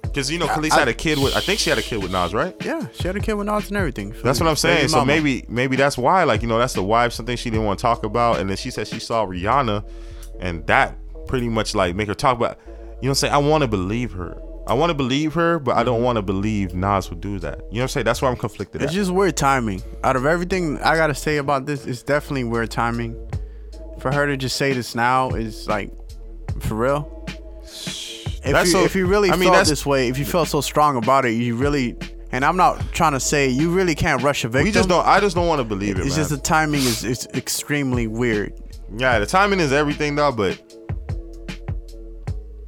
Because 0.03 0.31
you 0.31 0.39
know, 0.39 0.47
Kelis 0.47 0.71
I- 0.71 0.79
had 0.79 0.87
a 0.87 0.93
kid 0.93 1.17
with. 1.19 1.35
I 1.35 1.41
think 1.41 1.59
she 1.59 1.69
had 1.69 1.77
a 1.79 1.81
kid 1.81 2.01
with 2.01 2.13
Nas, 2.13 2.33
right? 2.33 2.55
Yeah, 2.63 2.87
she 2.93 3.07
had 3.07 3.17
a 3.17 3.19
kid 3.19 3.33
with 3.33 3.47
Nas 3.47 3.67
and 3.67 3.75
everything. 3.75 4.15
That's 4.23 4.39
what 4.39 4.47
I'm 4.47 4.55
saying. 4.55 4.87
So 4.87 5.03
maybe 5.03 5.43
maybe 5.49 5.75
that's 5.75 5.97
why, 5.97 6.23
like, 6.23 6.41
you 6.43 6.47
know, 6.47 6.57
that's 6.59 6.73
the 6.75 6.83
wife, 6.83 7.11
something 7.11 7.35
she 7.35 7.49
didn't 7.49 7.65
want 7.65 7.79
to 7.79 7.81
talk 7.81 8.05
about. 8.05 8.39
And 8.39 8.49
then 8.49 8.55
she 8.55 8.71
said 8.71 8.87
she 8.87 8.99
saw 8.99 9.25
Rihanna 9.25 9.83
and 10.43 10.67
that 10.67 10.95
pretty 11.25 11.49
much 11.49 11.73
like 11.73 11.95
make 11.95 12.07
her 12.07 12.13
talk 12.13 12.37
about 12.37 12.59
you 13.03 13.07
know 13.07 13.11
I'm 13.11 13.15
saying? 13.15 13.33
I 13.33 13.37
want 13.37 13.63
to 13.63 13.67
believe 13.67 14.13
her. 14.13 14.41
I 14.65 14.73
want 14.75 14.91
to 14.91 14.93
believe 14.93 15.33
her, 15.33 15.59
but 15.59 15.75
I 15.75 15.83
don't 15.83 15.95
mm-hmm. 15.95 16.05
want 16.05 16.15
to 16.15 16.21
believe 16.21 16.73
Nas 16.73 17.09
would 17.09 17.19
do 17.19 17.37
that. 17.39 17.57
You 17.57 17.63
know 17.63 17.67
what 17.67 17.81
I'm 17.81 17.87
saying? 17.89 18.05
That's 18.05 18.21
why 18.21 18.29
I'm 18.29 18.37
conflicted. 18.37 18.81
It's 18.81 18.93
at. 18.93 18.95
just 18.95 19.11
weird 19.11 19.35
timing. 19.35 19.83
Out 20.05 20.15
of 20.15 20.25
everything 20.25 20.79
I 20.79 20.95
gotta 20.95 21.13
say 21.13 21.35
about 21.35 21.65
this, 21.65 21.85
it's 21.85 22.01
definitely 22.01 22.45
weird 22.45 22.71
timing. 22.71 23.17
For 23.99 24.09
her 24.09 24.25
to 24.25 24.37
just 24.37 24.55
say 24.55 24.71
this 24.71 24.95
now 24.95 25.31
is 25.31 25.67
like, 25.67 25.91
for 26.61 26.75
real. 26.75 27.25
If 27.65 28.41
That's 28.41 28.67
you, 28.67 28.71
so- 28.71 28.85
if 28.85 28.95
you 28.95 29.05
really 29.05 29.31
I 29.31 29.35
mean, 29.35 29.51
felt 29.51 29.67
this 29.67 29.85
way, 29.85 30.07
if 30.07 30.17
you 30.17 30.23
felt 30.23 30.47
so 30.47 30.61
strong 30.61 30.95
about 30.95 31.25
it, 31.25 31.31
you 31.31 31.57
really. 31.57 31.97
And 32.31 32.43
I'm 32.43 32.57
not 32.57 32.81
trying 32.93 33.11
to 33.11 33.19
say 33.19 33.49
you 33.49 33.69
really 33.69 33.95
can't 33.95 34.23
rush 34.23 34.43
a 34.43 34.47
victim. 34.47 34.63
we 34.63 34.71
just 34.71 34.87
don't. 34.87 35.05
I 35.05 35.19
just 35.19 35.35
don't 35.35 35.47
want 35.47 35.59
to 35.59 35.65
believe 35.65 35.97
it. 35.97 36.05
It's 36.05 36.11
man. 36.11 36.19
just 36.19 36.29
the 36.29 36.37
timing 36.37 36.81
is 36.81 37.03
is 37.03 37.27
extremely 37.33 38.07
weird. 38.07 38.53
Yeah, 38.95 39.19
the 39.19 39.25
timing 39.25 39.59
is 39.59 39.71
everything 39.73 40.15
though, 40.15 40.31
but 40.31 40.61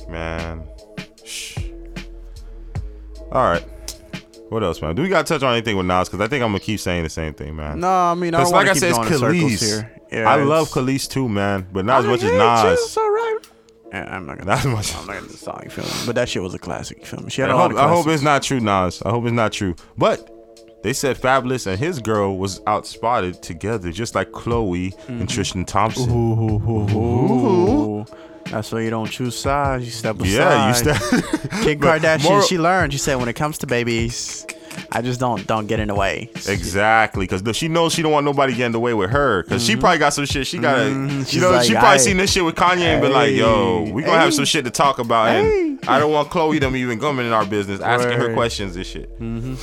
man. 0.10 0.68
Shh. 1.24 1.60
All 3.32 3.50
right. 3.50 3.66
What 4.50 4.64
else, 4.64 4.82
man? 4.82 4.96
Do 4.96 5.02
we 5.02 5.10
gotta 5.10 5.28
touch 5.28 5.44
on 5.44 5.54
anything 5.54 5.76
with 5.76 5.86
Nas? 5.88 6.08
Because 6.08 6.22
I 6.22 6.28
think 6.28 6.44
I'm 6.44 6.50
gonna 6.50 6.60
keep 6.60 6.80
saying 6.80 7.04
the 7.04 7.10
same 7.10 7.34
thing, 7.34 7.56
man. 7.56 7.80
No, 7.80 7.90
I 7.90 8.14
mean 8.14 8.34
I 8.34 8.44
don't 8.44 8.52
like 8.52 8.54
want 8.54 8.70
I 8.70 8.74
to 8.74 8.80
said, 8.80 8.94
keep 8.94 9.02
it's 9.12 9.20
going 9.20 9.36
in 9.36 9.40
circles 9.50 9.62
Kelis. 9.62 9.68
here. 9.68 10.02
Yeah, 10.12 10.30
I 10.30 10.34
it's- 10.36 10.48
love 10.48 10.70
Kelis 10.70 11.10
too, 11.10 11.28
man, 11.28 11.68
but 11.74 11.84
not 11.86 12.02
as 12.02 12.06
much 12.06 12.24
as 12.24 12.32
Nas. 12.32 12.80
just 12.80 12.98
alright. 12.98 13.48
Yeah, 13.92 14.16
I'm 14.16 14.26
not 14.26 14.38
gonna. 14.40 14.56
Not 14.56 14.66
much. 14.66 14.96
I'm 14.96 15.08
not 15.08 15.16
gonna 15.20 15.30
song. 15.30 15.62
You 15.64 15.70
feel 15.70 15.84
me? 15.86 15.92
But 16.06 16.16
that 16.16 16.30
shit 16.30 16.42
was 16.42 16.54
a 16.54 16.60
classic. 16.60 17.00
You 17.00 17.06
feel 17.06 17.22
me? 17.22 17.30
She 17.30 17.42
had 17.42 17.50
I 17.50 17.58
hope, 17.58 17.74
I 17.76 17.88
hope 17.88 18.08
it's 18.08 18.24
not 18.24 18.44
true, 18.44 18.60
Nas. 18.60 19.02
I 19.04 19.10
hope 19.10 19.24
it's 19.26 19.32
not 19.34 19.52
true. 19.52 19.76
But 19.98 20.30
they 20.84 20.94
said 20.94 21.18
Fabolous 21.18 21.68
and 21.68 21.80
his 21.80 22.00
girl 22.00 22.38
was 22.38 22.60
outspotted 22.62 23.42
together, 23.42 23.92
just 23.92 24.16
like 24.16 24.32
Khloé 24.32 24.94
and 25.08 25.30
Tristan 25.30 25.66
Thompson. 25.66 26.10
Ooh. 26.12 28.06
That's 28.46 28.72
why 28.72 28.82
you 28.82 28.92
don't 28.92 29.10
choose 29.10 29.36
sides. 29.36 29.86
You 29.86 29.92
step 29.92 30.20
aside. 30.20 30.30
Yeah, 30.30 30.68
you 30.68 30.74
step. 30.76 31.02
Kim 31.64 31.80
Kardashian, 31.82 32.24
more- 32.24 32.44
she 32.44 32.60
learned. 32.60 32.94
She 32.94 33.00
said, 33.00 33.16
when 33.16 33.28
it 33.28 33.34
comes 33.34 33.58
to 33.60 33.68
babies, 33.68 34.46
I 34.92 35.02
just 35.02 35.20
don't 35.20 35.46
don't 35.48 35.68
get 35.68 35.80
in 35.80 35.88
the 35.88 35.96
way. 35.96 36.30
Exactly, 36.48 37.26
because 37.26 37.58
she 37.58 37.68
knows 37.68 37.94
she 37.94 38.02
don't 38.02 38.12
want 38.12 38.26
nobody 38.26 38.54
getting 38.54 38.68
in 38.68 38.72
the 38.72 38.80
way 38.80 38.94
with 38.94 39.10
her. 39.10 39.44
Because 39.44 39.66
she 39.66 39.74
mm-hmm. 39.74 39.82
probably 39.82 40.00
got 40.00 40.14
some 40.14 40.26
shit. 40.26 40.46
She 40.48 40.58
got 40.58 40.76
to, 40.76 40.82
Mhm. 40.82 41.34
you 41.34 41.42
know, 41.42 41.52
like, 41.52 41.66
she 41.66 41.74
probably 41.74 42.00
seen 42.00 42.18
this 42.18 42.32
shit 42.32 42.44
with 42.44 42.56
Kanye 42.56 42.82
and 42.82 43.02
been 43.02 43.14
like, 43.14 43.32
"Yo, 43.32 43.90
we 43.92 44.04
gonna 44.04 44.20
have 44.20 44.34
some 44.34 44.46
shit 44.46 44.66
to 44.66 44.72
talk 44.72 45.00
about." 45.00 45.30
And 45.30 45.80
hey. 45.82 45.88
I 45.88 46.00
don't 46.00 46.12
want 46.12 46.30
Khloé 46.30 46.60
them 46.60 46.76
even 46.76 47.00
coming 47.00 47.26
in 47.26 47.32
our 47.32 47.46
business, 47.46 47.80
asking 47.82 48.20
her 48.20 48.34
questions 48.34 48.76
and 48.76 48.86
shit. 48.86 49.20
Mm-hmm. 49.20 49.56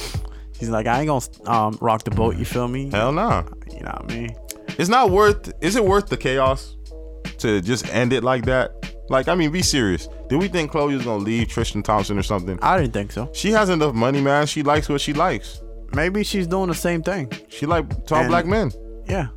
She's 0.63 0.71
like, 0.71 0.87
I 0.87 1.01
ain't 1.01 1.09
gonna 1.09 1.51
um, 1.51 1.77
rock 1.81 2.05
the 2.05 2.13
boat. 2.13 2.37
You 2.37 2.45
feel 2.45 2.69
me? 2.69 2.89
Hell 2.89 3.11
nah. 3.11 3.43
You 3.73 3.81
know 3.81 3.99
what 4.01 4.13
I 4.13 4.15
mean? 4.15 4.37
It's 4.79 4.89
not 4.89 5.11
worth. 5.11 5.53
Is 5.61 5.75
it 5.75 5.85
worth 5.85 6.07
the 6.07 6.17
chaos 6.17 6.77
to 7.39 7.61
just 7.61 7.93
end 7.93 8.13
it 8.13 8.23
like 8.23 8.45
that? 8.45 8.95
Like, 9.09 9.27
I 9.27 9.35
mean, 9.35 9.51
be 9.51 9.61
serious. 9.61 10.07
Did 10.29 10.39
we 10.39 10.47
think 10.47 10.71
Khloé 10.71 10.95
was 10.95 11.05
gonna 11.05 11.17
leave 11.25 11.49
Tristan 11.49 11.83
Thompson 11.83 12.17
or 12.17 12.23
something? 12.23 12.61
I 12.63 12.79
didn't 12.81 12.93
think 12.93 13.11
so. 13.11 13.29
She 13.35 13.51
has 13.51 13.71
enough 13.71 13.93
money, 13.93 14.21
man. 14.21 14.47
She 14.47 14.63
likes 14.63 14.89
what 14.89 15.01
she 15.01 15.13
likes. 15.13 15.61
Maybe 15.97 16.23
she's 16.23 16.47
doing 16.47 16.69
the 16.69 16.77
same 16.77 17.03
thing. 17.03 17.33
She 17.49 17.67
like 17.67 18.07
tall 18.07 18.19
And- 18.21 18.29
black 18.29 18.47
men. 18.47 18.71
Yeah. 19.09 19.31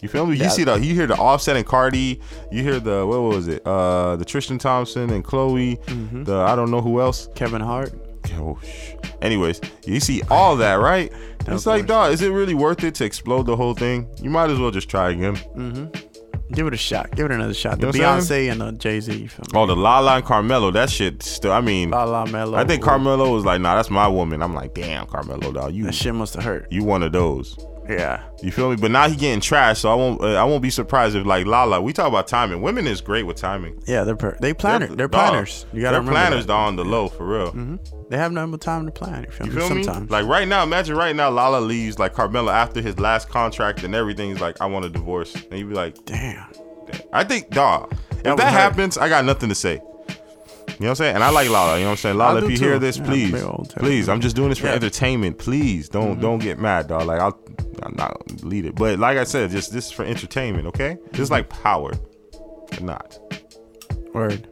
You 0.00 0.08
feel 0.08 0.26
me? 0.26 0.36
Yeah. 0.36 0.44
You 0.44 0.50
see 0.50 0.62
the 0.62 0.76
you 0.76 0.94
hear 0.94 1.08
the 1.08 1.16
Offset 1.16 1.56
and 1.56 1.66
Cardi. 1.66 2.20
You 2.52 2.62
hear 2.62 2.78
the 2.78 3.04
what 3.04 3.20
was 3.22 3.48
it? 3.48 3.66
Uh, 3.66 4.14
the 4.14 4.24
Tristan 4.24 4.58
Thompson 4.58 5.10
and 5.10 5.24
Khloé. 5.24 5.84
Mm-hmm. 5.86 6.22
The 6.22 6.36
I 6.36 6.54
don't 6.54 6.70
know 6.70 6.80
who 6.80 7.00
else. 7.00 7.28
Kevin 7.34 7.60
Hart. 7.60 7.92
Oh, 8.34 8.58
sh- 8.64 8.94
Anyways, 9.22 9.60
you 9.86 10.00
see 10.00 10.22
all 10.30 10.56
that, 10.56 10.74
right? 10.74 11.12
It's 11.46 11.66
like, 11.66 11.86
dog, 11.86 12.12
is 12.12 12.22
it 12.22 12.30
really 12.30 12.54
worth 12.54 12.84
it 12.84 12.94
to 12.96 13.04
explode 13.04 13.44
the 13.46 13.56
whole 13.56 13.74
thing? 13.74 14.08
You 14.22 14.30
might 14.30 14.50
as 14.50 14.58
well 14.58 14.70
just 14.70 14.88
try 14.88 15.10
again. 15.10 15.36
Mm-hmm. 15.36 16.54
Give 16.54 16.66
it 16.66 16.74
a 16.74 16.76
shot. 16.76 17.14
Give 17.14 17.26
it 17.26 17.32
another 17.32 17.54
shot. 17.54 17.78
The 17.80 17.92
You 17.96 18.04
I'm 18.04 18.18
Beyonce 18.20 18.50
and 18.50 18.60
the 18.60 18.72
Jay 18.72 18.98
Z. 19.00 19.12
You 19.16 19.28
feel 19.28 19.44
me? 19.44 19.50
Oh, 19.54 19.66
the 19.66 19.76
Lala 19.76 20.16
and 20.16 20.24
Carmelo, 20.24 20.70
that 20.72 20.90
shit 20.90 21.22
still. 21.22 21.52
I 21.52 21.60
mean, 21.60 21.90
La 21.90 22.04
La 22.04 22.24
Mello. 22.26 22.58
I 22.58 22.64
think 22.64 22.82
Carmelo 22.82 23.32
was 23.32 23.44
like, 23.44 23.60
nah, 23.60 23.76
that's 23.76 23.90
my 23.90 24.08
woman. 24.08 24.42
I'm 24.42 24.52
like, 24.54 24.74
damn, 24.74 25.06
Carmelo, 25.06 25.52
dog, 25.52 25.72
you 25.74 25.84
That 25.84 25.94
shit 25.94 26.14
must 26.14 26.34
have 26.34 26.42
hurt. 26.44 26.66
you 26.72 26.82
one 26.82 27.02
of 27.04 27.12
those. 27.12 27.56
Yeah. 27.90 28.22
You 28.42 28.52
feel 28.52 28.70
me? 28.70 28.76
But 28.76 28.90
now 28.90 29.08
he 29.08 29.16
getting 29.16 29.40
trashed, 29.40 29.78
so 29.78 29.90
I 29.90 29.94
won't. 29.94 30.20
Uh, 30.20 30.34
I 30.34 30.44
won't 30.44 30.62
be 30.62 30.70
surprised 30.70 31.16
if 31.16 31.26
like 31.26 31.46
Lala. 31.46 31.80
We 31.82 31.92
talk 31.92 32.08
about 32.08 32.28
timing. 32.28 32.62
Women 32.62 32.86
is 32.86 33.00
great 33.00 33.24
with 33.24 33.36
timing. 33.36 33.82
Yeah, 33.86 34.04
they're 34.04 34.16
per- 34.16 34.36
they 34.40 34.54
planner. 34.54 34.86
They're, 34.86 35.08
dog, 35.08 35.30
planners. 35.30 35.66
You 35.72 35.82
gotta 35.82 35.94
they're 35.94 36.00
remember 36.00 36.12
planners, 36.12 36.46
that. 36.46 36.52
Mm-hmm. 36.52 36.66
on 36.68 36.76
the 36.76 36.84
low 36.84 37.08
for 37.08 37.26
real. 37.26 37.78
They 38.08 38.16
have 38.16 38.32
nothing 38.32 38.52
but 38.52 38.60
time 38.60 38.86
to 38.86 38.92
plan. 38.92 39.24
You 39.24 39.30
feel, 39.30 39.46
You 39.46 39.52
me? 39.52 39.58
feel 39.58 39.68
Sometimes. 39.68 40.10
me? 40.10 40.16
Like 40.16 40.26
right 40.26 40.46
now, 40.48 40.62
imagine 40.62 40.96
right 40.96 41.14
now, 41.14 41.30
Lala 41.30 41.60
leaves 41.60 41.98
like 41.98 42.14
Carmelo 42.14 42.50
after 42.52 42.80
his 42.80 42.98
last 42.98 43.28
contract 43.28 43.82
and 43.84 43.94
everything's 43.94 44.40
like, 44.40 44.60
I 44.60 44.66
want 44.66 44.84
a 44.84 44.88
divorce, 44.88 45.34
and 45.34 45.58
you 45.58 45.66
be 45.66 45.74
like, 45.74 46.04
damn. 46.04 46.46
I 47.12 47.24
think, 47.24 47.50
dog. 47.50 47.92
If 48.10 48.22
That 48.24 48.36
that, 48.36 48.52
happens, 48.52 48.98
I 48.98 49.08
got 49.08 49.24
nothing 49.24 49.48
to 49.48 49.54
say. 49.54 49.80
You 50.80 50.84
know 50.86 50.92
what 50.92 51.00
I'm 51.00 51.04
saying? 51.04 51.14
And 51.16 51.22
I 51.24 51.28
like 51.28 51.50
Lala. 51.50 51.76
You 51.76 51.82
know 51.84 51.88
what 51.88 51.90
I'm 51.92 51.96
saying? 51.98 52.16
Lala, 52.16 52.42
if 52.42 52.50
you 52.50 52.56
too. 52.56 52.64
hear 52.64 52.78
this, 52.78 52.96
Yeah, 52.96 53.04
please, 53.04 53.44
please. 53.76 54.08
I'm 54.08 54.22
just 54.22 54.34
doing 54.34 54.48
this 54.48 54.58
for 54.58 54.68
Yeah. 54.68 54.72
entertainment. 54.76 55.36
Please 55.36 55.90
don't 55.90 56.18
don't 56.20 56.38
get 56.38 56.58
mad, 56.58 56.86
dog. 56.86 57.06
Like 57.06 57.20
I'll 57.20 57.38
I'm 57.82 57.94
not 57.96 58.26
delete 58.38 58.64
it. 58.64 58.76
But 58.76 58.98
like 58.98 59.18
I 59.18 59.24
said, 59.24 59.50
just 59.50 59.74
this 59.74 59.86
is 59.86 59.92
for 59.92 60.06
entertainment, 60.06 60.66
okay? 60.68 60.96
This 61.12 61.20
is 61.20 61.30
like 61.30 61.50
power, 61.50 61.92
or 62.78 62.80
not. 62.80 63.18
Word. 64.14 64.48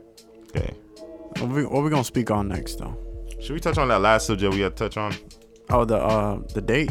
Okay. 0.55 0.75
What 1.39 1.49
we, 1.49 1.65
what 1.65 1.83
we 1.83 1.89
gonna 1.89 2.05
speak 2.05 2.31
on 2.31 2.47
next 2.49 2.75
though? 2.79 2.95
Should 3.41 3.55
we 3.55 3.61
touch 3.61 3.79
on 3.79 3.89
that 3.89 4.03
last 4.03 4.27
subject 4.27 4.53
we 4.53 4.61
had 4.61 4.77
to 4.77 4.85
touch 4.85 4.99
on? 4.99 5.15
Oh, 5.71 5.87
the 5.87 5.97
uh 5.97 6.41
the 6.53 6.61
date. 6.61 6.91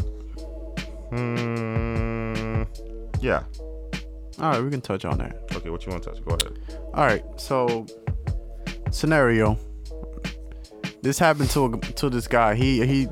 Hmm. 1.10 2.62
Yeah. 3.20 3.44
All 4.40 4.50
right, 4.50 4.62
we 4.62 4.70
can 4.70 4.80
touch 4.80 5.04
on 5.04 5.18
that. 5.18 5.36
Okay. 5.54 5.70
What 5.70 5.86
you 5.86 5.92
want 5.92 6.02
to 6.04 6.10
touch? 6.10 6.24
Go 6.24 6.34
ahead. 6.34 6.58
All 6.94 7.06
right, 7.06 7.24
so 7.36 7.86
scenario. 8.90 9.58
This 11.02 11.18
happened 11.18 11.50
to 11.50 11.66
a, 11.66 11.78
to 11.78 12.10
this 12.10 12.26
guy. 12.26 12.54
He 12.54 12.86
he 12.86 13.08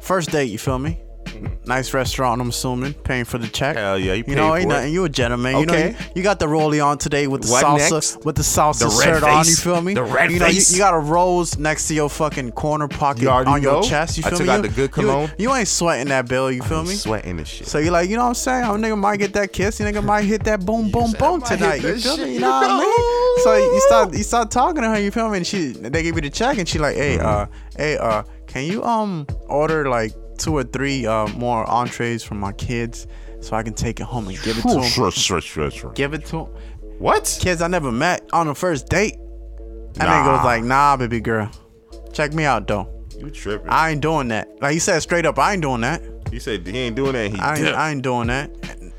first 0.00 0.30
date. 0.30 0.50
You 0.50 0.58
feel 0.58 0.78
me? 0.78 1.00
Nice 1.66 1.92
restaurant. 1.92 2.40
I'm 2.40 2.48
assuming 2.50 2.94
paying 2.94 3.24
for 3.24 3.38
the 3.38 3.48
check. 3.48 3.74
Hell 3.76 3.98
yeah, 3.98 4.14
he 4.14 4.24
You 4.28 4.36
know, 4.36 4.54
ain't 4.54 4.68
nothing. 4.68 4.92
You 4.92 5.04
a 5.04 5.08
gentleman. 5.08 5.58
You 5.58 5.66
know, 5.66 5.74
you, 5.76 5.96
you 6.14 6.22
got 6.22 6.38
the 6.38 6.46
rollie 6.46 6.84
on 6.84 6.96
today 6.98 7.26
with 7.26 7.42
the 7.42 7.50
What 7.50 7.64
salsa 7.64 7.90
next? 7.92 8.24
with 8.24 8.36
the 8.36 8.42
salsa 8.42 8.84
The 8.96 9.04
shirt 9.04 9.22
on. 9.24 9.44
You 9.46 9.56
feel 9.56 9.80
me? 9.80 9.94
The 9.94 10.04
red 10.04 10.30
you 10.30 10.38
know, 10.38 10.46
face. 10.46 10.70
You, 10.70 10.76
you 10.76 10.82
got 10.82 10.94
a 10.94 10.98
rose 10.98 11.58
next 11.58 11.88
to 11.88 11.94
your 11.94 12.08
fucking 12.08 12.52
corner 12.52 12.86
pocket 12.86 13.22
You 13.22 13.30
on 13.30 13.60
your 13.62 13.72
know. 13.74 13.82
chest. 13.82 14.16
You 14.16 14.22
I 14.26 14.28
feel 14.30 14.38
took 14.38 14.46
me? 14.46 14.52
out 14.52 14.56
You- 14.58 14.62
the 14.62 14.74
good 14.76 14.82
you- 14.82 14.88
cologne. 14.88 15.30
You, 15.38 15.52
ain't 15.54 15.66
sweating 15.66 16.06
that 16.08 16.28
bill. 16.28 16.52
You 16.52 16.62
feel 16.62 16.84
me? 16.84 16.94
sweating 16.94 17.36
and 17.38 17.48
shit. 17.48 17.66
So 17.66 17.78
you're 17.78 17.90
like, 17.92 18.08
you 18.08 18.16
know 18.16 18.22
what 18.22 18.28
I'm 18.28 18.34
saying? 18.34 18.64
A 18.64 18.68
nigga 18.68 18.96
might 18.96 19.16
get 19.16 19.32
that 19.32 19.52
kiss. 19.52 19.80
You 19.80 19.86
nigga 19.86 20.04
might 20.04 20.24
hit 20.24 20.44
that 20.44 20.64
boom, 20.64 20.90
boom, 20.92 21.10
boom 21.18 21.40
tonight. 21.42 21.82
You 21.82 21.98
feel 21.98 22.16
me? 22.18 22.26
You 22.28 22.30
you 22.34 22.40
know 22.40 22.50
what 22.50 22.70
I 22.70 22.78
mean? 22.78 23.42
So 23.42 23.56
you 23.56 23.80
start, 23.88 24.14
you 24.16 24.22
start 24.22 24.50
talking 24.52 24.82
to 24.82 24.88
her. 24.90 25.00
You 25.00 25.10
feel 25.10 25.28
me? 25.28 25.38
And 25.38 25.46
she, 25.46 25.72
they 25.72 26.04
give 26.04 26.14
you 26.14 26.20
the 26.22 26.30
check, 26.30 26.58
and 26.58 26.68
she 26.68 26.78
like, 26.78 26.94
hey, 26.94 27.18
uh, 27.18 27.46
hey, 27.76 27.96
uh, 27.98 28.22
can 28.46 28.64
you 28.64 28.84
um 28.84 29.26
order 29.48 29.88
like 29.88 30.12
two 30.38 30.56
or 30.56 30.64
three 30.64 31.06
uh 31.06 31.26
more 31.28 31.68
entrees 31.68 32.22
for 32.22 32.34
my 32.34 32.52
kids 32.52 33.06
so 33.40 33.54
I 33.56 33.62
can 33.62 33.74
take 33.74 34.00
it 34.00 34.04
home 34.04 34.28
and 34.28 34.40
give 34.42 34.58
it 34.58 34.62
to 34.62 34.68
them? 34.74 34.82
Sure, 34.84 35.10
sure, 35.10 35.40
sure, 35.40 35.70
sure. 35.70 35.92
Give 35.92 36.14
it 36.14 36.24
to 36.26 36.36
them. 36.36 36.46
What? 36.98 37.38
Kids 37.40 37.60
I 37.62 37.68
never 37.68 37.92
met 37.92 38.28
on 38.32 38.46
the 38.46 38.54
first 38.54 38.88
date. 38.88 39.18
That 39.94 40.08
nigga 40.08 40.26
Nah. 40.26 40.36
was 40.36 40.44
like, 40.44 40.62
nah, 40.64 40.96
baby 40.96 41.20
girl, 41.20 41.50
check 42.12 42.32
me 42.32 42.44
out 42.44 42.66
though. 42.66 42.88
You 43.18 43.30
tripping? 43.30 43.68
I 43.68 43.90
ain't 43.90 44.00
doing 44.02 44.28
that. 44.28 44.48
Like 44.60 44.72
he 44.74 44.78
said 44.78 45.00
straight 45.00 45.24
up, 45.26 45.38
I 45.38 45.54
ain't 45.54 45.62
doing 45.62 45.80
that. 45.82 46.02
he 46.30 46.38
said 46.38 46.66
he 46.66 46.76
ain't 46.78 46.96
doing 46.96 47.12
that. 47.12 47.30
He 47.30 47.38
I 47.38 47.56
ain't. 47.56 47.68
I 47.68 47.90
ain't 47.92 48.02
doing 48.02 48.26
that. 48.28 48.50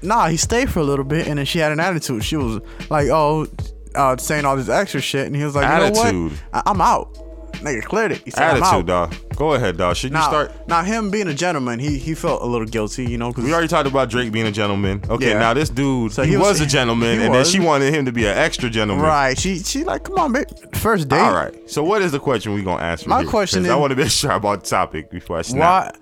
Nah, 0.01 0.27
he 0.27 0.37
stayed 0.37 0.71
for 0.71 0.79
a 0.79 0.83
little 0.83 1.05
bit, 1.05 1.27
and 1.27 1.37
then 1.39 1.45
she 1.45 1.59
had 1.59 1.71
an 1.71 1.79
attitude. 1.79 2.23
She 2.23 2.35
was 2.37 2.61
like, 2.89 3.07
"Oh, 3.09 3.47
uh, 3.95 4.15
saying 4.17 4.45
all 4.45 4.55
this 4.55 4.69
extra 4.69 5.01
shit," 5.01 5.25
and 5.27 5.35
he 5.35 5.43
was 5.43 5.55
like, 5.55 5.63
"You 5.65 5.69
know 5.91 6.01
Attitude. 6.01 6.31
what? 6.51 6.65
I- 6.67 6.71
I'm 6.71 6.81
out." 6.81 7.17
Nigga 7.59 7.83
cleared 7.83 8.11
it. 8.13 8.21
He 8.23 8.31
said, 8.31 8.43
"I'm 8.43 8.63
Attitude, 8.63 8.89
out." 8.89 9.11
dog. 9.11 9.15
Go 9.35 9.53
ahead, 9.53 9.77
dog. 9.77 9.95
Should 9.95 10.11
you 10.11 10.17
Now, 10.17 10.27
start? 10.27 10.67
now 10.67 10.83
him 10.83 11.09
being 11.11 11.27
a 11.27 11.33
gentleman, 11.33 11.79
he 11.79 11.97
he 11.97 12.13
felt 12.15 12.41
a 12.41 12.45
little 12.45 12.67
guilty, 12.67 13.05
you 13.05 13.17
know, 13.17 13.29
because 13.29 13.43
We 13.43 13.51
already 13.53 13.67
talked 13.67 13.87
about 13.87 14.09
Drake 14.09 14.31
being 14.31 14.45
a 14.47 14.51
gentleman. 14.51 15.03
Okay, 15.09 15.29
Yeah. 15.29 15.39
now 15.39 15.53
this 15.53 15.69
dude, 15.69 16.11
So 16.11 16.23
he, 16.23 16.31
he 16.31 16.37
was, 16.37 16.59
was- 16.59 16.61
a 16.61 16.65
gentleman, 16.65 17.19
he 17.19 17.25
and 17.25 17.33
then 17.33 17.45
she 17.45 17.59
wanted 17.59 17.93
him 17.93 18.05
to 18.05 18.11
be 18.11 18.25
an 18.25 18.37
extra 18.37 18.69
gentleman. 18.69 19.05
right. 19.05 19.37
She 19.37 19.59
she 19.59 19.83
like, 19.83 20.03
come 20.03 20.17
on, 20.17 20.33
babe. 20.33 20.47
First 20.75 21.07
date. 21.09 21.19
All 21.19 21.33
right. 21.33 21.53
So 21.69 21.83
what 21.83 22.01
is 22.01 22.11
the 22.11 22.19
question 22.19 22.53
we 22.53 22.63
gonna 22.63 22.81
answer? 22.83 23.09
My 23.09 23.21
here? 23.21 23.29
question 23.29 23.63
'Cause 23.63 23.71
I 23.71 23.75
is- 23.75 23.79
want 23.79 23.91
to 23.91 23.95
be 23.95 24.07
sure 24.09 24.31
about 24.31 24.63
the 24.63 24.69
topic 24.69 25.09
before 25.11 25.37
I 25.39 25.41
snap. 25.43 25.95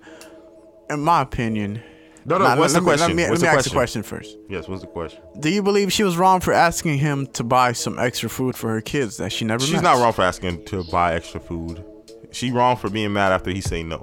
Why? 0.88 0.94
In 0.94 1.00
my 1.00 1.22
opinion. 1.22 1.82
No, 2.26 2.38
no. 2.38 2.44
Nah, 2.44 2.56
what's 2.58 2.74
let, 2.74 2.80
the 2.80 2.84
question? 2.84 3.08
Let 3.08 3.16
me, 3.16 3.28
let 3.30 3.40
me 3.40 3.48
ask 3.48 3.64
the 3.64 3.70
question 3.70 4.02
first. 4.02 4.36
Yes. 4.48 4.68
What's 4.68 4.80
the 4.82 4.88
question? 4.88 5.20
Do 5.40 5.48
you 5.48 5.62
believe 5.62 5.92
she 5.92 6.02
was 6.02 6.16
wrong 6.16 6.40
for 6.40 6.52
asking 6.52 6.98
him 6.98 7.26
to 7.28 7.44
buy 7.44 7.72
some 7.72 7.98
extra 7.98 8.28
food 8.28 8.56
for 8.56 8.68
her 8.70 8.80
kids 8.80 9.16
that 9.18 9.32
she 9.32 9.44
never 9.44 9.62
She's 9.64 9.74
met? 9.74 9.84
not 9.84 9.98
wrong 10.02 10.12
for 10.12 10.22
asking 10.22 10.64
to 10.66 10.82
buy 10.90 11.14
extra 11.14 11.38
food. 11.40 11.84
She 12.32 12.50
wrong 12.50 12.76
for 12.76 12.90
being 12.90 13.12
mad 13.12 13.32
after 13.32 13.50
he 13.50 13.60
say 13.60 13.82
no. 13.82 14.02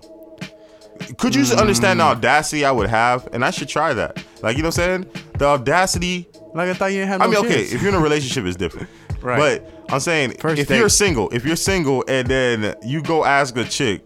Could 1.17 1.35
you 1.35 1.43
understand 1.55 1.99
Mm. 1.99 2.03
the 2.03 2.17
audacity 2.17 2.63
I 2.65 2.71
would 2.71 2.89
have? 2.89 3.27
And 3.33 3.43
I 3.43 3.51
should 3.51 3.67
try 3.67 3.93
that. 3.93 4.23
Like 4.41 4.55
you 4.57 4.63
know 4.63 4.67
what 4.69 4.79
I'm 4.79 5.03
saying? 5.03 5.23
The 5.37 5.45
audacity. 5.45 6.27
Like 6.53 6.69
I 6.69 6.73
thought 6.75 6.91
you 6.91 6.99
didn't 6.99 7.09
have 7.09 7.21
I 7.21 7.27
mean, 7.27 7.37
okay, 7.37 7.55
kids. 7.57 7.73
if 7.73 7.81
you're 7.81 7.89
in 7.89 7.95
a 7.95 7.99
relationship, 7.99 8.45
it's 8.45 8.57
different. 8.57 8.87
Right. 9.23 9.39
But 9.63 9.85
I'm 9.93 10.01
saying 10.01 10.31
First 10.39 10.59
if 10.59 10.67
date. 10.67 10.77
you're 10.79 10.89
single, 10.89 11.29
if 11.29 11.45
you're 11.45 11.55
single 11.55 12.03
and 12.09 12.27
then 12.27 12.75
you 12.83 13.01
go 13.01 13.23
ask 13.23 13.55
a 13.55 13.63
chick, 13.63 14.03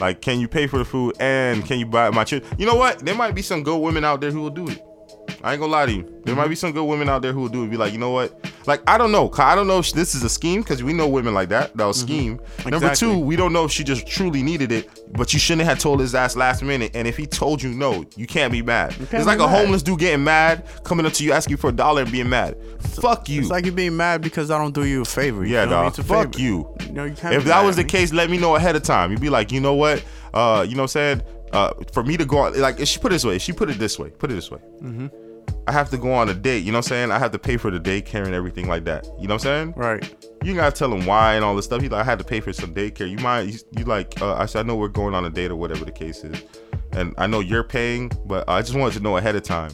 like, 0.00 0.20
can 0.20 0.40
you 0.40 0.48
pay 0.48 0.66
for 0.66 0.78
the 0.78 0.84
food 0.84 1.16
and 1.20 1.64
can 1.64 1.78
you 1.78 1.86
buy 1.86 2.10
my 2.10 2.24
chick? 2.24 2.44
You 2.58 2.66
know 2.66 2.76
what? 2.76 3.00
There 3.00 3.14
might 3.14 3.34
be 3.34 3.42
some 3.42 3.62
good 3.62 3.78
women 3.78 4.04
out 4.04 4.20
there 4.20 4.30
who 4.30 4.40
will 4.40 4.50
do 4.50 4.68
it. 4.68 4.82
I 5.42 5.52
ain't 5.52 5.60
gonna 5.60 5.70
lie 5.72 5.86
to 5.86 5.92
you. 5.92 6.20
There 6.24 6.34
might 6.34 6.48
be 6.48 6.54
some 6.56 6.72
good 6.72 6.84
women 6.84 7.08
out 7.08 7.22
there 7.22 7.32
who 7.32 7.40
will 7.42 7.48
do 7.48 7.64
it. 7.64 7.70
Be 7.70 7.76
like, 7.76 7.92
you 7.92 7.98
know 7.98 8.10
what? 8.10 8.50
Like, 8.66 8.82
I 8.88 8.98
don't 8.98 9.12
know. 9.12 9.30
I 9.38 9.54
don't 9.54 9.66
know 9.68 9.78
if 9.78 9.92
this 9.92 10.14
is 10.14 10.24
a 10.24 10.28
scheme 10.28 10.62
because 10.62 10.82
we 10.82 10.92
know 10.92 11.06
women 11.06 11.34
like 11.34 11.50
that. 11.50 11.76
That 11.76 11.84
was 11.84 12.00
scheme. 12.00 12.40
Number 12.64 12.88
Exactly. 12.88 13.08
two, 13.14 13.18
we 13.18 13.36
don't 13.36 13.52
know 13.52 13.64
if 13.64 13.70
she 13.70 13.84
just 13.84 14.06
truly 14.08 14.42
needed 14.42 14.72
it, 14.72 14.88
but 15.12 15.32
you 15.32 15.38
shouldn't 15.38 15.68
have 15.68 15.78
told 15.78 16.00
his 16.00 16.14
ass 16.16 16.34
last 16.34 16.62
minute. 16.62 16.90
And 16.96 17.06
if 17.06 17.16
he 17.16 17.26
told 17.26 17.62
you 17.62 17.70
no, 17.70 18.04
you 18.16 18.26
can't 18.26 18.50
be 18.50 18.62
mad. 18.62 18.90
can't 18.96 19.12
It's 19.14 19.26
like 19.26 19.38
a 19.38 19.46
mad. 19.46 19.56
homeless 19.60 19.82
dude 19.84 20.00
getting 20.00 20.24
mad, 20.24 20.64
coming 20.82 21.06
up 21.06 21.12
to 21.14 21.24
you 21.24 21.32
asking 21.32 21.58
for 21.58 21.70
a 21.70 21.72
dollar 21.72 22.02
and 22.02 22.10
being 22.10 22.28
mad. 22.28 22.56
Fuck 22.80 23.28
you. 23.28 23.40
It's 23.42 23.50
like 23.50 23.66
you 23.66 23.72
being 23.72 23.96
mad 23.96 24.22
because 24.22 24.50
I 24.50 24.58
don't 24.58 24.74
do 24.74 24.84
you 24.84 25.02
a 25.02 25.04
favor. 25.04 25.44
You 25.46 25.54
Yeah, 25.54 25.66
dog. 25.66 25.94
Fuck 25.94 26.34
favor. 26.34 26.42
you. 26.42 26.74
No, 26.90 27.04
you 27.04 27.14
can't 27.14 27.34
If 27.34 27.44
that 27.44 27.64
was 27.64 27.76
the 27.76 27.82
me. 27.84 27.88
case, 27.88 28.12
let 28.12 28.30
me 28.30 28.38
know 28.38 28.56
ahead 28.56 28.74
of 28.74 28.82
time. 28.82 29.12
You'd 29.12 29.20
be 29.20 29.30
like, 29.30 29.52
you 29.52 29.60
know 29.60 29.74
what? 29.74 30.02
Uh, 30.34 30.66
you 30.68 30.74
know 30.74 30.82
what 30.82 30.96
I'm 30.96 31.20
saying? 31.20 31.22
Uh, 31.52 31.72
for 31.92 32.02
me 32.02 32.16
to 32.16 32.24
go 32.24 32.38
on, 32.38 32.60
like, 32.60 32.80
if 32.80 32.88
she 32.88 32.98
put 32.98 33.12
it 33.12 33.14
this 33.14 33.24
way, 33.24 33.36
if 33.36 33.42
she 33.42 33.52
put 33.52 33.70
it 33.70 33.78
this 33.78 33.98
way, 33.98 34.10
put 34.10 34.30
it 34.32 34.34
this 34.34 34.50
way. 34.50 34.58
Mm-hmm. 34.82 35.06
I 35.68 35.72
have 35.72 35.90
to 35.90 35.98
go 35.98 36.12
on 36.12 36.28
a 36.28 36.34
date. 36.34 36.62
You 36.64 36.70
know 36.70 36.78
what 36.78 36.86
I'm 36.86 36.90
saying? 36.90 37.10
I 37.10 37.18
have 37.18 37.32
to 37.32 37.38
pay 37.38 37.56
for 37.56 37.70
the 37.70 37.80
daycare 37.80 38.24
and 38.24 38.34
everything 38.34 38.68
like 38.68 38.84
that. 38.84 39.04
You 39.18 39.26
know 39.26 39.34
what 39.34 39.46
I'm 39.46 39.72
saying? 39.72 39.74
Right. 39.76 40.26
You 40.44 40.54
gotta 40.54 40.74
tell 40.74 40.92
him 40.92 41.06
why 41.06 41.34
and 41.34 41.44
all 41.44 41.56
this 41.56 41.64
stuff. 41.64 41.82
He 41.82 41.88
like, 41.88 42.02
I 42.02 42.04
had 42.04 42.18
to 42.18 42.24
pay 42.24 42.40
for 42.40 42.52
some 42.52 42.72
daycare. 42.72 43.10
You 43.10 43.18
mind? 43.18 43.52
You, 43.52 43.58
you 43.78 43.84
like? 43.84 44.20
Uh, 44.20 44.34
I 44.34 44.46
said, 44.46 44.60
I 44.60 44.68
know 44.68 44.76
we're 44.76 44.88
going 44.88 45.14
on 45.14 45.24
a 45.24 45.30
date 45.30 45.50
or 45.50 45.56
whatever 45.56 45.84
the 45.84 45.92
case 45.92 46.22
is, 46.22 46.42
and 46.92 47.14
I 47.18 47.26
know 47.26 47.40
you're 47.40 47.64
paying, 47.64 48.12
but 48.26 48.48
I 48.48 48.62
just 48.62 48.74
wanted 48.74 48.94
to 48.94 49.00
know 49.00 49.16
ahead 49.16 49.34
of 49.34 49.42
time. 49.42 49.72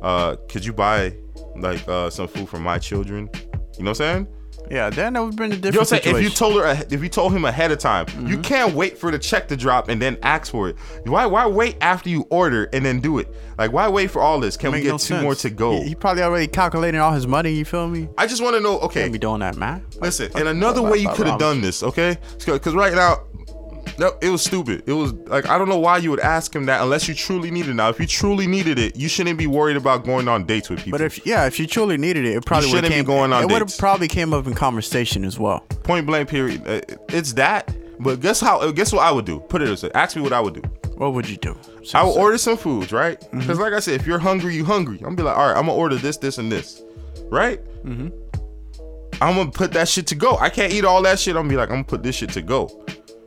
Uh, 0.00 0.36
could 0.48 0.64
you 0.64 0.72
buy 0.72 1.14
like 1.56 1.86
uh 1.88 2.08
some 2.08 2.28
food 2.28 2.48
for 2.48 2.58
my 2.58 2.78
children? 2.78 3.28
You 3.76 3.84
know 3.84 3.90
what 3.90 4.00
I'm 4.00 4.26
saying? 4.26 4.28
Yeah, 4.70 4.90
then 4.90 5.12
that 5.14 5.20
would 5.20 5.28
have 5.28 5.36
been 5.36 5.52
a 5.52 5.56
different. 5.56 5.64
You 5.64 5.70
know 5.72 5.78
what 5.80 5.92
I'm 5.92 6.02
saying? 6.02 6.16
If 6.16 6.22
you 6.22 6.30
told 6.30 6.54
her, 6.62 6.84
if 6.90 7.02
you 7.02 7.08
told 7.08 7.32
him 7.32 7.44
ahead 7.44 7.70
of 7.72 7.78
time, 7.78 8.06
Mm-hmm. 8.06 8.26
you 8.28 8.38
can't 8.38 8.74
wait 8.74 8.96
for 8.98 9.10
the 9.10 9.18
check 9.18 9.48
to 9.48 9.56
drop 9.56 9.88
and 9.88 10.00
then 10.00 10.16
ask 10.22 10.50
for 10.50 10.68
it. 10.68 10.76
Why? 11.04 11.26
Why 11.26 11.46
wait 11.46 11.76
after 11.80 12.08
you 12.08 12.26
order 12.30 12.64
and 12.72 12.84
then 12.84 13.00
do 13.00 13.18
it? 13.18 13.28
Like, 13.58 13.72
why 13.72 13.88
wait 13.88 14.10
for 14.10 14.20
all 14.22 14.38
this? 14.40 14.56
Can 14.56 14.72
we 14.72 14.80
get 14.82 14.88
no 14.88 14.92
two 14.98 15.04
sense. 15.14 15.22
more 15.22 15.34
to 15.36 15.50
go? 15.50 15.72
He, 15.80 15.88
he 15.88 15.94
probably 15.94 16.22
already 16.22 16.46
calculated 16.46 16.98
all 16.98 17.12
his 17.12 17.26
money. 17.26 17.52
You 17.52 17.64
feel 17.64 17.88
me? 17.88 18.08
I 18.18 18.26
just 18.26 18.42
want 18.42 18.54
to 18.56 18.60
know. 18.60 18.78
Okay, 18.80 19.08
be 19.08 19.18
doing 19.18 19.40
that, 19.40 19.56
man. 19.56 19.84
listen. 20.00 20.30
And 20.34 20.48
another 20.48 20.82
way 20.82 20.98
you 20.98 21.10
could 21.10 21.26
have 21.26 21.38
done 21.38 21.60
this, 21.60 21.82
okay? 21.82 22.18
Because 22.44 22.74
right 22.74 22.94
now, 22.94 23.24
no, 23.98 24.12
it 24.20 24.28
was 24.30 24.42
stupid. 24.42 24.82
It 24.86 24.92
was 24.92 25.12
like 25.12 25.48
I 25.48 25.58
don't 25.58 25.68
know 25.68 25.78
why 25.78 25.98
you 25.98 26.10
would 26.10 26.20
ask 26.20 26.54
him 26.54 26.66
that 26.66 26.82
unless 26.82 27.08
you 27.08 27.14
truly 27.14 27.50
needed 27.50 27.70
it. 27.70 27.74
Now, 27.74 27.88
if 27.88 27.98
you 28.00 28.06
truly 28.06 28.46
needed 28.46 28.78
it, 28.78 28.96
you 28.96 29.08
shouldn't 29.08 29.38
be 29.38 29.46
worried 29.46 29.76
about 29.76 30.04
going 30.04 30.28
on 30.28 30.44
dates 30.44 30.68
with 30.70 30.78
people. 30.80 30.98
But 30.98 31.04
if 31.04 31.24
yeah, 31.26 31.46
if 31.46 31.58
you 31.58 31.66
truly 31.66 31.96
needed 31.96 32.24
it, 32.24 32.36
it 32.36 32.44
probably 32.44 32.68
would 32.68 32.76
shouldn't 32.76 32.92
have 32.94 33.04
be 33.04 33.06
going 33.06 33.32
on 33.32 33.42
It 33.42 33.50
would 33.50 33.62
have 33.62 33.78
probably 33.78 34.08
came 34.08 34.32
up 34.34 34.46
in 34.46 34.54
conversation 34.54 35.24
as 35.24 35.38
well. 35.38 35.60
point 35.82 36.06
blank, 36.06 36.28
period. 36.28 36.66
Uh, 36.66 36.80
It's 37.08 37.32
that. 37.34 37.74
But 37.98 38.20
guess 38.20 38.40
how? 38.40 38.70
Guess 38.72 38.92
what 38.92 39.02
I 39.02 39.10
would 39.10 39.24
do? 39.24 39.40
Put 39.40 39.62
it 39.62 39.66
this 39.66 39.82
way. 39.82 39.90
Ask 39.94 40.16
me 40.16 40.22
what 40.22 40.32
I 40.34 40.40
would 40.40 40.54
do. 40.54 40.62
What 40.96 41.14
would 41.14 41.28
you 41.28 41.36
do? 41.38 41.56
I 41.94 42.02
would 42.04 42.12
order 42.16 42.36
some 42.38 42.56
foods, 42.58 42.92
right? 42.92 43.18
Mm-hmm. 43.20 43.38
Because 43.40 43.58
like 43.58 43.72
I 43.72 43.80
said, 43.80 44.00
if 44.00 44.06
you're 44.06 44.18
hungry, 44.18 44.54
you 44.54 44.64
hungry. 44.64 44.96
I'm 44.96 45.02
gonna 45.04 45.16
be 45.16 45.22
like, 45.22 45.36
all 45.36 45.46
right, 45.48 45.56
I'm 45.56 45.66
gonna 45.66 45.74
order 45.78 45.96
this, 45.96 46.16
this, 46.18 46.36
and 46.38 46.50
this, 46.52 46.82
right? 47.30 47.62
Mm-hmm. 47.84 48.08
I'm 49.22 49.34
gonna 49.36 49.50
put 49.50 49.72
that 49.72 49.88
shit 49.88 50.06
to 50.08 50.14
go. 50.14 50.36
I 50.36 50.50
can't 50.50 50.72
eat 50.72 50.84
all 50.84 51.00
that 51.02 51.18
shit. 51.18 51.36
I'm 51.36 51.42
gonna 51.42 51.48
be 51.50 51.56
like, 51.56 51.70
I'm 51.70 51.76
gonna 51.76 51.84
put 51.84 52.02
this 52.02 52.16
shit 52.16 52.30
to 52.32 52.42
go. 52.42 52.84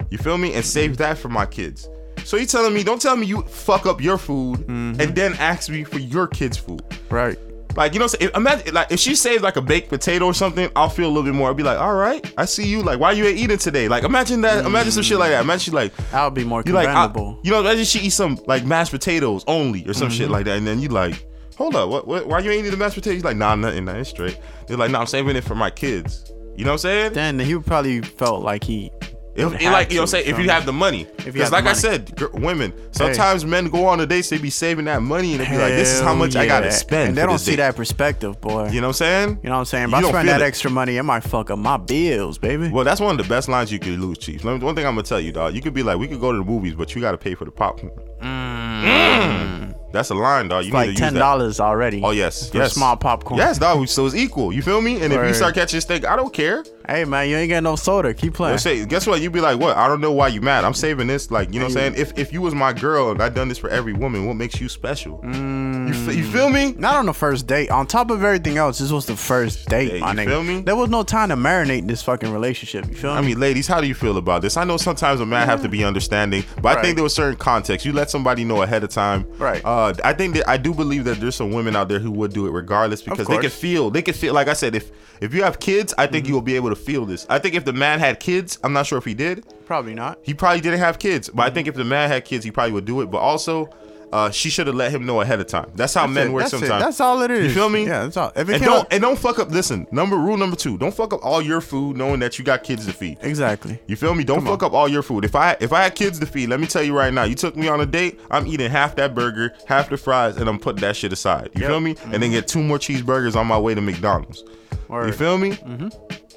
You 0.10 0.18
feel 0.18 0.38
me? 0.38 0.54
And 0.54 0.66
save 0.66 0.98
that 0.98 1.18
for 1.18 1.30
my 1.30 1.46
kids. 1.46 1.88
So 2.26 2.38
you 2.38 2.46
telling 2.46 2.74
me, 2.74 2.84
don't 2.84 3.02
tell 3.02 3.16
me 3.16 3.26
you 3.26 3.42
fuck 3.44 3.86
up 3.86 4.02
your 4.02 4.18
food 4.18 4.60
Mm-hmm. 4.60 5.00
and 5.02 5.16
then 5.16 5.34
ask 5.36 5.70
me 5.70 5.84
for 5.84 6.00
your 6.00 6.28
kids' 6.28 6.58
food. 6.58 6.82
Right. 7.10 7.38
Like 7.76 7.94
you 7.94 8.00
know, 8.00 8.06
what 8.08 8.36
imagine 8.36 8.74
like 8.74 8.92
if 8.92 9.00
she 9.00 9.16
saves 9.16 9.42
like 9.44 9.56
a 9.56 9.62
baked 9.62 9.90
potato 9.90 10.26
or 10.26 10.34
something, 10.34 10.70
I'll 10.76 10.90
feel 10.90 11.06
a 11.06 11.12
little 11.12 11.24
bit 11.24 11.34
more. 11.36 11.48
I'll 11.50 11.54
be 11.54 11.64
like, 11.64 11.78
all 11.80 11.94
right, 11.94 12.34
I 12.38 12.46
see 12.46 12.68
you. 12.68 12.82
Like, 12.82 13.00
why 13.00 13.12
you 13.14 13.26
ain't 13.26 13.38
eating 13.38 13.60
today? 13.60 13.88
Like, 13.88 14.04
imagine 14.04 14.42
that. 14.42 14.66
Imagine 14.66 14.92
some 14.92 15.04
shit 15.04 15.20
like 15.20 15.30
that. 15.30 15.44
Imagine 15.44 15.60
she 15.60 15.72
like, 15.72 15.94
I'll 16.14 16.32
be 16.32 16.44
more 16.44 16.64
you 16.66 16.74
like, 16.74 16.90
I- 16.90 17.06
you 17.44 17.52
know, 17.52 17.60
imagine 17.62 17.86
she 17.86 18.00
eat 18.00 18.10
some 18.10 18.40
like 18.48 18.66
mashed 18.66 18.92
potatoes 18.92 19.44
only 19.48 19.88
or 19.88 19.94
some 19.94 20.08
Mm-hmm. 20.10 20.18
shit 20.18 20.30
like 20.32 20.46
that, 20.46 20.58
and 20.58 20.66
then 20.68 20.80
you 20.80 20.90
like, 20.90 21.26
hold 21.56 21.76
up, 21.76 21.90
what, 21.90 22.08
what 22.08 22.28
why 22.28 22.40
you 22.40 22.50
ain't 22.50 22.62
eating 22.62 22.72
the 22.72 22.78
mashed 22.78 22.96
potatoes? 22.96 23.14
He's 23.18 23.24
like, 23.24 23.38
nah, 23.38 23.54
nothing, 23.56 23.86
nah, 23.86 23.94
it's 23.94 24.10
straight. 24.10 24.38
They're 24.68 24.76
like, 24.76 24.90
nah, 24.92 25.02
I'm 25.02 25.08
saving 25.08 25.36
it 25.36 25.44
for 25.44 25.56
my 25.56 25.70
kids. 25.70 26.26
You 26.58 26.66
know 26.66 26.72
what 26.72 26.86
I'm 26.86 27.14
saying? 27.14 27.14
then 27.14 27.40
he 27.40 27.58
probably 27.60 28.02
felt 28.02 28.44
like 28.44 28.64
he. 28.64 28.92
If, 29.40 29.54
like 29.72 29.90
you 29.90 29.96
know, 29.96 30.02
what 30.02 30.04
I'm 30.04 30.08
saying 30.08 30.28
if 30.28 30.40
you 30.40 30.50
have 30.50 30.66
the 30.66 30.74
money, 30.74 31.08
because 31.24 31.52
like 31.52 31.64
the 31.64 31.72
I 31.72 31.74
said, 31.74 32.16
gr- 32.16 32.28
women 32.34 32.74
sometimes 32.92 33.46
men 33.46 33.70
go 33.70 33.86
on 33.86 34.00
a 34.00 34.06
dates, 34.06 34.30
they 34.30 34.38
be 34.38 34.50
saving 34.50 34.86
that 34.86 35.02
money 35.02 35.34
and 35.34 35.42
they 35.42 35.50
be 35.50 35.58
like, 35.58 35.74
this 35.74 35.90
is 35.94 36.02
how 36.02 36.14
much 36.14 36.36
I 36.36 36.46
gotta 36.46 36.72
spend. 36.72 37.10
And 37.10 37.18
they 37.18 37.26
don't 37.26 37.40
see 37.40 37.52
date. 37.52 37.58
that 37.58 37.76
perspective, 37.76 38.40
boy. 38.42 38.68
You 38.70 38.82
know 38.82 38.88
what 38.88 38.90
I'm 38.90 38.94
saying? 38.94 39.30
You 39.44 39.50
know 39.50 39.56
what 39.56 39.60
I'm 39.60 39.66
saying? 39.66 39.84
If 39.86 39.92
You 39.92 40.08
I 40.08 40.10
spend 40.10 40.28
that 40.30 40.42
it. 40.42 40.46
extra 40.46 40.70
money, 40.70 40.98
it 40.98 41.04
might 41.04 41.24
fuck 41.24 41.50
up 41.50 41.60
my 41.60 41.78
bills, 41.78 42.38
baby. 42.38 42.70
Well, 42.70 42.86
that's 42.86 43.02
one 43.02 43.18
of 43.20 43.26
the 43.26 43.30
best 43.30 43.50
lines 43.50 43.72
you 43.72 43.80
could 43.80 44.00
lose, 44.00 44.18
Chief. 44.18 44.44
One 44.44 44.60
thing 44.60 44.86
I'm 44.86 44.96
gonna 44.96 45.04
tell 45.04 45.20
you, 45.20 45.32
dog. 45.32 45.54
You 45.56 45.62
could 45.62 45.74
be 45.74 45.84
like, 45.84 45.98
we 45.98 46.08
could 46.08 46.20
go 46.20 46.32
to 46.32 46.38
the 46.38 46.44
movies, 46.44 46.76
but 46.76 46.94
you 46.96 47.02
gotta 47.02 47.18
pay 47.18 47.36
for 47.36 47.46
the 47.46 47.52
popcorn. 47.52 47.92
Mm. 48.22 49.76
That's 49.92 50.10
a 50.12 50.16
line, 50.16 50.48
dog. 50.50 50.66
You 50.66 50.72
like 50.72 50.90
need 50.90 50.98
to 50.98 51.02
ten 51.02 51.14
dollars 51.16 51.60
already. 51.60 52.02
Oh 52.04 52.12
yes, 52.12 52.50
for 52.50 52.58
yes. 52.58 52.74
small 52.74 52.96
popcorn. 52.96 53.40
Yes, 53.40 53.58
dog. 53.58 53.88
So 53.88 54.06
it's 54.06 54.16
equal. 54.16 54.54
You 54.54 54.62
feel 54.62 54.82
me? 54.82 55.02
And 55.02 55.12
if 55.12 55.28
you 55.28 55.34
start 55.34 55.56
catching 55.56 55.82
steak, 55.82 56.06
I 56.06 56.16
don't 56.16 56.34
care. 56.34 56.64
Hey 56.90 57.06
man, 57.06 57.30
you 57.30 57.36
ain't 57.38 57.50
got 57.52 57.62
no 57.64 57.76
soda. 57.76 58.14
Keep 58.14 58.34
playing. 58.34 58.58
Say, 58.58 58.86
guess 58.86 59.06
what? 59.06 59.22
You 59.22 59.30
be 59.30 59.40
like, 59.42 59.60
what? 59.60 59.78
I 59.78 59.88
don't 59.88 60.02
know 60.02 60.12
why 60.12 60.30
you 60.30 60.42
mad. 60.42 60.64
I'm 60.64 60.74
saving 60.74 61.08
this. 61.08 61.30
Like, 61.30 61.54
you 61.54 61.60
know 61.60 61.66
what 61.66 61.72
I'm 61.78 61.94
saying? 61.94 61.94
If 61.98 62.18
if 62.18 62.34
you 62.34 62.42
was 62.42 62.56
my 62.56 62.74
girl 62.74 63.12
and 63.12 63.22
I 63.22 63.30
done 63.30 63.48
this 63.48 63.58
for 63.60 63.70
every 63.70 63.94
woman, 63.94 64.26
what 64.26 64.36
makes 64.36 64.60
you 64.60 64.68
special? 64.70 65.20
You, 65.24 65.94
fe- 65.94 66.16
you 66.16 66.24
feel 66.24 66.50
me? 66.50 66.74
Not 66.78 66.96
on 66.96 67.06
the 67.06 67.14
first 67.14 67.46
date. 67.48 67.70
On 67.70 67.86
top 67.88 68.10
of 68.12 68.24
everything 68.24 68.58
else, 68.58 68.80
this 68.80 68.92
was 68.92 69.06
the 69.06 69.16
first 69.16 69.68
date, 69.70 69.94
Yeah, 69.94 70.00
my 70.00 70.12
you 70.14 70.18
nigga. 70.20 70.26
feel 70.28 70.44
me? 70.44 70.62
There 70.62 70.76
was 70.76 70.90
no 70.90 71.04
time 71.04 71.30
to 71.30 71.36
marinate 71.36 71.80
in 71.80 71.88
this 71.88 72.02
fucking 72.02 72.32
relationship. 72.32 72.88
You 72.90 72.96
feel 72.96 73.12
I 73.12 73.22
me? 73.22 73.28
mean, 73.28 73.40
ladies, 73.40 73.68
how 73.68 73.82
do 73.82 73.88
you 73.88 73.96
feel 73.96 74.18
about 74.18 74.42
this? 74.42 74.58
I 74.58 74.64
know 74.64 74.78
sometimes 74.78 75.20
a 75.22 75.26
man 75.26 75.48
have 75.48 75.62
to 75.64 75.70
be 75.70 75.84
understanding, 75.84 76.44
but 76.62 76.70
I 76.70 76.74
Right. 76.76 76.84
think 76.86 76.96
there 76.96 77.04
was 77.04 77.14
certain 77.14 77.38
context. 77.38 77.86
You 77.86 77.94
let 77.94 78.10
somebody 78.10 78.44
know 78.44 78.62
ahead 78.64 78.84
of 78.84 78.90
time. 78.90 79.26
Right. 79.38 79.62
Uh, 79.64 79.94
I 80.04 80.14
think 80.14 80.34
that 80.36 80.50
I 80.50 80.58
do 80.58 80.74
believe 80.74 81.06
that 81.06 81.20
there's 81.20 81.36
some 81.36 81.52
women 81.52 81.76
out 81.76 81.88
there 81.90 82.00
who 82.00 82.12
would 82.12 82.34
do 82.34 82.48
it 82.48 82.52
regardless 82.52 83.02
because 83.02 83.28
they 83.28 83.36
course. 83.36 83.42
can 83.42 83.52
feel. 83.52 83.90
They 83.92 84.02
can 84.02 84.14
feel. 84.14 84.34
Like 84.34 84.48
I 84.48 84.54
said, 84.54 84.74
if 84.76 84.92
if 85.22 85.34
you 85.34 85.44
have 85.44 85.60
kids, 85.60 85.94
I 85.98 86.04
Mm-hmm. 86.06 86.14
think 86.14 86.28
you'll 86.28 86.42
be 86.42 86.56
able 86.56 86.70
to 86.70 86.76
feel 86.76 87.06
this. 87.06 87.26
I 87.30 87.40
think 87.40 87.56
if 87.56 87.66
the 87.66 87.74
man 87.74 88.00
had 88.00 88.20
kids, 88.20 88.58
I'm 88.64 88.74
not 88.74 88.86
sure 88.88 88.98
if 88.98 89.06
he 89.06 89.14
did. 89.14 89.46
Probably 89.66 89.94
not. 89.94 90.20
He 90.24 90.34
probably 90.34 90.62
didn't 90.62 90.80
have 90.80 90.98
kids, 91.00 91.30
but 91.30 91.44
I 91.44 91.50
think 91.50 91.68
if 91.68 91.76
the 91.76 91.84
man 91.84 92.10
had 92.10 92.26
kids, 92.26 92.44
he 92.44 92.52
probably 92.52 92.72
would 92.74 92.86
do 92.86 93.02
it. 93.02 93.12
But 93.12 93.20
also, 93.20 93.70
uh, 94.12 94.32
she 94.32 94.50
should 94.50 94.66
have 94.66 94.76
let 94.76 94.90
him 94.92 95.06
know 95.06 95.22
ahead 95.22 95.40
of 95.40 95.46
time. 95.46 95.70
That's 95.76 95.94
how 95.94 96.02
That's 96.08 96.14
men 96.16 96.28
it, 96.30 96.32
work 96.32 96.42
that's 96.42 96.54
it, 96.54 96.60
sometimes. 96.62 96.84
that's 96.84 97.00
all 97.00 97.22
it 97.22 97.30
is. 97.30 97.46
You 97.46 97.54
feel 97.54 97.70
me? 97.70 97.86
Yeah, 97.86 98.06
that's 98.06 98.18
all. 98.18 98.30
It 98.36 98.50
and 98.50 98.64
don't 98.64 98.80
up- 98.82 98.88
and 98.90 99.00
don't 99.04 99.20
fuck 99.20 99.38
up. 99.38 99.52
Listen, 99.52 99.86
number 99.92 100.16
rule 100.16 100.36
number 100.36 100.56
two: 100.56 100.80
don't 100.80 100.92
fuck 100.96 101.14
up 101.14 101.20
all 101.24 101.44
your 101.44 101.62
food 101.62 101.96
knowing 101.96 102.20
that 102.22 102.40
you 102.40 102.44
got 102.44 102.64
kids 102.64 102.88
to 102.88 102.94
feed. 102.94 103.20
Exactly. 103.22 103.80
You 103.86 103.96
feel 103.96 104.16
me? 104.16 104.24
Don't 104.24 104.44
fuck 104.44 104.64
up 104.64 104.74
all 104.74 104.88
your 104.88 105.04
food. 105.04 105.26
If 105.26 105.36
I 105.36 105.56
if 105.60 105.72
I 105.72 105.84
had 105.84 105.94
kids 105.94 106.18
to 106.20 106.26
feed, 106.26 106.50
let 106.50 106.60
me 106.60 106.66
tell 106.66 106.82
you 106.82 106.98
right 106.98 107.14
now, 107.14 107.26
you 107.26 107.36
took 107.36 107.56
me 107.56 107.68
on 107.68 107.82
a 107.82 107.86
date, 107.86 108.20
I'm 108.32 108.48
eating 108.48 108.72
half 108.72 108.96
that 108.96 109.14
burger, 109.14 109.54
half 109.68 109.90
the 109.92 109.98
fries, 109.98 110.38
and 110.38 110.50
I'm 110.50 110.58
putting 110.58 110.82
that 110.82 110.96
shit 110.96 111.14
aside. 111.14 111.52
You 111.54 111.62
Yep. 111.62 111.70
feel 111.70 111.80
me? 111.80 111.96
And 112.12 112.24
then 112.24 112.32
get 112.32 112.48
two 112.48 112.64
more 112.64 112.80
cheeseburgers 112.80 113.36
on 113.36 113.46
my 113.46 113.60
way 113.60 113.76
to 113.76 113.82
McDonald's. 113.82 114.44
You 114.90 115.12
feel 115.12 115.38
me? 115.38 115.52
Mm-hmm. 115.52 115.88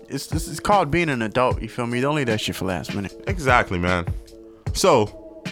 It's 0.08 0.30
it's 0.30 0.46
is 0.46 0.60
called 0.60 0.90
being 0.90 1.08
an 1.08 1.22
adult. 1.22 1.62
You 1.62 1.68
feel 1.68 1.86
me? 1.86 2.00
Don't 2.00 2.14
leave 2.14 2.26
that 2.26 2.40
shit 2.40 2.54
for 2.54 2.66
last 2.66 2.94
minute. 2.94 3.24
Exactly, 3.26 3.78
man. 3.78 4.06
So, 4.74 5.42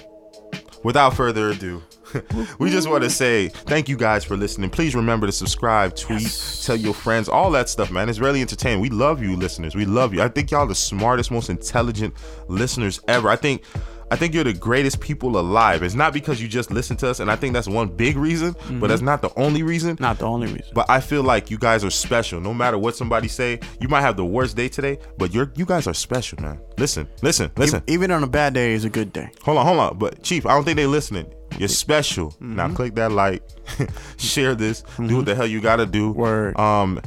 without 0.82 1.14
further 1.14 1.51
ado, 1.51 1.82
we 2.59 2.70
just 2.70 2.88
want 2.88 3.03
to 3.05 3.11
say 3.11 3.48
thank 3.48 3.88
you 3.88 3.96
guys 3.96 4.22
for 4.24 4.36
listening. 4.36 4.68
Please 4.68 4.94
remember 4.94 5.26
to 5.26 5.32
subscribe, 5.32 5.96
tweet, 5.96 6.61
tell 6.62 6.76
your 6.76 6.92
friends, 6.92 7.28
all 7.28 7.51
that 7.53 7.70
stuff, 7.70 7.90
man. 7.90 8.11
It's 8.11 8.18
really 8.18 8.42
entertaining. 8.42 8.80
We 8.80 8.90
love 8.90 9.22
you, 9.22 9.34
listeners. 9.34 9.74
We 9.74 9.86
love 9.86 10.12
you. 10.12 10.20
I 10.20 10.28
think 10.28 10.51
y'all 10.51 10.66
the 10.66 10.74
smartest, 10.74 11.30
most 11.30 11.48
intelligent 11.48 12.14
listeners 12.48 13.01
ever. 13.09 13.30
I 13.30 13.36
think. 13.36 13.62
I 14.11 14.17
think 14.17 14.35
you're 14.35 14.45
the 14.45 14.53
greatest 14.53 15.01
people 15.01 15.39
alive. 15.39 15.83
It's 15.83 15.95
not 15.95 16.13
because 16.13 16.43
you 16.43 16.49
just 16.49 16.71
listen 16.71 16.97
to 16.99 17.09
us, 17.09 17.21
and 17.21 17.31
I 17.31 17.37
think 17.37 17.55
that's 17.55 17.69
one 17.69 17.89
big 17.89 18.17
reason, 18.17 18.57
but 18.81 18.89
that's 18.89 19.03
not 19.03 19.23
the 19.23 19.31
only 19.37 19.63
reason. 19.63 19.97
Not 20.01 20.19
the 20.19 20.27
only 20.27 20.49
reason. 20.49 20.73
But 20.75 20.91
I 20.91 21.01
feel 21.01 21.23
like 21.23 21.51
you 21.51 21.59
guys 21.59 21.85
are 21.85 21.91
special. 21.91 22.41
No 22.41 22.53
matter 22.53 22.77
what 22.77 22.97
somebody 22.97 23.29
say, 23.29 23.61
you 23.81 23.89
might 23.89 24.01
have 24.01 24.17
the 24.17 24.25
worst 24.25 24.57
day 24.57 24.69
today, 24.69 24.99
but 25.17 25.33
you're 25.33 25.53
you 25.55 25.65
guys 25.65 25.87
are 25.87 25.95
special, 25.95 26.41
man. 26.43 26.61
Listen, 26.77 27.09
listen, 27.23 27.51
listen. 27.57 27.83
Even 27.87 28.11
on 28.11 28.25
a 28.25 28.29
bad 28.29 28.55
day 28.55 28.73
is 28.73 28.85
a 28.85 28.91
good 28.91 29.13
day. 29.13 29.31
Hold 29.43 29.59
on, 29.59 29.67
hold 29.67 29.79
on. 29.79 29.99
But 29.99 30.23
Chief, 30.23 30.45
I 30.45 30.51
don't 30.51 30.65
think 30.65 30.77
they 30.77 30.87
listening. 30.87 31.33
You're 31.59 31.69
special. 31.69 32.35
Now 32.41 32.73
click 32.73 32.95
that 32.95 33.13
like, 33.13 33.43
share 34.17 34.55
this, 34.55 34.83
do 34.99 35.17
what 35.17 35.27
the 35.27 35.35
hell 35.35 35.47
you 35.47 35.61
gotta 35.61 35.87
do. 35.87 36.13
Word. 36.13 36.59
Um, 36.59 37.01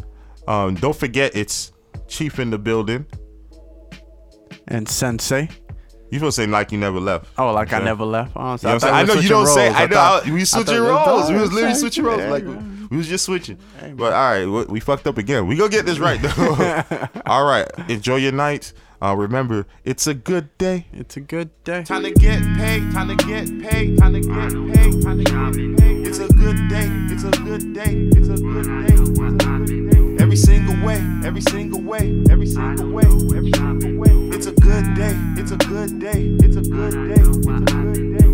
um, 0.48 0.76
don't 0.76 0.96
forget 0.96 1.36
it's 1.36 1.72
Chief 2.08 2.40
in 2.40 2.50
the 2.50 2.60
building. 2.60 3.06
And 4.68 4.88
sensei. 4.88 5.50
You 6.14 6.20
supposed 6.20 6.36
to 6.36 6.44
say 6.44 6.48
like 6.48 6.72
you 6.72 6.78
never 6.78 7.00
left. 7.00 7.26
Oh, 7.40 7.52
like 7.54 7.74
I 7.74 7.80
Yeah. 7.80 7.86
never 7.86 8.06
left. 8.06 8.34
Oh, 8.36 8.56
so 8.56 8.68
You 8.68 8.70
know 8.70 8.74
what 8.74 8.74
I'm 8.74 8.80
thought 8.80 8.82
saying? 8.82 8.94
I 8.94 9.04
know 9.04 9.14
you 9.22 9.30
don't 9.30 9.46
switching 9.48 9.56
say. 9.56 9.68
roles. 9.70 9.76
I 9.82 9.86
know 9.88 9.96
thought- 9.96 10.28
I- 10.28 10.32
we 10.32 10.42
I 10.42 10.44
switching 10.44 10.76
thought- 10.76 11.08
roles. 11.08 11.30
We 11.32 11.36
was 11.40 11.52
literally 11.54 11.74
same 11.74 11.82
switching 11.82 12.04
roles. 12.06 12.20
Yeah, 12.20 12.30
Like 12.30 12.44
yeah. 12.44 12.50
we, 12.50 12.88
we 12.92 12.98
was 12.98 13.08
just 13.08 13.26
switching. 13.26 13.58
But 13.96 14.14
all 14.14 14.32
right, 14.32 14.46
we, 14.46 14.64
we 14.74 14.80
fucked 14.80 15.08
up 15.08 15.18
again. 15.18 15.48
We 15.48 15.56
gonna 15.56 15.70
get 15.72 15.88
this 15.88 15.98
right 15.98 16.22
though. 16.22 17.08
all 17.26 17.46
right, 17.46 17.68
enjoy 17.90 18.18
your 18.18 18.32
night. 18.32 18.74
Uh, 19.02 19.16
remember, 19.16 19.66
it's 19.84 20.06
a 20.08 20.14
good 20.14 20.56
day. 20.60 20.86
It's 20.94 21.18
a 21.18 21.20
good 21.20 21.50
day. 21.66 21.82
Time 21.84 22.04
to 22.04 22.12
get 22.12 22.42
paid, 22.58 22.92
time 22.94 23.08
to 23.10 23.16
get 23.16 23.48
paid, 23.68 23.98
time 23.98 24.14
to 24.14 24.22
get 24.22 24.76
paid, 24.76 25.02
time 25.02 25.18
to 25.18 25.24
get 25.24 25.80
paid. 25.80 26.08
It's 26.08 26.20
a 26.20 26.28
good 26.28 26.70
day, 26.70 26.88
it's 27.12 27.24
a 27.24 27.32
good 27.32 27.74
day, 27.74 28.10
it's 28.16 28.30
a 28.30 28.38
good 28.38 28.70
day, 28.70 28.86
it's 28.94 29.10
a 29.10 29.34
good 29.36 29.90
day. 29.90 30.03
Every 30.34 30.42
single 30.42 30.84
way, 30.84 30.96
every 31.24 31.42
single 31.42 31.82
way, 31.84 32.24
every 32.32 32.48
single 32.48 32.90
way, 32.90 33.04
every 33.38 33.52
single 33.52 34.00
way. 34.00 34.36
It's 34.36 34.48
a 34.48 34.52
good 34.52 34.96
day, 34.96 35.16
it's 35.38 35.52
a 35.52 35.58
good 35.58 36.00
day, 36.00 36.36
it's 36.42 36.56
a 36.56 36.62
good 36.62 37.08
day, 37.08 37.22
it's 37.22 37.46
a 37.46 37.60
good 37.60 38.18
day. 38.18 38.33